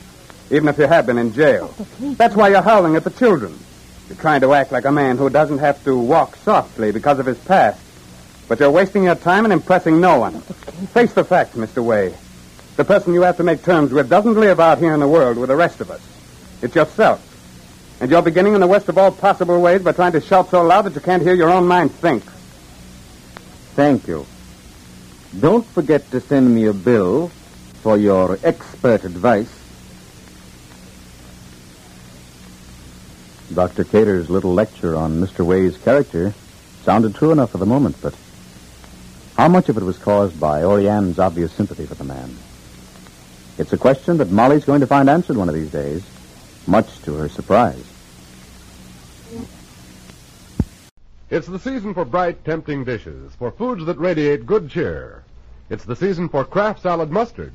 [0.51, 1.73] Even if you have been in jail.
[2.01, 3.57] That's why you're howling at the children.
[4.09, 7.27] You're trying to act like a man who doesn't have to walk softly because of
[7.27, 7.81] his past.
[8.49, 10.41] But you're wasting your time and impressing no one.
[10.41, 11.85] Face the facts, Mr.
[11.85, 12.15] Way.
[12.77, 15.37] The person you have to make terms with doesn't live out here in the world
[15.37, 16.01] with the rest of us.
[16.63, 17.29] It's yourself.
[18.03, 20.61] And you're beginning in the worst of all possible ways by trying to shout so
[20.65, 22.25] loud that you can't hear your own mind think.
[23.77, 24.27] Thank you.
[25.39, 27.29] Don't forget to send me a bill
[27.75, 29.47] for your expert advice.
[33.55, 33.85] Dr.
[33.85, 35.47] Cater's little lecture on Mr.
[35.47, 36.35] Way's character
[36.83, 38.17] sounded true enough for the moment, but
[39.37, 42.37] how much of it was caused by Oriane's obvious sympathy for the man?
[43.59, 46.03] It's a question that Molly's going to find answered one of these days,
[46.67, 47.92] much to her surprise.
[51.33, 55.25] It's the season for bright, tempting dishes, for foods that radiate good cheer.
[55.71, 57.55] It's the season for Kraft salad mustard.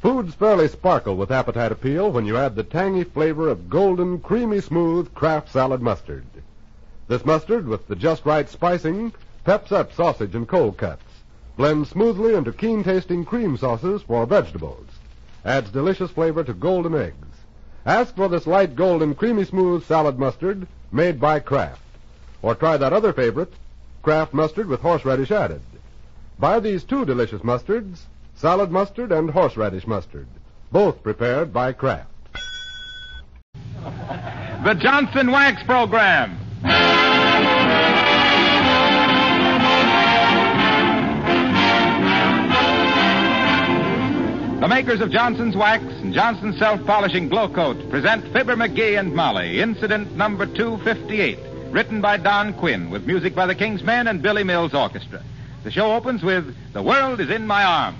[0.00, 4.60] Foods fairly sparkle with appetite appeal when you add the tangy flavor of golden, creamy
[4.60, 6.24] smooth Kraft salad mustard.
[7.08, 11.02] This mustard, with the just right spicing, peps up sausage and cold cuts,
[11.56, 14.86] blends smoothly into keen tasting cream sauces for vegetables,
[15.44, 17.26] adds delicious flavor to golden eggs.
[17.84, 21.82] Ask for this light golden, creamy smooth salad mustard made by Kraft.
[22.42, 23.52] Or try that other favorite,
[24.02, 25.60] Kraft mustard with horseradish added.
[26.38, 28.00] Buy these two delicious mustards,
[28.34, 30.26] salad mustard and horseradish mustard,
[30.72, 32.08] both prepared by Kraft.
[34.64, 36.38] The Johnson Wax Program.
[44.60, 49.14] The makers of Johnson's Wax and Johnson's Self Polishing Glow Coat present Fibber McGee and
[49.14, 51.38] Molly, incident number 258,
[51.70, 55.22] written by Don Quinn, with music by the King's Men and Billy Mills Orchestra.
[55.62, 57.98] The show opens with The World is in My Arms.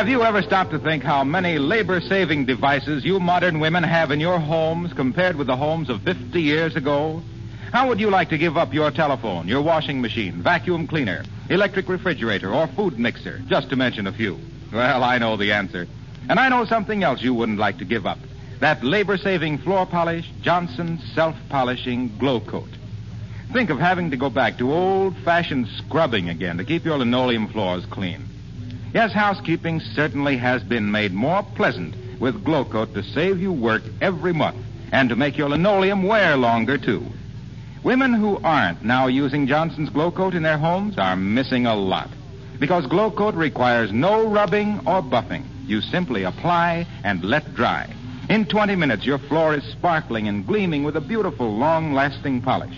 [0.00, 4.10] Have you ever stopped to think how many labor saving devices you modern women have
[4.10, 7.22] in your homes compared with the homes of 50 years ago?
[7.70, 11.86] How would you like to give up your telephone, your washing machine, vacuum cleaner, electric
[11.86, 14.38] refrigerator, or food mixer, just to mention a few?
[14.72, 15.86] Well, I know the answer.
[16.30, 18.20] And I know something else you wouldn't like to give up.
[18.60, 22.70] That labor saving floor polish, Johnson self polishing glow coat.
[23.52, 27.48] Think of having to go back to old fashioned scrubbing again to keep your linoleum
[27.48, 28.29] floors clean.
[28.92, 33.82] Yes, housekeeping certainly has been made more pleasant with Glow Coat to save you work
[34.00, 34.58] every month
[34.90, 37.06] and to make your linoleum wear longer, too.
[37.84, 42.10] Women who aren't now using Johnson's Glow Coat in their homes are missing a lot.
[42.58, 45.44] Because Glow Coat requires no rubbing or buffing.
[45.66, 47.88] You simply apply and let dry.
[48.28, 52.74] In 20 minutes, your floor is sparkling and gleaming with a beautiful, long lasting polish.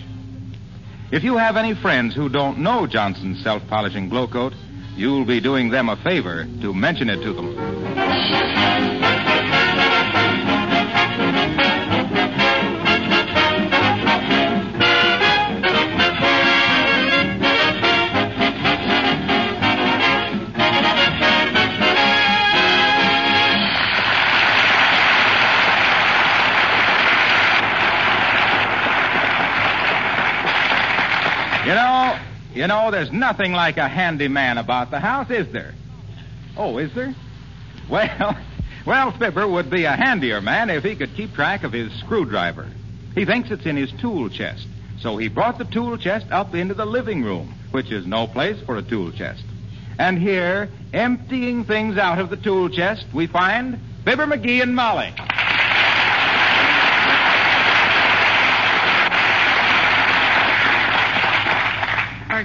[1.11, 4.53] If you have any friends who don't know Johnson's self polishing Glow Coat,
[4.95, 9.22] you'll be doing them a favor to mention it to them.
[32.53, 35.73] You know, there's nothing like a handy man about the house, is there?
[36.55, 37.15] Oh, is there?
[37.89, 38.37] Well,
[38.85, 42.67] well, Fibber would be a handier man if he could keep track of his screwdriver.
[43.15, 44.67] He thinks it's in his tool chest,
[44.99, 48.59] so he brought the tool chest up into the living room, which is no place
[48.65, 49.43] for a tool chest.
[49.99, 55.13] And here, emptying things out of the tool chest, we find Fibber McGee and Molly.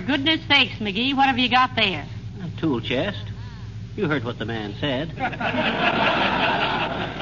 [0.08, 2.06] Goodness sakes, McGee, what have you got there?
[2.42, 3.24] A tool chest.
[3.94, 5.12] You heard what the man said.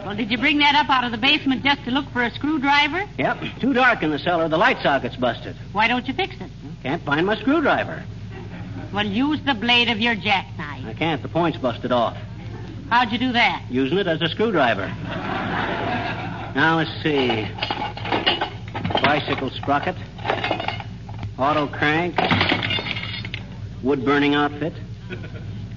[0.00, 2.34] Well, did you bring that up out of the basement just to look for a
[2.34, 3.08] screwdriver?
[3.16, 3.60] Yep.
[3.60, 4.48] Too dark in the cellar.
[4.48, 5.54] The light socket's busted.
[5.70, 6.50] Why don't you fix it?
[6.82, 8.02] Can't find my screwdriver.
[8.92, 10.84] Well, use the blade of your jackknife.
[10.84, 11.22] I can't.
[11.22, 12.16] The point's busted off.
[12.88, 13.66] How'd you do that?
[13.70, 14.88] Using it as a screwdriver.
[16.56, 17.46] Now, let's see.
[19.04, 19.94] Bicycle sprocket.
[21.40, 22.18] Auto crank.
[23.82, 24.74] Wood burning outfit.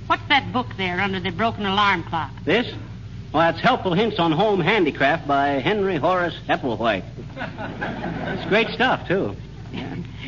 [0.08, 2.32] What's that book there under the broken alarm clock?
[2.44, 2.68] This?
[3.32, 7.06] Well, that's Helpful Hints on Home Handicraft by Henry Horace Epplewhite.
[7.38, 9.38] It's great stuff, too.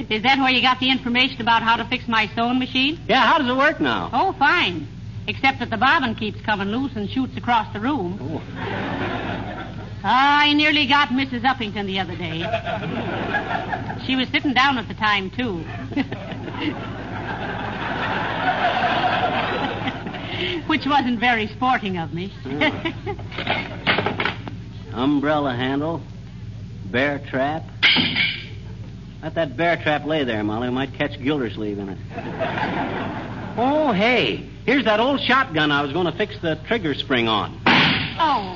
[0.10, 2.98] Is that where you got the information about how to fix my sewing machine?
[3.10, 4.10] Yeah, how does it work now?
[4.14, 4.88] Oh, fine.
[5.28, 8.18] Except that the bobbin keeps coming loose and shoots across the room.
[8.22, 9.25] Oh.
[10.08, 11.42] Ah, I nearly got Mrs.
[11.42, 12.38] Uppington the other day.
[14.06, 15.58] She was sitting down at the time, too.
[20.68, 22.32] Which wasn't very sporting of me.
[24.94, 26.04] Umbrella handle.
[26.92, 27.64] Bear trap?
[29.24, 30.70] Let that bear trap lay there, Molly.
[30.70, 31.98] We might catch Gildersleeve in it.
[33.58, 37.60] oh, hey, here's that old shotgun I was going to fix the trigger spring on.
[38.20, 38.56] Oh.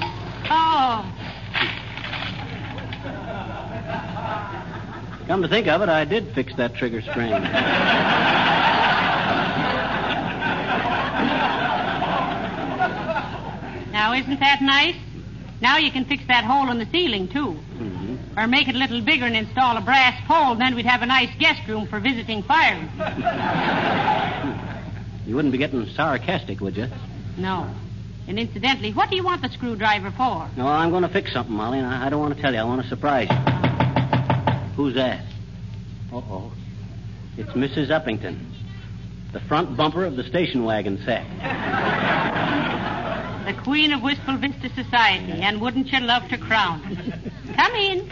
[0.52, 1.19] Oh.
[5.30, 7.30] Come to think of it, I did fix that trigger spring.
[13.92, 14.96] Now, isn't that nice?
[15.62, 17.60] Now you can fix that hole in the ceiling, too.
[17.78, 18.40] Mm-hmm.
[18.40, 21.06] Or make it a little bigger and install a brass pole, then we'd have a
[21.06, 22.90] nice guest room for visiting firemen.
[25.28, 26.88] You wouldn't be getting sarcastic, would you?
[27.38, 27.72] No.
[28.28, 30.50] And incidentally, what do you want the screwdriver for?
[30.58, 32.60] No, I'm going to fix something, Molly, and I I don't want to tell you.
[32.60, 33.89] I want to surprise you.
[34.80, 35.20] Who's that?
[36.14, 36.54] Uh-oh.
[37.36, 37.90] It's Mrs.
[37.90, 38.40] Uppington,
[39.34, 41.26] the front bumper of the station wagon set.
[43.46, 46.96] The Queen of Wistful Vista Society, and wouldn't you love to crown her?
[47.56, 48.08] Come in.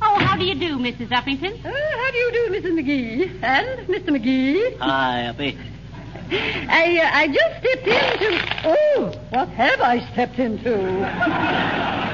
[0.00, 1.08] Oh, how do you do, Mrs.
[1.08, 1.62] Uppington?
[1.62, 2.72] Uh, how do you do, Mrs.
[2.78, 3.42] McGee?
[3.42, 4.08] And Mr.
[4.08, 4.78] McGee?
[4.78, 5.58] Hi, Uppy.
[6.30, 8.40] I, uh, I just stepped into.
[8.64, 10.94] Oh, what have I stepped into?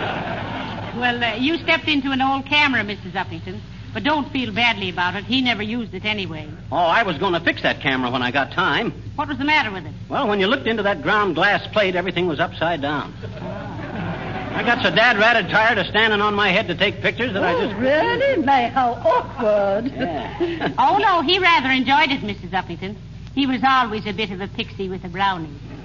[0.96, 3.12] Well, uh, you stepped into an old camera, Mrs.
[3.12, 3.60] Uppington.
[3.94, 5.24] But don't feel badly about it.
[5.24, 6.46] He never used it anyway.
[6.70, 8.92] Oh, I was going to fix that camera when I got time.
[9.14, 9.92] What was the matter with it?
[10.10, 13.14] Well, when you looked into that ground glass plate, everything was upside down.
[13.22, 17.42] I got so dad ratted tired of standing on my head to take pictures that
[17.42, 17.76] I Oh, just.
[17.80, 18.42] really?
[18.42, 19.92] My, how awkward.
[20.78, 22.50] oh, no, he rather enjoyed it, Mrs.
[22.50, 22.96] Uppington.
[23.34, 25.48] He was always a bit of a pixie with a brownie.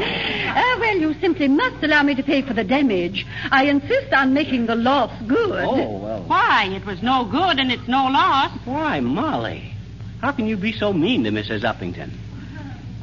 [0.00, 3.26] Ah, well, you simply must allow me to pay for the damage.
[3.50, 5.64] I insist on making the loss good.
[5.64, 6.22] Oh, well.
[6.24, 6.66] Why?
[6.72, 8.52] It was no good and it's no loss.
[8.64, 9.74] Why, Molly?
[10.20, 11.62] How can you be so mean to Mrs.
[11.62, 12.10] Uppington?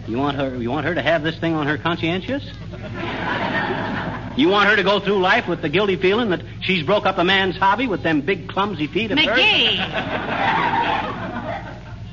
[0.08, 2.44] You want her you want her to have this thing on her conscientious?
[4.38, 7.18] You want her to go through life with the guilty feeling that she's broke up
[7.18, 9.40] a man's hobby with them big clumsy feet of hers?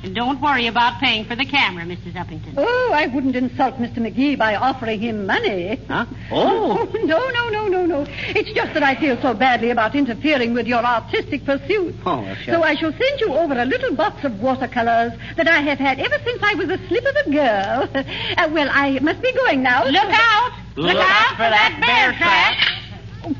[0.03, 0.07] McGee!
[0.07, 2.13] and don't worry about paying for the camera, Mrs.
[2.13, 2.53] Uppington.
[2.57, 3.97] Oh, I wouldn't insult Mr.
[3.97, 5.79] McGee by offering him money.
[5.87, 6.05] Huh?
[6.35, 6.89] Oh.
[7.03, 8.05] no, no, no, no, no.
[8.29, 11.95] It's just that I feel so badly about interfering with your artistic pursuit.
[12.05, 12.55] Oh, well, sure.
[12.55, 15.99] So I shall send you over a little box of watercolors that I have had
[15.99, 17.89] ever since I was a slip of a girl.
[18.35, 19.85] Uh, well, I must be going now.
[19.85, 20.51] Look out!
[20.75, 23.35] Look out for that bear trap!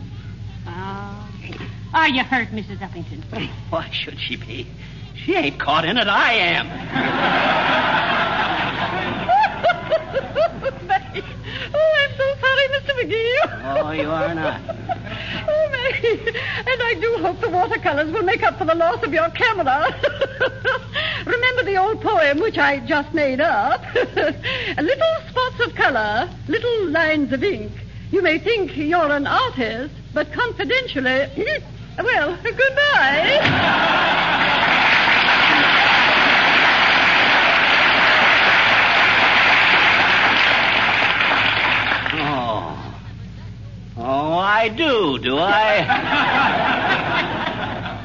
[0.67, 1.29] Oh.
[1.93, 2.77] Are you hurt, Mrs.
[2.77, 3.49] Uppington?
[3.69, 4.67] Why should she be?
[5.15, 6.07] She ain't caught in it.
[6.07, 6.67] I am.
[11.75, 12.91] oh, I'm so sorry, Mr.
[12.99, 13.37] McGee.
[13.81, 14.61] Oh, you are not.
[15.45, 16.19] Oh, Maggie.
[16.29, 19.93] And I do hope the watercolors will make up for the loss of your camera.
[21.25, 23.81] Remember the old poem which I just made up?
[23.93, 27.71] little spots of color, little lines of ink.
[28.11, 31.27] You may think you're an artist, but confidentially,
[31.97, 33.39] well, goodbye.
[42.15, 42.93] Oh.
[43.97, 44.33] Oh,
[44.63, 45.81] I do, do I?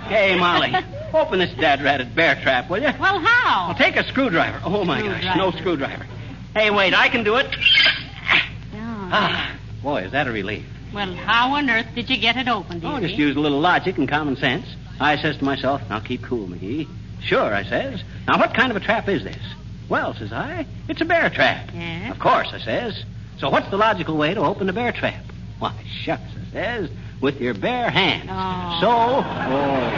[0.08, 0.74] hey, Molly,
[1.14, 2.90] open this dad ratted bear trap, will you?
[2.98, 3.74] Well, how?
[3.74, 4.60] Take a screwdriver.
[4.64, 6.04] Oh, my gosh, no screwdriver.
[6.56, 7.46] Hey, wait, I can do it.
[8.72, 10.66] Ah, boy, is that a relief.
[10.92, 13.06] Well, how on earth did you get it open, Oh, dearie?
[13.06, 14.66] just use a little logic and common sense.
[14.98, 16.88] I says to myself, now keep cool, McGee.
[17.22, 18.02] Sure, I says.
[18.26, 19.38] Now, what kind of a trap is this?
[19.88, 21.70] Well, says I, it's a bear trap.
[21.72, 22.10] Yeah?
[22.10, 23.04] Of course, I says.
[23.38, 25.22] So what's the logical way to open a bear trap?
[25.58, 28.28] Why, shucks, I says, with your bare hands.
[28.30, 28.78] Oh.
[28.80, 29.94] So, oh,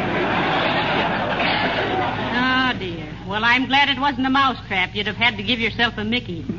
[2.32, 3.06] Oh, dear.
[3.28, 4.94] Well, I'm glad it wasn't a mouse trap.
[4.94, 6.44] You'd have had to give yourself a Mickey.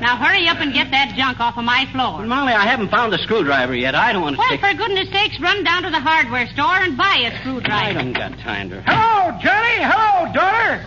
[0.00, 2.24] now, hurry up and get that junk off of my floor.
[2.26, 3.94] Molly, I haven't found the screwdriver yet.
[3.94, 4.60] I don't want to Well, stick.
[4.60, 7.74] for goodness sakes, run down to the hardware store and buy a screwdriver.
[7.98, 8.80] I don't got time to.
[8.82, 9.82] Hello, Johnny.
[9.84, 10.80] Hello, daughter.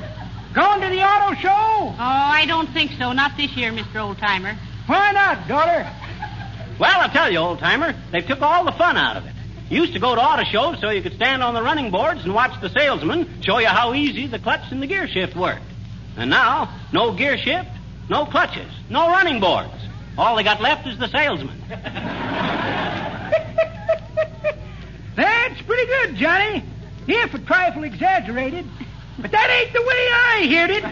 [0.53, 1.49] Going to the auto show?
[1.49, 3.11] Oh, I don't think so.
[3.11, 3.95] Not this year, Mr.
[3.95, 4.57] Oldtimer.
[4.87, 5.89] Why not, daughter?
[6.79, 9.33] Well, I'll tell you, old timer, they've took all the fun out of it.
[9.69, 12.23] You used to go to auto shows so you could stand on the running boards
[12.23, 15.63] and watch the salesman show you how easy the clutch and the gear shift worked.
[16.17, 17.69] And now, no gear shift,
[18.09, 19.73] no clutches, no running boards.
[20.17, 21.59] All they got left is the salesman.
[25.15, 26.63] That's pretty good, Johnny.
[27.07, 28.65] If a trifle exaggerated.
[29.17, 30.83] But that ain't the way I heard it.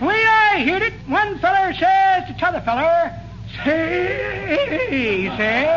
[0.00, 3.18] Way I heard it, one feller says to t'other feller,
[3.64, 5.68] say, he says,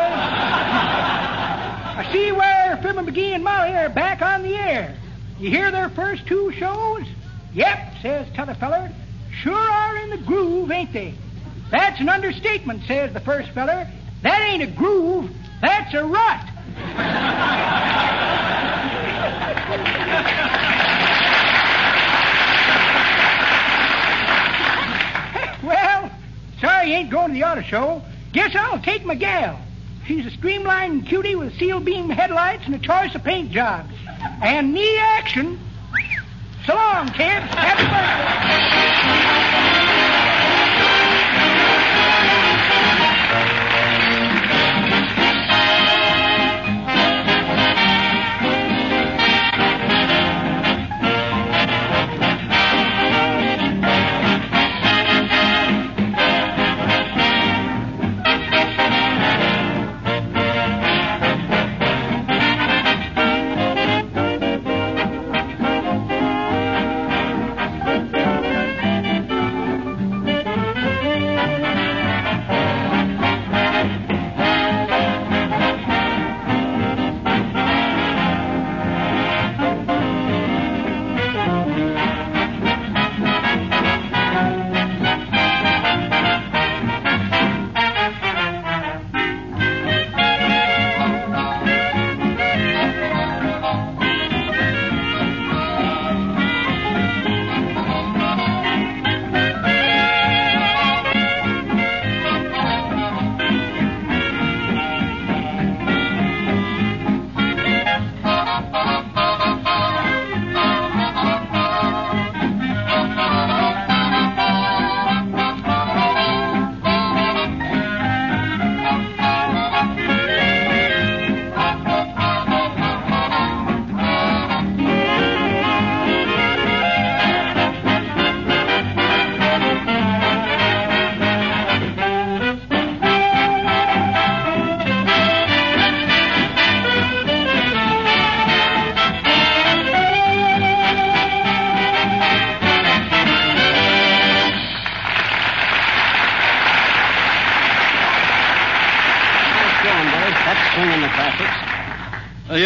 [1.96, 4.94] I see where Fibber McGee and Molly are back on the air.
[5.38, 7.06] You hear their first two shows?
[7.54, 8.92] Yep, says t'other feller.
[9.42, 11.14] Sure are in the groove, ain't they?
[11.70, 13.90] That's an understatement, says the first feller.
[14.22, 15.30] That ain't a groove.
[15.62, 16.46] That's a rut.
[26.60, 28.02] sorry you ain't going to the auto show.
[28.32, 29.60] Guess I'll take my gal.
[30.06, 33.92] She's a streamlined cutie with seal beam headlights and a choice of paint jobs.
[34.42, 35.58] And knee action.
[36.66, 37.46] So long, kids.
[37.54, 39.79] Happy birthday.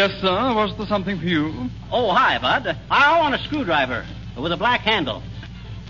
[0.09, 0.55] Yes, sir.
[0.55, 1.69] Was there something for you?
[1.91, 2.77] Oh, hi, Bud.
[2.91, 4.07] I want a screwdriver
[4.39, 5.23] with a black handle.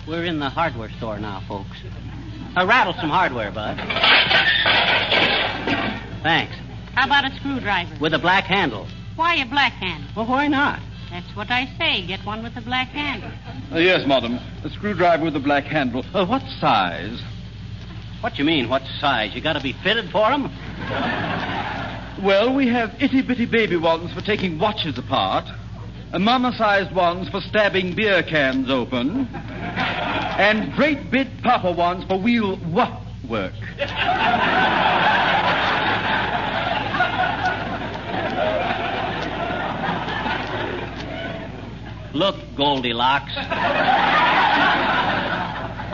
[0.07, 1.77] We're in the hardware store now, folks.
[2.55, 3.77] I rattled some hardware, Bud.
[6.23, 6.55] Thanks.
[6.93, 7.97] How about a screwdriver?
[7.99, 8.87] With a black handle.
[9.15, 10.09] Why a black handle?
[10.15, 10.79] Well, why not?
[11.09, 12.05] That's what I say.
[12.07, 13.31] Get one with a black handle.
[13.71, 14.39] Uh, yes, madam.
[14.63, 16.05] A screwdriver with a black handle.
[16.13, 17.21] Uh, what size?
[18.21, 19.35] What do you mean, what size?
[19.35, 20.49] You gotta be fitted for 'em?
[22.25, 25.45] Well, we have itty bitty baby ones for taking watches apart,
[26.11, 32.59] mama sized ones for stabbing beer cans open, and great big papa ones for wheel
[32.73, 33.53] wa work.
[42.15, 43.33] Look, Goldilocks.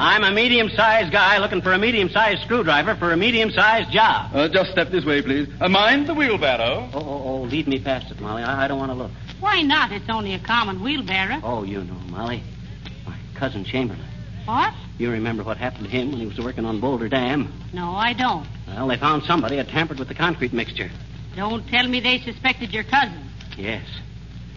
[0.01, 3.91] I'm a medium sized guy looking for a medium sized screwdriver for a medium sized
[3.91, 4.31] job.
[4.33, 5.47] Uh, just step this way, please.
[5.61, 6.89] Uh, mind the wheelbarrow.
[6.91, 8.41] Oh, oh, oh, lead me past it, Molly.
[8.41, 9.11] I, I don't want to look.
[9.39, 9.91] Why not?
[9.91, 11.39] It's only a common wheelbarrow.
[11.43, 12.41] Oh, you know, Molly.
[13.05, 14.03] My cousin Chamberlain.
[14.45, 14.73] What?
[14.97, 17.53] You remember what happened to him when he was working on Boulder Dam?
[17.71, 18.47] No, I don't.
[18.65, 20.89] Well, they found somebody had tampered with the concrete mixture.
[21.35, 23.29] Don't tell me they suspected your cousin.
[23.55, 23.85] Yes.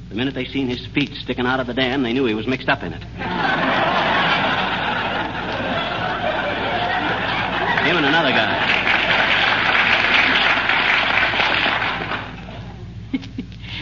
[0.08, 2.47] The minute they seen his feet sticking out of the dam, they knew he was
[2.47, 3.02] mixed up in it.
[7.84, 8.80] Him and another guy.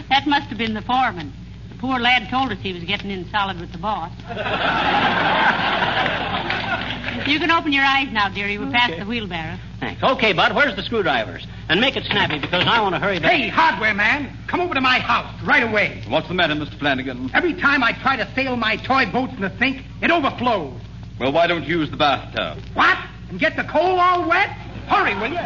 [0.09, 1.33] That must have been the foreman.
[1.69, 4.11] The poor lad told us he was getting in solid with the boss.
[7.27, 8.59] you can open your eyes now, dearie.
[8.59, 9.57] We're past the wheelbarrow.
[9.79, 10.03] Thanks.
[10.03, 11.47] Okay, Bud, where's the screwdrivers?
[11.67, 13.31] And make it snappy because I want to hurry back.
[13.31, 16.03] Hey, hardware man, come over to my house right away.
[16.07, 16.77] What's the matter, Mr.
[16.77, 17.31] Flanagan?
[17.33, 20.79] Every time I try to sail my toy boats in the sink, it overflows.
[21.19, 22.59] Well, why don't you use the bathtub?
[22.75, 22.99] What?
[23.33, 24.49] And get the coal all wet?
[24.85, 25.39] Hurry, will you?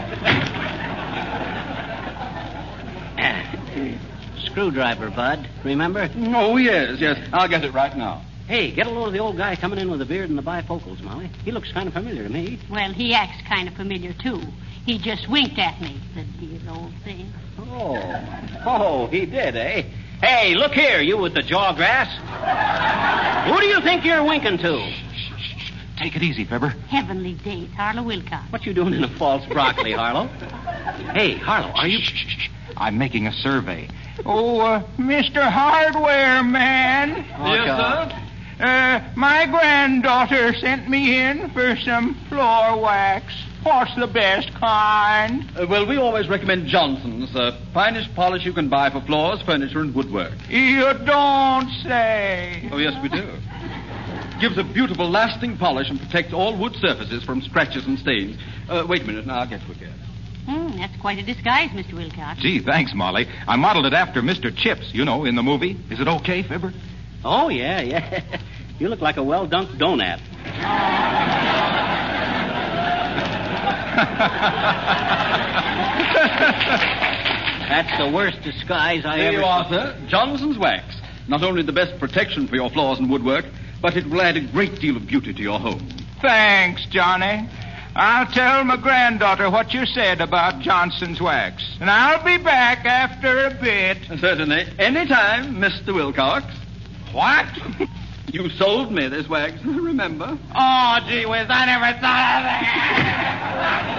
[4.48, 5.48] Screwdriver, Bud.
[5.64, 6.10] Remember?
[6.36, 7.18] Oh, yes, yes.
[7.32, 8.26] I'll get it right now.
[8.46, 10.44] Hey, get a load of the old guy coming in with the beard and the
[10.44, 11.30] bifocals, Molly.
[11.46, 12.60] He looks kind of familiar to me.
[12.70, 14.42] Well, he acts kind of familiar, too.
[14.86, 17.32] He just winked at me, the dear old thing.
[17.58, 17.96] Oh.
[18.66, 19.84] Oh, he did, eh?
[20.22, 22.10] Hey, look here, you with the jaw grass.
[23.50, 25.07] Who do you think you're winking to?
[25.98, 26.70] Take it easy, Fibber.
[26.90, 28.52] Heavenly days, Harlow Wilcox.
[28.52, 30.28] What you doing in a false broccoli, Harlow?
[31.14, 32.00] Hey, Harlow, are you...
[32.78, 33.90] I'm making a survey.
[34.26, 35.50] Oh, uh, Mr.
[35.50, 37.16] Hardware Man.
[37.16, 38.24] Yes, sir?
[38.60, 43.34] Uh, my granddaughter sent me in for some floor wax.
[43.64, 45.44] What's the best kind?
[45.58, 49.82] Uh, well, we always recommend Johnson's, the finest polish you can buy for floors, furniture,
[49.82, 50.34] and woodwork.
[50.50, 52.70] You don't say.
[52.72, 53.28] Oh, yes, we do.
[54.40, 58.38] Gives a beautiful, lasting polish and protects all wood surfaces from scratches and stains.
[58.70, 59.94] Uh, wait a minute, now I'll get to it again.
[60.46, 61.94] Hmm, that's quite a disguise, Mr.
[61.94, 62.40] Wilcox.
[62.40, 63.28] Gee, thanks, Molly.
[63.48, 64.56] I modeled it after Mr.
[64.56, 65.76] Chips, you know, in the movie.
[65.90, 66.72] Is it okay, Fibber?
[67.26, 68.40] Oh, yeah, yeah.
[68.80, 70.20] You look like a well dunked donut.
[77.68, 80.06] That's the worst disguise I there ever you are, sir.
[80.08, 81.02] Johnson's wax.
[81.28, 83.46] Not only the best protection for your floors and woodwork,
[83.82, 85.88] but it will add a great deal of beauty to your home.
[86.22, 87.48] Thanks, Johnny.
[87.96, 91.64] I'll tell my granddaughter what you said about Johnson's wax.
[91.80, 93.98] And I'll be back after a bit.
[94.20, 94.66] Certainly.
[94.78, 95.96] Anytime, Mr.
[95.96, 96.46] Wilcox.
[97.12, 97.48] What?
[98.30, 100.38] You sold me this wax, remember?
[100.54, 103.98] Oh, gee whiz, I never thought of that.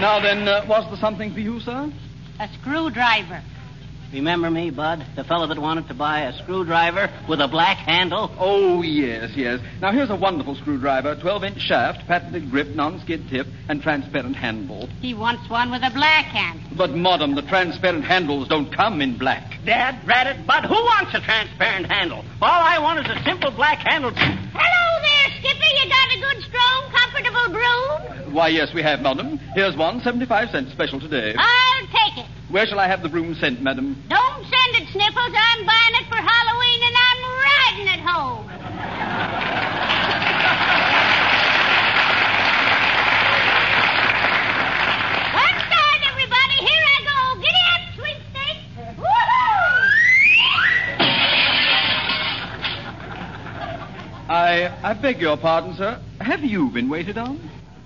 [0.00, 1.92] Now then, uh, was there something for you, sir?
[2.40, 3.42] A screwdriver.
[4.14, 5.04] Remember me, Bud?
[5.14, 8.34] The fellow that wanted to buy a screwdriver with a black handle?
[8.38, 9.60] Oh, yes, yes.
[9.82, 14.36] Now, here's a wonderful screwdriver 12 inch shaft, patented grip, non skid tip, and transparent
[14.36, 14.88] handle.
[15.02, 16.66] He wants one with a black handle.
[16.78, 19.62] But, Madam, the transparent handles don't come in black.
[19.66, 20.64] Dad, rat it, Bud.
[20.64, 22.24] Who wants a transparent handle?
[22.40, 24.12] All I want is a simple black handle.
[24.14, 25.09] Hello there,
[25.40, 25.70] Skipper.
[25.80, 28.34] You got a good, strong, comfortable broom?
[28.34, 29.38] Why, yes, we have, Madam.
[29.54, 31.34] Here's one, 75 cents special today.
[31.36, 32.30] I'll take it.
[32.50, 33.96] Where shall I have the broom sent, Madam?
[34.08, 35.32] Don't send it, Sniffles.
[35.34, 39.79] I'm buying it for Halloween and I'm riding it home.
[54.30, 56.00] I, I beg your pardon, sir.
[56.20, 57.38] Have you been waited on?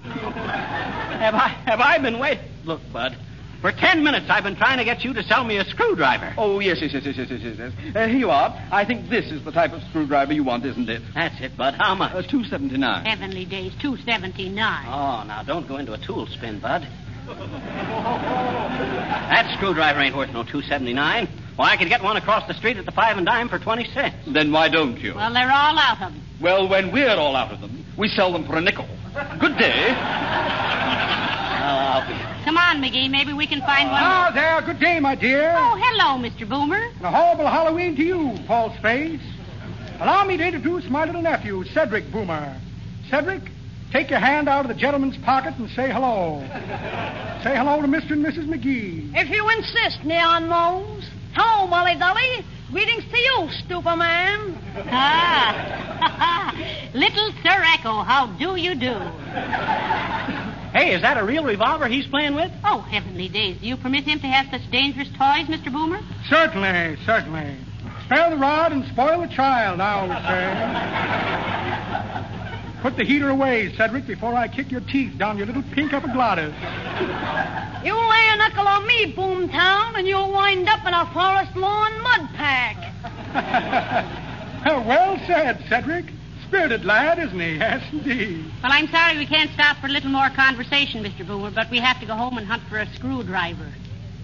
[0.03, 2.45] Have I have I been waiting?
[2.67, 3.17] Look, Bud.
[3.63, 6.35] For ten minutes I've been trying to get you to sell me a screwdriver.
[6.37, 7.73] Oh, yes, yes, yes, yes, yes, yes, yes.
[7.83, 7.97] yes.
[7.97, 8.51] Uh, here you are.
[8.71, 11.01] I think this is the type of screwdriver you want, isn't it?
[11.15, 11.77] That's it, Bud.
[11.79, 12.13] How much?
[12.13, 13.07] Uh, two seventy nine.
[13.07, 14.85] Heavenly days, two seventy nine.
[14.87, 16.87] Oh, now don't go into a tool spin, Bud.
[19.29, 21.29] That screwdriver ain't worth no two seventy nine.
[21.57, 23.85] Why, I could get one across the street at the five and dime for twenty
[23.93, 24.17] cents.
[24.27, 25.15] Then why don't you?
[25.15, 26.23] Well, they're all out of them.
[26.41, 28.89] Well, when we're all out of them, we sell them for a nickel.
[29.39, 29.95] Good day.
[31.65, 32.15] I'll be.
[32.45, 33.09] Come on, McGee.
[33.11, 34.03] Maybe we can find one.
[34.03, 34.61] Ah, there.
[34.63, 35.55] Good day, my dear.
[35.57, 36.47] Oh, hello, Mr.
[36.49, 36.91] Boomer.
[36.97, 39.23] And a horrible Halloween to you, false face.
[40.01, 42.61] Allow me to introduce my little nephew, Cedric Boomer.
[43.09, 43.43] Cedric,
[43.95, 46.41] take your hand out of the gentleman's pocket and say hello.
[47.45, 48.11] say hello to Mr.
[48.11, 48.49] and Mrs.
[48.49, 49.13] McGee.
[49.15, 51.09] If you insist, Neon Nose.
[51.35, 52.45] Hello, Molly Dolly.
[52.73, 54.59] Greetings to you, stupid man.
[54.91, 56.51] Ah.
[56.95, 58.99] Little Sir Echo, how do you do?
[60.75, 62.51] Hey, is that a real revolver he's playing with?
[62.65, 63.61] Oh, heavenly days.
[63.61, 65.73] Do you permit him to have such dangerous toys, Mr.
[65.73, 66.01] Boomer?
[66.29, 67.57] Certainly, certainly.
[68.07, 70.19] Spare the rod and spoil the child, I always
[72.31, 72.34] say.
[72.85, 76.53] Put the heater away, Cedric, before I kick your teeth down your little pink epiglottis.
[77.85, 82.03] You lay a knuckle on me, Boomtown, and you'll wind up in a forest lawn
[82.03, 82.77] mud pack.
[84.87, 86.07] well said, Cedric.
[86.47, 87.57] Spirited lad, isn't he?
[87.59, 88.45] Yes, indeed.
[88.63, 91.27] Well, I'm sorry we can't stop for a little more conversation, Mr.
[91.27, 93.71] Boomer, but we have to go home and hunt for a screwdriver.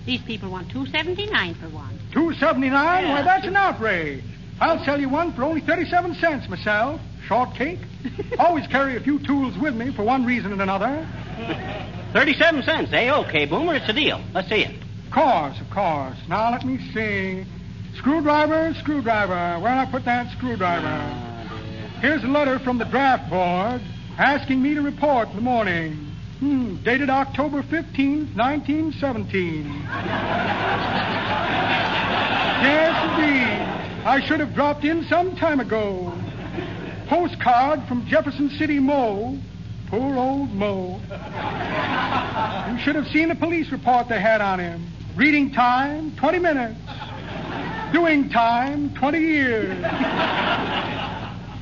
[0.07, 1.99] These people want two seventy nine for one.
[2.13, 3.05] Two seventy nine?
[3.05, 3.15] Yeah.
[3.15, 4.25] Why, that's an outrage.
[4.59, 7.01] I'll sell you one for only thirty-seven cents myself.
[7.31, 7.79] Shortcake.
[8.41, 11.07] Always carry a few tools with me for one reason and another.
[12.13, 13.09] Thirty-seven cents, eh?
[13.09, 14.21] Okay, Boomer, it's a deal.
[14.35, 14.75] Let's see it.
[15.07, 16.17] Of course, of course.
[16.29, 17.47] Now let me see.
[17.99, 19.61] Screwdriver, screwdriver.
[19.61, 20.89] Where'd I put that screwdriver?
[22.01, 23.81] Here's a letter from the draft board
[24.19, 25.93] asking me to report in the morning.
[26.41, 29.67] Hmm, dated October 15th, 1917.
[32.67, 34.05] yes, indeed.
[34.05, 36.13] I should have dropped in some time ago.
[37.11, 39.37] Postcard from Jefferson City Mo.
[39.89, 41.01] Poor old Mo.
[42.71, 44.87] You should have seen the police report they had on him.
[45.17, 46.79] Reading time, 20 minutes.
[47.93, 49.81] Doing time, 20 years.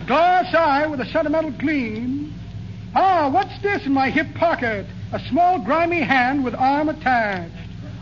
[0.06, 2.34] Glass eye with a sentimental gleam.
[2.94, 4.84] Ah, what's this in my hip pocket?
[5.14, 7.54] A small grimy hand with arm attached.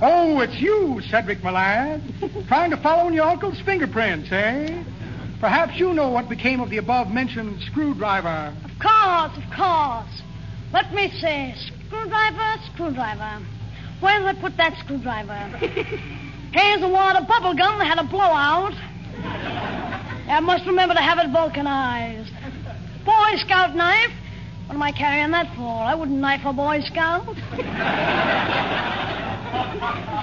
[0.02, 2.02] Oh, it's you, Cedric, my lad.
[2.48, 4.82] Trying to follow in your uncle's fingerprints, eh?
[5.40, 8.56] Perhaps you know what became of the above-mentioned screwdriver.
[8.64, 10.22] Of course, of course.
[10.72, 11.54] Let me see.
[11.88, 13.44] Screwdriver, screwdriver.
[14.00, 15.34] Where did I put that screwdriver?
[16.52, 18.72] Here's a wad of bubble gum that had a blowout.
[20.28, 22.32] I must remember to have it vulcanized.
[23.04, 24.10] Boy Scout knife?
[24.66, 25.68] What am I carrying that for?
[25.68, 27.26] I wouldn't knife a Boy Scout.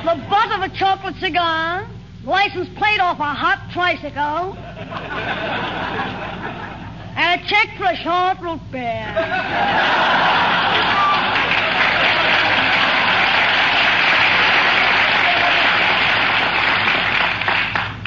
[0.04, 1.88] the butt of a chocolate cigar.
[2.26, 4.56] License plate off a hot tricycle.
[7.20, 9.12] And a check for a short root beer.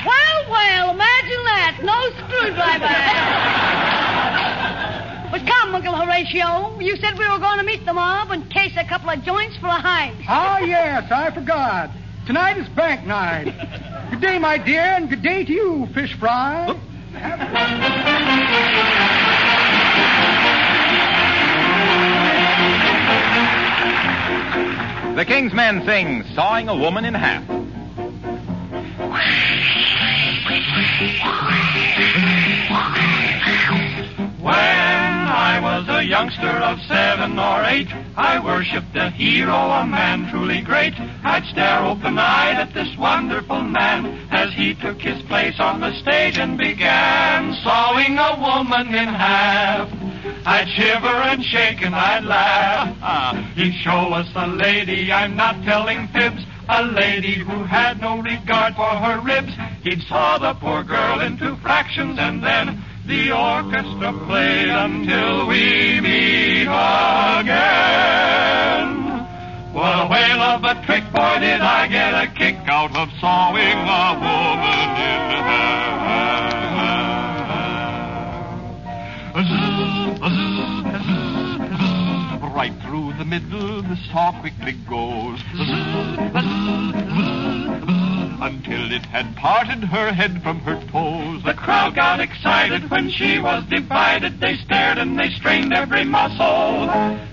[0.01, 1.81] Well, well, imagine that.
[1.85, 2.97] No screwdriver.
[5.31, 6.81] but come, Uncle Horatio.
[6.81, 9.59] You said we were going to meet the mob and case a couple of joints
[9.59, 10.25] for a heist.
[10.27, 11.91] Ah, yes, I forgot.
[12.27, 13.93] Tonight is bank night.
[14.11, 16.67] Good day, my dear, and good day to you, fish fry.
[25.17, 27.49] The King's Men sing Sawing a Woman in Half.
[34.41, 34.86] When I
[35.67, 40.95] was a youngster of seven or eight, I worshipped a hero, a man truly great.
[41.25, 46.39] I'd stare open-eyed at this wonderful man as he took his place on the stage
[46.39, 49.91] and began sawing a woman in half.
[50.47, 53.35] I'd shiver and shake and I'd laugh.
[53.57, 58.77] He'd show us a lady, I'm not telling fibs, a lady who had no regard
[58.77, 59.53] for her ribs.
[59.83, 66.63] He'd saw the poor girl into fractions and then the orchestra played until we meet
[66.63, 67.77] again.
[69.73, 73.61] What a whale of a trick, boy, did I get a kick out of sawing
[73.61, 75.87] a woman in half.
[82.55, 85.41] Right through the middle, the saw quickly goes.
[88.39, 91.43] Until it had parted her head from her toes.
[91.43, 94.41] The crowd got excited when she was divided.
[94.41, 96.87] They stared and they strained every muscle.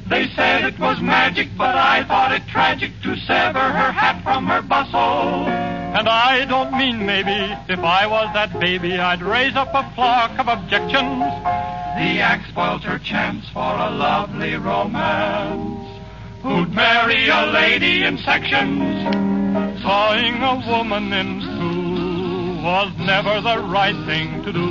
[0.07, 4.45] They said it was magic, but I thought it tragic to sever her hat from
[4.47, 5.47] her bustle.
[5.93, 10.39] And I don't mean maybe, if I was that baby, I'd raise up a flock
[10.39, 11.19] of objections.
[11.19, 16.01] The act spoils her chance for a lovely romance.
[16.41, 19.42] Who'd marry a lady in sections?
[19.83, 24.63] Sawing a woman in two was never the right thing to do.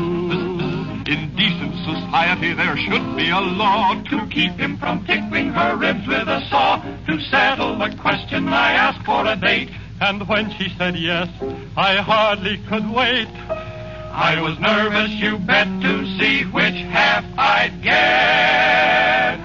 [1.13, 6.07] In decent society, there should be a law to keep him from tickling her ribs
[6.09, 6.81] with a saw.
[7.07, 9.69] To settle the question, I asked for a date.
[10.01, 11.29] And when she said yes,
[11.77, 13.29] I hardly could wait.
[13.29, 19.37] I was nervous, you bet, to see which half I'd get.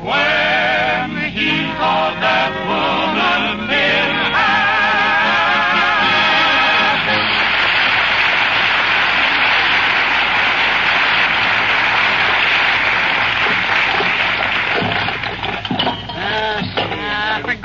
[0.00, 3.13] When he saw that woman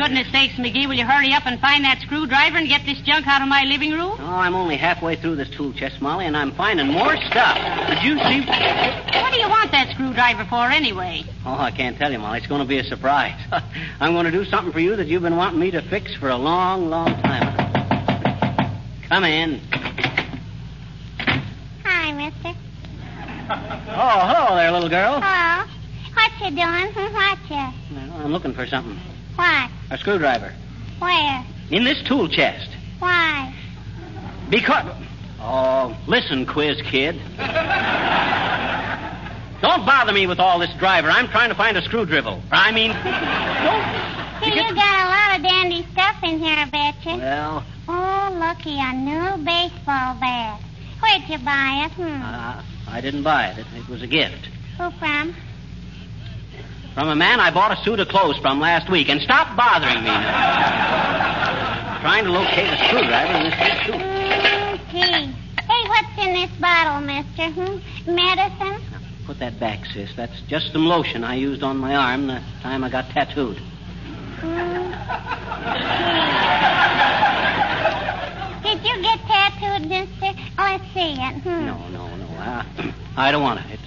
[0.09, 3.27] goodness sakes, McGee, will you hurry up and find that screwdriver and get this junk
[3.27, 4.17] out of my living room?
[4.17, 7.55] Oh, I'm only halfway through this tool chest, Molly, and I'm finding more stuff.
[7.87, 8.41] Did you see?
[8.41, 11.21] What do you want that screwdriver for, anyway?
[11.45, 12.39] Oh, I can't tell you, Molly.
[12.39, 13.39] It's going to be a surprise.
[13.99, 16.29] I'm going to do something for you that you've been wanting me to fix for
[16.29, 17.53] a long, long time.
[19.09, 19.59] Come in.
[21.83, 22.57] Hi, mister.
[23.91, 25.21] Oh, hello there, little girl.
[25.21, 25.69] Hello.
[26.15, 26.93] What you doing?
[27.13, 27.55] What you?
[27.95, 28.99] Well, I'm looking for something.
[29.39, 29.71] What?
[29.91, 30.53] A screwdriver.
[30.99, 31.45] Where?
[31.71, 32.67] In this tool chest.
[32.99, 33.55] Why?
[34.49, 34.93] Because.
[35.39, 37.15] Oh, listen, quiz kid.
[39.61, 41.09] Don't bother me with all this driver.
[41.09, 42.41] I'm trying to find a screwdriver.
[42.51, 42.91] I mean,
[44.39, 47.17] Hey, you got a lot of dandy stuff in here, I bet you.
[47.17, 50.59] well, Oh, looky, a new baseball bat.
[51.01, 51.91] Where'd you buy it?
[51.93, 52.21] Hmm.
[52.21, 53.57] uh, I didn't buy it.
[53.57, 53.67] it.
[53.75, 54.47] It was a gift.
[54.77, 55.33] Who from?
[56.93, 59.09] From a man I bought a suit of clothes from last week.
[59.09, 61.99] And stop bothering me now.
[62.01, 64.19] Trying to locate a screwdriver in this big suit.
[64.89, 65.33] Mm.
[65.69, 67.51] Hey, what's in this bottle, mister?
[67.51, 68.15] Hmm?
[68.15, 68.81] Medicine?
[69.25, 70.09] Put that back, sis.
[70.15, 73.57] That's just some lotion I used on my arm the time I got tattooed.
[78.63, 80.33] Did you get tattooed, mister?
[80.57, 81.41] Oh, let's see it.
[81.43, 81.65] Hmm.
[81.65, 82.27] No, no, no.
[82.37, 82.63] Uh,
[83.17, 83.73] I don't want it.
[83.73, 83.79] It,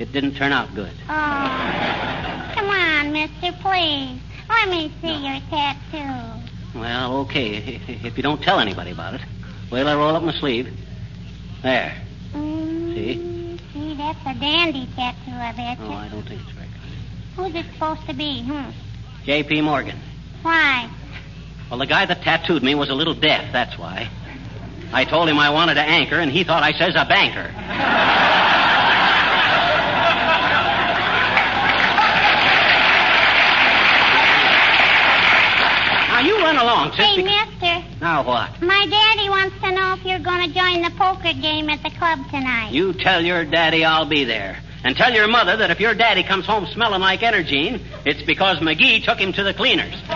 [0.00, 0.12] it.
[0.12, 0.92] didn't turn out good.
[1.08, 2.50] Oh.
[2.54, 4.20] Come on, mister, please.
[4.48, 6.78] Let me see your tattoo.
[6.78, 7.80] Well, okay.
[7.88, 9.20] If, you don't tell anybody about it.
[9.70, 10.68] Wait till I roll up my sleeve.
[11.62, 11.94] There.
[12.32, 13.58] See?
[13.72, 15.86] See, that's a dandy tattoo, I bet you.
[15.86, 16.78] Oh, I don't think it's very good.
[17.36, 18.42] Who's it supposed to be?
[18.42, 18.70] Hmm.
[19.24, 19.60] J.P.
[19.60, 19.98] Morgan.
[20.42, 20.90] Why?
[21.70, 24.10] Well, the guy that tattooed me was a little deaf, that's why.
[24.92, 27.52] I told him I wanted to anchor, and he thought I says a banker.
[36.08, 37.00] now you run along, sis.
[37.04, 38.60] Hey, because- mister, Now what?
[38.62, 41.90] my daddy wants to know if you're going to join the poker game at the
[41.90, 42.70] club tonight.
[42.72, 44.58] You tell your daddy I'll be there.
[44.84, 48.58] And tell your mother that if your daddy comes home smelling like Energine, it's because
[48.58, 49.94] McGee took him to the cleaners.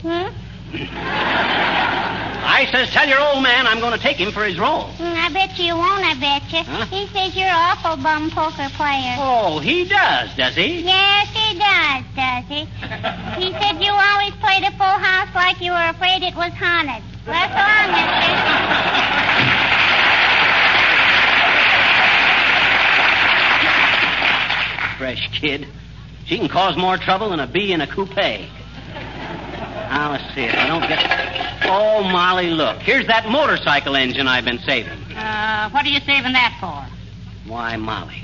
[0.02, 1.69] Hmm?
[2.50, 4.90] I says, tell your old man I'm going to take him for his role.
[4.98, 6.64] Mm, I bet you won't, I bet you.
[6.64, 6.84] Huh?
[6.86, 9.14] He says you're an awful bum poker player.
[9.18, 10.80] Oh, he does, does he?
[10.82, 12.66] Yes, he does, does he?
[13.38, 17.02] He said you always played a full house like you were afraid it was haunted.
[17.24, 18.34] That's all, mister.
[24.98, 25.68] Fresh kid.
[26.26, 28.18] She can cause more trouble than a bee in a coupe.
[29.90, 31.66] Now, let's see if I don't get.
[31.68, 32.78] Oh, Molly, look.
[32.78, 34.98] Here's that motorcycle engine I've been saving.
[35.16, 36.86] Uh, what are you saving that for?
[37.50, 38.22] Why, Molly.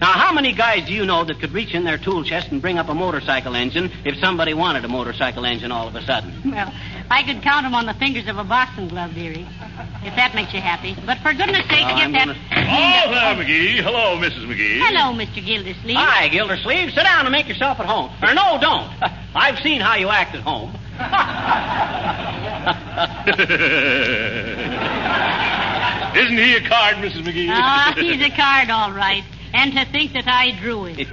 [0.00, 2.60] Now, how many guys do you know that could reach in their tool chest and
[2.60, 6.32] bring up a motorcycle engine if somebody wanted a motorcycle engine all of a sudden?
[6.50, 6.72] Well,
[7.10, 9.46] I could count them on the fingers of a boxing glove, dearie.
[10.02, 10.96] If that makes you happy.
[11.06, 12.26] But for goodness sake, Oh, get I'm that.
[12.26, 13.76] gonna- Oh, there, McGee.
[13.82, 14.46] Hello, Mrs.
[14.46, 14.78] McGee.
[14.80, 15.44] Hello, Mr.
[15.44, 15.96] Gildersleeve.
[15.96, 16.92] Hi, Gildersleeve.
[16.92, 18.10] Sit down and make yourself at home.
[18.22, 18.90] Or no, don't.
[19.34, 20.74] I've seen how you act at home.
[26.14, 27.24] Isn't he a card, Mrs.
[27.24, 27.48] McGee?
[27.50, 29.24] Ah, he's a card, all right.
[29.52, 30.96] And to think that I drew him.
[30.96, 31.08] sure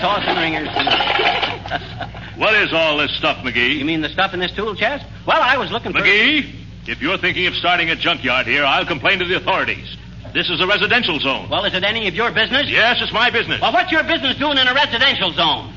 [0.00, 0.68] tossing ringers.
[2.36, 3.76] what is all this stuff, McGee?
[3.76, 5.06] You mean the stuff in this tool chest?
[5.26, 6.00] Well, I was looking for.
[6.00, 6.52] McGee,
[6.86, 9.96] if you're thinking of starting a junkyard here, I'll complain to the authorities.
[10.34, 11.48] This is a residential zone.
[11.48, 12.66] Well, is it any of your business?
[12.68, 13.60] Yes, it's my business.
[13.60, 15.72] Well, what's your business doing in a residential zone?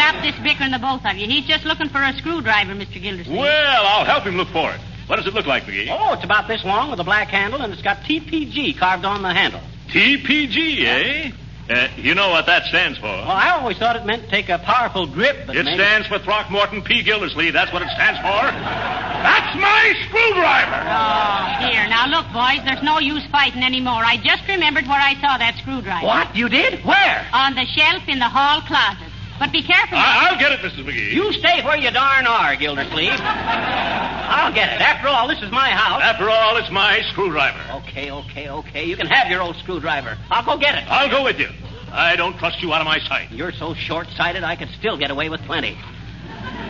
[0.00, 1.26] Stop this bickering, the both of you.
[1.28, 3.02] He's just looking for a screwdriver, Mr.
[3.02, 3.36] Gildersleeve.
[3.36, 4.80] Well, I'll help him look for it.
[5.08, 5.88] What does it look like, McGee?
[5.90, 9.20] Oh, it's about this long with a black handle, and it's got TPG carved on
[9.20, 9.60] the handle.
[9.88, 11.32] TPG, eh?
[11.70, 13.06] Uh, you know what that stands for.
[13.06, 15.78] Well, I always thought it meant take a powerful grip, but It maybe...
[15.78, 17.02] stands for Throckmorton P.
[17.04, 17.52] Gildersleeve.
[17.52, 18.42] That's what it stands for.
[18.50, 20.82] That's my screwdriver.
[20.90, 21.86] Oh, here.
[21.86, 24.02] Now, look, boys, there's no use fighting anymore.
[24.02, 26.06] I just remembered where I saw that screwdriver.
[26.06, 26.34] What?
[26.34, 26.84] You did?
[26.84, 27.26] Where?
[27.32, 29.09] On the shelf in the hall closet.
[29.40, 29.96] But be careful.
[29.96, 30.84] I- I'll get it, Mrs.
[30.84, 31.12] McGee.
[31.12, 33.18] You stay where you darn are, Gildersleeve.
[33.18, 34.82] I'll get it.
[34.82, 36.02] After all, this is my house.
[36.02, 37.58] After all, it's my screwdriver.
[37.88, 38.84] Okay, okay, okay.
[38.84, 40.18] You can have your old screwdriver.
[40.30, 40.84] I'll go get it.
[40.88, 41.48] I'll go with you.
[41.90, 43.32] I don't trust you out of my sight.
[43.32, 45.76] You're so short-sighted, I could still get away with plenty.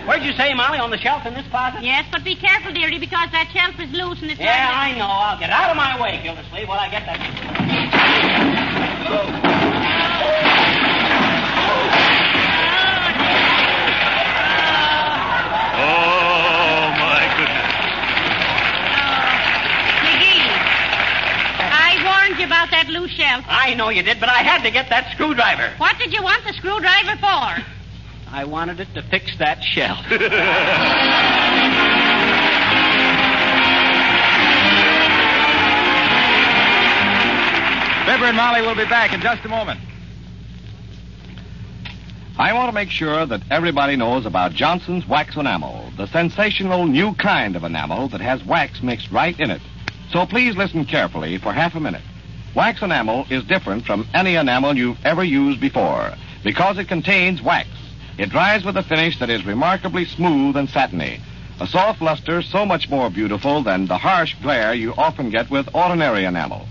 [0.07, 0.79] Where'd you say, Molly?
[0.79, 1.83] On the shelf in this closet?
[1.83, 4.99] Yes, but be careful, dearie, because that shelf is loose and it's Yeah, right I
[4.99, 5.07] know.
[5.07, 8.31] I'll get out of my way, Gildersleeve, while I get that.
[22.41, 23.45] You about that loose shelf.
[23.47, 25.75] I know you did, but I had to get that screwdriver.
[25.77, 27.63] What did you want the screwdriver for?
[28.33, 29.99] I wanted it to fix that shelf.
[38.07, 39.81] Fibber and Molly will be back in just a moment.
[42.39, 47.13] I want to make sure that everybody knows about Johnson's Wax Enamel, the sensational new
[47.15, 49.61] kind of enamel that has wax mixed right in it.
[50.11, 52.03] So please listen carefully for half a minute.
[52.55, 57.69] Wax enamel is different from any enamel you've ever used before because it contains wax.
[58.19, 61.21] It dries with a finish that is remarkably smooth and satiny.
[61.61, 65.73] A soft luster so much more beautiful than the harsh glare you often get with
[65.75, 66.67] ordinary enamel.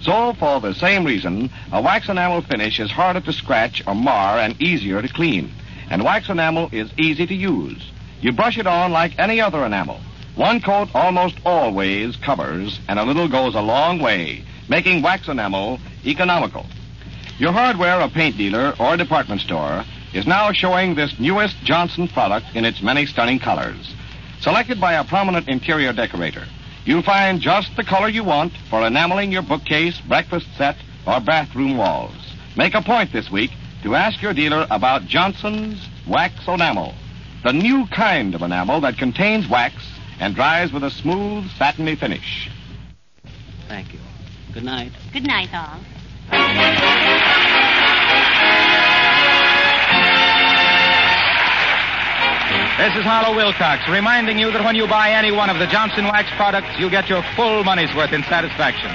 [0.00, 4.38] So, for the same reason, a wax enamel finish is harder to scratch or mar
[4.38, 5.52] and easier to clean.
[5.90, 7.90] And wax enamel is easy to use.
[8.20, 10.00] You brush it on like any other enamel.
[10.36, 15.78] One coat almost always covers, and a little goes a long way, making wax enamel
[16.04, 16.66] economical.
[17.38, 22.46] Your hardware or paint dealer or department store is now showing this newest Johnson product
[22.54, 23.94] in its many stunning colors.
[24.40, 26.46] Selected by a prominent interior decorator,
[26.84, 31.76] you'll find just the color you want for enameling your bookcase, breakfast set, or bathroom
[31.76, 32.14] walls.
[32.56, 33.50] Make a point this week
[33.82, 36.94] to ask your dealer about Johnson's Wax Enamel,
[37.44, 39.74] the new kind of enamel that contains wax
[40.18, 42.50] and dries with a smooth, satiny finish.
[43.68, 44.00] Thank you.
[44.56, 44.92] Good night.
[45.12, 45.76] Good night, all.
[52.80, 56.06] This is Harlow Wilcox reminding you that when you buy any one of the Johnson
[56.06, 58.88] Wax products, you get your full money's worth in satisfaction.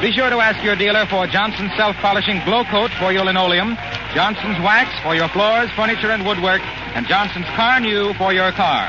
[0.00, 3.76] Be sure to ask your dealer for Johnson's self-polishing Glo-Coat for your linoleum,
[4.14, 6.62] Johnson's wax for your floors, furniture, and woodwork,
[6.96, 8.88] and Johnson's Carnu for your car.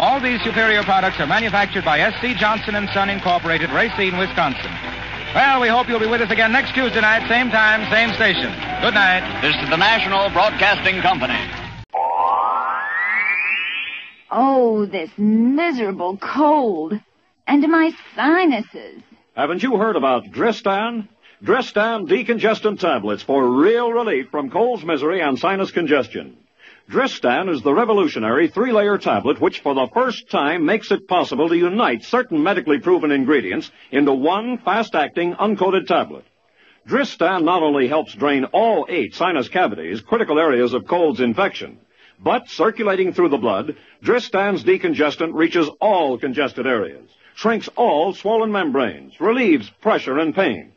[0.00, 2.32] All these superior products are manufactured by S.C.
[2.32, 4.72] Johnson and Son Incorporated, Racine, Wisconsin.
[5.32, 8.50] Well, we hope you'll be with us again next Tuesday night, same time, same station.
[8.82, 9.42] Good night.
[9.42, 11.38] This is the National Broadcasting Company.
[14.32, 16.94] Oh, this miserable cold.
[17.46, 19.02] And my sinuses.
[19.36, 21.08] Haven't you heard about Dristan?
[21.42, 26.36] Dristan decongestant tablets for real relief from cold's misery and sinus congestion.
[26.90, 31.56] Dristan is the revolutionary three-layer tablet which for the first time makes it possible to
[31.56, 36.24] unite certain medically proven ingredients into one fast-acting uncoated tablet.
[36.88, 41.78] Dristan not only helps drain all eight sinus cavities, critical areas of cold's infection,
[42.18, 49.20] but circulating through the blood, Dristan's decongestant reaches all congested areas, shrinks all swollen membranes,
[49.20, 50.72] relieves pressure and pain.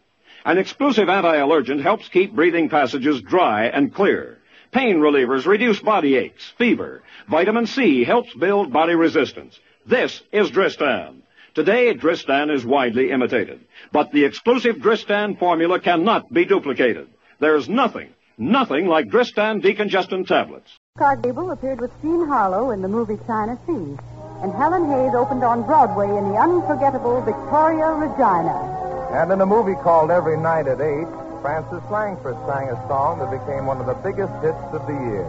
[0.46, 4.38] An exclusive anti-allergent helps keep breathing passages dry and clear.
[4.74, 7.04] Pain relievers reduce body aches, fever.
[7.30, 9.60] Vitamin C helps build body resistance.
[9.86, 11.22] This is Dristan.
[11.54, 13.60] Today, Dristan is widely imitated.
[13.92, 17.08] But the exclusive Dristan formula cannot be duplicated.
[17.40, 20.72] There's nothing, nothing like Dristan decongestant tablets.
[20.98, 23.96] Clark Gable appeared with Jean Harlow in the movie China Sea,
[24.42, 28.58] and Helen Hayes opened on Broadway in the unforgettable Victoria Regina.
[29.14, 31.08] And in a movie called Every Night at Eight,
[31.44, 35.28] Frances Langford sang a song that became one of the biggest hits of the year.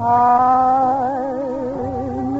[0.00, 1.44] I'm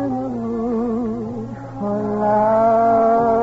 [0.00, 3.41] in the mood for love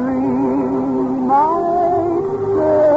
[0.00, 2.89] dream fade?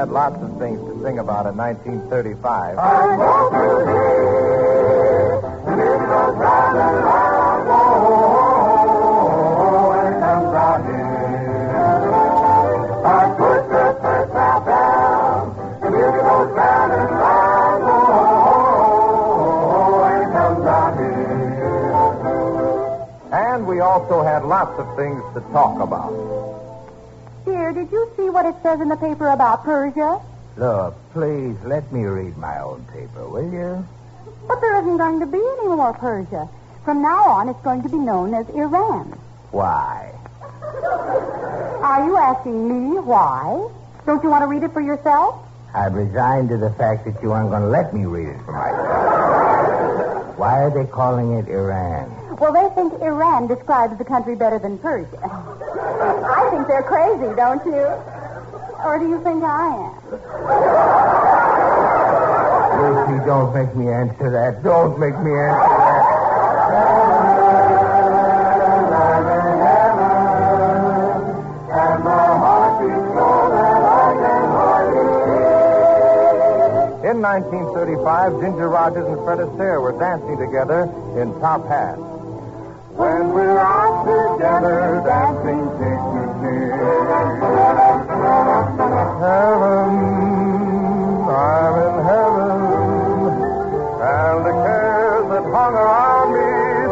[0.00, 2.78] Had lots of things to sing about in 1935.
[23.32, 26.29] And we also had lots of things to talk about.
[27.90, 30.20] Did you see what it says in the paper about Persia?
[30.56, 33.84] Look, please let me read my own paper, will you?
[34.46, 36.48] But there isn't going to be any more Persia.
[36.84, 39.18] From now on, it's going to be known as Iran.
[39.50, 40.14] Why?
[41.82, 43.68] Are you asking me why?
[44.06, 45.44] Don't you want to read it for yourself?
[45.74, 48.52] I've resigned to the fact that you aren't going to let me read it for
[48.52, 50.38] myself.
[50.38, 52.36] Why are they calling it Iran?
[52.38, 55.66] Well, they think Iran describes the country better than Persia.
[55.98, 57.86] I think they're crazy, don't you?
[58.84, 59.94] Or do you think I am?
[62.80, 64.62] Lucy, don't make me answer that.
[64.62, 66.20] Don't make me answer that.
[77.02, 80.82] In 1935, Ginger Rogers and Fred Astaire were dancing together
[81.20, 82.00] in top hats.
[83.00, 86.68] When we're out together dancing cheek to cheek.
[89.24, 89.88] Heaven,
[91.32, 92.60] I'm in heaven.
[94.04, 96.50] And the cares that hung around me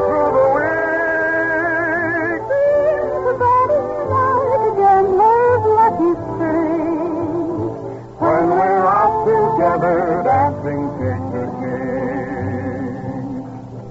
[0.09, 2.41] through the week.
[8.19, 9.99] When we're out together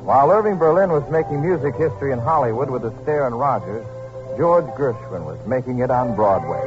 [0.07, 3.85] While Irving Berlin was making music history in Hollywood with Astaire and Rogers,
[4.37, 6.63] George Gershwin was making it on Broadway.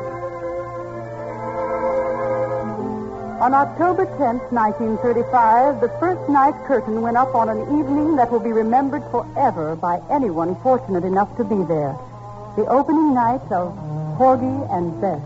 [3.41, 8.44] On October 10th, 1935, the first night curtain went up on an evening that will
[8.44, 11.97] be remembered forever by anyone fortunate enough to be there.
[12.57, 13.73] The opening night of
[14.19, 15.23] Porgy and Bess.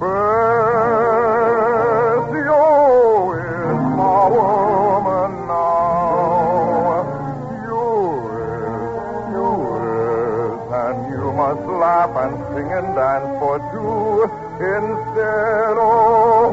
[0.00, 0.53] Bessie,
[13.72, 14.22] two
[14.60, 16.43] instead of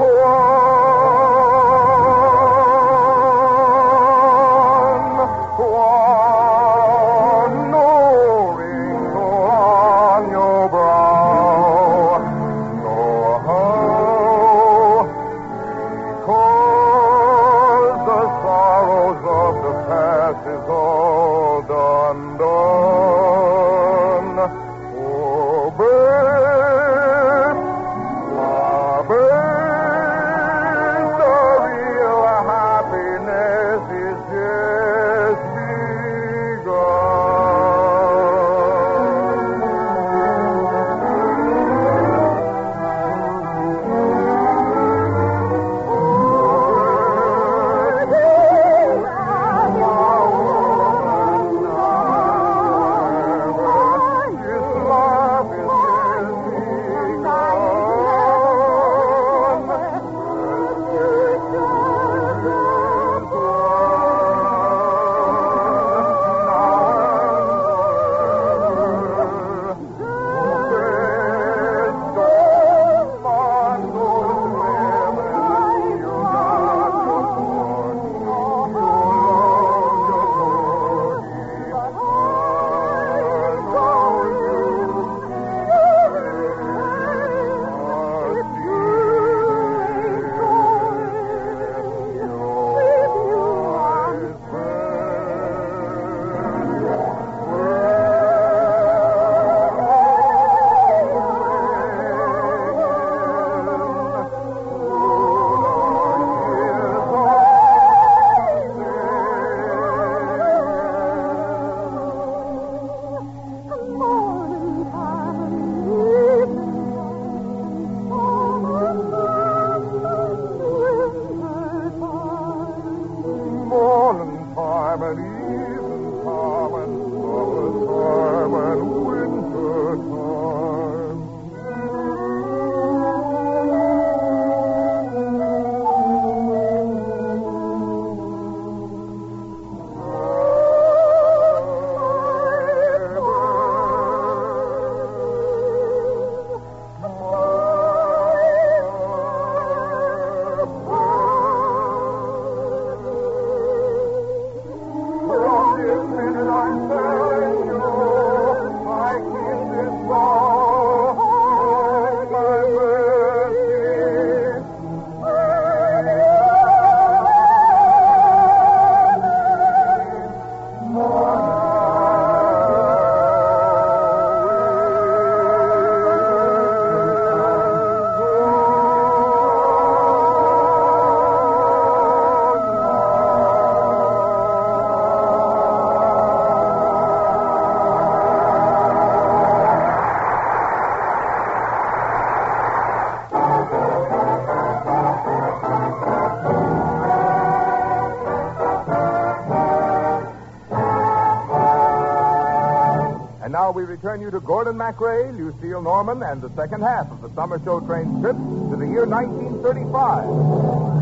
[203.82, 207.60] we return you to Gordon MacRae, Lucille Norman, and the second half of the summer
[207.66, 211.02] show train trip to the year 1935.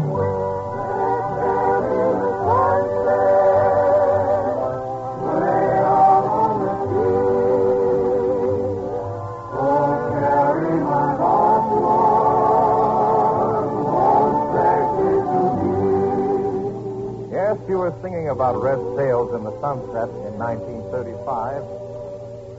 [18.04, 21.79] singing about red sails in the sunset in 1935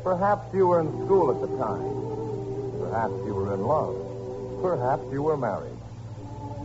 [0.02, 1.84] Perhaps you were in school at the time.
[2.80, 3.94] Perhaps you were in love.
[4.62, 5.76] Perhaps you were married.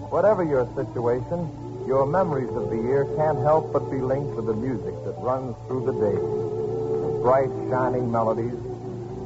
[0.10, 1.50] Whatever your situation,
[1.86, 5.56] your memories of the year can't help but be linked to the music that runs
[5.68, 6.16] through the days.
[6.18, 8.56] The bright, shining melodies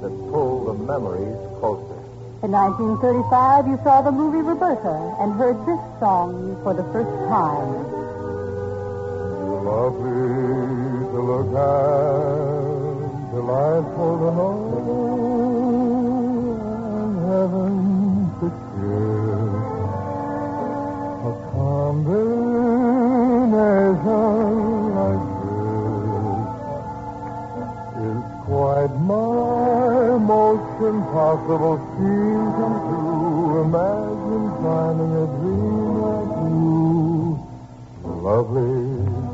[0.01, 1.99] that pull the memories closer.
[2.41, 7.83] In 1935, you saw the movie Roberta and heard this song for the first time.
[9.63, 12.58] Lovely to look at,
[13.49, 14.57] delightful to know,
[16.99, 17.73] and heaven
[18.39, 18.47] to
[18.77, 19.53] kiss.
[21.25, 22.29] A combination
[24.99, 26.45] like this
[28.05, 29.97] is quite my
[30.33, 32.69] most impossible scheme to.
[33.65, 36.69] Imagine finding a dream like you,
[38.27, 38.77] lovely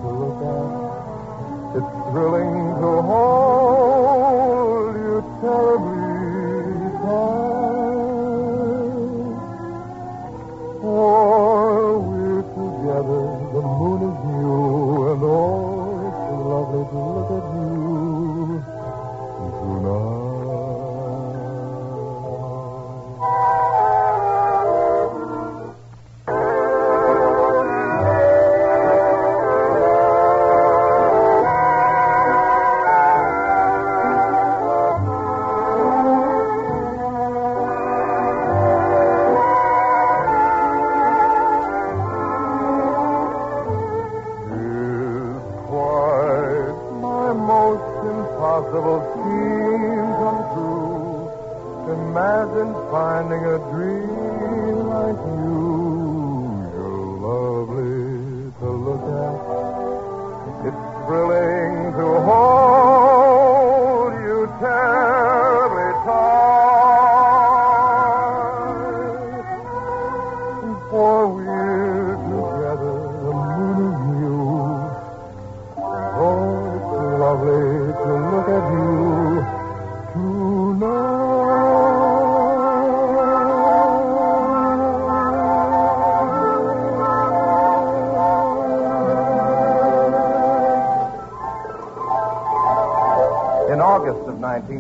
[0.02, 0.72] to look at.
[1.76, 3.45] It's thrilling to hold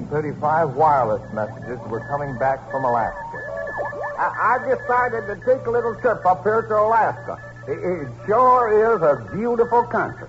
[0.10, 3.42] 135 wireless messages were coming back from Alaska.
[4.20, 7.42] I, I decided to take a little trip up here to Alaska.
[7.68, 10.28] It, it sure is a beautiful country.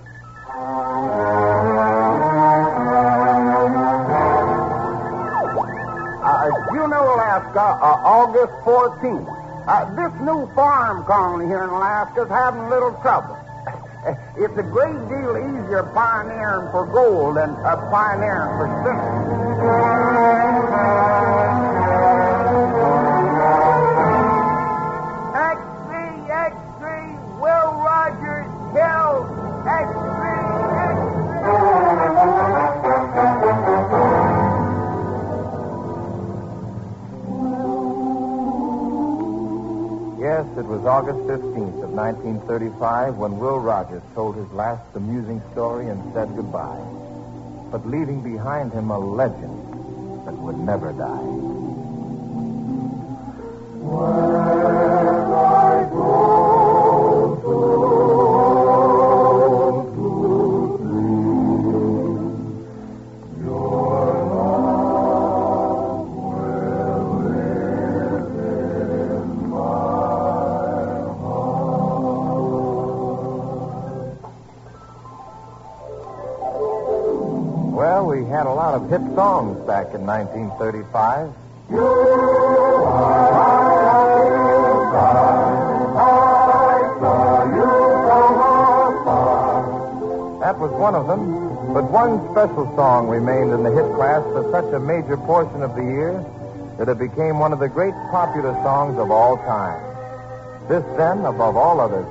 [6.25, 9.29] Uh, you know Alaska, uh, August 14th.
[9.69, 13.36] Uh, this new farm colony here in Alaska is having a little trouble.
[14.47, 19.17] It's a great deal easier pioneering for gold than uh, pioneering for silver.
[40.87, 46.29] Was August 15th of 1935 when Will Rogers told his last amusing story and said
[46.37, 46.81] goodbye.
[47.73, 49.59] But leaving behind him a legend
[50.27, 51.27] that would never die.
[53.83, 54.36] Well,
[80.37, 81.33] 1935.
[90.41, 94.49] That was one of them, but one special song remained in the hit class for
[94.53, 96.25] such a major portion of the year
[96.79, 99.83] that it became one of the great popular songs of all time.
[100.69, 102.07] This, then, above all others,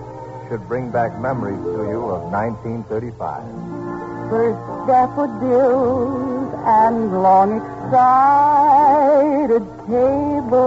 [0.50, 4.30] should bring back memories to you of 1935.
[4.30, 10.66] First daffodils and long excited tables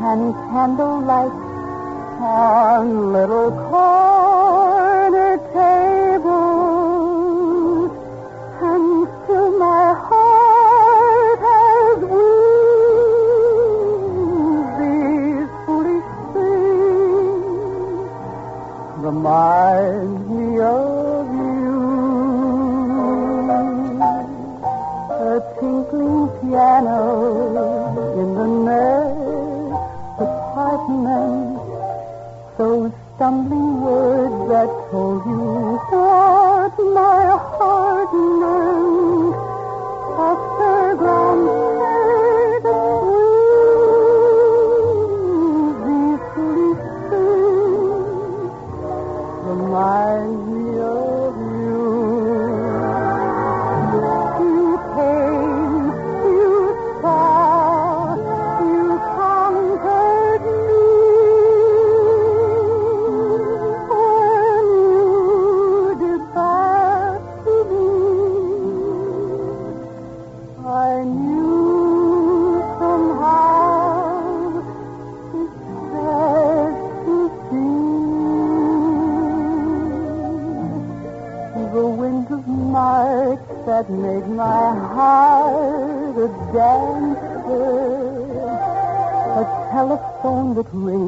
[0.00, 1.32] and candlelight
[2.20, 6.34] on little corner tables.
[8.62, 12.34] And still my heart has weaved
[14.80, 16.64] these foolish things
[19.04, 20.23] reminds me
[33.24, 33.73] stumbling
[90.54, 91.03] telephone that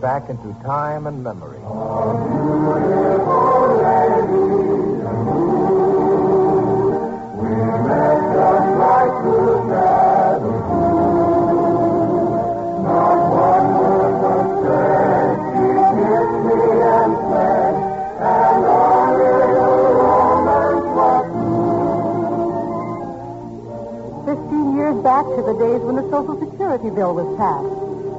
[0.00, 1.58] Back into time and memory.
[24.24, 27.66] Fifteen years back to the days when the Social Security bill was passed,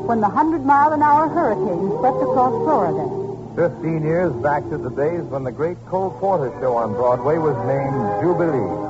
[0.07, 1.58] when the hundred mile an hour hurricane
[2.19, 3.03] swept across Florida.
[3.55, 7.55] Fifteen years back to the days when the great Cole Porter show on Broadway was
[7.67, 8.87] named Jubilee.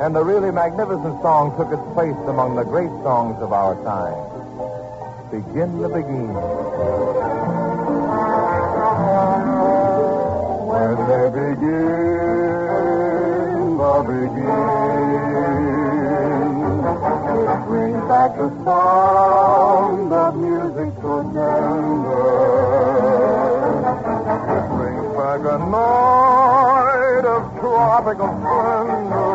[0.00, 4.16] And the really magnificent song took its place among the great songs of our time.
[5.30, 6.34] Begin the Beguine.
[10.66, 11.86] When they begin,
[13.78, 15.02] the Beguine.
[17.42, 19.41] It brings back the sound
[28.14, 29.32] tropical splendor.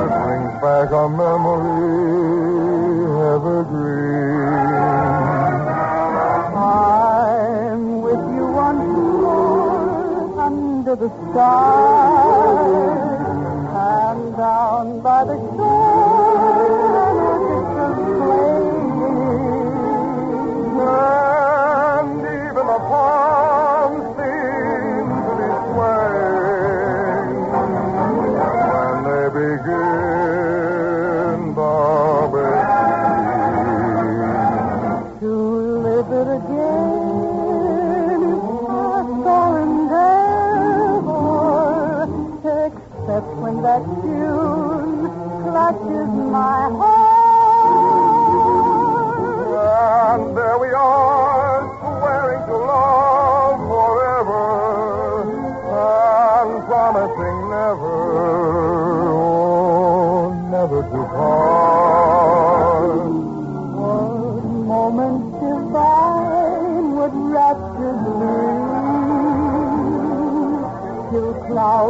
[0.00, 2.04] It brings back a memory
[3.34, 4.54] evergreen.
[6.56, 8.86] I'm with you once
[9.20, 12.23] more under the stars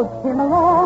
[0.03, 0.84] came along to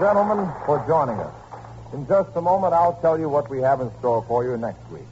[0.00, 1.34] gentlemen, for joining us.
[1.92, 4.80] In just a moment, I'll tell you what we have in store for you next
[4.90, 5.02] week.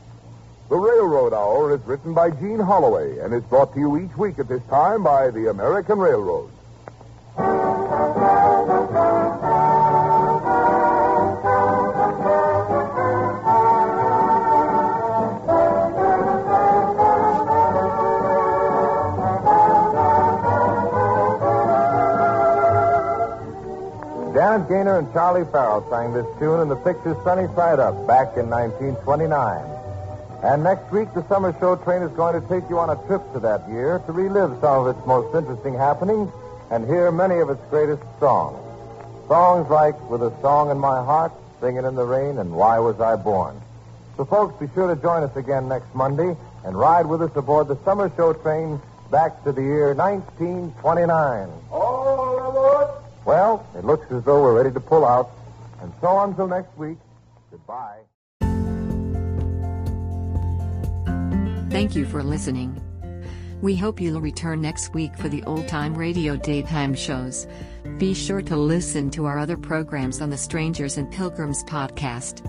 [0.71, 4.39] The Railroad Hour is written by Jean Holloway and is brought to you each week
[4.39, 6.51] at this time by the American Railroad.
[24.99, 28.99] And Charlie Farrell sang this tune in the picture Sunny Side Up back in 1929.
[30.43, 33.23] And next week, the summer show train is going to take you on a trip
[33.33, 36.33] to that year to relive some of its most interesting happenings
[36.73, 38.59] and hear many of its greatest songs.
[39.29, 42.99] Songs like With a Song in My Heart, Singing in the Rain, and Why Was
[42.99, 43.55] I Born?
[44.17, 47.69] So, folks, be sure to join us again next Monday and ride with us aboard
[47.69, 48.81] the summer show train
[49.13, 51.49] back to the year 1929.
[53.29, 55.33] Well, it looks as though we're ready to pull out.
[55.83, 56.97] And so until next week,
[57.51, 57.99] goodbye.
[61.71, 62.81] Thank you for listening.
[63.61, 67.47] We hope you'll return next week for the old time radio daytime shows.
[67.99, 72.41] Be sure to listen to our other programs on the Strangers and Pilgrims podcast.